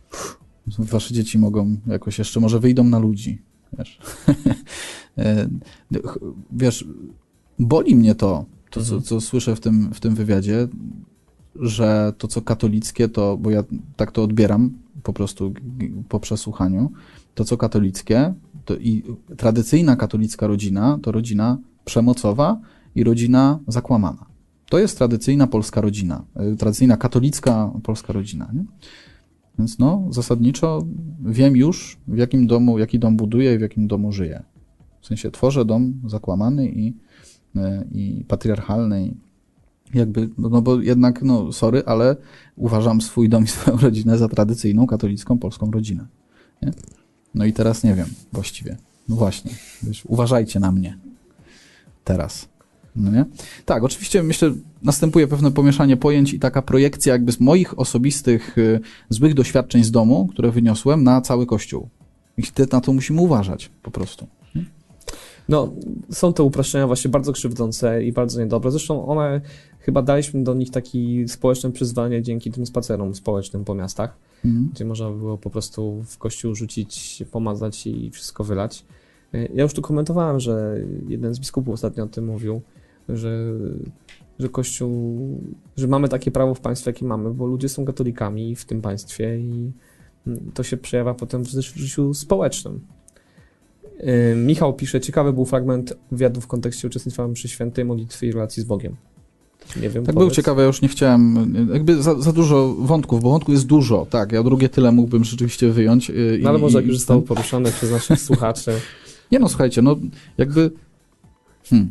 Wasze 0.78 1.14
dzieci 1.14 1.38
mogą 1.38 1.76
jakoś 1.86 2.18
jeszcze, 2.18 2.40
może 2.40 2.60
wyjdą 2.60 2.84
na 2.84 2.98
ludzi. 2.98 3.42
Wiesz, 3.78 3.98
E, 5.18 5.48
wiesz 6.52 6.84
boli 7.58 7.96
mnie 7.96 8.14
to, 8.14 8.44
to 8.70 8.80
co, 8.80 8.94
Mhm. 8.94 9.02
co 9.02 9.20
słyszę 9.20 9.56
w 9.56 9.60
tym, 9.60 9.94
w 9.94 10.00
tym 10.00 10.14
wywiadzie, 10.14 10.68
że 11.56 12.12
to, 12.18 12.28
co 12.28 12.42
katolickie, 12.42 13.08
to, 13.08 13.36
bo 13.36 13.50
ja 13.50 13.64
tak 13.96 14.12
to 14.12 14.22
odbieram 14.22 14.70
po 15.02 15.12
prostu 15.12 15.52
po 16.08 16.20
przesłuchaniu, 16.20 16.92
to, 17.34 17.44
co 17.44 17.56
katolickie, 17.56 18.34
to 18.64 18.76
i 18.76 19.02
tradycyjna 19.36 19.96
katolicka 19.96 20.46
rodzina, 20.46 20.98
to 21.02 21.12
rodzina 21.12 21.58
przemocowa 21.84 22.60
i 22.94 23.04
rodzina 23.04 23.58
zakłamana. 23.68 24.26
To 24.70 24.78
jest 24.78 24.98
tradycyjna 24.98 25.46
polska 25.46 25.80
rodzina, 25.80 26.24
y, 26.52 26.56
tradycyjna 26.56 26.96
katolicka 26.96 27.72
polska 27.82 28.12
rodzina. 28.12 28.50
Nie? 28.52 28.64
Więc 29.58 29.78
no, 29.78 30.06
zasadniczo 30.10 30.86
wiem 31.24 31.56
już, 31.56 31.98
w 32.08 32.16
jakim 32.16 32.46
domu, 32.46 32.78
jaki 32.78 32.98
dom 32.98 33.16
buduję 33.16 33.54
i 33.54 33.58
w 33.58 33.60
jakim 33.60 33.86
domu 33.86 34.12
żyję. 34.12 34.42
W 35.00 35.06
sensie 35.06 35.30
tworzę 35.30 35.64
dom 35.64 36.00
zakłamany 36.06 36.68
i, 36.68 36.88
y, 37.56 37.60
i 37.92 38.24
patriarchalny. 38.28 39.14
Jakby, 39.94 40.28
no 40.38 40.62
bo 40.62 40.80
jednak, 40.80 41.22
no 41.22 41.52
sorry, 41.52 41.82
ale 41.86 42.16
uważam 42.56 43.00
swój 43.00 43.28
dom 43.28 43.44
i 43.44 43.48
swoją 43.48 43.76
rodzinę 43.76 44.18
za 44.18 44.28
tradycyjną 44.28 44.86
katolicką 44.86 45.38
polską 45.38 45.70
rodzinę. 45.70 46.06
Nie? 46.62 46.72
No 47.34 47.44
i 47.44 47.52
teraz 47.52 47.84
nie 47.84 47.94
wiem 47.94 48.08
właściwie. 48.32 48.76
No 49.08 49.16
właśnie, 49.16 49.50
wiesz, 49.82 50.02
uważajcie 50.06 50.60
na 50.60 50.72
mnie. 50.72 50.98
Teraz. 52.04 52.48
No 52.96 53.10
nie? 53.10 53.24
Tak, 53.64 53.84
oczywiście 53.84 54.22
myślę, 54.22 54.52
następuje 54.82 55.26
pewne 55.26 55.50
pomieszanie 55.50 55.96
pojęć 55.96 56.34
i 56.34 56.38
taka 56.38 56.62
projekcja 56.62 57.12
jakby 57.12 57.32
z 57.32 57.40
moich 57.40 57.78
osobistych 57.78 58.58
y, 58.58 58.80
złych 59.08 59.34
doświadczeń 59.34 59.84
z 59.84 59.90
domu, 59.90 60.26
które 60.26 60.50
wyniosłem 60.50 61.04
na 61.04 61.20
cały 61.20 61.46
Kościół. 61.46 61.88
I 62.36 62.42
na 62.72 62.80
to 62.80 62.92
musimy 62.92 63.20
uważać 63.20 63.70
po 63.82 63.90
prostu. 63.90 64.26
No, 65.48 65.72
są 66.10 66.32
te 66.32 66.42
uproszczenia 66.42 66.86
właśnie 66.86 67.10
bardzo 67.10 67.32
krzywdzące 67.32 68.04
i 68.04 68.12
bardzo 68.12 68.40
niedobre. 68.40 68.70
Zresztą 68.70 69.06
one, 69.06 69.40
chyba 69.78 70.02
daliśmy 70.02 70.44
do 70.44 70.54
nich 70.54 70.70
takie 70.70 71.28
społeczne 71.28 71.72
przyzwanie 71.72 72.22
dzięki 72.22 72.50
tym 72.50 72.66
spacerom 72.66 73.14
społecznym 73.14 73.64
po 73.64 73.74
miastach, 73.74 74.16
Mhm. 74.44 74.68
gdzie 74.74 74.84
można 74.84 75.10
było 75.10 75.38
po 75.38 75.50
prostu 75.50 76.02
w 76.06 76.18
kościół 76.18 76.54
rzucić, 76.54 77.24
pomazać 77.30 77.86
i 77.86 78.10
wszystko 78.10 78.44
wylać. 78.44 78.84
Y, 79.34 79.48
Ja 79.54 79.62
już 79.62 79.74
tu 79.74 79.82
komentowałem, 79.82 80.40
że 80.40 80.76
jeden 81.08 81.34
z 81.34 81.38
biskupów 81.38 81.74
ostatnio 81.74 82.04
o 82.04 82.06
tym 82.06 82.24
mówił, 82.26 82.60
że, 83.08 83.52
że 84.38 84.48
kościół, 84.48 85.18
że 85.76 85.88
mamy 85.88 86.08
takie 86.08 86.30
prawo 86.30 86.54
w 86.54 86.60
państwie, 86.60 86.90
jakie 86.90 87.04
mamy, 87.04 87.34
bo 87.34 87.46
ludzie 87.46 87.68
są 87.68 87.84
katolikami 87.84 88.56
w 88.56 88.64
tym 88.64 88.80
państwie 88.82 89.38
i 89.38 89.72
mm, 90.26 90.50
to 90.54 90.62
się 90.62 90.76
przejawia 90.76 91.14
potem 91.14 91.44
w 91.44 91.48
życiu 91.76 92.14
społecznym. 92.14 92.80
Yy, 94.00 94.34
Michał 94.36 94.74
pisze, 94.74 95.00
ciekawy 95.00 95.32
był 95.32 95.44
fragment 95.44 95.94
wywiadu 96.12 96.40
w 96.40 96.46
kontekście 96.46 96.88
uczestnictwa 96.88 97.28
mszy 97.28 97.48
świętej, 97.48 97.84
modlitwy 97.84 98.26
i 98.26 98.32
relacji 98.32 98.62
z 98.62 98.66
Bogiem. 98.66 98.96
Nie 99.76 99.90
wiem, 99.90 100.04
Tak 100.04 100.14
był 100.14 100.20
powiedz. 100.22 100.36
ciekawy, 100.36 100.60
ja 100.60 100.66
już 100.66 100.82
nie 100.82 100.88
chciałem, 100.88 101.54
jakby 101.72 102.02
za, 102.02 102.20
za 102.20 102.32
dużo 102.32 102.74
wątków, 102.78 103.22
bo 103.22 103.30
wątków 103.30 103.54
jest 103.54 103.66
dużo, 103.66 104.06
tak, 104.10 104.32
ja 104.32 104.42
drugie 104.42 104.68
tyle 104.68 104.92
mógłbym 104.92 105.24
rzeczywiście 105.24 105.68
wyjąć. 105.70 106.10
y, 106.10 106.38
No 106.42 106.48
ale 106.48 106.58
i- 106.58 106.62
może 106.62 106.78
jak 106.78 106.86
już 106.86 106.96
zostało 106.98 107.22
poruszone 107.22 107.70
przez 107.72 107.90
naszych 107.90 108.20
słuchaczy. 108.20 108.70
Nie 109.32 109.38
no, 109.38 109.48
słuchajcie, 109.48 109.82
no 109.82 109.96
jakby. 110.38 110.70
Hmm. 111.70 111.90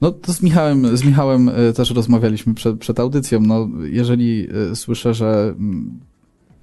No 0.00 0.10
to 0.12 0.32
z 0.32 0.42
Michałem, 0.42 0.96
z 0.96 1.04
Michałem 1.04 1.48
e, 1.48 1.72
też 1.72 1.90
rozmawialiśmy 1.90 2.54
przed, 2.54 2.78
przed 2.78 3.00
audycją. 3.00 3.40
No, 3.40 3.68
jeżeli 3.84 4.48
słyszę, 4.74 5.14
że 5.14 5.54
mm, 5.58 6.00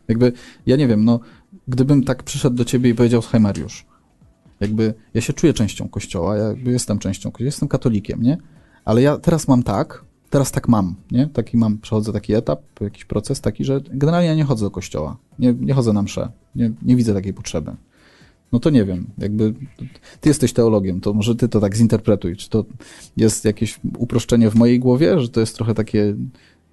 jakby, 0.07 0.31
ja 0.65 0.75
nie 0.75 0.87
wiem, 0.87 1.05
no, 1.05 1.19
gdybym 1.67 2.03
tak 2.03 2.23
przyszedł 2.23 2.55
do 2.55 2.65
ciebie 2.65 2.89
i 2.89 2.95
powiedział, 2.95 3.21
słuchaj 3.21 3.41
Mariusz, 3.41 3.85
jakby 4.63 4.93
ja 5.13 5.21
się 5.21 5.33
czuję 5.33 5.53
częścią 5.53 5.89
kościoła, 5.89 6.37
ja 6.37 6.43
jakby 6.43 6.71
jestem 6.71 6.99
częścią 6.99 7.31
kościoła, 7.31 7.45
jestem 7.45 7.69
katolikiem, 7.69 8.23
nie? 8.23 8.37
Ale 8.85 9.01
ja 9.01 9.17
teraz 9.17 9.47
mam 9.47 9.63
tak, 9.63 10.05
teraz 10.29 10.51
tak 10.51 10.67
mam, 10.67 10.95
nie? 11.11 11.27
Taki 11.27 11.57
mam, 11.57 11.77
przechodzę 11.77 12.13
taki 12.13 12.33
etap, 12.33 12.61
jakiś 12.81 13.05
proces 13.05 13.41
taki, 13.41 13.65
że 13.65 13.81
generalnie 13.91 14.27
ja 14.27 14.35
nie 14.35 14.43
chodzę 14.43 14.65
do 14.65 14.71
kościoła, 14.71 15.17
nie, 15.39 15.53
nie 15.53 15.73
chodzę 15.73 15.93
na 15.93 16.01
mszę, 16.01 16.31
nie, 16.55 16.71
nie 16.81 16.95
widzę 16.95 17.13
takiej 17.13 17.33
potrzeby. 17.33 17.75
No 18.51 18.59
to 18.59 18.69
nie 18.69 18.85
wiem, 18.85 19.07
jakby 19.17 19.53
ty 20.21 20.29
jesteś 20.29 20.53
teologiem, 20.53 21.01
to 21.01 21.13
może 21.13 21.35
ty 21.35 21.49
to 21.49 21.59
tak 21.59 21.75
zinterpretuj. 21.75 22.35
Czy 22.35 22.49
to 22.49 22.65
jest 23.17 23.45
jakieś 23.45 23.79
uproszczenie 23.97 24.49
w 24.49 24.55
mojej 24.55 24.79
głowie, 24.79 25.19
że 25.19 25.29
to 25.29 25.39
jest 25.39 25.55
trochę 25.55 25.73
takie 25.73 26.15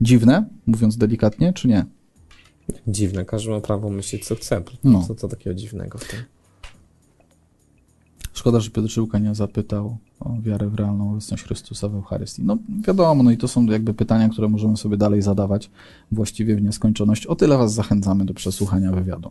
dziwne, 0.00 0.44
mówiąc 0.66 0.96
delikatnie, 0.96 1.52
czy 1.52 1.68
nie? 1.68 1.84
Dziwne, 2.86 3.24
każdy 3.24 3.50
ma 3.50 3.60
prawo 3.60 3.90
myśleć 3.90 4.24
co 4.24 4.34
chce. 4.34 4.62
No. 4.84 5.04
Co 5.08 5.14
to 5.14 5.28
takiego 5.28 5.54
dziwnego 5.54 5.98
w 5.98 6.08
tym? 6.08 6.20
Szkoda, 8.40 8.60
że 8.60 8.70
Piotr 8.70 8.88
Żyłka 8.88 9.18
nie 9.18 9.34
zapytał 9.34 9.96
o 10.20 10.36
wiarę 10.42 10.68
w 10.68 10.74
realną 10.74 11.10
obecność 11.10 11.42
Chrystusa 11.42 11.88
w 11.88 11.94
Eucharystii. 11.94 12.42
No 12.44 12.56
wiadomo, 12.86 13.22
no 13.22 13.30
i 13.30 13.36
to 13.36 13.48
są 13.48 13.66
jakby 13.66 13.94
pytania, 13.94 14.28
które 14.28 14.48
możemy 14.48 14.76
sobie 14.76 14.96
dalej 14.96 15.22
zadawać 15.22 15.70
właściwie 16.12 16.56
w 16.56 16.62
nieskończoność. 16.62 17.26
O 17.26 17.36
tyle 17.36 17.58
was 17.58 17.74
zachęcamy 17.74 18.24
do 18.24 18.34
przesłuchania 18.34 18.92
wywiadu. 18.92 19.30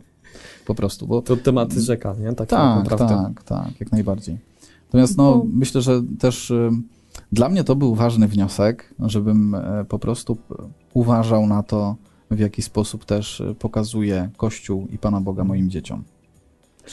Po 0.66 0.74
prostu, 0.74 1.06
bo 1.06 1.22
To 1.22 1.36
tematy 1.36 1.80
rzeka, 1.80 2.14
nie? 2.20 2.32
Tak, 2.32 2.48
tak, 2.48 2.84
naprawdę. 2.84 3.32
tak, 3.34 3.42
tak, 3.42 3.80
jak 3.80 3.92
najbardziej. 3.92 4.38
Natomiast 4.86 5.16
no, 5.16 5.30
No. 5.30 5.46
myślę, 5.52 5.82
że 5.82 6.02
też 6.18 6.50
y, 6.50 6.70
dla 7.32 7.48
mnie 7.48 7.64
to 7.64 7.76
był 7.76 7.94
ważny 7.94 8.28
wniosek, 8.28 8.94
żebym 9.00 9.54
e, 9.54 9.84
po 9.88 9.98
prostu 9.98 10.36
uważał 10.94 11.46
na 11.46 11.62
to, 11.62 11.96
w 12.30 12.38
jaki 12.38 12.62
sposób 12.62 13.04
też 13.04 13.40
e, 13.40 13.54
pokazuje 13.54 14.30
Kościół 14.36 14.86
i 14.92 14.98
Pana 14.98 15.20
Boga 15.20 15.44
moim 15.44 15.70
dzieciom. 15.70 16.02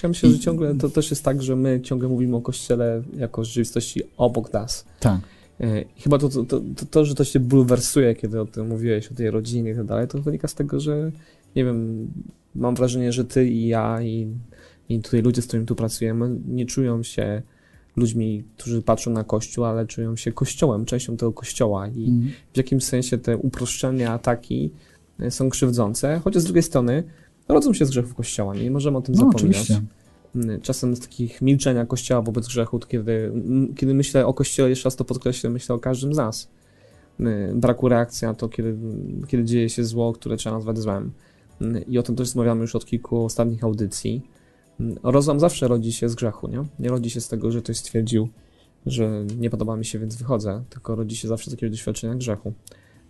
Ja 0.04 0.10
myślę, 0.10 0.30
że 0.30 0.40
ciągle 0.40 0.76
to 0.76 0.90
też 0.90 1.10
jest 1.10 1.24
tak, 1.24 1.42
że 1.44 1.56
my 1.56 1.82
ciągle 1.82 2.10
mówimy 2.10 2.36
o 2.36 2.42
Kościele 2.42 3.04
jako 3.18 3.44
rzeczywistości 3.44 4.02
obok 4.18 4.54
nas. 4.54 4.86
Tak. 5.00 5.20
E, 5.62 5.86
chyba 5.98 6.18
to, 6.18 6.30
to, 6.30 6.44
to, 6.44 6.62
to, 6.76 6.86
to, 6.86 7.06
że 7.06 7.16
to 7.16 7.24
się 7.24 7.40
bulwersuje, 7.40 8.16
kiedy 8.16 8.42
o 8.42 8.46
tym 8.46 8.68
mówiłeś, 8.68 9.12
o 9.12 9.16
tej 9.16 9.32
rodzinie 9.32 9.72
i 9.72 9.76
tak 9.76 9.86
dalej, 9.86 10.08
to 10.08 10.22
wynika 10.22 10.48
z 10.48 10.56
tego, 10.56 10.80
że 10.80 11.12
nie 11.56 11.66
wiem, 11.66 12.08
mam 12.56 12.76
wrażenie, 12.76 13.12
że 13.14 13.26
ty 13.26 13.48
i 13.48 13.68
ja 13.68 14.02
i, 14.02 14.28
i 14.90 15.00
tutaj 15.00 15.22
ludzie, 15.22 15.42
z 15.42 15.48
którymi 15.48 15.68
tu 15.68 15.76
pracujemy, 15.76 16.40
nie 16.48 16.66
czują 16.66 17.04
się 17.04 17.42
ludźmi, 17.96 18.44
którzy 18.58 18.82
patrzą 18.82 19.12
na 19.12 19.24
Kościół, 19.24 19.66
ale 19.66 19.86
czują 19.86 20.16
się 20.16 20.32
Kościołem, 20.32 20.86
częścią 20.86 21.18
tego 21.18 21.34
Kościoła 21.34 21.88
i 21.88 22.06
Mhm. 22.06 22.32
w 22.54 22.58
jakimś 22.58 22.84
sensie 22.84 23.18
te 23.18 23.38
uproszczenia, 23.38 24.14
ataki 24.14 24.72
e, 25.20 25.32
są 25.32 25.50
krzywdzące, 25.50 26.22
chociaż 26.24 26.42
z 26.42 26.46
drugiej 26.46 26.64
strony 26.64 27.04
rodzą 27.50 27.74
się 27.74 27.86
z 27.86 27.90
grzechów 27.90 28.16
Kościoła, 28.16 28.56
nie 28.56 28.72
możemy 28.72 28.98
o 28.98 29.02
tym 29.02 29.16
No, 29.16 29.18
zapominać. 29.20 29.40
oczywiście. 29.58 29.82
Mm, 30.36 30.62
Czasem 30.62 30.96
z 30.96 31.00
takich 31.00 31.42
milczenia 31.42 31.86
Kościoła 31.86 32.22
wobec 32.22 32.48
grzechu, 32.48 32.80
kiedy, 32.80 33.12
mm, 33.34 33.76
kiedy 33.76 33.94
myślę 33.94 34.26
o 34.26 34.34
Kościele, 34.34 34.70
jeszcze 34.70 34.84
raz 34.88 34.96
to 34.96 35.06
podkreślę, 35.06 35.50
myślę 35.50 35.76
o 35.76 35.80
każdym 35.80 36.14
z 36.14 36.18
nas. 36.18 36.50
Mm, 37.20 37.60
Braku 37.60 37.90
reakcji 37.90 38.28
na 38.28 38.34
to, 38.34 38.50
kiedy, 38.50 38.78
kiedy 39.28 39.44
dzieje 39.44 39.70
się 39.70 39.84
zło, 39.86 40.14
które 40.14 40.38
trzeba 40.38 40.56
nazwać 40.56 40.78
złem. 40.80 41.12
I 41.88 42.00
o 42.00 42.04
tym 42.04 42.16
też 42.16 42.28
rozmawiamy 42.28 42.62
już 42.62 42.76
od 42.76 42.86
kilku 42.86 43.26
ostatnich 43.26 43.64
audycji. 43.64 44.22
Rozum 45.04 45.40
zawsze 45.40 45.68
rodzi 45.68 45.92
się 45.94 46.10
z 46.10 46.16
grzechu, 46.16 46.48
nie? 46.48 46.64
Nie 46.80 46.90
rodzi 46.90 47.10
się 47.10 47.22
z 47.22 47.28
tego, 47.28 47.52
że 47.52 47.62
ktoś 47.62 47.78
stwierdził, 47.78 48.30
że 48.86 49.26
nie 49.40 49.50
podoba 49.50 49.78
mi 49.78 49.86
się, 49.86 50.00
więc 50.00 50.16
wychodzę, 50.16 50.64
tylko 50.70 50.96
rodzi 50.96 51.16
się 51.16 51.28
zawsze 51.28 51.52
z 51.52 51.54
takiego 51.54 51.72
doświadczenia 51.72 52.16
grzechu. 52.16 52.54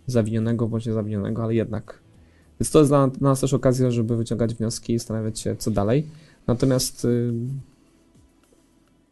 Zawinionego 0.06 0.68
bądź 0.68 0.86
niezawinionego, 0.86 1.42
ale 1.42 1.54
jednak. 1.54 2.00
Więc 2.60 2.70
to 2.70 2.78
jest 2.78 2.90
dla 2.90 3.10
nas 3.20 3.40
też 3.40 3.54
okazja, 3.54 3.90
żeby 3.90 4.16
wyciągać 4.16 4.54
wnioski 4.54 4.92
i 4.92 4.98
zastanawiać 4.98 5.40
się, 5.40 5.56
co 5.56 5.70
dalej. 5.70 6.06
Natomiast 6.46 7.04
y, 7.04 7.32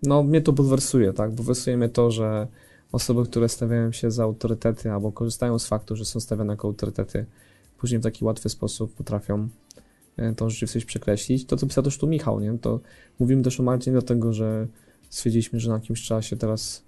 no, 0.03 0.23
mnie 0.23 0.41
to 0.41 0.53
bulwersuje, 0.53 1.13
tak? 1.13 1.33
Bulwersuje 1.33 1.77
mnie 1.77 1.89
to, 1.89 2.11
że 2.11 2.47
osoby, 2.93 3.25
które 3.25 3.49
stawiają 3.49 3.93
się 3.93 4.11
za 4.11 4.23
autorytety 4.25 4.93
albo 4.93 5.13
korzystają 5.13 5.59
z 5.59 5.67
faktu, 5.67 5.97
że 5.97 6.05
są 6.05 6.21
stawiane 6.21 6.53
jako 6.53 6.69
autorytety, 6.69 7.27
później 7.79 8.01
w 8.01 8.03
taki 8.03 8.25
łatwy 8.25 8.49
sposób 8.49 8.95
potrafią 8.95 9.49
y, 10.19 10.35
tą 10.35 10.51
rzeczywistość 10.51 10.85
przekreślić. 10.85 11.47
To, 11.47 11.57
co 11.57 11.67
pisał 11.67 11.85
też 11.85 11.99
tu 11.99 12.07
Michał, 12.07 12.41
nie? 12.41 12.59
To 12.59 12.81
mówimy 13.19 13.43
też 13.43 13.61
o 13.61 13.63
Marcie 13.63 13.93
dlatego, 13.93 14.33
że 14.33 14.67
stwierdziliśmy, 15.11 15.61
że 15.61 15.71
na 15.71 15.81
kimś 15.81 16.03
trzeba 16.03 16.23
się 16.23 16.37
teraz 16.37 16.83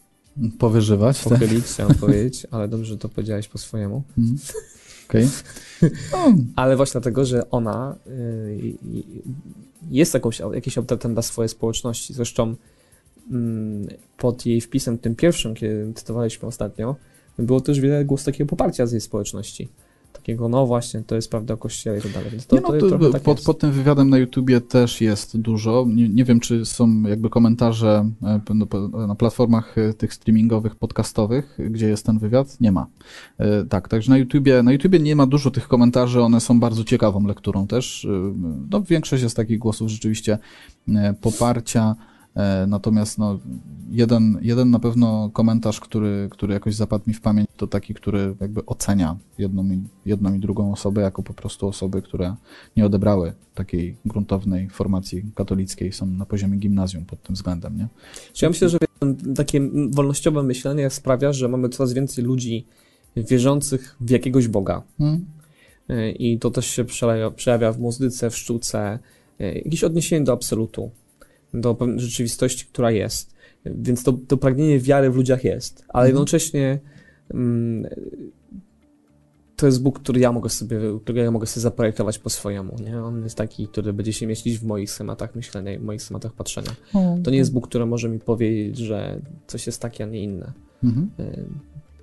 Powyżywać. 0.58 1.24
tak? 1.24 1.32
pochylić, 1.32 1.64
chciałem 1.64 1.94
powiedzieć, 1.94 2.46
ale 2.50 2.68
dobrze, 2.68 2.86
że 2.86 2.98
to 2.98 3.08
powiedziałeś 3.08 3.48
po 3.48 3.58
swojemu. 3.58 4.02
Mhm. 4.18 4.38
No, 6.12 6.34
Ale 6.56 6.76
właśnie 6.76 6.92
dlatego, 6.92 7.24
że 7.24 7.50
ona 7.50 7.96
y, 8.06 8.76
jest 9.90 10.14
jakąś, 10.14 10.40
jakimś 10.40 10.78
autorytetem 10.78 11.12
dla 11.12 11.22
swojej 11.22 11.48
społeczności. 11.48 12.14
Zresztą 12.14 12.54
mm, 13.30 13.88
pod 14.16 14.46
jej 14.46 14.60
wpisem, 14.60 14.98
tym 14.98 15.14
pierwszym, 15.14 15.54
kiedy 15.54 15.92
cytowaliśmy 15.94 16.48
ostatnio, 16.48 16.96
było 17.38 17.60
też 17.60 17.80
wiele 17.80 18.04
głosów 18.04 18.26
takiego 18.26 18.48
poparcia 18.48 18.86
z 18.86 18.92
jej 18.92 19.00
społeczności. 19.00 19.68
Takiego, 20.12 20.48
no 20.48 20.66
właśnie, 20.66 21.02
to 21.06 21.14
jest 21.14 21.30
prawda 21.30 21.54
o 21.54 21.56
Kościele 21.56 21.98
i 21.98 22.02
tak 22.02 22.12
dalej. 22.12 22.30
To, 22.48 22.56
nie, 22.56 22.62
no, 22.62 22.68
to, 22.90 22.98
to, 22.98 23.10
tak 23.10 23.22
pod, 23.22 23.42
pod 23.42 23.58
tym 23.58 23.72
wywiadem 23.72 24.10
na 24.10 24.18
YouTubie 24.18 24.60
też 24.60 25.00
jest 25.00 25.38
dużo. 25.38 25.86
Nie, 25.88 26.08
nie 26.08 26.24
wiem, 26.24 26.40
czy 26.40 26.66
są 26.66 27.02
jakby 27.02 27.30
komentarze 27.30 28.10
e, 28.22 28.40
no, 28.54 28.66
na 29.06 29.14
platformach 29.14 29.78
e, 29.78 29.94
tych 29.94 30.14
streamingowych, 30.14 30.76
podcastowych, 30.76 31.58
gdzie 31.70 31.88
jest 31.88 32.06
ten 32.06 32.18
wywiad. 32.18 32.60
Nie 32.60 32.72
ma. 32.72 32.86
E, 33.38 33.64
Tak, 33.64 33.88
także 33.88 34.10
na 34.10 34.18
YouTubie, 34.18 34.62
na 34.62 34.72
YouTubie 34.72 34.98
nie 34.98 35.16
ma 35.16 35.26
dużo 35.26 35.50
tych 35.50 35.68
komentarzy, 35.68 36.22
one 36.22 36.40
są 36.40 36.60
bardzo 36.60 36.84
ciekawą 36.84 37.26
lekturą 37.26 37.66
też. 37.66 38.06
No, 38.70 38.82
większość 38.82 39.22
jest 39.22 39.36
takich 39.36 39.58
głosów 39.58 39.88
rzeczywiście 39.88 40.38
poparcia. 41.20 41.96
E, 42.36 42.66
Natomiast 42.66 43.18
no, 43.18 43.38
jeden, 43.90 44.38
jeden 44.42 44.70
na 44.70 44.78
pewno 44.78 45.30
komentarz, 45.32 45.80
który, 45.80 46.28
który 46.30 46.54
jakoś 46.54 46.74
zapadł 46.74 47.04
mi 47.06 47.14
w 47.14 47.20
pamięć, 47.20 47.48
to 47.56 47.66
taki, 47.66 47.94
który 47.94 48.34
jakby 48.40 48.66
ocenia 48.66 49.16
jedną 49.38 49.64
i, 49.64 49.82
jedną 50.06 50.34
i 50.34 50.38
drugą 50.38 50.72
osobę 50.72 51.02
jako 51.02 51.22
po 51.22 51.34
prostu 51.34 51.68
osoby, 51.68 52.02
które 52.02 52.34
nie 52.76 52.86
odebrały 52.86 53.32
takiej 53.54 53.96
gruntownej 54.04 54.70
formacji 54.70 55.24
katolickiej, 55.34 55.92
są 55.92 56.06
na 56.06 56.26
poziomie 56.26 56.58
gimnazjum 56.58 57.04
pod 57.04 57.22
tym 57.22 57.34
względem, 57.34 57.76
nie? 57.76 57.88
Ja 58.42 58.48
myślę, 58.48 58.68
że 58.68 58.78
takie 59.36 59.60
wolnościowe 59.90 60.42
myślenie 60.42 60.90
sprawia, 60.90 61.32
że 61.32 61.48
mamy 61.48 61.68
coraz 61.68 61.92
więcej 61.92 62.24
ludzi 62.24 62.66
wierzących 63.16 63.96
w 64.00 64.10
jakiegoś 64.10 64.48
Boga. 64.48 64.82
Hmm? 64.98 65.26
Y, 65.90 66.12
I 66.12 66.38
to 66.38 66.50
też 66.50 66.66
się 66.66 66.84
przejawia, 67.36 67.72
w 67.72 67.78
muzyce, 67.78 68.30
w 68.30 68.36
sztuce, 68.36 68.98
y, 69.40 69.62
jakieś 69.64 69.84
odniesienie 69.84 70.24
do 70.24 70.32
absolutu, 70.32 70.90
do 71.54 71.78
rzeczywistości, 71.96 72.66
która 72.66 72.90
jest. 72.90 73.34
Y, 73.66 73.74
Więc 73.78 74.02
to, 74.04 74.12
to 74.12 74.36
pragnienie 74.36 74.78
wiary 74.78 75.10
w 75.10 75.16
ludziach 75.16 75.44
jest, 75.44 75.84
ale 75.88 76.04
Mhm. 76.04 76.08
jednocześnie 76.08 76.78
mm, 77.34 77.86
to 79.56 79.66
jest 79.66 79.82
Bóg, 79.82 79.98
który 80.00 80.20
ja 80.20 80.32
mogę 80.32 80.50
sobie, 80.50 80.78
którego 81.02 81.24
ja 81.24 81.30
mogę 81.30 81.46
sobie 81.46 81.62
zaprojektować 81.62 82.18
po 82.18 82.30
swojemu. 82.30 82.76
Nie? 82.84 83.02
On 83.02 83.22
jest 83.22 83.36
taki, 83.36 83.68
który 83.68 83.92
będzie 83.92 84.12
się 84.12 84.26
mieścić 84.26 84.58
w 84.58 84.64
moich 84.64 84.90
schematach 84.90 85.34
myślenia 85.34 85.78
w 85.78 85.82
moich 85.82 86.02
schematach 86.02 86.32
patrzenia. 86.32 86.70
To 87.24 87.30
nie 87.30 87.36
jest 87.36 87.52
Bóg, 87.52 87.68
który 87.68 87.86
może 87.86 88.08
mi 88.08 88.18
powiedzieć, 88.18 88.78
że 88.78 89.20
coś 89.46 89.66
jest 89.66 89.82
takie, 89.82 90.04
a 90.04 90.06
nie 90.06 90.22
inne. 90.22 90.52
Mhm. 90.84 91.10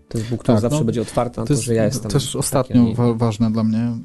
To 0.10 0.18
jest 0.18 0.30
Bóg, 0.30 0.40
który 0.44 0.56
Tak, 0.56 0.62
zawsze 0.62 0.80
no, 0.80 0.86
będzie 0.86 1.02
otwarty 1.02 1.40
na 1.40 1.44
To 1.44 1.48
to, 1.48 1.54
jest 1.54 1.64
że 1.64 1.74
ja 1.76 1.86
jestem. 1.86 2.12
też 2.12 2.26
taki, 2.26 2.38
a 2.38 2.40
ostatnio 2.40 2.82
inny. 2.84 2.96
wa- 2.96 3.14
ważne 3.14 3.52
dla 3.52 3.64
mnie 3.64 3.78
e, 3.80 3.98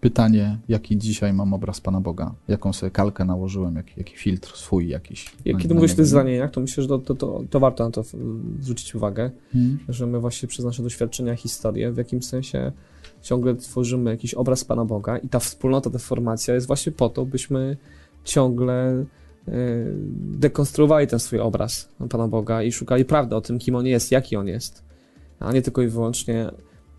pytanie, 0.00 0.58
jaki 0.68 0.98
dzisiaj 0.98 1.32
mam 1.32 1.54
obraz 1.54 1.80
Pana 1.80 2.00
Boga, 2.00 2.34
jaką 2.48 2.72
sobie 2.72 2.90
kalkę 2.90 3.24
nałożyłem, 3.24 3.76
jaki, 3.76 3.92
jaki 3.96 4.16
filtr 4.16 4.56
swój 4.56 4.88
jakiś. 4.88 5.34
Ja, 5.44 5.52
na- 5.52 5.58
kiedy 5.58 5.74
na 5.74 5.80
mówisz 5.80 5.92
o 5.92 5.96
tych 5.96 6.06
zranieniach, 6.06 6.50
to 6.50 6.60
myślę, 6.60 6.82
że 6.82 6.88
to, 6.88 6.98
to, 6.98 7.14
to, 7.14 7.42
to 7.50 7.60
warto 7.60 7.84
na 7.84 7.90
to 7.90 8.02
zwrócić 8.60 8.94
uwagę, 8.94 9.30
Mhm. 9.54 9.78
że 9.88 10.06
my 10.06 10.20
właśnie 10.20 10.48
przez 10.48 10.64
nasze 10.64 10.82
doświadczenia, 10.82 11.36
historię 11.36 11.92
w 11.92 11.96
jakimś 11.96 12.24
sensie 12.26 12.72
ciągle 13.22 13.54
tworzymy 13.54 14.10
jakiś 14.10 14.34
obraz 14.34 14.64
Pana 14.64 14.84
Boga 14.84 15.18
i 15.18 15.28
ta 15.28 15.38
wspólnota, 15.38 15.90
ta 15.90 15.98
formacja 15.98 16.54
jest 16.54 16.66
właśnie 16.66 16.92
po 16.92 17.08
to, 17.08 17.26
byśmy 17.26 17.76
ciągle 18.24 18.90
e, 19.48 19.52
dekonstruowali 20.16 21.06
ten 21.06 21.18
swój 21.18 21.40
obraz 21.40 21.88
Pana 22.10 22.28
Boga 22.28 22.62
i 22.62 22.72
szukali 22.72 23.04
prawdy 23.04 23.36
o 23.36 23.40
tym, 23.40 23.58
kim 23.58 23.74
On 23.74 23.86
jest, 23.86 24.12
jaki 24.12 24.36
On 24.36 24.46
jest, 24.48 24.87
a 25.40 25.52
nie 25.52 25.62
tylko 25.62 25.82
i 25.82 25.88
wyłącznie 25.88 26.50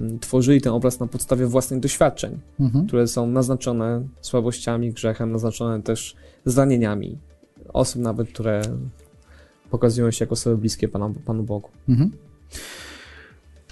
mm, 0.02 0.20
tworzyli 0.20 0.62
ten 0.62 0.74
obraz 0.74 1.00
na 1.00 1.08
podstawie 1.08 1.46
własnych 1.46 1.80
doświadczeń, 1.80 2.40
Mhm. 2.60 2.88
które 2.88 3.08
są 3.08 3.28
naznaczone 3.28 4.04
słabościami, 4.22 4.94
grzechem, 4.94 5.32
naznaczone 5.32 5.82
też 5.82 6.16
zranieniami 6.46 7.18
osób 7.74 8.02
nawet, 8.02 8.30
które 8.30 8.62
pokazują 9.70 10.12
się 10.12 10.26
jako 10.26 10.34
osoby 10.34 10.58
bliskie 10.58 10.88
Panu, 10.88 11.14
Panu 11.26 11.44
Bogu. 11.44 11.70
Mhm. 11.90 12.12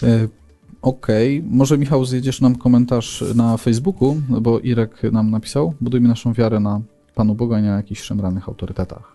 E, 0.04 0.28
Okej, 0.82 1.44
może 1.50 1.78
Michał 1.78 2.06
zjedziesz 2.06 2.42
nam 2.42 2.56
komentarz 2.56 3.24
na 3.36 3.58
Facebooku, 3.58 4.18
bo 4.42 4.60
Irek 4.60 5.04
nam 5.12 5.32
napisał, 5.32 5.74
budujmy 5.82 6.08
naszą 6.08 6.34
wiarę 6.34 6.60
na 6.60 6.82
Panu 7.16 7.36
Boga, 7.36 7.60
nie 7.60 7.68
na 7.70 7.76
jakichś 7.76 8.02
szemranych 8.02 8.50
autorytetach. 8.50 9.12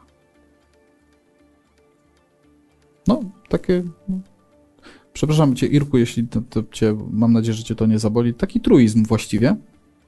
No, 3.09 3.21
takie... 3.49 3.83
Przepraszam 5.13 5.55
cię, 5.55 5.67
Irku, 5.67 5.99
jeśli 5.99 6.29
to, 6.29 6.41
to 6.51 6.63
cię, 6.73 6.97
mam 7.11 7.33
nadzieję, 7.33 7.55
że 7.55 7.65
cię 7.65 7.75
to 7.75 7.87
nie 7.87 7.99
zaboli, 7.99 8.35
taki 8.35 8.61
truizm 8.61 9.05
właściwie, 9.05 9.57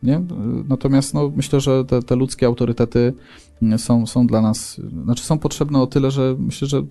nie? 0.02 0.22
Natomiast 0.68 1.14
no, 1.14 1.32
myślę, 1.36 1.60
że 1.60 1.84
te, 1.84 2.02
te 2.02 2.16
ludzkie 2.16 2.46
autorytety 2.46 3.12
są, 3.76 4.06
są 4.06 4.26
dla 4.26 4.42
nas, 4.42 4.80
znaczy 5.04 5.24
są 5.24 5.38
potrzebne 5.38 5.80
o 5.80 5.86
tyle, 5.86 6.10
że 6.10 6.36
myślę, 6.38 6.68
że 6.68 6.82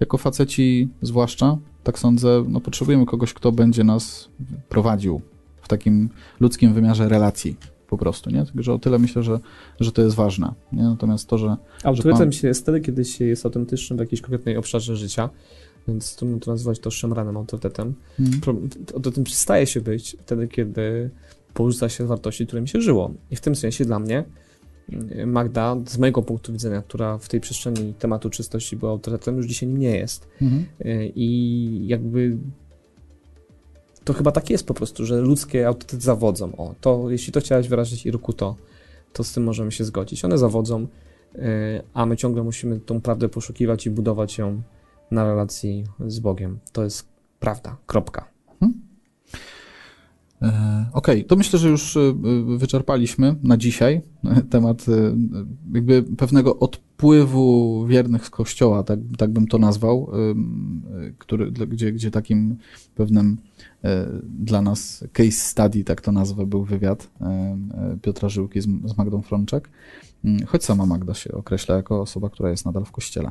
jako 0.00 0.18
faceci 0.18 0.88
zwłaszcza, 1.02 1.58
tak 1.84 1.98
sądzę, 1.98 2.44
no 2.48 2.60
potrzebujemy 2.60 3.06
kogoś, 3.06 3.34
kto 3.34 3.52
będzie 3.52 3.84
nas 3.84 4.28
prowadził 4.68 5.20
w 5.62 5.68
takim 5.68 6.08
ludzkim 6.40 6.74
wymiarze 6.74 7.08
relacji 7.08 7.56
po 7.88 7.98
prostu, 7.98 8.30
nie? 8.30 8.44
Także 8.46 8.72
o 8.72 8.78
tyle 8.78 8.98
myślę, 8.98 9.22
że, 9.22 9.38
że 9.80 9.92
to 9.92 10.02
jest 10.02 10.16
ważne, 10.16 10.54
nie? 10.72 10.82
Natomiast 10.82 11.28
to, 11.28 11.38
że... 11.38 11.56
Autorytetem 11.84 12.18
pan- 12.18 12.32
się 12.32 12.48
jest 12.48 12.62
wtedy, 12.62 12.80
kiedy 12.80 13.04
się 13.04 13.24
jest 13.24 13.46
autentycznym 13.46 13.96
w 13.96 14.00
jakiejś 14.00 14.20
konkretnej 14.20 14.56
obszarze 14.56 14.96
życia, 14.96 15.30
więc 15.88 16.16
trudno 16.16 16.38
to 16.38 16.50
nazwać 16.50 16.78
to 16.78 16.90
szemranym 16.90 17.36
autorytetem. 17.36 17.94
Mm, 18.20 18.40
Pro- 18.40 18.54
Autorytetem 18.94 19.24
przestaje 19.24 19.66
się 19.66 19.80
być 19.80 20.16
wtedy, 20.20 20.48
kiedy 20.48 21.10
porzuca 21.54 21.88
się 21.88 22.06
wartości, 22.06 22.46
którymi 22.46 22.68
się 22.68 22.80
żyło. 22.80 23.10
I 23.30 23.36
w 23.36 23.40
tym 23.40 23.56
sensie 23.56 23.84
dla 23.84 23.98
mnie 23.98 24.24
Magda, 25.26 25.76
z 25.86 25.98
mojego 25.98 26.22
punktu 26.22 26.52
widzenia, 26.52 26.82
która 26.82 27.18
w 27.18 27.28
tej 27.28 27.40
przestrzeni 27.40 27.94
tematu 27.94 28.30
czystości 28.30 28.76
była 28.76 28.90
autorytetem, 28.90 29.36
już 29.36 29.46
dzisiaj 29.46 29.68
nim 29.68 29.78
nie 29.78 29.96
jest. 29.96 30.28
Mhm. 30.42 30.66
Y, 30.80 31.12
I 31.14 31.86
jakby 31.86 32.36
to 34.04 34.12
chyba 34.12 34.32
tak 34.32 34.50
jest 34.50 34.66
po 34.66 34.74
prostu, 34.74 35.06
że 35.06 35.20
ludzkie 35.20 35.68
autorytety 35.68 36.02
zawodzą. 36.02 36.56
O, 36.56 36.74
to 36.80 37.10
jeśli 37.10 37.32
to 37.32 37.40
chciałaś 37.40 37.68
wyrazić 37.68 38.06
Irku, 38.06 38.32
to, 38.32 38.56
to 39.12 39.24
z 39.24 39.32
tym 39.32 39.44
możemy 39.44 39.72
się 39.72 39.84
zgodzić. 39.84 40.24
One 40.24 40.38
zawodzą, 40.38 40.86
y, 41.34 41.38
a 41.94 42.06
my 42.06 42.16
ciągle 42.16 42.42
musimy 42.42 42.80
tą 42.80 43.00
prawdę 43.00 43.28
poszukiwać 43.28 43.86
i 43.86 43.90
budować 43.90 44.38
ją 44.38 44.62
na 45.10 45.24
relacji 45.24 45.84
z 46.06 46.18
Bogiem. 46.18 46.58
To 46.72 46.84
jest 46.84 47.08
prawda. 47.40 47.76
Kropka. 47.86 48.36
E, 50.42 50.86
Okej, 50.92 51.24
to 51.24 51.36
myślę, 51.36 51.58
że 51.58 51.68
już 51.68 51.96
e, 51.96 52.14
wyczerpaliśmy 52.56 53.36
na 53.42 53.56
dzisiaj 53.56 54.00
e, 54.24 54.42
temat 54.42 54.86
e, 54.88 55.16
jakby 55.74 56.02
pewnego 56.02 56.58
odpływu 56.58 57.86
wiernych 57.86 58.26
z 58.26 58.30
kościoła, 58.30 58.82
tak, 58.82 58.98
tak 59.18 59.30
bym 59.30 59.46
to 59.46 59.58
nazwał, 59.58 60.10
e, 60.12 61.12
który, 61.18 61.50
gdzie, 61.50 61.92
gdzie 61.92 62.10
takim 62.10 62.56
pewnym 62.94 63.36
e, 63.84 64.06
dla 64.22 64.62
nas 64.62 65.04
case 65.12 65.30
study, 65.30 65.84
tak 65.84 66.00
to 66.00 66.12
nazwę, 66.12 66.46
był 66.46 66.64
wywiad 66.64 67.10
e, 67.20 67.24
e, 67.24 67.98
Piotra 68.02 68.28
Żyłki 68.28 68.60
z, 68.60 68.64
z 68.64 68.96
Magdą 68.96 69.22
Frączek, 69.22 69.70
choć 70.46 70.64
sama 70.64 70.86
Magda 70.86 71.14
się 71.14 71.32
określa 71.32 71.76
jako 71.76 72.00
osoba, 72.00 72.30
która 72.30 72.50
jest 72.50 72.64
nadal 72.66 72.84
w 72.84 72.92
kościele. 72.92 73.30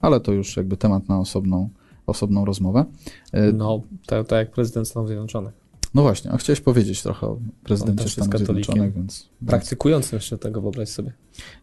Ale 0.00 0.20
to 0.20 0.32
już 0.32 0.56
jakby 0.56 0.76
temat 0.76 1.08
na 1.08 1.18
osobną, 1.18 1.68
osobną 2.06 2.44
rozmowę. 2.44 2.84
E, 3.32 3.52
No, 3.52 3.82
to 4.06 4.36
jak 4.36 4.50
prezydent 4.50 4.88
Stanów 4.88 5.08
Zjednoczonych. 5.08 5.62
No 5.94 6.02
właśnie, 6.02 6.30
a 6.30 6.36
chciałeś 6.36 6.60
powiedzieć 6.60 7.02
trochę 7.02 7.26
o 7.26 7.38
prezydencie 7.64 8.08
Stanów. 8.08 8.36
Zjednoczonych, 8.36 8.94
więc... 8.94 9.28
Praktykującym 9.46 10.16
jeszcze 10.16 10.38
tego, 10.38 10.60
wyobraź 10.60 10.88
sobie. 10.88 11.12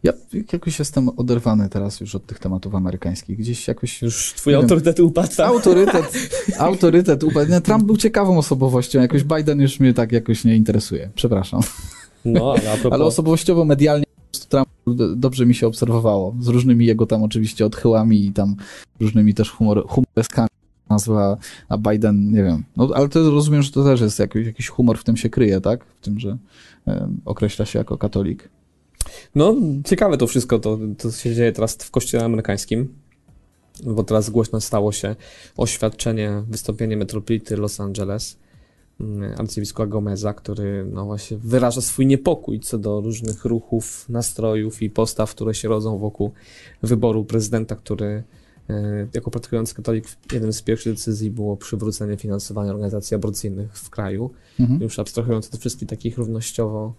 Ja 0.02 0.12
jakoś 0.52 0.78
jestem 0.78 1.08
oderwany 1.08 1.68
teraz 1.68 2.00
już 2.00 2.14
od 2.14 2.26
tych 2.26 2.38
tematów 2.38 2.74
amerykańskich. 2.74 3.38
Gdzieś 3.38 3.68
jakoś... 3.68 4.02
Już 4.02 4.34
twój 4.36 4.52
Nie 4.52 4.56
wiem. 4.56 4.64
autorytet 4.64 5.00
upadł. 5.00 5.28
tak? 5.36 5.48
Autorytet, 5.48 6.30
autorytet 6.58 7.24
upadł. 7.24 7.50
Nie, 7.50 7.60
Trump 7.60 7.84
był 7.84 7.96
ciekawą 7.96 8.38
osobowością, 8.38 9.00
jakoś 9.00 9.24
Biden 9.24 9.60
już 9.60 9.80
mnie 9.80 9.94
tak 9.94 10.12
jakoś 10.12 10.44
nie 10.44 10.56
interesuje. 10.56 11.10
Przepraszam. 11.14 11.60
No, 12.24 12.52
ale 12.52 12.72
a 12.72 12.76
propos... 12.80 12.92
Ale 12.92 13.04
osobowościowo, 13.04 13.64
medialnie 13.64 14.04
dobrze 15.16 15.46
mi 15.46 15.54
się 15.54 15.66
obserwowało. 15.66 16.34
Z 16.40 16.48
różnymi 16.48 16.86
jego 16.86 17.06
tam 17.06 17.22
oczywiście 17.22 17.66
odchyłami 17.66 18.26
i 18.26 18.32
tam 18.32 18.56
różnymi 19.00 19.34
też 19.34 19.50
humor, 19.50 19.84
humoreskami 19.88 20.48
nazwa, 20.90 21.36
a 21.68 21.78
Biden, 21.78 22.32
nie 22.32 22.42
wiem. 22.42 22.64
No 22.76 22.88
ale 22.94 23.08
to 23.08 23.30
rozumiem, 23.30 23.62
że 23.62 23.72
to 23.72 23.84
też 23.84 24.00
jest 24.00 24.18
jakiś, 24.18 24.46
jakiś 24.46 24.68
humor 24.68 24.98
w 24.98 25.04
tym 25.04 25.16
się 25.16 25.30
kryje, 25.30 25.60
tak? 25.60 25.84
W 25.84 26.00
tym, 26.00 26.20
że 26.20 26.38
em, 26.86 27.20
określa 27.24 27.66
się 27.66 27.78
jako 27.78 27.98
katolik. 27.98 28.48
No, 29.34 29.56
ciekawe 29.84 30.16
to 30.16 30.26
wszystko, 30.26 30.58
to, 30.58 30.78
to 30.98 31.10
się 31.10 31.34
dzieje 31.34 31.52
teraz 31.52 31.74
w 31.74 31.90
kościele 31.90 32.24
amerykańskim, 32.24 32.94
bo 33.84 34.04
teraz 34.04 34.30
głośno 34.30 34.60
stało 34.60 34.92
się 34.92 35.16
oświadczenie, 35.56 36.42
wystąpienie 36.48 36.96
metropolity 36.96 37.56
Los 37.56 37.80
Angeles, 37.80 38.36
arcybiskupa 39.38 39.86
Gomeza, 39.86 40.34
który 40.34 40.86
no 40.92 41.04
właśnie 41.04 41.36
wyraża 41.36 41.80
swój 41.80 42.06
niepokój 42.06 42.60
co 42.60 42.78
do 42.78 43.00
różnych 43.00 43.44
ruchów, 43.44 44.08
nastrojów 44.08 44.82
i 44.82 44.90
postaw, 44.90 45.30
które 45.34 45.54
się 45.54 45.68
rodzą 45.68 45.98
wokół 45.98 46.30
wyboru 46.82 47.24
prezydenta, 47.24 47.76
który 47.76 48.22
e, 48.70 49.06
jako 49.14 49.30
praktykujący 49.30 49.74
katolik 49.74 50.04
jednym 50.32 50.52
z 50.52 50.62
pierwszych 50.62 50.92
decyzji 50.92 51.30
było 51.30 51.56
przywrócenie 51.56 52.16
finansowania 52.16 52.70
organizacji 52.70 53.14
aborcyjnych 53.14 53.72
w 53.78 53.90
kraju 53.90 54.30
Mhm. 54.60 54.82
już 54.82 54.98
abstrahując 54.98 55.54
od 55.54 55.60
wszystkich 55.60 55.88
takich 55.88 56.18
równościowo, 56.18 56.94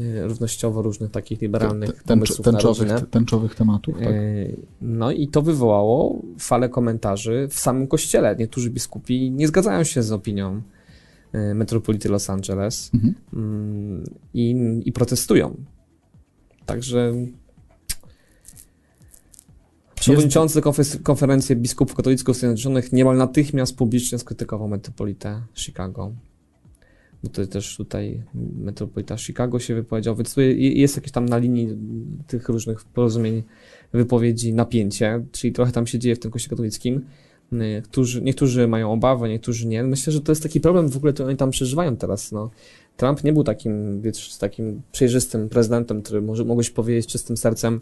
e, 0.00 0.26
równościowo 0.26 0.82
różnych 0.82 1.10
takich 1.10 1.40
liberalnych 1.40 1.90
Te- 1.90 1.96
ten- 1.96 2.18
pomysłów 2.18 2.44
tęczowych, 2.44 2.88
tęczowych 3.10 3.54
tematów, 3.54 3.94
tak? 3.98 4.06
E, 4.06 4.12
No 4.80 5.10
i 5.12 5.28
to 5.28 5.42
wywołało 5.42 6.22
falę 6.38 6.68
komentarzy 6.68 7.48
w 7.50 7.58
samym 7.58 7.86
kościele. 7.86 8.36
Niektórzy 8.38 8.70
biskupi 8.70 9.30
nie 9.30 9.48
zgadzają 9.48 9.84
się 9.84 10.02
z 10.02 10.12
opinią 10.12 10.62
metropolity 11.54 12.08
Los 12.08 12.30
Angeles 12.30 12.90
Mhm. 12.94 13.14
mm, 13.32 14.04
i, 14.34 14.56
i 14.84 14.92
protestują. 14.92 15.56
Także 16.66 17.14
przewodniczący 19.94 20.62
konferencji 21.02 21.56
biskupów 21.56 21.96
katolickich 21.96 22.36
Stanów 22.36 22.58
Zjednoczonych 22.58 22.92
niemal 22.92 23.16
natychmiast 23.16 23.76
publicznie 23.76 24.18
skrytykował 24.18 24.68
metropolitę 24.68 25.42
Chicago. 25.54 26.12
Bo 27.22 27.28
to 27.28 27.46
też 27.46 27.76
tutaj 27.76 28.22
metropolita 28.58 29.16
Chicago 29.16 29.58
się 29.58 29.74
wypowiedział, 29.74 30.16
więc 30.16 30.34
jest 30.58 30.96
jakieś 30.96 31.12
tam 31.12 31.26
na 31.26 31.38
linii 31.38 31.68
tych 32.26 32.48
różnych 32.48 32.84
porozumień, 32.84 33.42
wypowiedzi 33.92 34.54
napięcie, 34.54 35.24
czyli 35.32 35.52
trochę 35.52 35.72
tam 35.72 35.86
się 35.86 35.98
dzieje 35.98 36.16
w 36.16 36.18
tym 36.18 36.30
kościele 36.30 36.50
katolickim. 36.50 37.04
Y, 37.52 37.82
Którzy, 37.82 38.22
niektórzy 38.22 38.68
mają 38.68 38.92
obawy, 38.92 39.28
niektórzy 39.28 39.66
nie. 39.66 39.82
Myślę, 39.82 40.12
że 40.12 40.20
to 40.20 40.32
jest 40.32 40.42
taki 40.42 40.60
problem 40.60 40.88
w 40.88 40.96
ogóle, 40.96 41.12
który 41.12 41.28
oni 41.28 41.36
tam 41.36 41.50
przeżywają 41.50 41.96
teraz. 41.96 42.32
No. 42.32 42.50
Trump 42.96 43.24
nie 43.24 43.32
był 43.32 43.44
takim, 43.44 44.00
wiesz, 44.00 44.36
takim 44.36 44.82
przejrzystym 44.92 45.48
prezydentem, 45.48 46.02
który 46.02 46.22
może, 46.22 46.44
mogłeś 46.44 46.70
powiedzieć 46.70 47.06
czystym 47.06 47.36
sercem, 47.36 47.80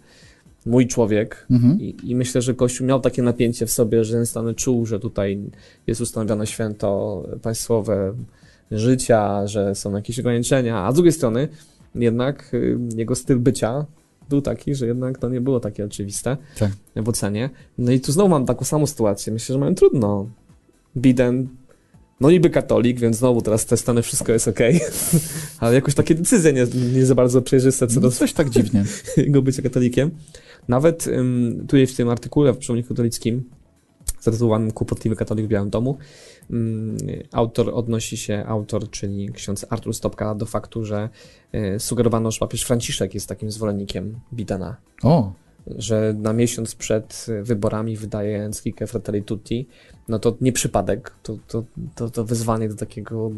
mój 0.66 0.86
człowiek. 0.86 1.46
Mhm. 1.50 1.80
I, 1.80 1.96
I 2.04 2.16
myślę, 2.16 2.42
że 2.42 2.54
Kościół 2.54 2.86
miał 2.86 3.00
takie 3.00 3.22
napięcie 3.22 3.66
w 3.66 3.70
sobie, 3.70 4.04
że 4.04 4.10
z 4.10 4.10
jednej 4.10 4.26
strony 4.26 4.54
czuł, 4.54 4.86
że 4.86 5.00
tutaj 5.00 5.40
jest 5.86 6.00
ustanowione 6.00 6.46
święto 6.46 7.22
państwowe 7.42 8.14
życia, 8.70 9.46
że 9.46 9.74
są 9.74 9.96
jakieś 9.96 10.18
ograniczenia, 10.18 10.78
a 10.78 10.92
z 10.92 10.94
drugiej 10.94 11.12
strony 11.12 11.48
jednak 11.94 12.54
y, 12.54 12.78
jego 12.96 13.14
styl 13.14 13.38
bycia 13.38 13.86
był 14.28 14.42
taki, 14.42 14.74
że 14.74 14.86
jednak 14.86 15.18
to 15.18 15.28
nie 15.28 15.40
było 15.40 15.60
takie 15.60 15.84
oczywiste 15.84 16.36
Tak. 16.58 16.70
w 16.96 17.08
ocenie. 17.08 17.50
No 17.78 17.92
i 17.92 18.00
tu 18.00 18.12
znowu 18.12 18.28
mam 18.28 18.46
taką 18.46 18.64
samą 18.64 18.86
sytuację. 18.86 19.32
Myślę, 19.32 19.52
że 19.52 19.58
mają 19.58 19.74
trudno. 19.74 20.28
Biden, 20.96 21.48
no 22.20 22.30
niby 22.30 22.50
katolik, 22.50 23.00
więc 23.00 23.16
znowu 23.16 23.42
teraz 23.42 23.66
te 23.66 23.76
Stany 23.76 24.02
wszystko 24.02 24.32
jest 24.32 24.48
okej, 24.48 24.80
ale 25.60 25.74
jakoś 25.74 25.94
takie 25.94 26.14
decyzje 26.14 26.52
nie, 26.52 26.66
nie 26.94 27.06
za 27.06 27.14
bardzo 27.14 27.42
przejrzyste 27.42 27.86
co 27.86 28.00
do 28.00 28.06
No, 28.06 28.12
coś 28.12 28.32
tak 28.32 28.50
dziwnie. 28.50 28.84
jego 29.16 29.42
bycia 29.42 29.62
katolikiem. 29.62 30.10
Nawet 30.68 31.06
ym, 31.06 31.58
tutaj 31.60 31.86
w 31.86 31.96
tym 31.96 32.08
artykule 32.08 32.52
w 32.52 32.58
Przewodniku 32.58 32.88
Katolickim, 32.88 33.42
zatytułowanym 34.20 34.70
Kłopotliwy 34.70 35.16
katolik 35.16 35.46
w 35.46 35.48
Białym 35.48 35.70
Domu, 35.70 35.98
autor 37.32 37.70
odnosi 37.74 38.16
się, 38.16 38.45
autor, 38.47 38.90
czyli 38.90 39.32
ksiądz 39.32 39.66
Artur 39.70 39.95
Stopka, 39.95 40.34
do 40.34 40.47
faktu, 40.47 40.84
że 40.84 41.09
y, 41.55 41.80
sugerowano, 41.80 42.30
że 42.30 42.38
papież 42.38 42.62
Franciszek 42.62 43.14
jest 43.14 43.28
takim 43.28 43.51
zwolennikiem 43.51 44.20
Bidena. 44.32 44.76
O, 45.03 45.32
że 45.66 46.14
na 46.18 46.32
miesiąc 46.32 46.74
przed 46.74 47.26
wyborami 47.42 47.97
wydaje 47.97 48.42
encyklikę 48.45 48.86
Fratelli 48.86 49.22
Tutti, 49.22 49.66
no 50.09 50.18
to 50.18 50.36
nie 50.40 50.53
przypadek, 50.53 51.14
to, 51.22 51.38
to, 51.49 51.64
to, 51.95 52.11
to 52.11 52.24
wyzwanie 52.24 52.68
do 52.68 52.74
takiego 52.74 53.30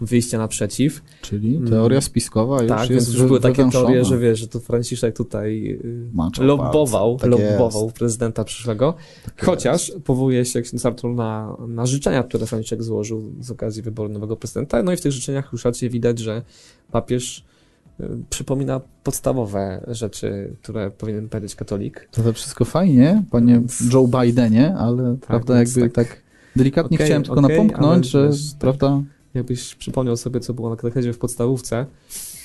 wyjścia 0.00 0.38
naprzeciw. 0.38 1.02
czyli 1.22 1.56
Mm. 1.56 1.68
teoria 1.70 2.00
spiskowa 2.00 2.62
już 2.62 2.68
tak, 2.68 2.90
jest 2.90 3.06
więc 3.08 3.18
już 3.18 3.26
były 3.26 3.40
takie 3.40 3.70
teorie, 3.70 4.04
że 4.04 4.18
wiesz, 4.18 4.38
że 4.38 4.48
to 4.48 4.60
Franciszek 4.60 5.16
tutaj 5.16 5.78
y, 5.84 6.08
Maczał 6.12 6.44
lobbował. 6.44 7.16
Tak 7.16 7.30
lobbował 7.30 7.84
jest. 7.84 7.96
prezydenta 7.96 8.44
przyszłego, 8.44 8.94
Tak 9.24 9.44
chociaż 9.44 9.92
powołuje 10.04 10.44
się 10.44 10.62
ksiądz 10.62 10.86
Artur 10.86 11.14
na, 11.14 11.56
na 11.68 11.86
życzenia, 11.86 12.22
które 12.22 12.46
Franciszek 12.46 12.82
złożył 12.82 13.32
z 13.40 13.50
okazji 13.50 13.82
wyboru 13.82 14.08
nowego 14.08 14.36
prezydenta, 14.36 14.82
no 14.82 14.92
i 14.92 14.96
w 14.96 15.00
tych 15.00 15.12
życzeniach 15.12 15.48
już 15.52 15.64
raczej 15.64 15.90
widać, 15.90 16.18
że 16.18 16.42
papież 16.92 17.44
y, 18.00 18.04
przypomina 18.30 18.80
podstawowe 19.04 19.84
rzeczy, 19.88 20.56
które 20.62 20.90
powinien 20.90 21.28
powiedzieć 21.28 21.54
katolik. 21.54 22.08
To, 22.10 22.22
to 22.22 22.32
wszystko 22.32 22.64
fajnie, 22.64 23.24
panie 23.30 23.52
Więc- 23.52 23.92
Joe 23.92 24.08
Bidenie, 24.08 24.74
ale 24.74 25.16
prawda, 25.20 25.54
więc 25.56 25.76
jakby 25.76 25.90
tak. 25.94 26.08
tak, 26.08 26.22
delikatnie 26.56 26.96
Okej, 26.96 27.06
chciałem 27.06 27.22
tylko 27.22 27.40
okej, 27.40 27.56
napomknąć, 27.56 28.06
że 28.06 28.28
wiesz, 28.28 28.50
tak. 28.50 28.58
prawda, 28.58 29.02
Jakbyś 29.36 29.74
przypomniał 29.74 30.16
sobie, 30.16 30.40
co 30.40 30.54
było 30.54 30.70
na 30.70 30.76
katechezie 30.76 31.12
w 31.12 31.18
podstawówce, 31.18 31.86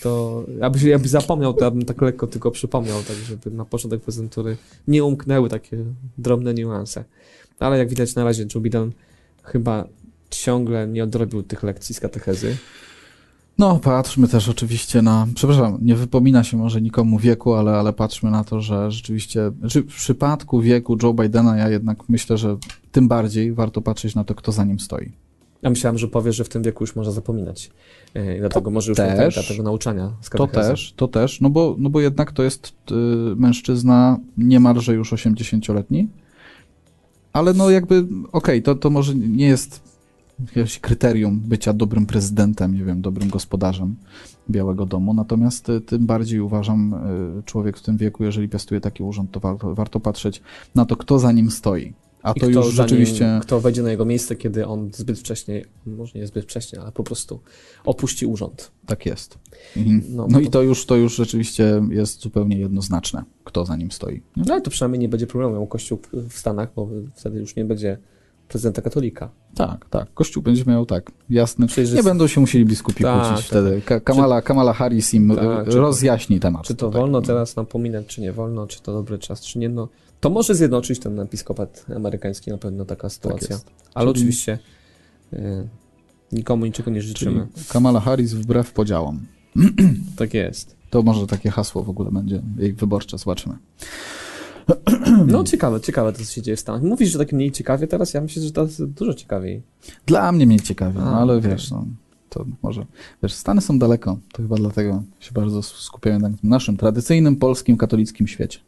to 0.02 0.44
jakbyś, 0.60 0.84
jakbyś 0.84 1.12
zapomniał, 1.12 1.54
to 1.54 1.66
ja 1.66 1.72
bym 1.72 1.86
tak 1.86 2.02
lekko 2.02 2.28
tylko 2.28 2.52
przypomniał, 2.52 3.04
tak 3.08 3.16
żeby 3.16 3.52
na 3.52 3.66
początek 3.66 4.02
prezentury 4.02 4.58
nie 4.88 5.04
umknęły 5.04 5.50
takie 5.50 5.78
drobne 6.18 6.54
niuanse. 6.54 7.04
Ale 7.60 7.78
jak 7.78 7.90
widać 7.90 8.16
na 8.16 8.24
razie 8.24 8.46
Joe 8.56 8.62
Biden 8.62 8.92
chyba 9.44 9.88
ciągle 10.30 10.88
nie 10.88 11.04
odrobił 11.04 11.44
tych 11.44 11.64
lekcji 11.64 11.96
z 11.96 12.00
katechezy. 12.00 12.58
No, 13.58 13.80
patrzmy 13.80 14.28
też 14.28 14.50
oczywiście 14.50 15.02
na, 15.02 15.28
przepraszam, 15.36 15.78
nie 15.82 15.96
wypomina 15.96 16.44
się 16.44 16.58
może 16.58 16.82
nikomu 16.82 17.20
wieku, 17.20 17.54
ale, 17.54 17.72
ale 17.72 17.94
patrzmy 17.94 18.32
na 18.32 18.44
to, 18.44 18.62
że 18.62 18.92
rzeczywiście, 18.92 19.52
znaczy 19.60 19.82
w 19.82 19.96
przypadku 19.96 20.62
wieku 20.62 20.98
Joe 21.04 21.14
Bidena 21.14 21.58
ja 21.58 21.70
jednak 21.70 22.10
myślę, 22.10 22.38
że 22.38 22.58
tym 22.92 23.08
bardziej 23.08 23.54
warto 23.54 23.82
patrzeć 23.82 24.16
na 24.16 24.24
to, 24.24 24.36
kto 24.36 24.52
za 24.52 24.64
nim 24.64 24.80
stoi. 24.80 25.12
Ja 25.62 25.70
myślałem, 25.70 25.98
że 25.98 26.08
powie, 26.08 26.34
że 26.34 26.44
w 26.44 26.50
tym 26.50 26.64
wieku 26.64 26.84
już 26.84 26.96
można 26.96 27.12
zapominać. 27.12 27.72
Yy, 28.16 28.38
dlatego 28.40 28.72
może 28.72 28.92
już 28.92 28.98
nie 28.98 29.06
też. 29.06 29.36
pamięta 29.36 29.54
tego 29.54 29.64
nauczania 29.64 30.12
z 30.22 30.30
To 30.30 30.48
też, 30.48 30.94
to 30.96 31.08
też, 31.08 31.42
no 31.42 31.50
bo, 31.50 31.76
no 31.80 31.90
bo 31.90 32.02
jednak 32.02 32.32
to 32.32 32.44
jest 32.44 32.74
y, 32.92 32.96
mężczyzna 33.36 34.20
niemalże 34.38 34.94
już 34.94 35.14
80-letni, 35.14 36.08
ale 37.34 37.54
no 37.54 37.70
jakby, 37.70 38.06
okej, 38.32 38.64
to, 38.64 38.76
to 38.76 38.90
może 38.90 39.16
nie 39.16 39.48
jest 39.48 39.92
jakieś 40.56 40.80
kryterium 40.80 41.40
bycia 41.40 41.74
dobrym 41.74 42.06
prezydentem, 42.06 42.76
nie 42.76 42.84
wiem, 42.84 43.02
dobrym 43.02 43.30
gospodarzem 43.30 43.96
Białego 44.50 44.86
Domu. 44.86 45.14
Natomiast 45.14 45.70
y, 45.70 45.82
tym 45.82 46.06
bardziej 46.06 46.40
uważam, 46.40 46.94
y, 47.40 47.44
człowiek 47.44 47.78
w 47.78 47.82
tym 47.82 47.98
wieku, 47.98 48.24
jeżeli 48.24 48.50
piastuje 48.50 48.82
taki 48.82 49.04
urząd, 49.04 49.32
to 49.32 49.40
warto, 49.40 49.76
warto 49.76 50.00
patrzeć 50.00 50.42
na 50.76 50.86
to, 50.86 50.96
kto 50.96 51.20
za 51.20 51.32
nim 51.32 51.52
stoi. 51.52 51.94
A 52.24 52.32
I 52.32 52.40
to 52.40 52.46
już 52.50 52.56
za 52.56 52.62
nim- 52.64 52.72
rzeczywiście. 52.76 53.40
Kto 53.42 53.60
wejdzie 53.60 53.84
na 53.84 53.92
jego 53.92 54.06
miejsce, 54.06 54.36
kiedy 54.36 54.66
on 54.68 54.90
zbyt 54.94 55.20
wcześnie, 55.20 55.66
może 55.86 56.20
nie 56.20 56.28
zbyt 56.28 56.44
wcześnie, 56.46 56.82
ale 56.82 56.92
po 56.92 57.04
prostu 57.04 57.40
opuści 57.86 58.26
urząd. 58.26 58.72
Tak 58.86 59.06
jest. 59.06 59.38
Mhm. 59.78 60.04
No, 60.10 60.28
No, 60.30 60.34
to- 60.34 60.40
i 60.40 60.50
to 60.50 60.62
już, 60.62 60.86
to 60.86 60.96
już 60.96 61.16
rzeczywiście 61.16 61.82
jest 61.90 62.22
zupełnie 62.22 62.58
jednoznaczne, 62.60 63.24
kto 63.44 63.66
za 63.66 63.76
nim 63.76 63.92
stoi. 63.92 64.16
nie? 64.38 64.44
No 64.48 64.54
ale 64.54 64.62
to 64.62 64.72
przynajmniej 64.72 65.00
nie 65.00 65.10
będzie 65.10 65.28
problemu 65.28 65.54
miał 65.54 65.68
Kościół 65.68 66.00
w 66.14 66.34
Stanach, 66.34 66.70
bo 66.76 66.88
wtedy 67.16 67.40
już 67.40 67.56
nie 67.56 67.66
będzie 67.66 67.98
prezydenta 68.48 68.82
katolika. 68.82 69.30
Tak, 69.56 69.86
tak. 69.90 70.14
Kościół 70.14 70.44
będzie 70.44 70.64
miał 70.68 70.86
tak, 70.86 71.12
jasny. 71.30 71.68
Przejrzysty. 71.68 71.98
Nie 71.98 72.04
będą 72.04 72.28
się 72.28 72.42
musieli 72.42 72.66
biskupi 72.66 73.04
Tak, 73.04 73.28
kłócić 73.28 73.50
tak. 73.50 73.62
wtedy. 73.62 73.82
Ka- 73.86 74.00
Kamala, 74.00 74.42
Kamala 74.42 74.74
Harris 74.74 75.14
im 75.14 75.36
Tak, 75.36 75.70
czy 75.70 75.78
rozjaśni 75.78 76.40
temat. 76.40 76.64
Czy 76.66 76.76
to 76.76 76.86
tutaj. 76.86 77.02
wolno 77.02 77.22
teraz 77.22 77.56
napominać, 77.56 78.06
czy 78.08 78.22
nie 78.22 78.32
wolno, 78.34 78.68
czy 78.68 78.82
to 78.82 78.94
dobry 78.94 79.20
czas, 79.20 79.42
czy 79.42 79.60
nie, 79.60 79.70
no 79.70 79.88
to 80.22 80.30
może 80.30 80.56
zjednoczyć 80.56 81.00
ten 81.00 81.20
episkopat 81.20 81.86
amerykański 81.96 82.52
na 82.52 82.58
pewno 82.58 82.86
taka 82.86 83.10
sytuacja. 83.10 83.48
jest. 83.56 83.66
Ale 83.94 84.06
Czyli- 84.08 84.20
oczywiście 84.22 84.60
y, 85.34 85.38
nikomu 86.32 86.66
niczego 86.66 86.92
nie 86.92 87.00
Czyli 87.02 87.08
życzymy. 87.08 87.48
Kamala 87.70 88.00
Harris 88.00 88.34
wbrew 88.34 88.72
podziałom. 88.74 89.20
Tak 90.16 90.34
jest. 90.34 90.76
To 90.90 91.02
może 91.02 91.28
takie 91.28 91.50
hasło 91.52 91.84
w 91.84 91.90
ogóle 91.90 92.12
będzie 92.12 92.42
jej 92.58 92.74
wyborcze, 92.74 93.18
zobaczymy. 93.18 93.58
No 95.28 95.44
ciekawe, 95.44 95.82
ciekawe 95.82 96.14
to, 96.14 96.18
co 96.18 96.26
się 96.26 96.42
dzieje 96.42 96.58
w 96.58 96.60
Stanach. 96.60 96.82
Mówisz, 96.82 97.12
że 97.12 97.20
tak 97.20 97.34
mniej 97.34 97.52
ciekawie 97.52 97.88
teraz, 97.88 98.14
ja 98.14 98.22
myślę, 98.22 98.44
że 98.44 98.52
to 98.52 98.62
jest 98.64 98.86
dużo 98.86 99.14
ciekawiej. 99.14 99.62
Dla 100.06 100.32
mnie 100.32 100.46
mniej 100.46 100.60
ciekawie, 100.60 101.00
A, 101.00 101.06
no, 101.06 101.20
ale 101.20 101.36
okej. 101.38 101.52
wiesz, 101.52 101.72
no, 101.72 101.86
to 102.30 102.46
może, 102.62 102.86
wiesz, 103.24 103.34
Stany 103.34 103.62
są 103.62 103.80
daleko, 103.80 104.18
to 104.34 104.42
chyba 104.42 104.56
dlatego 104.56 105.04
się 105.20 105.32
bardzo 105.32 105.62
skupiają 105.64 106.20
na 106.20 106.30
naszym 106.44 106.78
tradycyjnym 106.78 107.36
polskim 107.36 107.78
katolickim 107.78 108.28
świecie. 108.28 108.60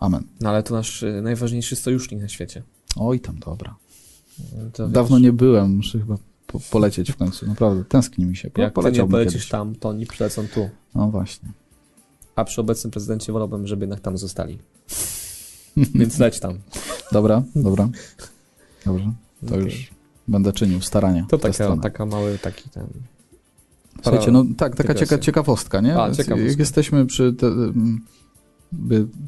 Amen. 0.00 0.24
No 0.40 0.50
ale 0.50 0.62
to 0.62 0.74
nasz 0.74 1.02
y, 1.02 1.22
najważniejszy 1.22 1.76
sojusznik 1.76 2.20
na 2.20 2.28
świecie. 2.28 2.62
Oj 2.96 3.20
tam, 3.20 3.38
dobra. 3.38 3.76
To, 4.72 4.88
Dawno 4.88 5.16
wiesz, 5.16 5.22
nie 5.22 5.32
byłem, 5.32 5.76
muszę 5.76 5.98
chyba 5.98 6.16
po, 6.46 6.60
polecieć 6.70 7.12
w 7.12 7.16
końcu, 7.16 7.46
naprawdę, 7.46 7.84
tęskni 7.84 8.26
mi 8.26 8.36
się. 8.36 8.50
Po, 8.50 8.62
Jak 8.62 8.74
ty 8.74 8.92
nie 8.92 9.06
polecisz 9.06 9.32
kiedyś. 9.32 9.48
tam, 9.48 9.74
to 9.74 9.88
oni 9.88 10.06
przylecą 10.06 10.46
tu. 10.54 10.68
No 10.94 11.10
właśnie. 11.10 11.48
A 12.36 12.44
przy 12.44 12.60
obecnym 12.60 12.90
prezydencie 12.90 13.32
wolałbym, 13.32 13.66
żeby 13.66 13.82
jednak 13.82 14.00
tam 14.00 14.18
zostali. 14.18 14.58
Więc 15.94 16.18
leć 16.18 16.40
tam. 16.40 16.58
Dobra, 17.12 17.42
dobra. 17.56 17.88
Dobrze, 18.86 19.12
to 19.40 19.54
Okej. 19.54 19.64
już 19.64 19.90
będę 20.28 20.52
czynił 20.52 20.80
starania 20.80 21.26
To 21.28 21.38
taka, 21.38 21.76
taka 21.76 22.06
mały 22.06 22.38
taki 22.38 22.70
ten... 22.70 22.86
Słuchajcie, 24.02 24.30
no 24.30 24.44
tak, 24.56 24.76
taka 24.76 24.94
cieka 24.94 25.18
ciekawostka, 25.18 25.80
nie? 25.80 25.92
A, 25.92 26.10
ciekawostka. 26.10 26.50
Jak 26.50 26.58
jesteśmy 26.58 27.06
przy 27.06 27.32
te, 27.32 27.46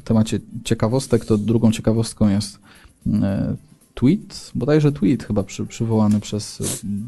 temacie 0.03 0.39
ciekawostek, 0.63 1.25
to 1.25 1.37
drugą 1.37 1.71
ciekawostką 1.71 2.29
jest 2.29 2.59
e, 3.07 3.55
tweet, 3.93 4.51
bodajże 4.55 4.91
tweet 4.91 5.23
chyba 5.23 5.43
przy, 5.43 5.65
przywołany 5.65 6.19
przez 6.19 6.61
e, 6.61 6.63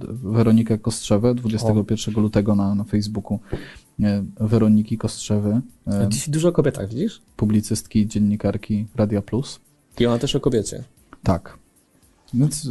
Weronikę 0.10 0.78
Kostrzewę 0.78 1.36
21 1.36 2.24
lutego 2.24 2.56
na, 2.56 2.76
na 2.76 2.84
Facebooku 2.84 3.40
e, 4.00 4.24
Weroniki 4.40 4.98
Kostrzewy, 4.98 5.62
Dziś 6.10 6.30
dużo 6.30 6.50
o 6.50 6.52
kobietach, 6.52 6.90
widzisz? 6.90 7.22
publicystki, 7.36 8.08
dziennikarki 8.08 8.86
Radia 8.96 9.22
Plus. 9.22 9.60
I 10.00 10.06
ona 10.06 10.18
też 10.18 10.36
o 10.36 10.40
kobiecie. 10.40 10.84
Tak. 11.24 11.58
Więc 12.34 12.68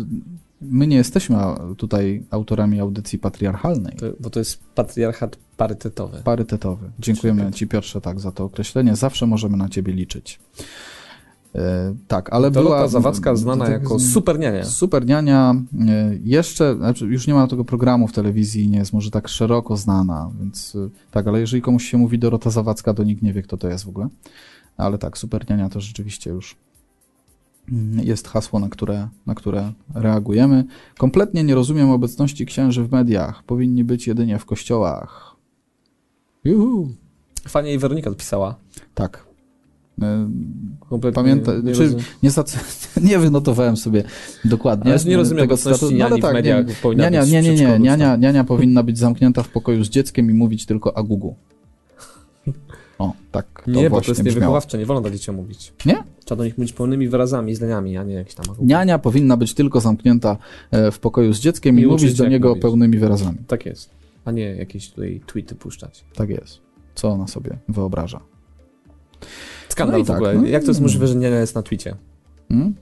my 0.61 0.86
nie 0.86 0.96
jesteśmy 0.96 1.36
tutaj 1.76 2.24
autorami 2.30 2.80
audycji 2.80 3.18
patriarchalnej. 3.18 3.96
To, 3.96 4.06
bo 4.20 4.30
to 4.30 4.38
jest 4.38 4.59
patriarchat 4.74 5.36
parytetowy. 5.56 6.18
Parytetowy. 6.24 6.90
Dziękujemy 6.98 7.40
Parytet. 7.40 7.59
Ci, 7.59 7.66
Piotrze, 7.66 8.00
tak, 8.00 8.20
za 8.20 8.32
to 8.32 8.44
określenie. 8.44 8.96
Zawsze 8.96 9.26
możemy 9.26 9.56
na 9.56 9.68
Ciebie 9.68 9.92
liczyć. 9.92 10.40
E, 11.54 11.94
tak, 12.09 12.32
ale 12.32 12.50
Dorota 12.50 12.74
była... 12.76 12.88
Zawadzka 12.88 13.36
znana 13.36 13.64
tak 13.64 13.72
jako 13.82 13.98
z- 13.98 14.12
super 14.12 14.38
niania. 14.38 14.64
Super 14.64 15.06
niania. 15.06 15.54
e, 15.88 16.18
Jeszcze, 16.24 16.76
znaczy 16.76 17.06
już 17.06 17.26
nie 17.26 17.34
ma 17.34 17.46
tego 17.46 17.64
programu 17.64 18.09
w 18.09 18.12
telewizji, 18.12 18.68
nie 18.68 18.78
jest 18.78 18.92
może 18.92 19.11
tak 19.11 19.28
szeroko 19.28 19.76
znana, 19.76 20.30
więc 20.40 20.76
e, 20.76 20.88
tak, 21.11 21.26
ale 21.26 21.40
jeżeli 21.40 21.62
komuś 21.62 21.84
się 21.90 21.98
mówi 21.98 22.18
Dorota 22.18 22.50
Zawadzka, 22.50 22.94
to 22.94 23.04
nikt 23.04 23.22
nie 23.22 23.32
wie, 23.32 23.42
kto 23.42 23.56
to 23.56 23.68
jest 23.68 23.84
w 23.84 23.88
ogóle. 23.88 24.09
Ale 24.76 24.98
tak, 24.98 25.18
super 25.18 25.50
niania 25.50 25.68
to 25.68 25.80
rzeczywiście 25.80 26.30
już 26.30 26.56
jest 28.02 28.28
hasło, 28.28 28.58
na 28.58 28.68
które, 28.68 29.08
na 29.26 29.34
które 29.34 29.72
reagujemy. 29.94 30.64
Kompletnie 30.98 31.44
nie 31.44 31.54
rozumiem 31.54 31.90
obecności 31.90 32.46
księży 32.46 32.84
w 32.84 32.92
mediach. 32.92 33.42
Powinni 33.42 33.84
być 33.84 34.06
jedynie 34.06 34.38
w 34.38 34.44
kościołach. 34.44 35.36
Juhu. 36.44 36.88
Fajnie 37.48 37.70
jej 37.70 37.78
Weronika 37.78 38.10
odpisała. 38.10 38.54
Tak. 38.94 39.26
E, 40.02 40.30
Kompletnie 40.90 41.14
Pamięta, 41.14 41.52
nie, 41.54 41.62
nie 41.62 41.74
czy- 41.74 41.82
rozumiem. 41.82 42.04
Nie, 42.22 42.30
nie 43.10 43.18
wynotowałem 43.18 43.76
sobie 43.76 44.04
dokładnie. 44.44 44.92
Ale 44.92 45.04
nie 45.04 45.16
rozumiem 45.16 45.48
tego 45.48 45.56
niani 45.90 46.10
No 46.10 46.18
tak, 46.18 46.30
w 46.30 46.34
mediach. 46.34 46.66
nie, 46.66 46.74
powinna 46.82 47.08
nie, 47.10 47.20
nie, 47.26 47.42
nie. 47.42 47.42
przedszkolu, 47.42 47.78
Niania, 47.78 48.16
niania 48.16 48.44
powinna 48.44 48.82
być 48.82 48.98
zamknięta 48.98 49.42
w 49.42 49.48
pokoju 49.48 49.84
z 49.84 49.88
dzieckiem 49.88 50.30
i 50.30 50.34
mówić 50.34 50.66
tylko 50.66 50.96
agugu. 50.96 51.36
O, 52.99 53.12
tak 53.32 53.62
to 53.64 53.70
Nie, 53.70 53.90
bo 53.90 54.01
to 54.01 54.11
jest 54.11 54.24
niewychowawcze, 54.24 54.78
nie 54.78 54.86
wolno 54.86 55.03
tak 55.03 55.12
dzieciom 55.12 55.36
mówić. 55.36 55.72
Nie? 55.86 56.05
Trzeba 56.24 56.36
do 56.38 56.44
nich 56.44 56.59
mówić 56.59 56.72
pełnymi 56.72 57.09
wyrazami 57.09 57.55
zdaniami, 57.55 57.96
a 57.96 58.03
nie 58.03 58.14
jakieś 58.14 58.34
tam... 58.34 58.46
Niania 58.61 58.99
powinna 58.99 59.36
być 59.36 59.55
tylko 59.55 59.80
zamknięta 59.80 60.36
e, 60.70 60.90
w 60.90 60.99
pokoju 60.99 61.32
z 61.32 61.40
dzieckiem 61.40 61.78
i, 61.78 61.82
I 61.82 61.86
mówić 61.86 62.14
do 62.14 62.28
niego 62.28 62.49
mówić. 62.49 62.62
pełnymi 62.62 62.99
wyrazami. 62.99 63.38
Tak 63.46 63.66
jest. 63.66 63.90
A 64.24 64.30
nie 64.30 64.42
jakieś 64.42 64.90
tutaj 64.90 65.20
tweety 65.26 65.55
puszczać. 65.55 66.05
Tak 66.14 66.28
jest. 66.30 66.59
Co 66.94 67.09
ona 67.09 67.26
sobie 67.26 67.59
wyobraża. 67.68 68.20
Skandal 69.68 69.99
No 69.99 70.05
w 70.05 70.09
tak, 70.09 70.16
ogóle. 70.16 70.34
no. 70.34 70.46
Jak 70.46 70.62
to 70.62 70.70
jest 70.70 70.80
możliwe, 70.80 71.07
że 71.07 71.14
niania 71.14 71.40
jest 71.40 71.55
na 71.55 71.62
twicie? 71.62 71.94
Hmm? 72.49 72.74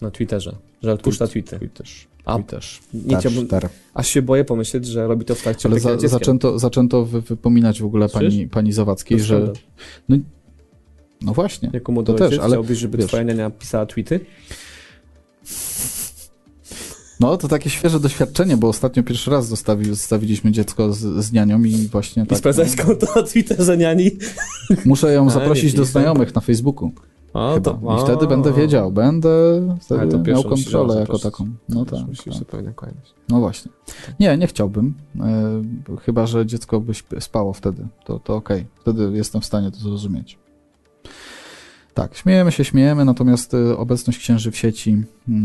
Na 0.00 0.10
Twitterze. 0.10 0.56
Że 0.82 0.92
odpuszcza 0.92 1.26
tweety. 1.26 1.58
Twitterz. 1.58 2.08
A, 2.24 2.34
Twitterz. 2.34 2.80
Nie 2.94 3.10
Też, 3.10 3.18
chciałbym, 3.20 3.46
ter. 3.48 3.68
aż 3.94 4.08
się 4.08 4.22
boję 4.22 4.44
pomyśleć, 4.44 4.86
że 4.86 5.06
robi 5.06 5.24
to 5.24 5.34
w 5.34 5.42
trakcie 5.42 5.68
Ale 5.68 5.80
za, 5.80 5.98
zaczęto, 5.98 6.58
zaczęto 6.58 7.04
wy, 7.04 7.20
wypominać 7.20 7.82
w 7.82 7.84
ogóle 7.84 8.08
pani, 8.08 8.30
Słyszysz? 8.30 8.50
pani 8.50 8.72
Zawadzkiej, 8.72 9.20
że... 9.20 9.40
skandal. 9.40 10.20
No 11.20 11.34
właśnie. 11.34 11.70
Jako 11.72 11.92
młody 11.92 12.12
To 12.12 12.18
też, 12.18 12.38
ale 12.38 12.48
chciałbyś, 12.48 12.78
żeby 12.78 12.98
wiesz- 12.98 13.06
twoja 13.06 13.22
niania 13.22 13.50
pisała 13.50 13.86
tweety? 13.86 14.20
No, 17.20 17.36
to 17.36 17.48
takie 17.48 17.70
świeże 17.70 18.00
doświadczenie, 18.00 18.56
bo 18.56 18.68
ostatnio 18.68 19.02
pierwszy 19.02 19.30
raz 19.30 19.48
zostawi, 19.48 19.84
zostawiliśmy 19.86 20.52
dziecko 20.52 20.92
z, 20.92 21.24
z 21.24 21.32
nianią 21.32 21.62
i 21.62 21.88
właśnie 21.88 22.22
I 22.22 22.26
tak. 22.26 22.38
sprawdzać 22.38 22.76
konto 22.76 23.06
na 23.16 23.22
Twitterze 23.22 23.76
niani? 23.76 24.10
Muszę 24.84 25.12
ją 25.12 25.26
A, 25.28 25.30
zaprosić 25.30 25.72
nie, 25.72 25.76
do 25.76 25.82
nie 25.82 25.88
znajomych 25.88 26.34
na 26.34 26.40
Facebooku. 26.40 26.92
To, 27.32 27.78
I 27.96 28.04
wtedy 28.04 28.26
będę 28.26 28.52
wiedział, 28.52 28.92
będę 28.92 29.28
wtedy 29.80 30.18
miał 30.30 30.42
kontrolę 30.44 31.00
jako 31.00 31.18
taką. 31.18 31.48
No 31.68 31.84
tak, 31.84 31.98
tak. 32.24 32.94
No 33.28 33.40
właśnie. 33.40 33.72
Nie, 34.20 34.38
nie 34.38 34.46
chciałbym. 34.46 34.94
E, 35.20 35.96
chyba, 36.00 36.26
że 36.26 36.46
dziecko 36.46 36.80
by 36.80 37.20
spało 37.20 37.52
wtedy. 37.52 37.86
To, 38.04 38.18
to 38.18 38.34
okej. 38.36 38.66
Wtedy 38.80 39.10
jestem 39.12 39.40
w 39.40 39.44
stanie 39.44 39.70
to 39.70 39.76
zrozumieć. 39.76 40.38
Tak, 41.94 42.14
śmiejemy 42.14 42.52
się, 42.52 42.64
śmiejemy, 42.64 43.04
natomiast 43.04 43.54
e, 43.54 43.76
obecność 43.76 44.18
księży 44.18 44.50
w 44.50 44.56
sieci 44.56 45.02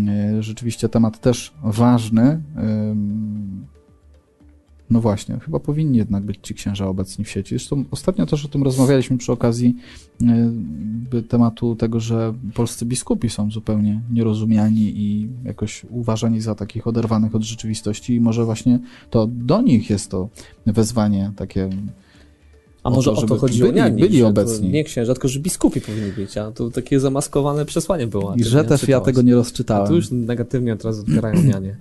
e, 0.09 0.43
rzeczywiście 0.43 0.89
temat 0.89 1.21
też 1.21 1.53
ważny. 1.63 2.41
No 4.89 5.01
właśnie, 5.01 5.39
chyba 5.45 5.59
powinni 5.59 5.97
jednak 5.97 6.23
być 6.23 6.37
ci 6.41 6.53
księża 6.53 6.87
obecni 6.87 7.25
w 7.25 7.29
sieci. 7.29 7.49
Zresztą 7.49 7.83
ostatnio 7.91 8.25
też 8.25 8.45
o 8.45 8.47
tym 8.47 8.63
rozmawialiśmy 8.63 9.17
przy 9.17 9.31
okazji 9.31 9.75
by 11.11 11.23
tematu 11.23 11.75
tego, 11.75 11.99
że 11.99 12.33
polscy 12.53 12.85
biskupi 12.85 13.29
są 13.29 13.51
zupełnie 13.51 14.01
nierozumiani 14.11 14.81
i 14.95 15.27
jakoś 15.45 15.85
uważani 15.89 16.41
za 16.41 16.55
takich 16.55 16.87
oderwanych 16.87 17.35
od 17.35 17.43
rzeczywistości 17.43 18.15
i 18.15 18.19
może 18.21 18.45
właśnie 18.45 18.79
to 19.09 19.27
do 19.31 19.61
nich 19.61 19.89
jest 19.89 20.11
to 20.11 20.29
wezwanie 20.65 21.31
takie 21.35 21.69
A 22.83 22.89
O 22.89 22.93
może 22.95 23.11
to, 23.11 23.17
o 23.17 23.25
to 23.25 23.37
chodzi 23.37 23.63
o 23.63 23.65
byli- 23.65 23.77
niani, 23.77 24.01
byli 24.01 24.23
obecni. 24.23 24.69
Nie 24.69 24.83
księża, 24.83 25.13
tylko 25.13 25.27
że 25.27 25.39
biskupi 25.39 25.81
powinni 25.81 26.11
być, 26.11 26.37
a 26.37 26.51
to 26.51 26.69
takie 26.69 26.99
zamaskowane 26.99 27.65
przesłanie 27.65 28.07
było. 28.07 28.31
a 28.31 28.35
i 28.35 28.43
że 28.43 28.63
też 28.63 28.87
ja 28.87 29.01
tego 29.01 29.21
nie 29.21 29.33
A 29.33 29.35
rozczytałem. 29.35 29.87
tu 29.87 29.95
już 29.95 30.11
negatywnie 30.11 30.73
od 30.73 30.83
razu 30.85 31.01
odbierają 31.01 31.43
nianie. 31.43 31.77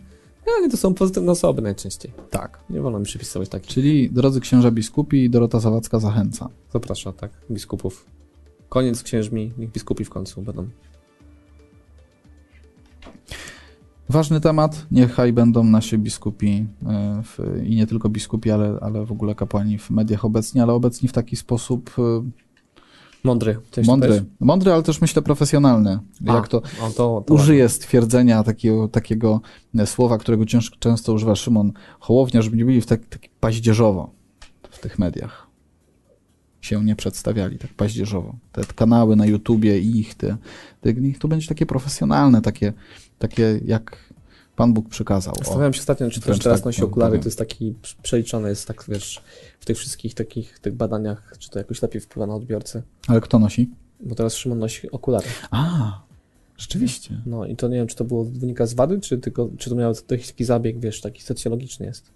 Nianie 0.47 0.71
to 0.71 0.77
są 0.77 0.95
pozytywne 0.95 1.33
osoby 1.33 1.63
najczęściej. 1.63 2.13
Tak. 2.31 2.61
Nie 2.71 2.81
wolno 2.81 2.99
mi 2.99 3.05
przypisywać 3.05 3.49
takich. 3.49 3.71
Czyli 3.71 4.11
drodzy 4.11 4.41
księża 4.41 4.71
biskupi, 4.71 5.31
Dorota 5.31 5.61
Zawadzka 5.61 5.99
zachęca. 5.99 6.49
Zaprasza, 6.73 7.13
tak, 7.13 7.31
biskupów. 7.51 8.07
Koniec 8.69 8.99
z 8.99 9.03
księżmi, 9.03 9.53
niech 9.59 9.73
biskupi 9.73 10.05
w 10.05 10.11
końcu 10.11 10.43
będą. 10.43 10.69
Ważny 14.09 14.41
temat, 14.41 14.87
niechaj 14.91 15.33
będą 15.33 15.65
nasi 15.65 15.99
biskupi 15.99 16.67
e, 16.87 17.23
w, 17.25 17.39
i 17.65 17.77
nie 17.77 17.87
tylko 17.87 18.09
biskupi, 18.09 18.51
ale, 18.51 18.79
ale 18.81 19.07
w 19.07 19.13
ogóle 19.13 19.35
kapłani 19.35 19.79
w 19.79 19.91
mediach 19.91 20.25
obecni, 20.25 20.61
ale 20.61 20.73
obecni 20.73 21.09
w 21.09 21.13
taki 21.13 21.37
sposób 21.37 21.91
e, 21.99 22.03
Mądry. 23.27 23.59
Mądry, 24.11 24.25
mądry, 24.41 24.73
ale 24.73 24.83
też 24.83 25.01
myślę 25.01 25.23
profesjonalny. 25.23 25.99
A, 26.27 26.35
Jak 26.35 26.49
to 26.49 26.59
o, 26.59 26.91
to, 26.97 27.25
to 27.27 27.35
użyję 27.35 27.69
stwierdzenia 27.69 28.43
takiego, 28.43 28.89
takiego 28.89 29.41
e, 29.79 29.87
słowa, 29.87 30.19
którego 30.19 30.47
cięż, 30.47 30.71
często 30.79 31.13
używa 31.13 31.37
Szymon 31.37 31.73
Hołownia, 32.01 32.43
żeby 32.43 32.57
nie 32.57 32.65
byli 32.65 32.81
w 32.81 32.87
tak, 32.87 33.07
tak 33.07 33.21
paździerzowo 33.41 34.11
w 34.71 34.79
tych 34.79 34.99
mediach. 34.99 35.47
Się 36.61 36.85
nie 36.85 36.97
przedstawiali 36.97 37.59
tak 37.59 37.75
paździerzowo. 37.75 38.35
Te 38.53 38.65
kanały 38.65 39.17
na 39.17 39.27
YouTubie 39.27 39.79
i 39.79 39.99
ich, 39.99 40.15
te, 40.15 40.37
te, 40.81 40.95
niech 40.95 41.19
to 41.19 41.29
będzie 41.29 41.49
takie 41.49 41.67
profesjonalne, 41.67 42.43
takie, 42.43 42.73
takie 43.19 43.61
jak 43.65 44.07
Pan 44.57 44.73
Bóg 44.73 44.89
przykazał. 44.89 45.35
Zastanawiam 45.39 45.73
się 45.73 45.81
ostatnio, 45.81 46.11
czy 46.11 46.21
też 46.21 46.39
teraz 46.39 46.59
tak 46.59 46.65
nosi 46.65 46.81
powiem. 46.81 46.93
okulary, 46.93 47.19
to 47.19 47.25
jest 47.25 47.39
taki 47.39 47.75
przeliczony, 48.03 48.49
jest 48.49 48.69
tak, 48.69 48.85
wiesz, 48.89 49.23
w 49.61 49.65
tych 49.65 49.79
wszystkich 49.79 50.15
takich 50.15 50.59
tych 50.59 50.75
badaniach, 50.75 51.35
czy 51.39 51.51
to 51.51 51.59
jakoś 51.59 51.83
lepiej 51.83 52.01
wpływa 52.01 52.27
na 52.27 52.35
odbiorcę. 52.35 52.83
Ale 53.09 53.21
kto 53.21 53.39
nosi? 53.39 53.71
Bo 54.01 54.15
teraz 54.15 54.35
Szymon 54.35 54.59
nosi 54.59 54.91
okulary. 54.91 55.27
A, 55.51 55.93
rzeczywiście. 56.57 57.23
No 57.27 57.47
i 57.47 57.57
to 57.57 57.69
nie 57.69 57.77
wiem, 57.77 57.87
czy 57.87 57.97
to 57.97 58.05
było 58.05 58.25
wynika 58.25 58.67
z 58.67 58.75
wady, 58.75 59.01
czy 59.01 59.19
tylko, 59.19 59.51
czy 59.59 59.71
to 59.71 59.77
miał 59.77 59.95
taki 59.95 60.45
zabieg, 60.45 60.81
wiesz, 60.81 61.01
taki 61.01 61.23
socjologiczny 61.23 61.87
jest. 61.87 62.11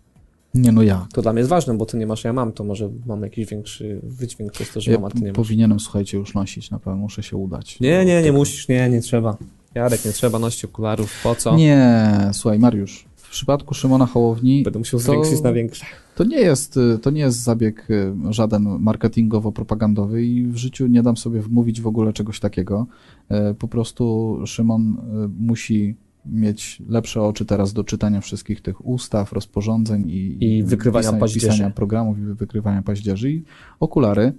Nie, 0.55 0.73
no 0.73 0.83
ja. 0.83 1.07
To 1.13 1.23
dla 1.23 1.33
mnie 1.33 1.41
jest 1.41 1.51
ważne, 1.51 1.77
bo 1.77 1.87
ty 1.87 1.97
nie 1.97 2.07
masz, 2.07 2.25
ja 2.25 2.33
mam, 2.33 2.53
to 2.53 2.65
może 2.65 2.91
mam 3.07 3.23
jakiś 3.23 3.47
większy 3.47 4.01
wydźwięk 4.03 4.53
przez 4.53 4.73
to, 4.73 4.81
że 4.81 4.91
ja 4.93 4.99
mam, 4.99 5.05
a 5.05 5.11
ty 5.11 5.21
nie 5.21 5.29
masz. 5.29 5.37
powinienem, 5.37 5.81
słuchajcie, 5.81 6.19
już 6.19 6.35
nosić, 6.35 6.71
na 6.71 6.79
pewno 6.79 6.97
muszę 6.97 7.23
się 7.23 7.37
udać. 7.37 7.81
Nie, 7.81 8.05
nie, 8.05 8.23
nie 8.23 8.33
musisz, 8.33 8.69
nie, 8.69 8.91
nie 8.91 9.01
trzeba. 9.01 9.37
Jarek, 9.75 10.05
nie 10.05 10.13
trzeba 10.13 10.39
nosić 10.39 10.65
okularów, 10.65 11.21
po 11.23 11.35
co? 11.35 11.57
Nie, 11.57 12.11
słuchaj, 12.33 12.59
Mariusz, 12.59 13.05
w 13.17 13.31
przypadku 13.31 13.75
Szymona 13.75 14.07
Hołowni 14.07 14.63
Będę 14.63 14.79
musiał 14.79 15.01
To- 15.01 15.05
zwiększyć 15.07 15.43
na 15.43 15.53
większe. 15.53 15.87
to 16.17 16.25
nie 16.25 16.37
jest, 16.41 16.77
y, 16.77 16.99
to 17.03 17.11
nie 17.11 17.21
jest 17.21 17.43
zabieg 17.43 17.87
y, 17.91 18.13
żaden 18.31 18.65
marketingowo-propagandowy 18.65 20.23
i 20.23 20.47
w 20.47 20.57
życiu 20.57 20.87
nie 20.87 21.03
dam 21.03 21.17
sobie 21.17 21.41
wmówić 21.41 21.81
w 21.81 21.87
ogóle 21.87 22.13
czegoś 22.13 22.41
takiego. 22.41 22.87
E, 23.29 23.55
Po 23.55 23.69
prostu 23.69 24.37
Szymon 24.47 24.97
y, 25.25 25.29
musi 25.41 25.97
mieć 26.27 26.83
lepsze 26.89 27.23
oczy 27.23 27.45
teraz 27.45 27.73
do 27.73 27.85
czytania 27.85 28.21
wszystkich 28.21 28.61
tych 28.63 28.87
ustaw, 28.87 29.33
rozporządzeń 29.33 30.11
i, 30.11 30.37
I 30.45 30.63
wykrywania 30.65 31.03
pisania, 31.03 31.21
paździerzy. 31.21 31.47
pisania 31.47 31.71
programów 31.71 32.19
i 32.19 32.23
wykrywania 32.23 32.83
paździerzy 32.83 33.31
i 33.31 33.45
okulary 33.81 34.33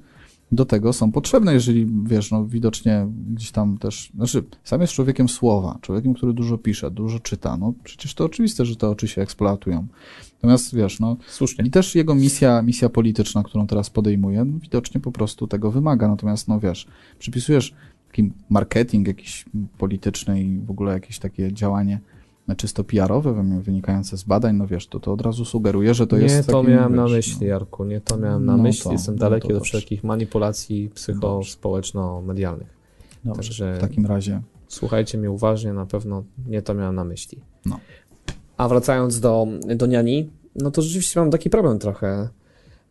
do 0.51 0.65
tego 0.65 0.93
są 0.93 1.11
potrzebne, 1.11 1.53
jeżeli 1.53 1.87
wiesz, 2.03 2.31
no 2.31 2.45
widocznie 2.45 3.07
gdzieś 3.33 3.51
tam 3.51 3.77
też, 3.77 4.11
znaczy 4.15 4.43
sam 4.63 4.81
jest 4.81 4.93
człowiekiem 4.93 5.29
słowa, 5.29 5.77
człowiekiem, 5.81 6.13
który 6.13 6.33
dużo 6.33 6.57
pisze, 6.57 6.91
dużo 6.91 7.19
czyta, 7.19 7.57
no 7.57 7.73
przecież 7.83 8.13
to 8.13 8.25
oczywiste, 8.25 8.65
że 8.65 8.75
te 8.75 8.89
oczy 8.89 9.07
się 9.07 9.21
eksploatują. 9.21 9.87
Natomiast 10.33 10.75
wiesz, 10.75 10.99
no 10.99 11.17
Słusznie. 11.27 11.65
i 11.65 11.71
też 11.71 11.95
jego 11.95 12.15
misja, 12.15 12.61
misja 12.61 12.89
polityczna, 12.89 13.43
którą 13.43 13.67
teraz 13.67 13.89
podejmuje, 13.89 14.45
no, 14.45 14.59
widocznie 14.59 15.01
po 15.01 15.11
prostu 15.11 15.47
tego 15.47 15.71
wymaga. 15.71 16.07
Natomiast, 16.07 16.47
no 16.47 16.59
wiesz, 16.59 16.87
przypisujesz 17.19 17.73
taki 18.07 18.31
marketing 18.49 19.07
jakiś 19.07 19.45
polityczny 19.77 20.43
i 20.43 20.59
w 20.59 20.71
ogóle 20.71 20.93
jakieś 20.93 21.19
takie 21.19 21.53
działanie 21.53 21.99
czysto 22.57 22.83
PR-owe, 22.83 23.33
wy- 23.33 23.61
wynikające 23.61 24.17
z 24.17 24.23
badań, 24.23 24.55
no 24.55 24.67
wiesz, 24.67 24.87
to, 24.87 24.99
to 24.99 25.13
od 25.13 25.21
razu 25.21 25.45
sugeruje, 25.45 25.93
że 25.93 26.07
to 26.07 26.17
nie 26.17 26.23
jest 26.23 26.47
to 26.47 26.53
takim, 26.61 26.71
miałem 26.75 26.95
na 26.95 27.03
wiesz, 27.03 27.11
myśli, 27.11 27.47
Jarku, 27.47 27.85
nie 27.85 28.01
to 28.01 28.17
miałem 28.17 28.45
na 28.45 28.57
No 28.57 28.63
myśli. 28.63 28.83
to- 28.83 28.91
Jestem 28.91 29.15
no 29.15 29.19
daleki 29.19 29.47
dobrze. 29.47 29.63
wszelkich 29.63 30.03
manipulacji 30.03 30.89
psycho-społeczno-medialnych. 30.95 32.67
No, 33.25 33.33
dobrze, 33.33 33.49
Także 33.49 33.75
w 33.75 33.79
takim 33.81 34.05
razie. 34.05 34.41
słuchajcie 34.67 35.17
mnie 35.17 35.31
uważnie, 35.31 35.73
na 35.73 35.85
pewno 35.85 36.23
nie 36.47 36.61
to 36.61 36.73
miałem 36.73 36.95
na 36.95 37.03
myśli. 37.03 37.41
No. 37.65 37.79
A 38.57 38.67
wracając 38.67 39.19
do, 39.19 39.47
do 39.75 39.85
niani, 39.85 40.29
no 40.55 40.71
to 40.71 40.81
rzeczywiście 40.81 41.19
mam 41.19 41.31
taki 41.31 41.49
problem 41.49 41.79
trochę, 41.79 42.29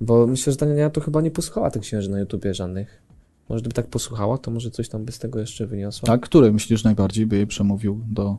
bo 0.01 0.27
myślę, 0.27 0.53
że 0.53 0.57
ta 0.57 0.67
niania 0.67 0.91
to 0.91 1.01
chyba 1.01 1.21
nie 1.21 1.31
posłuchała 1.31 1.71
tych 1.71 1.83
księży 1.83 2.11
na 2.11 2.21
YouTubie 2.21 2.55
żadnych. 2.55 3.03
Może 3.49 3.61
gdyby 3.61 3.75
tak 3.75 3.87
posłuchała, 3.87 4.39
to 4.39 4.51
może 4.51 4.71
coś 4.71 4.89
tam 4.89 5.05
by 5.05 5.13
z 5.13 5.19
tego 5.19 5.41
jeszcze 5.41 5.67
wyniosła. 5.67 6.13
A 6.15 6.19
który 6.19 6.53
myślisz 6.53 6.85
najbardziej 6.85 7.27
by 7.27 7.37
jej 7.37 7.47
przemówił 7.47 8.01
do... 8.11 8.37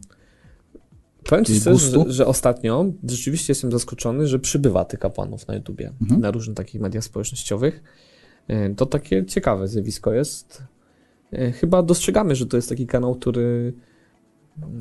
Powiem 1.31 1.45
ci 1.45 1.59
szczerze, 1.59 1.89
że, 1.91 2.11
że 2.11 2.25
ostatnio 2.27 2.85
rzeczywiście 3.03 3.51
jestem 3.51 3.71
zaskoczony, 3.71 4.27
że 4.27 4.39
przybywa 4.39 4.85
tych 4.85 4.99
kapłanów 4.99 5.47
na 5.47 5.55
YouTubie, 5.55 5.91
Mhm. 6.01 6.21
na 6.21 6.31
różnych 6.31 6.57
takich 6.57 6.81
mediach 6.81 7.03
społecznościowych. 7.03 7.83
E, 8.47 8.69
To 8.75 8.85
takie 8.85 9.25
ciekawe 9.25 9.67
zjawisko 9.67 10.13
jest. 10.13 10.63
E, 11.33 11.51
Chyba 11.51 11.83
dostrzegamy, 11.83 12.35
że 12.35 12.45
to 12.45 12.57
jest 12.57 12.69
taki 12.69 12.87
kanał, 12.87 13.15
który 13.15 13.73
mm, 14.63 14.79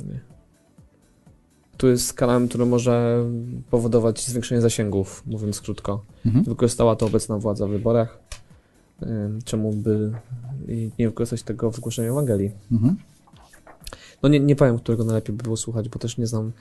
który 1.72 1.92
jest 1.92 2.12
kanałem, 2.12 2.48
który 2.48 2.66
może 2.66 3.24
powodować 3.70 4.26
zwiększenie 4.26 4.60
zasięgów, 4.60 5.22
mówiąc 5.26 5.60
krótko. 5.60 6.04
Mhm. 6.26 6.44
Wykorzystała 6.44 6.96
to 6.96 7.06
obecna 7.06 7.38
władza 7.38 7.66
w 7.66 7.70
wyborach. 7.70 8.18
E, 9.02 9.06
Czemu 9.44 9.72
by 9.72 10.12
nie 10.98 11.08
wykorzystać 11.08 11.42
tego 11.42 11.70
w 11.70 11.80
głoszeniu 11.80 12.12
Ewangelii? 12.12 12.50
Mhm. 12.72 12.96
No 14.22 14.28
nie, 14.28 14.40
nie 14.40 14.56
powiem, 14.56 14.78
którego 14.78 15.04
najlepiej 15.04 15.34
by 15.36 15.42
było 15.42 15.56
słuchać, 15.56 15.88
bo 15.88 15.98
też 15.98 16.18
nie 16.18 16.26
znam 16.26 16.52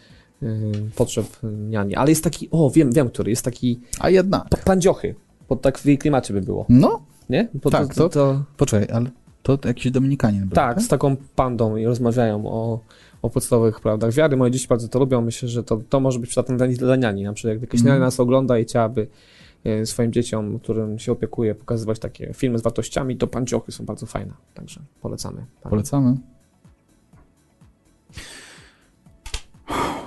y, 0.44 0.48
potrzeb 0.96 1.26
niani. 1.70 1.96
Ale 1.96 2.10
jest 2.10 2.24
taki, 2.24 2.48
o 2.52 2.70
wiem, 2.70 2.92
wiem, 2.92 3.10
który, 3.10 3.30
jest 3.30 3.46
taki 3.46 3.80
A 4.00 4.10
jednak. 4.10 4.50
pa- 4.50 4.58
pandziochy. 4.58 5.16
Pod 5.48 5.62
tak 5.62 5.80
w 5.80 5.86
jej 5.86 5.98
klimacie 5.98 6.34
by 6.34 6.42
było, 6.42 6.66
No, 6.70 7.02
nie? 7.30 7.48
Pod, 7.62 7.72
Tak, 7.74 7.96
to, 7.96 8.10
to, 8.10 8.44
poczekaj, 8.58 8.96
ale 8.96 9.10
to 9.44 9.58
jakiś 9.66 9.92
Dominikanin 9.92 10.42
był, 10.42 10.56
tak, 10.56 10.82
z 10.82 10.88
taką 10.88 11.16
pandą 11.36 11.76
i 11.76 11.86
rozmawiają 11.86 12.46
o, 12.48 12.80
o 13.22 13.30
podstawowych 13.30 13.80
prawdach 13.80 14.14
wiary. 14.14 14.38
Moje 14.38 14.52
dzieci 14.52 14.68
bardzo 14.68 14.88
to 14.88 15.00
lubią. 15.00 15.22
Myślę, 15.22 15.50
że 15.50 15.64
to, 15.64 15.78
to 15.90 16.00
może 16.00 16.20
być 16.20 16.30
przydatne 16.30 16.58
dla, 16.58 16.68
dla 16.68 16.96
niani. 16.96 17.24
Na 17.24 17.34
przykład 17.34 17.54
jak 17.54 17.62
jakaś 17.62 17.84
niania 17.84 18.00
nas 18.00 18.20
ogląda 18.20 18.60
i 18.60 18.64
chciałaby 18.64 19.08
y, 19.66 19.86
swoim 19.86 20.14
dzieciom, 20.14 20.60
którym 20.60 21.00
się 21.00 21.12
opiekuje, 21.12 21.56
pokazywać 21.56 22.00
takie 22.00 22.34
filmy 22.34 22.60
z 22.60 22.62
wartościami, 22.62 23.18
to 23.18 23.28
pandziochy 23.28 23.72
są 23.72 23.86
bardzo 23.86 24.06
fajne. 24.06 24.34
Także 24.54 24.82
polecamy. 25.02 25.46
Polecamy. 25.70 26.18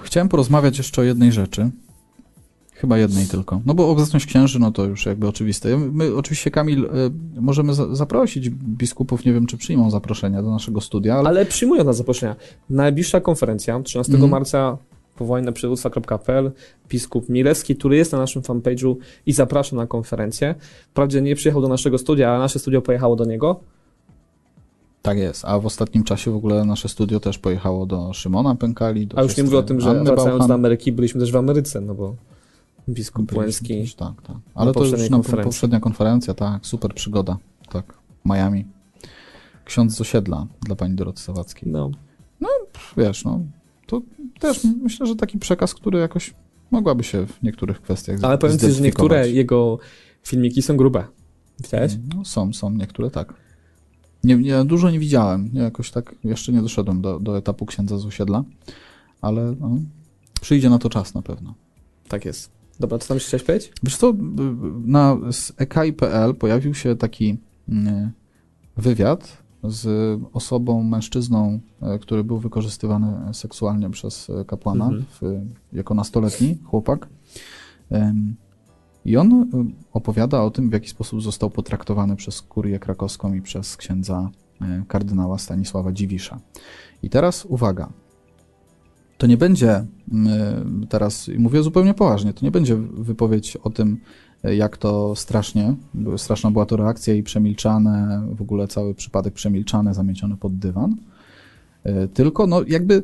Chciałem 0.02 0.28
porozmawiać 0.28 0.78
jeszcze 0.78 1.00
o 1.02 1.04
jednej 1.04 1.32
rzeczy. 1.32 1.70
Chyba 2.74 2.98
jednej 2.98 3.26
tylko. 3.26 3.60
No 3.66 3.74
bo 3.74 3.90
obecność 3.90 4.26
księży, 4.26 4.58
no 4.58 4.72
to 4.72 4.84
już 4.84 5.06
jakby 5.06 5.28
oczywiste. 5.28 5.78
My 5.78 6.14
oczywiście, 6.16 6.50
Kamil, 6.50 6.84
y, 6.84 7.40
możemy 7.40 7.74
za 7.74 7.94
zaprosić 7.94 8.50
biskupów, 8.50 9.24
nie 9.24 9.32
wiem, 9.32 9.46
czy 9.46 9.56
przyjmą 9.56 9.90
zaproszenia 9.90 10.42
do 10.42 10.50
naszego 10.50 10.80
studia, 10.80 11.14
ale, 11.14 11.28
Ale 11.28 11.46
przyjmują 11.46 11.84
nas 11.84 11.96
zaproszenia. 11.96 12.36
Najbliższa 12.70 13.20
konferencja 13.20 13.80
13 13.80 14.12
Mhm. 14.12 14.30
marca 14.30 14.78
powołanie 15.16 15.46
na 15.46 15.52
przywództwa.pl 15.52 16.52
biskup 16.88 17.28
Milewski, 17.28 17.76
który 17.76 17.96
jest 17.96 18.12
na 18.12 18.18
naszym 18.18 18.42
fanpage'u 18.42 18.96
i 19.26 19.32
zaprasza 19.32 19.76
na 19.76 19.86
konferencję. 19.86 20.54
Wprawdzie 20.90 21.22
nie 21.22 21.34
przyjechał 21.36 21.62
do 21.62 21.68
naszego 21.68 21.98
studia, 21.98 22.30
ale 22.30 22.38
nasze 22.38 22.58
studio 22.58 22.82
pojechało 22.82 23.16
do 23.16 23.24
niego. 23.24 23.60
Tak 25.02 25.18
jest. 25.18 25.44
A 25.44 25.58
w 25.58 25.66
ostatnim 25.66 26.04
czasie 26.04 26.30
w 26.30 26.36
ogóle 26.36 26.64
nasze 26.64 26.88
studio 26.88 27.20
też 27.20 27.38
pojechało 27.38 27.86
do 27.86 28.12
Szymona 28.12 28.54
Pękali. 28.54 29.06
Do 29.06 29.18
A 29.18 29.22
już 29.22 29.36
nie 29.36 29.44
mówię 29.44 29.58
o 29.58 29.62
tym, 29.62 29.80
że 29.80 29.90
Anny 29.90 30.04
wracając 30.04 30.30
Bauchan. 30.30 30.48
do 30.48 30.54
Ameryki, 30.54 30.92
byliśmy 30.92 31.20
też 31.20 31.32
w 31.32 31.36
Ameryce, 31.36 31.80
no 31.80 31.94
bo 31.94 32.16
biskup 32.88 33.32
też, 33.32 33.94
Tak, 33.94 34.22
tak. 34.22 34.36
Ale 34.54 34.72
to 34.72 34.84
już 34.84 34.92
na 34.92 35.16
konferencji. 35.16 35.44
poprzednia 35.44 35.80
konferencja, 35.80 36.34
tak. 36.34 36.66
Super 36.66 36.94
przygoda. 36.94 37.36
Tak. 37.70 37.94
Miami. 38.24 38.64
Ksiądz 39.64 39.94
z 39.94 40.00
osiedla 40.00 40.46
dla 40.62 40.76
pani 40.76 40.94
Doroty 40.94 41.22
Sawackiej. 41.22 41.72
No, 41.72 41.90
Wiesz, 42.96 43.24
no, 43.24 43.40
to 43.86 44.02
też 44.40 44.64
myślę, 44.82 45.06
że 45.06 45.16
taki 45.16 45.38
przekaz, 45.38 45.74
który 45.74 45.98
jakoś 45.98 46.34
mogłaby 46.70 47.04
się 47.04 47.26
w 47.26 47.42
niektórych 47.42 47.82
kwestiach 47.82 48.18
ale 48.22 48.38
powiem 48.38 48.58
ci, 48.58 48.70
że 48.70 48.82
niektóre 48.82 49.30
jego 49.30 49.78
filmiki 50.22 50.62
są 50.62 50.76
grube. 50.76 51.04
Widziałeś? 51.60 51.92
No, 52.14 52.24
są, 52.24 52.52
są 52.52 52.70
niektóre, 52.70 53.10
tak. 53.10 53.34
Nie, 54.24 54.36
nie, 54.36 54.64
dużo 54.64 54.90
nie 54.90 54.98
widziałem. 54.98 55.50
Nie, 55.52 55.60
jakoś 55.60 55.90
tak 55.90 56.14
jeszcze 56.24 56.52
nie 56.52 56.62
doszedłem 56.62 57.02
do, 57.02 57.20
do 57.20 57.38
etapu 57.38 57.66
księdza 57.66 57.98
z 57.98 58.06
osiedla, 58.06 58.44
ale 59.20 59.54
no, 59.60 59.78
przyjdzie 60.40 60.70
na 60.70 60.78
to 60.78 60.90
czas 60.90 61.14
na 61.14 61.22
pewno. 61.22 61.54
Tak 62.08 62.24
jest. 62.24 62.50
Dobra, 62.80 62.98
co 62.98 63.08
tam 63.08 63.14
jeszcze 63.16 63.28
chciałeś 63.28 63.42
powiedzieć? 63.44 63.72
Wiesz 63.82 63.96
co, 63.96 64.14
na 64.84 65.16
z 65.30 65.52
EKI.pl 65.56 66.34
pojawił 66.34 66.74
się 66.74 66.96
taki 66.96 67.38
mm, 67.68 68.10
wywiad 68.76 69.42
z 69.64 70.20
osobą, 70.32 70.82
mężczyzną, 70.82 71.60
e, 71.82 71.98
który 71.98 72.24
był 72.24 72.38
wykorzystywany 72.38 73.34
seksualnie 73.34 73.90
przez 73.90 74.30
e, 74.30 74.44
kapłana 74.44 74.84
Mhm. 74.84 75.04
w, 75.20 75.40
jako 75.76 75.94
nastoletni 75.94 76.58
chłopak. 76.64 77.08
I 79.04 79.16
on 79.16 79.32
e, 79.32 79.46
opowiada 79.92 80.42
o 80.42 80.50
tym, 80.50 80.70
w 80.70 80.72
jaki 80.72 80.88
sposób 80.88 81.22
został 81.22 81.50
potraktowany 81.50 82.16
przez 82.16 82.42
kurię 82.42 82.78
krakowską 82.78 83.34
i 83.34 83.42
przez 83.42 83.76
księdza 83.76 84.30
e, 84.60 84.84
kardynała 84.88 85.38
Stanisława 85.38 85.92
Dziwisza. 85.92 86.40
I 87.02 87.10
teraz 87.10 87.44
uwaga. 87.44 87.88
To 89.18 89.26
nie 89.26 89.36
będzie, 89.36 89.84
mm, 90.12 90.86
teraz 90.88 91.28
i 91.28 91.38
mówię 91.38 91.62
zupełnie 91.62 91.94
poważnie, 91.94 92.32
to 92.34 92.44
nie 92.44 92.50
będzie 92.50 92.76
wypowiedź 92.76 93.56
o 93.56 93.70
tym, 93.70 93.98
jak 94.42 94.76
to 94.76 95.16
strasznie, 95.16 95.74
straszna 96.16 96.50
była 96.50 96.66
to 96.66 96.76
reakcja 96.76 97.14
i 97.14 97.22
przemilczane, 97.22 98.26
w 98.32 98.42
ogóle 98.42 98.68
cały 98.68 98.94
przypadek 98.94 99.34
przemilczany, 99.34 99.94
zamieciony 99.94 100.36
pod 100.36 100.56
dywan. 100.58 100.96
Tylko, 102.14 102.46
no 102.46 102.62
jakby 102.68 103.02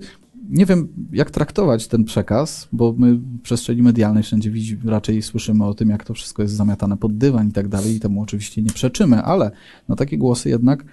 nie 0.48 0.66
wiem, 0.66 0.88
jak 1.12 1.30
traktować 1.30 1.88
ten 1.88 2.04
przekaz, 2.04 2.68
bo 2.72 2.94
my 2.98 3.14
w 3.14 3.40
przestrzeni 3.42 3.82
medialnej 3.82 4.22
wszędzie 4.22 4.50
widzi, 4.50 4.78
raczej 4.84 5.22
słyszymy 5.22 5.64
o 5.64 5.74
tym, 5.74 5.88
jak 5.88 6.04
to 6.04 6.14
wszystko 6.14 6.42
jest 6.42 6.54
zamiatane 6.54 6.96
pod 6.96 7.16
dywan 7.16 7.48
i 7.48 7.52
tak 7.52 7.68
dalej, 7.68 7.96
i 7.96 8.00
temu 8.00 8.22
oczywiście 8.22 8.62
nie 8.62 8.70
przeczymy, 8.70 9.22
ale 9.22 9.50
na 9.88 9.96
takie 9.96 10.18
głosy 10.18 10.48
jednak 10.48 10.84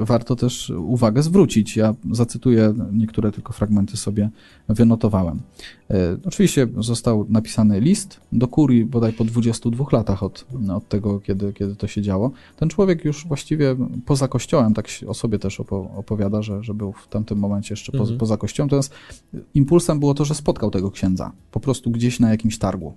warto 0.00 0.36
też 0.36 0.70
uwagę 0.70 1.22
zwrócić. 1.22 1.76
Ja 1.76 1.94
zacytuję 2.10 2.74
niektóre 2.92 3.32
tylko 3.32 3.52
fragmenty 3.52 3.96
sobie 3.96 4.30
wynotowałem. 4.68 5.40
E, 5.90 6.16
oczywiście 6.24 6.66
został 6.78 7.26
napisany 7.28 7.80
list 7.80 8.20
do 8.32 8.48
kurii 8.48 8.84
bodaj 8.84 9.12
po 9.12 9.24
22 9.24 9.84
latach 9.92 10.22
od, 10.22 10.46
od 10.74 10.88
tego, 10.88 11.20
kiedy, 11.20 11.52
kiedy 11.52 11.76
to 11.76 11.86
się 11.86 12.02
działo. 12.02 12.30
Ten 12.56 12.68
człowiek 12.68 13.04
już 13.04 13.26
właściwie 13.26 13.76
poza 14.06 14.28
kościołem, 14.28 14.74
tak 14.74 14.88
o 15.06 15.14
sobie 15.14 15.38
też 15.38 15.60
opowiada, 15.96 16.42
że, 16.42 16.64
że 16.64 16.74
był 16.74 16.92
w 16.92 17.08
tamtym 17.08 17.38
momencie 17.38 17.72
jeszcze 17.72 17.92
poza, 17.92 18.02
mhm. 18.02 18.18
poza 18.18 18.36
kościołem. 18.36 18.66
Natomiast 18.66 18.94
impulsem 19.54 20.00
było 20.00 20.14
to, 20.14 20.24
że 20.24 20.34
spotkał 20.34 20.70
tego 20.70 20.90
księdza 20.90 21.32
po 21.50 21.60
prostu 21.60 21.90
gdzieś 21.90 22.20
na 22.20 22.30
jakimś 22.30 22.58
targu. 22.58 22.94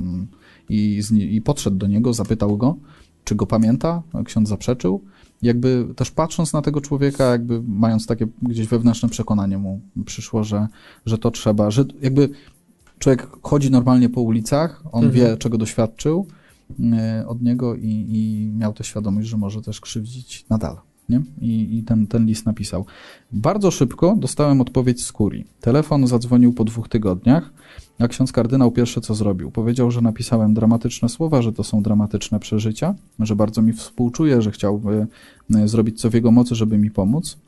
Mm. 0.00 0.26
I, 0.68 1.02
i 1.30 1.40
podszedł 1.40 1.76
do 1.76 1.86
niego, 1.86 2.12
zapytał 2.12 2.56
go, 2.56 2.76
czy 3.24 3.34
go 3.34 3.46
pamięta. 3.46 4.02
Ksiądz 4.24 4.48
zaprzeczył 4.48 5.00
jakby 5.44 5.86
też 5.96 6.10
patrząc 6.10 6.52
na 6.52 6.62
tego 6.62 6.80
człowieka, 6.80 7.24
jakby 7.24 7.62
mając 7.62 8.06
takie 8.06 8.26
gdzieś 8.42 8.66
wewnętrzne 8.66 9.08
przekonanie 9.08 9.58
mu 9.58 9.80
przyszło, 10.06 10.44
że, 10.44 10.68
że 11.06 11.18
to 11.18 11.30
trzeba, 11.30 11.70
że 11.70 11.84
jakby 12.00 12.28
człowiek 12.98 13.28
chodzi 13.42 13.70
normalnie 13.70 14.08
po 14.08 14.20
ulicach, 14.20 14.82
on 14.92 15.04
mhm. 15.04 15.12
wie, 15.12 15.36
czego 15.36 15.58
doświadczył 15.58 16.26
y, 17.20 17.26
od 17.26 17.42
niego 17.42 17.74
i, 17.74 18.06
i 18.08 18.50
miał 18.56 18.72
tę 18.72 18.84
świadomość, 18.84 19.28
że 19.28 19.36
może 19.36 19.62
też 19.62 19.80
krzywdzić 19.80 20.46
nadal. 20.50 20.76
Nie? 21.08 21.22
I, 21.40 21.78
I, 21.78 21.82
ten, 21.82 22.06
ten 22.06 22.26
list 22.26 22.46
napisał. 22.46 22.86
Bardzo 23.32 23.70
szybko 23.70 24.16
dostałem 24.18 24.60
odpowiedź 24.60 25.04
z 25.04 25.12
kurii. 25.12 25.44
Telefon 25.60 26.06
zadzwonił 26.06 26.52
po 26.52 26.64
dwóch 26.64 26.88
tygodniach, 26.88 27.52
a 27.98 28.08
ksiądz 28.08 28.32
kardynał 28.32 28.72
pierwsze 28.72 29.00
co 29.00 29.14
zrobił. 29.14 29.50
Powiedział, 29.50 29.90
że 29.90 30.00
napisałem 30.00 30.54
dramatyczne 30.54 31.08
słowa, 31.08 31.42
że 31.42 31.52
to 31.52 31.64
są 31.64 31.82
dramatyczne 31.82 32.40
przeżycia, 32.40 32.94
że 33.18 33.36
bardzo 33.36 33.62
mi 33.62 33.72
współczuje, 33.72 34.42
że 34.42 34.50
chciałby 34.50 35.06
e, 35.54 35.68
zrobić 35.68 36.00
co 36.00 36.10
w 36.10 36.14
jego 36.14 36.30
mocy, 36.30 36.54
żeby 36.54 36.78
mi 36.78 36.90
pomóc. 36.90 37.38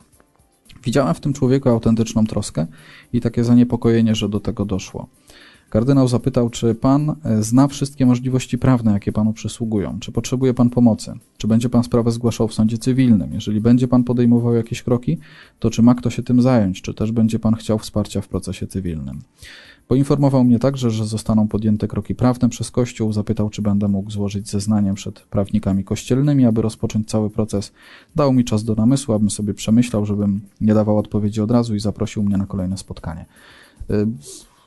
Widziałem 0.83 1.13
w 1.13 1.19
tym 1.19 1.33
człowieku 1.33 1.69
autentyczną 1.69 2.25
troskę 2.25 2.67
i 3.13 3.21
takie 3.21 3.43
zaniepokojenie, 3.43 4.15
że 4.15 4.29
do 4.29 4.39
tego 4.39 4.65
doszło. 4.65 5.07
Kardynał 5.69 6.07
zapytał, 6.07 6.49
czy 6.49 6.75
pan 6.75 7.15
e, 7.23 7.43
zna 7.43 7.67
wszystkie 7.67 8.05
możliwości 8.05 8.57
prawne, 8.57 8.91
jakie 8.91 9.11
panu 9.11 9.33
przysługują, 9.33 9.99
czy 9.99 10.11
potrzebuje 10.11 10.53
pan 10.53 10.69
pomocy, 10.69 11.13
czy 11.37 11.47
będzie 11.47 11.69
pan 11.69 11.83
sprawę 11.83 12.11
zgłaszał 12.11 12.47
w 12.47 12.53
sądzie 12.53 12.77
cywilnym. 12.77 13.33
Jeżeli 13.33 13.61
będzie 13.61 13.87
pan 13.87 14.03
podejmował 14.03 14.53
jakieś 14.53 14.83
kroki, 14.83 15.17
to 15.59 15.69
czy 15.69 15.81
ma 15.81 15.95
kto 15.95 16.09
się 16.09 16.23
tym 16.23 16.41
zająć, 16.41 16.81
czy 16.81 16.93
też 16.93 17.11
będzie 17.11 17.39
pan 17.39 17.55
chciał 17.55 17.79
wsparcia 17.79 18.21
w 18.21 18.27
procesie 18.27 18.67
cywilnym. 18.67 19.21
Poinformował 19.87 20.43
mnie 20.43 20.59
także, 20.59 20.91
że 20.91 21.05
zostaną 21.05 21.47
podjęte 21.47 21.87
kroki 21.87 22.15
prawne 22.15 22.49
przez 22.49 22.71
Kościół. 22.71 23.13
Zapytał, 23.13 23.49
czy 23.49 23.61
będę 23.61 23.87
mógł 23.87 24.11
złożyć 24.11 24.49
zeznanie 24.49 24.93
przed 24.93 25.19
prawnikami 25.19 25.83
kościelnymi, 25.83 26.45
aby 26.45 26.61
rozpocząć 26.61 27.09
cały 27.09 27.29
proces. 27.29 27.71
Dał 28.15 28.33
mi 28.33 28.45
czas 28.45 28.63
do 28.63 28.75
namysłu, 28.75 29.13
abym 29.13 29.29
sobie 29.29 29.53
przemyślał, 29.53 30.05
żebym 30.05 30.41
nie 30.61 30.73
dawał 30.73 30.97
odpowiedzi 30.97 31.41
od 31.41 31.51
razu 31.51 31.75
i 31.75 31.79
zaprosił 31.79 32.23
mnie 32.23 32.37
na 32.37 32.45
kolejne 32.45 32.77
spotkanie. 32.77 33.25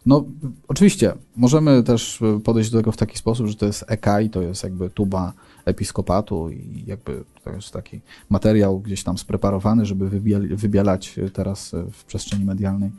No, 0.06 0.24
oczywiście, 0.68 1.12
możemy 1.36 1.82
też 1.82 2.20
podejść 2.44 2.70
do 2.70 2.78
tego 2.78 2.92
w 2.92 2.96
taki 2.96 3.18
sposób, 3.18 3.46
że 3.46 3.54
to 3.54 3.66
jest 3.66 3.84
EK 3.88 4.06
to 4.32 4.42
jest 4.42 4.62
jakby 4.62 4.90
tuba 4.90 5.32
episkopatu 5.64 6.50
i 6.50 6.84
jakby 6.86 7.24
to 7.44 7.50
jest 7.50 7.70
taki 7.70 8.00
materiał 8.30 8.80
gdzieś 8.80 9.04
tam 9.04 9.18
spreparowany, 9.18 9.86
żeby 9.86 10.20
wybielać 10.56 11.20
teraz 11.32 11.74
w 11.92 12.04
przestrzeni 12.04 12.44
medialnej 12.44 12.90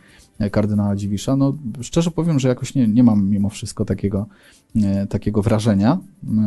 kardynała 0.50 0.96
Dziwisza. 0.96 1.36
No, 1.36 1.54
szczerze 1.82 2.12
powiem, 2.12 2.40
że 2.40 2.48
jakoś 2.48 2.76
nie, 2.76 2.88
nie 2.88 3.04
mam 3.04 3.30
mimo 3.30 3.50
wszystko 3.50 3.86
takiego, 3.86 4.26
e, 4.76 5.08
takiego 5.08 5.42
wrażenia 5.42 5.98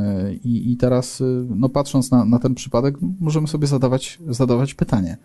e, 0.00 0.34
I, 0.34 0.72
i 0.72 0.76
teraz 0.76 1.20
e, 1.20 1.24
no, 1.48 1.68
patrząc 1.68 2.10
na, 2.10 2.24
na 2.24 2.38
ten 2.38 2.54
przypadek 2.54 2.96
możemy 3.20 3.48
sobie 3.48 3.66
zadawać, 3.66 4.18
zadawać 4.28 4.74
pytanie, 4.74 5.16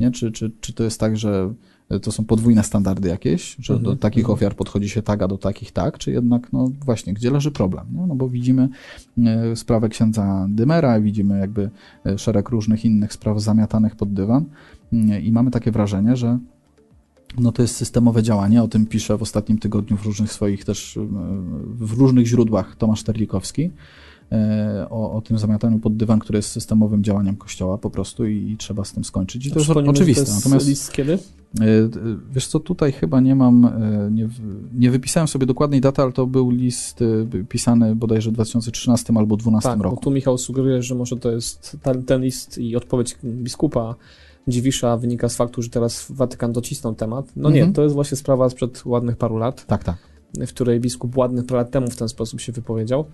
nie? 0.00 0.10
Czy, 0.10 0.32
czy, 0.32 0.50
czy 0.60 0.72
to 0.72 0.84
jest 0.84 1.00
tak, 1.00 1.16
że 1.16 1.54
to 2.02 2.12
są 2.12 2.24
podwójne 2.24 2.62
standardy 2.62 3.08
jakieś, 3.08 3.56
że 3.58 3.72
do 3.72 3.78
mhm, 3.78 3.98
takich 3.98 4.24
mhm. 4.24 4.34
ofiar 4.34 4.56
podchodzi 4.56 4.88
się 4.88 5.02
tak, 5.02 5.22
a 5.22 5.28
do 5.28 5.38
takich 5.38 5.72
tak, 5.72 5.98
czy 5.98 6.12
jednak, 6.12 6.52
no 6.52 6.70
właśnie, 6.84 7.12
gdzie 7.12 7.30
leży 7.30 7.50
problem? 7.50 7.86
Nie? 7.92 8.06
No 8.06 8.14
bo 8.14 8.28
widzimy 8.28 8.68
sprawę 9.54 9.88
księdza 9.88 10.46
Dymera, 10.48 11.00
widzimy 11.00 11.38
jakby 11.38 11.70
szereg 12.16 12.48
różnych 12.48 12.84
innych 12.84 13.12
spraw 13.12 13.40
zamiatanych 13.40 13.96
pod 13.96 14.12
dywan 14.12 14.44
i 15.22 15.32
mamy 15.32 15.50
takie 15.50 15.70
wrażenie, 15.70 16.16
że 16.16 16.38
no 17.38 17.52
to 17.52 17.62
jest 17.62 17.76
systemowe 17.76 18.22
działanie, 18.22 18.62
o 18.62 18.68
tym 18.68 18.86
pisze 18.86 19.18
w 19.18 19.22
ostatnim 19.22 19.58
tygodniu 19.58 19.96
w 19.96 20.06
różnych 20.06 20.32
swoich 20.32 20.64
też, 20.64 20.98
w 21.66 21.92
różnych 21.98 22.26
źródłach 22.26 22.76
Tomasz 22.76 23.02
Terlikowski, 23.02 23.62
e, 23.64 23.70
o, 24.90 25.12
o 25.12 25.20
tym 25.20 25.38
zamiataniu 25.38 25.78
pod 25.78 25.96
dywan, 25.96 26.18
które 26.18 26.38
jest 26.38 26.50
systemowym 26.50 27.04
działaniem 27.04 27.36
Kościoła 27.36 27.78
po 27.78 27.90
prostu 27.90 28.26
i, 28.26 28.50
i 28.50 28.56
trzeba 28.56 28.84
z 28.84 28.92
tym 28.92 29.04
skończyć. 29.04 29.46
I 29.46 29.50
to 29.50 29.58
jest 29.58 29.70
oczywiste. 29.70 30.24
To 30.24 30.30
jest 30.30 30.44
Natomiast 30.44 30.68
list 30.68 30.92
kiedy? 30.92 31.12
E, 31.12 31.18
wiesz 32.32 32.46
co, 32.46 32.60
tutaj 32.60 32.92
chyba 32.92 33.20
nie 33.20 33.34
mam, 33.34 33.64
e, 33.64 34.10
nie, 34.10 34.28
nie 34.74 34.90
wypisałem 34.90 35.28
sobie 35.28 35.46
dokładnej 35.46 35.80
daty, 35.80 36.02
ale 36.02 36.12
to 36.12 36.26
był 36.26 36.50
list 36.50 37.00
pisany 37.48 37.96
bodajże 37.96 38.30
w 38.30 38.34
2013 38.34 39.12
albo 39.16 39.36
2012 39.36 39.68
tak, 39.68 39.80
roku. 39.80 39.96
Bo 39.96 40.02
tu 40.02 40.10
Michał 40.10 40.38
sugeruje, 40.38 40.82
że 40.82 40.94
może 40.94 41.16
to 41.16 41.30
jest 41.30 41.76
ten, 41.82 42.02
ten 42.02 42.22
list 42.22 42.58
i 42.58 42.76
odpowiedź 42.76 43.16
biskupa 43.24 43.94
Dziwisza 44.48 44.96
wynika 44.96 45.28
z 45.28 45.36
faktu, 45.36 45.62
że 45.62 45.70
teraz 45.70 46.06
Watykan 46.10 46.52
docisnął 46.52 46.94
temat. 46.94 47.32
No 47.36 47.50
nie, 47.50 47.60
mhm. 47.60 47.72
to 47.72 47.82
jest 47.82 47.94
właśnie 47.94 48.16
sprawa 48.16 48.50
sprzed 48.50 48.84
ładnych 48.84 49.16
paru 49.16 49.36
lat. 49.36 49.66
Tak, 49.66 49.84
tak. 49.84 49.96
W 50.46 50.48
której 50.48 50.80
biskup 50.80 51.16
ładnych 51.16 51.46
parę 51.46 51.60
lat 51.60 51.70
temu 51.70 51.90
w 51.90 51.96
ten 51.96 52.08
sposób 52.08 52.40
się 52.40 52.52
wypowiedział. 52.52 53.04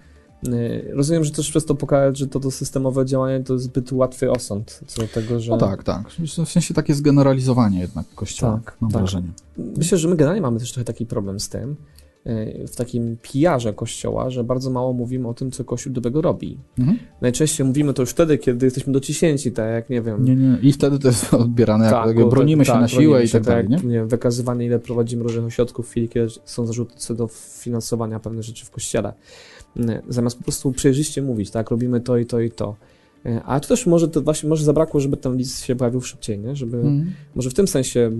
Y, 0.48 0.90
rozumiem, 0.92 1.24
że 1.24 1.30
też 1.30 1.50
przez 1.50 1.64
to 1.64 1.74
pokazać, 1.74 2.18
że 2.18 2.26
to, 2.26 2.40
to 2.40 2.50
systemowe 2.50 3.06
działanie 3.06 3.44
to 3.44 3.52
jest 3.52 3.64
zbyt 3.64 3.92
łatwy 3.92 4.30
osąd 4.30 4.80
co 4.86 5.02
do 5.02 5.08
tego, 5.08 5.40
że... 5.40 5.50
No 5.50 5.58
tak, 5.58 5.84
tak. 5.84 6.08
W 6.46 6.48
sensie 6.48 6.74
takie 6.74 6.94
zgeneralizowanie 6.94 7.80
jednak 7.80 8.06
Kościoła, 8.14 8.60
tak, 8.64 8.76
mam 8.80 8.90
tak. 8.90 9.00
wrażenie. 9.00 9.28
Myślę, 9.76 9.98
że 9.98 10.08
my 10.08 10.16
generalnie 10.16 10.42
mamy 10.42 10.58
też 10.58 10.72
trochę 10.72 10.84
taki 10.84 11.06
problem 11.06 11.40
z 11.40 11.48
tym, 11.48 11.76
E, 12.24 12.66
w 12.66 12.76
takim 12.76 13.16
pijarze 13.22 13.72
Kościoła, 13.72 14.30
że 14.30 14.44
bardzo 14.44 14.70
mało 14.70 14.92
mówimy 14.92 15.28
o 15.28 15.34
tym, 15.34 15.50
co 15.50 15.64
Kościół 15.64 15.92
dobrego 15.92 16.20
robi. 16.20 16.58
Mhm. 16.78 16.98
Najczęściej 17.20 17.66
mówimy 17.66 17.94
to 17.94 18.02
już 18.02 18.10
wtedy, 18.10 18.38
kiedy 18.38 18.66
jesteśmy 18.66 18.92
dociśnięci, 18.92 19.52
tak 19.52 19.70
jak, 19.70 19.90
nie 19.90 20.02
wiem... 20.02 20.24
Nie, 20.24 20.36
nie. 20.36 20.58
I 20.62 20.72
wtedy 20.72 20.98
to 20.98 21.08
jest 21.08 21.34
odbierane, 21.34 21.90
tak, 21.90 22.16
jak 22.16 22.28
bronimy 22.28 22.64
się 22.64 22.72
tak, 22.72 22.80
na 22.80 22.88
siłę 22.88 23.24
i 23.24 23.28
tak 23.28 23.42
dalej, 23.42 23.68
nie? 23.68 23.76
nie? 23.76 24.04
Wykazywanie, 24.04 24.66
ile 24.66 24.78
prowadzimy 24.78 25.22
różnych 25.22 25.44
ośrodków 25.44 25.86
w 25.86 25.90
chwili, 25.90 26.08
kiedy 26.08 26.28
są 26.44 26.66
zarzuty 26.66 26.94
co 26.96 27.14
do 27.14 27.28
finansowania 27.58 28.20
pewnych 28.20 28.44
rzeczy 28.44 28.66
w 28.66 28.70
Kościele. 28.70 29.12
E, 29.76 30.02
zamiast 30.08 30.38
po 30.38 30.44
prostu 30.44 30.72
przejrzyście 30.72 31.22
mówić, 31.22 31.50
tak, 31.50 31.70
robimy 31.70 32.00
to 32.00 32.18
i 32.18 32.26
to 32.26 32.40
i 32.40 32.50
to. 32.50 32.76
E, 33.26 33.42
a 33.42 33.60
to 33.60 33.68
też 33.68 33.86
może 33.86 34.08
to 34.08 34.22
właśnie 34.22 34.48
może 34.48 34.64
zabrakło, 34.64 35.00
żeby 35.00 35.16
ten 35.16 35.36
list 35.36 35.64
się 35.64 35.76
pojawił 35.76 36.00
szybciej, 36.00 36.38
nie? 36.38 36.56
Żeby, 36.56 36.76
mhm. 36.76 37.12
Może 37.34 37.50
w 37.50 37.54
tym 37.54 37.68
sensie 37.68 38.10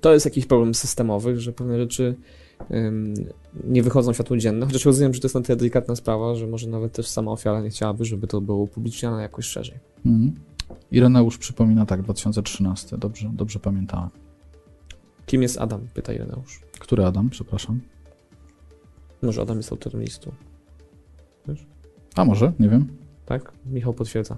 to 0.00 0.12
jest 0.12 0.24
jakiś 0.26 0.46
problem 0.46 0.74
systemowy, 0.74 1.40
że 1.40 1.52
pewne 1.52 1.78
rzeczy 1.78 2.14
nie 3.64 3.82
wychodzą 3.82 4.12
światło 4.12 4.36
dzienne, 4.36 4.66
chociaż 4.66 4.84
rozumiem, 4.84 5.14
że 5.14 5.20
to 5.20 5.26
jest 5.26 5.34
na 5.34 5.40
tyle 5.40 5.56
delikatna 5.56 5.96
sprawa, 5.96 6.34
że 6.34 6.46
może 6.46 6.68
nawet 6.68 6.92
też 6.92 7.08
sama 7.08 7.32
ofiara 7.32 7.60
nie 7.60 7.70
chciałaby, 7.70 8.04
żeby 8.04 8.26
to 8.26 8.40
było 8.40 8.58
upubliczniane 8.58 9.22
jakoś 9.22 9.44
szerzej. 9.44 9.78
Mhm. 10.06 10.34
Ireneusz 10.90 11.38
przypomina 11.38 11.86
tak, 11.86 12.02
2013, 12.02 12.98
dobrze, 12.98 13.30
dobrze 13.34 13.58
pamiętałem. 13.58 14.08
Kim 15.26 15.42
jest 15.42 15.58
Adam? 15.58 15.80
Pyta 15.94 16.12
Ireneusz. 16.12 16.60
Który 16.78 17.04
Adam, 17.04 17.30
przepraszam? 17.30 17.80
Może 19.22 19.42
Adam 19.42 19.56
jest 19.56 19.72
autorem 19.72 20.02
listu. 20.02 20.32
Wiesz? 21.48 21.66
A 22.14 22.24
może, 22.24 22.52
nie 22.58 22.68
wiem. 22.68 22.86
Tak? 23.26 23.52
Michał 23.66 23.94
potwierdza. 23.94 24.36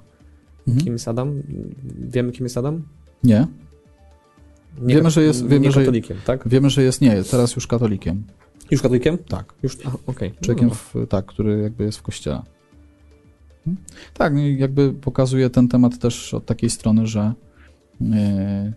Mhm. 0.69 0.85
Kim 0.85 0.93
jest 0.93 1.09
Adam? 1.09 1.43
Wiemy, 1.99 2.33
kim 2.33 2.45
jest 2.45 2.59
Adam? 2.59 2.83
Nie. 3.25 3.47
Nie, 4.81 4.95
wiemy, 4.95 5.11
że 5.11 5.23
jest. 5.23 5.47
Wiemy, 5.47 5.67
nie 5.67 5.73
katolikiem, 5.73 6.17
że, 6.17 6.23
tak? 6.23 6.49
Wiemy, 6.49 6.71
że 6.71 6.83
jest 6.83 7.01
nie, 7.01 7.23
teraz 7.25 7.57
już 7.57 7.67
katolikiem. 7.67 8.25
Już 8.71 8.83
katolikiem? 8.83 9.19
Tak. 9.19 9.55
Już, 9.63 9.77
okej. 9.77 9.99
Okay. 10.07 10.33
Człowiekiem, 10.41 10.71
no. 10.95 11.07
tak, 11.07 11.27
który 11.27 11.59
jakby 11.63 11.85
jest 11.85 11.99
w 11.99 12.03
kościele. 12.03 12.43
Hmm? 13.65 13.85
Tak, 14.15 14.35
no 14.35 14.41
jakby 14.41 14.93
pokazuje 14.93 15.51
ten 15.51 15.69
temat 15.69 15.99
też 15.99 16.35
od 16.35 16.47
takiej 16.47 16.71
strony, 16.71 17.07
że 17.07 17.33
e, 18.13 18.73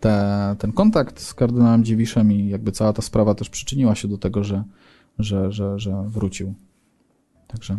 te, 0.00 0.56
ten 0.58 0.72
kontakt 0.72 1.20
z 1.20 1.34
kardynałem 1.34 1.84
Dziewiszem 1.84 2.32
i 2.32 2.48
jakby 2.48 2.72
cała 2.72 2.92
ta 2.92 3.02
sprawa 3.02 3.34
też 3.34 3.50
przyczyniła 3.50 3.94
się 3.94 4.08
do 4.08 4.18
tego, 4.18 4.44
że, 4.44 4.64
że, 5.18 5.52
że, 5.52 5.78
że 5.78 6.04
wrócił. 6.08 6.54
Także 7.54 7.78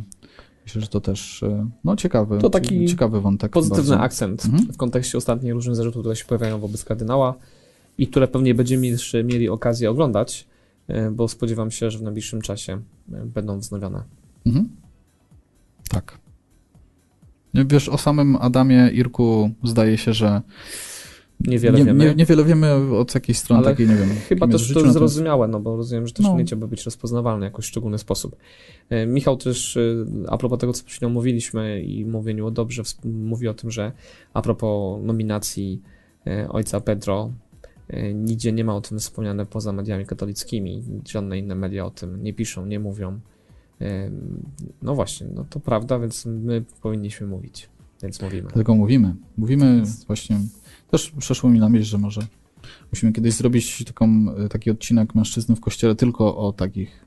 myślę, 0.66 0.82
że 0.82 0.88
to 0.88 1.02
też 1.02 1.44
e, 1.44 1.70
no, 1.84 1.96
ciekawy, 1.96 2.38
to 2.38 2.50
taki 2.50 2.86
ciekawy 2.86 3.22
wątek. 3.22 3.52
Pozytywny 3.52 3.90
bardzo. 3.90 4.04
akcent 4.04 4.46
mhm. 4.46 4.74
w 4.74 4.78
kontekście 4.78 5.18
ostatnich 5.18 5.54
różnych 5.54 5.76
zarzutów, 5.76 6.02
które 6.02 6.16
się 6.16 6.26
pojawiają 6.26 6.60
wobec 6.60 6.84
kardynała 6.84 7.36
i 7.98 8.08
które 8.08 8.28
pewnie 8.28 8.56
będziemy 8.56 8.88
jeszcze 8.88 9.24
mieli 9.24 9.50
okazję 9.50 9.90
oglądać, 9.90 10.48
e, 10.88 11.12
bo 11.12 11.28
spodziewam 11.28 11.72
się, 11.72 11.92
że 11.92 11.98
w 11.98 12.02
najbliższym 12.02 12.42
czasie 12.42 12.74
e, 12.74 12.82
będą 13.26 13.60
wznowione. 13.60 14.04
Mhm. 14.46 14.70
Tak. 15.90 16.18
Wiesz, 17.54 17.90
o 17.90 17.98
samym 17.98 18.36
Adamie 18.36 18.90
Irku 18.94 19.52
zdaje 19.64 19.98
się, 19.98 20.14
że 20.14 20.42
Niewiele 21.40 21.80
nie, 21.80 21.86
wiemy. 21.86 22.06
Nie, 22.06 22.16
niewiele 22.16 22.44
wiemy 22.44 22.74
od 22.74 23.16
jakiej 23.16 23.36
strony 23.36 23.64
Ale 23.64 23.72
takiej, 23.72 23.88
nie 23.88 23.96
wiem. 23.96 24.10
Chyba 24.10 24.48
też 24.48 24.72
w 24.72 24.74
to 24.74 24.80
jest 24.80 24.94
zrozumiałe, 24.94 25.48
no 25.48 25.60
bo 25.60 25.76
rozumiem, 25.76 26.08
że 26.08 26.14
też 26.14 26.26
No. 26.26 26.38
nie 26.38 26.44
chciałby 26.46 26.68
być 26.68 26.84
rozpoznawalny 26.84 27.46
w 27.46 27.50
jakoś 27.50 27.66
szczególny 27.66 27.98
sposób. 27.98 28.36
E, 28.90 29.06
Michał 29.06 29.38
też, 29.38 29.78
e, 29.78 30.06
a 30.28 30.38
propos 30.38 30.60
tego, 30.60 30.74
co 30.74 30.84
przed 30.84 30.98
chwilą 30.98 31.12
mówiliśmy 31.12 31.82
i 31.82 32.06
mówieniu 32.06 32.48
o 32.48 32.52
dobrze, 32.52 32.84
mówi 33.04 33.48
o 33.48 33.54
tym, 33.54 33.72
że 33.72 33.92
a 34.34 34.42
propos 34.42 35.00
nominacji 35.04 35.82
e, 36.28 36.50
ojca 36.50 36.82
Pedro, 36.82 37.32
nigdzie 38.14 38.52
nie 38.52 38.64
ma 38.64 38.76
o 38.76 38.82
tym 38.82 39.00
wspomniane 39.00 39.46
poza 39.46 39.74
mediami 39.74 40.06
katolickimi. 40.06 40.84
Żadne 41.10 41.40
inne 41.40 41.56
media 41.56 41.86
o 41.86 41.92
tym 41.92 42.24
nie 42.24 42.34
piszą, 42.34 42.66
nie 42.66 42.80
mówią. 42.80 43.20
No 44.82 44.96
właśnie, 44.96 45.28
no 45.36 45.46
to 45.50 45.60
prawda, 45.60 46.00
więc 46.00 46.26
my 46.26 46.64
powinniśmy 46.82 47.28
mówić, 47.28 47.70
więc 48.04 48.22
mówimy. 48.22 48.42
Dlatego 48.42 48.76
mówimy. 48.76 49.16
Mówimy 49.38 49.84
właśnie, 50.08 50.40
też 50.92 51.12
przeszło 51.20 51.50
mi 51.50 51.60
na 51.60 51.70
myśl, 51.70 51.86
że 51.86 51.98
może 51.98 52.22
musimy 52.92 53.14
kiedyś 53.14 53.34
zrobić 53.34 53.84
taką, 53.86 54.26
e, 54.46 54.50
taki 54.50 54.72
odcinek 54.72 55.16
mężczyzny 55.16 55.56
w 55.56 55.60
kościele 55.62 55.96
tylko 55.96 56.38
o 56.38 56.54
takich, 56.54 57.06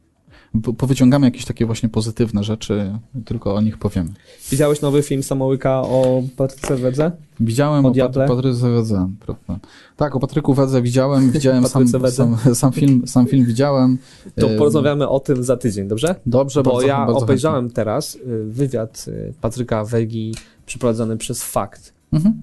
po- 0.62 0.72
powyciągamy 0.72 1.26
jakieś 1.26 1.44
takie 1.44 1.66
właśnie 1.66 1.88
pozytywne 1.88 2.44
rzeczy, 2.44 2.98
tylko 3.24 3.54
o 3.54 3.60
nich 3.60 3.78
powiemy. 3.78 4.10
Widziałeś 4.50 4.80
nowy 4.80 5.02
film 5.02 5.22
Samołyka 5.22 5.80
o 5.82 6.22
Patryce 6.36 6.76
Wedze? 6.76 7.12
Widziałem 7.40 7.86
O 7.86 7.88
o? 7.88 7.94
Pat- 7.94 8.28
Patryce 8.28 8.70
Wedze, 8.70 9.08
prawda. 9.20 9.58
Tak, 9.96 10.16
o 10.16 10.20
Patryku 10.20 10.54
Wedze 10.54 10.82
widziałem, 10.82 11.30
widziałem 11.30 11.66
sam, 11.68 11.88
sam, 11.88 12.36
sam, 12.54 12.72
film, 12.72 13.06
sam 13.06 13.26
film 13.26 13.44
widziałem. 13.46 13.98
To 14.40 14.48
porozmawiamy 14.58 15.08
o 15.08 15.20
tym 15.20 15.44
za 15.44 15.56
tydzień, 15.56 15.88
dobrze? 15.88 16.14
Dobrze, 16.26 16.62
Bo 16.62 16.70
bardzo, 16.72 16.86
ja 16.86 17.06
bardzo 17.06 17.18
obejrzałem 17.24 17.70
teraz 17.70 18.14
y, 18.14 18.44
wywiad 18.44 19.04
y, 19.08 19.32
Patryka 19.40 19.84
Wegi 19.84 20.34
przeprowadzony 20.66 21.16
przez 21.16 21.42
Fakt. 21.42 21.94
chętnie. 22.10 22.18
Mhm. 22.30 22.42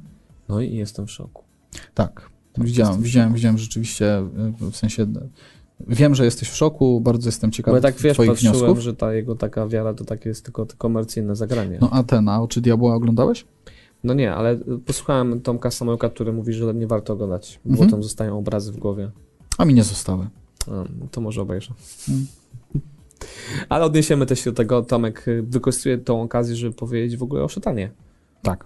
No 0.50 0.62
i 0.62 0.76
jestem 0.76 1.08
w 1.08 1.12
szoku. 1.12 1.44
Tak, 1.94 2.30
widziałem, 2.58 3.02
widziałem, 3.02 3.34
widziałem 3.34 3.58
rzeczywiście, 3.58 4.18
e, 4.18 4.26
w 4.72 4.76
sensie 4.76 5.04
e, 5.04 5.08
wiem, 5.88 6.16
że 6.16 6.26
jesteś 6.26 6.50
w 6.50 6.56
szoku, 6.56 7.02
bardzo 7.02 7.28
jestem 7.28 7.52
ciekawy 7.52 7.82
tak 7.82 7.96
wiesz, 7.96 8.14
twoich 8.14 8.30
patrzyłem, 8.30 8.56
wniosków. 8.56 8.80
że 8.80 8.94
ta 8.94 9.14
jego 9.14 9.36
taka 9.36 9.68
wiara 9.68 9.94
to 9.94 10.06
takie 10.06 10.30
jest 10.30 10.46
tylko 10.46 10.68
komercyjne 10.78 11.36
zagranie. 11.36 11.78
No 11.82 11.90
a 11.92 12.04
ten, 12.04 12.30
a 12.30 12.42
Oczy 12.42 12.62
Diabła 12.62 12.96
oglądałeś? 12.96 13.46
No 14.04 14.14
nie, 14.14 14.34
ale 14.34 14.58
posłuchałem 14.86 15.42
Tomka 15.42 15.72
Samołka, 15.72 16.10
który 16.10 16.34
mówi, 16.34 16.54
że 16.54 16.74
nie 16.74 16.88
warto 16.88 17.14
oglądać, 17.14 17.60
bo 17.66 17.72
Mhm. 17.72 17.90
tam 17.90 18.04
zostają 18.04 18.38
obrazy 18.38 18.72
w 18.72 18.78
głowie. 18.78 19.12
A 19.58 19.66
mi 19.66 19.74
nie 19.74 19.84
zostały. 19.84 20.28
A, 20.68 20.72
no 20.72 21.08
to 21.12 21.22
może 21.22 21.42
obejrzę. 21.42 21.74
Mm. 22.10 22.26
Ale 23.70 23.86
odniesiemy 23.86 24.26
też 24.26 24.40
się 24.40 24.52
do 24.52 24.56
tego, 24.58 24.82
Tomek 24.82 25.28
y, 25.28 25.44
wykorzystuje 25.44 25.98
tą 25.98 26.22
okazję, 26.22 26.56
żeby 26.56 26.76
powiedzieć 26.76 27.18
w 27.18 27.24
ogóle 27.24 27.44
o 27.44 27.48
szatanie. 27.48 27.92
Tak. 28.42 28.66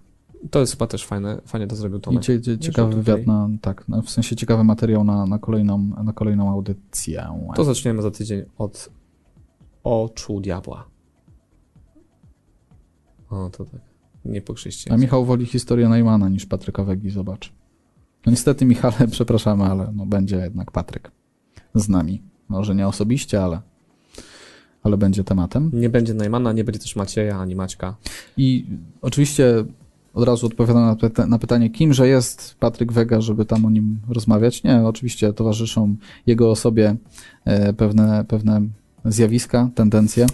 To 0.51 0.59
jest 0.59 0.71
chyba 0.71 0.87
też 0.87 1.05
fajne, 1.05 1.41
fajnie 1.45 1.67
to 1.67 1.75
zrobił 1.75 1.97
I 1.97 2.01
Tomek. 2.01 2.23
cie, 2.23 2.41
cie, 2.41 2.57
ciekawy 2.57 2.89
tutaj- 2.89 3.03
wywiad 3.03 3.27
na, 3.27 3.49
tak, 3.61 3.85
w 4.05 4.09
sensie 4.09 4.35
ciekawy 4.35 4.63
materiał 4.63 5.03
na, 5.03 5.25
na, 5.25 5.39
kolejną, 5.39 5.77
na 6.03 6.13
kolejną 6.13 6.49
audycję. 6.49 7.27
To 7.55 7.63
zaczniemy 7.63 8.01
za 8.01 8.11
tydzień 8.11 8.43
od 8.57 8.89
oczu 9.83 10.39
diabła. 10.41 10.85
O, 13.29 13.49
to 13.49 13.65
tak. 13.65 13.81
Nie 14.25 14.41
po 14.41 14.53
A 14.53 14.55
chrześcijańsku. 14.55 15.01
Michał 15.01 15.25
woli 15.25 15.45
historię 15.45 15.89
Najmana 15.89 16.29
niż 16.29 16.45
Patryka 16.45 16.83
Wegi, 16.83 17.09
zobacz. 17.09 17.53
No 18.25 18.29
niestety, 18.29 18.65
Michale, 18.65 19.07
przepraszamy, 19.11 19.63
ale 19.63 19.91
no, 19.95 20.05
będzie 20.05 20.35
jednak 20.35 20.71
Patryk 20.71 21.11
z 21.75 21.89
nami. 21.89 22.23
Może 22.49 22.75
nie 22.75 22.87
osobiście, 22.87 23.43
ale, 23.43 23.61
ale 24.83 24.97
będzie 24.97 25.23
tematem. 25.23 25.71
Nie 25.73 25.89
będzie 25.89 26.13
Najmana, 26.13 26.51
nie 26.53 26.63
będzie 26.63 26.79
też 26.79 26.95
Macieja 26.95 27.39
ani 27.39 27.55
Maćka. 27.55 27.95
I 28.37 28.65
oczywiście 29.01 29.65
od 30.13 30.23
razu 30.23 30.45
odpowiadam 30.47 30.85
na, 30.85 30.95
pyta- 30.95 31.27
na 31.27 31.39
pytanie, 31.39 31.69
kimże 31.69 32.07
jest 32.07 32.55
Patryk 32.59 32.91
Wega, 32.91 33.21
żeby 33.21 33.45
tam 33.45 33.65
o 33.65 33.69
nim 33.69 33.99
rozmawiać. 34.09 34.63
Nie, 34.63 34.81
oczywiście 34.81 35.33
towarzyszą 35.33 35.95
jego 36.27 36.51
osobie 36.51 36.95
e, 37.45 37.73
pewne, 37.73 38.25
pewne 38.27 38.61
zjawiska, 39.05 39.69
tendencje. 39.75 40.25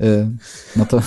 E, 0.00 0.30
no 0.76 0.86
to 0.86 1.00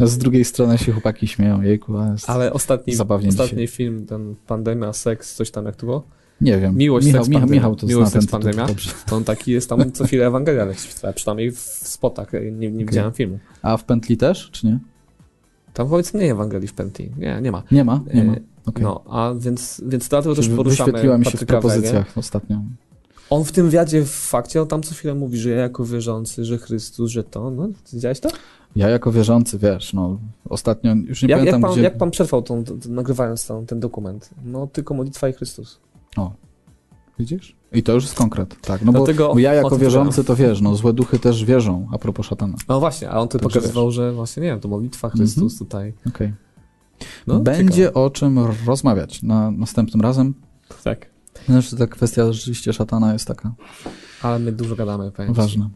z 0.06 0.18
drugiej 0.18 0.44
strony 0.44 0.78
się 0.78 0.92
chłopaki 0.92 1.26
śmieją, 1.26 1.62
jejku, 1.62 1.98
a 1.98 2.12
jest, 2.12 2.30
Ale 2.30 2.52
ostatni, 2.52 2.94
Zabawnie 2.94 3.28
ostatni 3.28 3.50
dzisiaj. 3.50 3.66
film, 3.66 4.06
ten 4.06 4.34
Pandemia, 4.46 4.92
Seks, 4.92 5.34
coś 5.34 5.50
tam 5.50 5.66
jak 5.66 5.76
to 5.76 5.86
było? 5.86 6.18
nie 6.40 6.58
wiem. 6.58 6.76
Miłość, 6.76 7.06
Michał, 7.06 7.24
seks, 7.24 7.34
Michał. 7.34 7.48
Michał 7.48 7.76
to 7.76 7.86
Miłość, 7.86 8.12
seks, 8.12 8.26
pandemia. 8.26 8.66
To 9.06 9.16
on 9.16 9.24
taki 9.24 9.52
jest 9.52 9.68
tam 9.68 9.92
co 9.92 10.04
chwilę 10.04 10.26
Ewangelia 10.26 10.66
przynajmniej 11.14 11.50
w 11.52 11.58
spotach, 11.60 12.32
nie, 12.32 12.70
nie 12.70 12.84
widziałem 12.84 13.12
filmu. 13.12 13.38
A 13.62 13.76
w 13.76 13.84
pętli 13.84 14.16
też, 14.16 14.50
czy 14.52 14.66
nie? 14.66 14.78
Tam 15.78 15.88
wobec 15.88 16.14
mnie 16.14 16.32
Ewangelii 16.32 16.68
w 16.68 16.72
Penti. 16.74 17.10
Nie, 17.18 17.40
nie 17.42 17.52
ma. 17.52 17.62
Nie 17.70 17.84
ma, 17.84 18.00
nie 18.14 18.24
ma. 18.24 18.32
E, 18.32 18.40
Okay. 18.66 18.84
No, 18.84 19.04
a 19.06 19.34
więc, 19.38 19.82
więc 19.86 20.08
dlatego 20.08 20.34
też 20.34 20.48
poruszamy 20.48 20.92
Wyświetliła 20.92 21.18
mi 21.18 21.24
się 21.24 21.30
w 21.30 21.32
Patryka 21.32 21.52
Wegę. 21.60 21.60
propozycjach 21.60 22.18
ostatnio. 22.18 22.60
On 23.30 23.44
w 23.44 23.52
tym 23.52 23.66
wywiadzie 23.66 24.02
w 24.02 24.10
fakcie, 24.10 24.62
on 24.62 24.68
tam 24.68 24.82
co 24.82 24.94
chwilę 24.94 25.14
mówi, 25.14 25.38
że 25.38 25.50
ja 25.50 25.56
jako 25.56 25.84
wierzący, 25.84 26.44
że 26.44 26.58
Chrystus, 26.58 27.10
że 27.10 27.24
to, 27.24 27.50
no, 27.50 27.68
widziałeś 27.92 28.20
to? 28.20 28.28
Ja 28.76 28.88
jako 28.88 29.12
wierzący, 29.12 29.58
wiesz, 29.58 29.92
no 29.92 30.18
ostatnio, 30.48 30.94
już 30.94 31.22
nie 31.22 31.28
Jak, 31.28 31.38
jak, 31.38 31.38
pamiętam 31.38 31.62
pan, 31.62 31.72
gdzie... 31.72 31.82
jak 31.82 31.98
pan 31.98 32.10
przetrwał 32.10 32.42
tą, 32.42 32.64
nagrywając 32.88 33.46
tą, 33.46 33.66
ten 33.66 33.80
dokument? 33.80 34.30
No, 34.44 34.66
tylko 34.66 34.94
modlitwa 34.94 35.28
i 35.28 35.32
Chrystus. 35.32 35.80
Widzisz? 37.18 37.56
I 37.72 37.82
to 37.82 37.92
już 37.92 38.04
jest 38.04 38.14
konkret, 38.14 38.60
tak. 38.60 38.82
No 38.82 38.92
bo, 38.92 38.98
Dlatego 38.98 39.32
bo 39.34 39.38
ja 39.38 39.50
o 39.50 39.54
jako 39.54 39.78
wierzący 39.78 40.24
to 40.24 40.36
wiesz, 40.36 40.60
no 40.60 40.74
złe 40.76 40.92
duchy 40.92 41.18
też 41.18 41.44
wierzą, 41.44 41.88
a 41.92 41.98
propos 41.98 42.26
szatana. 42.26 42.56
No 42.68 42.80
właśnie, 42.80 43.10
a 43.10 43.18
on 43.18 43.28
tu 43.28 43.38
Także 43.38 43.58
pokazywał, 43.60 43.90
że 43.90 44.12
właśnie, 44.12 44.42
nie 44.42 44.48
wiem, 44.48 44.60
to 44.60 44.68
modlitwa 44.68 45.10
Chrystus 45.10 45.42
Mhm. 45.52 45.58
tutaj. 45.58 45.94
Okej. 46.08 46.32
No, 47.26 47.40
Będzie 47.40 47.76
ciekawe. 47.86 47.94
o 48.06 48.10
czym 48.10 48.38
rozmawiać 48.66 49.22
na 49.22 49.50
następnym 49.50 50.00
razem. 50.00 50.34
Tak. 50.84 51.06
Znaczy 51.48 51.76
ta 51.76 51.86
kwestia 51.86 52.32
rzeczywiście 52.32 52.72
szatana 52.72 53.12
jest 53.12 53.26
taka 53.28 53.52
Ale 54.22 54.38
my 54.38 54.52
dużo 54.52 54.76
gadamy, 54.76 55.10
powiem 55.12 55.32
ważna. 55.34 55.70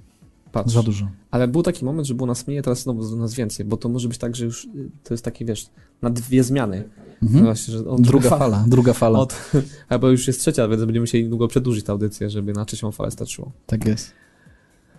Patrz. 0.52 0.72
Za 0.74 0.82
dużo. 0.82 1.08
Ale 1.30 1.48
był 1.48 1.62
taki 1.62 1.84
moment, 1.84 2.08
że 2.08 2.14
było 2.14 2.26
nas 2.26 2.46
mniej, 2.46 2.58
a 2.58 2.62
teraz 2.62 2.82
znowu 2.82 3.16
nas 3.16 3.34
więcej, 3.34 3.66
bo 3.66 3.76
to 3.76 3.88
może 3.88 4.08
być 4.08 4.18
tak, 4.18 4.36
że 4.36 4.44
już 4.44 4.64
y, 4.64 4.68
to 5.04 5.14
jest 5.14 5.24
taki, 5.24 5.44
wiesz, 5.44 5.66
na 6.02 6.10
dwie 6.10 6.44
zmiany. 6.44 6.84
No 7.22 7.28
Mhm. 7.28 7.44
właśnie, 7.44 7.74
że 7.74 7.88
on 7.88 8.02
Druga 8.02 8.30
fala, 8.30 8.64
druga 8.68 8.92
fala. 8.92 9.18
Od, 9.18 9.34
albo 9.88 10.10
już 10.10 10.26
jest 10.26 10.40
trzecia, 10.40 10.68
więc 10.68 10.80
będziemy 10.80 11.00
musieli 11.02 11.28
długo 11.28 11.48
przedłużyć 11.48 11.84
tę 11.84 11.92
audycję, 11.92 12.30
żeby 12.30 12.52
na 12.52 12.64
trzecią 12.64 12.92
falę 12.92 13.10
starczyło. 13.10 13.52
Tak 13.66 13.86
jest. 13.86 14.12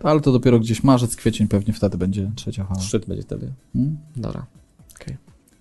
Ale 0.02 0.20
to 0.20 0.32
dopiero 0.32 0.60
gdzieś 0.60 0.82
marzec, 0.84 1.16
kwiecień 1.16 1.48
pewnie 1.48 1.74
wtedy 1.74 1.98
będzie 1.98 2.30
trzecia 2.34 2.64
fala. 2.64 2.80
Szczyt 2.80 3.06
będzie 3.06 3.22
wtedy. 3.22 3.52
Mm? 3.74 3.96
Dobra. 4.16 4.46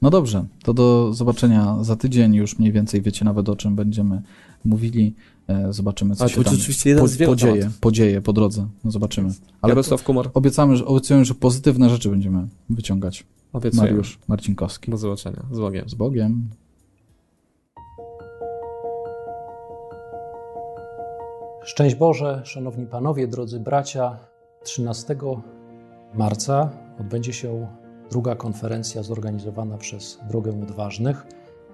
No 0.04 0.10
dobrze, 0.10 0.46
to 0.64 0.74
do 0.74 1.14
zobaczenia 1.14 1.78
za 1.84 1.96
tydzień. 1.96 2.36
Już 2.36 2.60
mniej 2.60 2.72
więcej 2.72 3.02
wiecie 3.02 3.26
nawet 3.26 3.50
o 3.50 3.56
czym 3.56 3.76
będziemy 3.76 4.22
mówili. 4.66 5.16
E, 5.48 5.74
Zobaczymy, 5.74 6.16
co 6.16 6.22
Ale 6.22 6.30
się 6.30 6.36
to 6.36 6.44
tam 6.44 6.56
rzeczywiście 6.56 6.90
jeden 6.90 7.04
po, 7.04 7.08
z 7.08 7.16
wielu 7.16 7.32
podzieje, 7.32 7.72
podzieje 7.82 8.22
po 8.22 8.34
drodze. 8.34 8.68
No 8.84 8.92
zobaczymy. 8.92 9.30
Ale 9.62 9.72
Jarosław 9.72 10.04
Kumar, 10.04 10.30
obiecamy, 10.34 10.78
że, 10.78 10.86
obiecujemy, 10.86 11.26
że 11.26 11.36
pozytywne 11.36 11.90
rzeczy 11.90 12.10
będziemy 12.10 12.48
wyciągać. 12.70 13.26
obiecuję. 13.54 13.84
Mariusz 13.84 14.20
Marcinkowski. 14.28 14.92
Do 14.92 14.98
zobaczenia. 14.98 15.44
Z 15.52 15.60
Bogiem. 15.60 15.90
Z 15.90 15.94
Bogiem. 15.94 16.50
Szczęść 21.64 21.96
Boże, 21.96 22.42
szanowni 22.46 22.86
panowie, 22.86 23.28
drodzy 23.28 23.60
bracia. 23.60 24.18
13 24.64 25.16
marca 26.14 26.70
odbędzie 27.00 27.34
się 27.34 27.68
druga 28.10 28.36
konferencja 28.36 29.04
zorganizowana 29.04 29.78
przez 29.78 30.20
Drogę 30.30 30.52
Odważnych. 30.64 31.26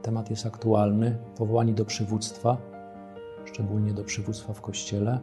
Temat 0.01 0.29
jest 0.29 0.45
aktualny 0.45 1.17
powołani 1.37 1.73
do 1.73 1.85
przywództwa, 1.85 2.57
szczególnie 3.53 3.93
do 3.93 4.03
przywództwa 4.03 4.53
w 4.53 4.61
kościele. 4.61 5.19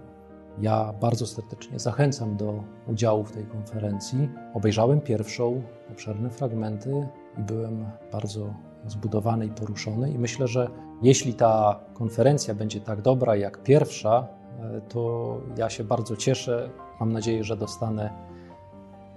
Ja 0.60 0.92
bardzo 1.00 1.26
serdecznie 1.26 1.78
zachęcam 1.78 2.36
do 2.36 2.64
udziału 2.86 3.24
w 3.24 3.32
tej 3.32 3.44
konferencji. 3.44 4.28
Obejrzałem 4.54 5.00
pierwszą, 5.00 5.62
obszerne 5.92 6.30
fragmenty 6.30 7.08
i 7.38 7.42
byłem 7.42 7.86
bardzo 8.12 8.54
zbudowany 8.86 9.46
i 9.46 9.50
poruszony. 9.50 10.10
I 10.10 10.18
myślę, 10.18 10.48
że 10.48 10.68
jeśli 11.02 11.34
ta 11.34 11.80
konferencja 11.94 12.54
będzie 12.54 12.80
tak 12.80 13.02
dobra 13.02 13.36
jak 13.36 13.62
pierwsza, 13.62 14.26
e, 14.60 14.80
to 14.80 15.40
ja 15.56 15.70
się 15.70 15.84
bardzo 15.84 16.16
cieszę. 16.16 16.70
Mam 17.00 17.12
nadzieję, 17.12 17.44
że 17.44 17.56
dostanę 17.56 18.10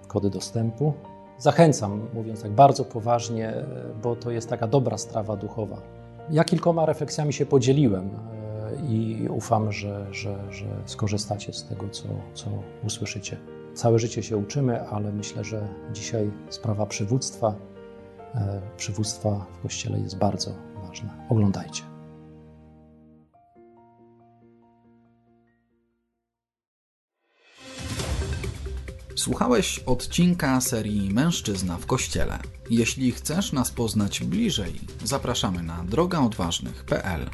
kody 0.07 0.29
dostępu. 0.29 0.93
Zachęcam, 1.37 2.07
mówiąc 2.13 2.41
tak 2.41 2.51
bardzo 2.51 2.85
poważnie, 2.85 3.49
e, 3.49 3.65
bo 4.03 4.15
to 4.15 4.31
jest 4.31 4.49
taka 4.49 4.67
dobra 4.67 4.97
strawa 4.97 5.35
duchowa. 5.35 5.77
Ja 6.29 6.43
kilkoma 6.43 6.85
refleksjami 6.85 7.33
się 7.33 7.45
podzieliłem 7.45 8.09
e, 8.33 8.38
i 8.89 9.27
ufam, 9.29 9.71
że, 9.71 10.13
że, 10.13 10.53
że 10.53 10.65
skorzystacie 10.85 11.53
z 11.53 11.65
tego, 11.65 11.89
co, 11.89 12.07
co 12.33 12.49
usłyszycie. 12.83 13.37
Całe 13.73 13.99
życie 13.99 14.23
się 14.23 14.37
uczymy, 14.37 14.87
ale 14.87 15.11
myślę, 15.11 15.43
że 15.43 15.67
dzisiaj 15.93 16.31
sprawa 16.49 16.85
przywództwa, 16.85 17.55
e, 18.35 18.61
przywództwa 18.77 19.45
w 19.53 19.61
Kościele 19.61 19.99
jest 19.99 20.17
bardzo 20.17 20.51
ważna. 20.87 21.25
Oglądajcie. 21.29 21.83
Słuchałeś 29.19 29.79
odcinka 29.79 30.61
serii 30.61 31.13
Mężczyzna 31.13 31.77
w 31.77 31.85
Kościele. 31.85 32.39
Jeśli 32.69 33.11
chcesz 33.11 33.51
nas 33.53 33.71
poznać 33.71 34.23
bliżej, 34.23 34.73
zapraszamy 35.03 35.63
na 35.63 35.83
drogaodważnych.pl. 35.83 37.29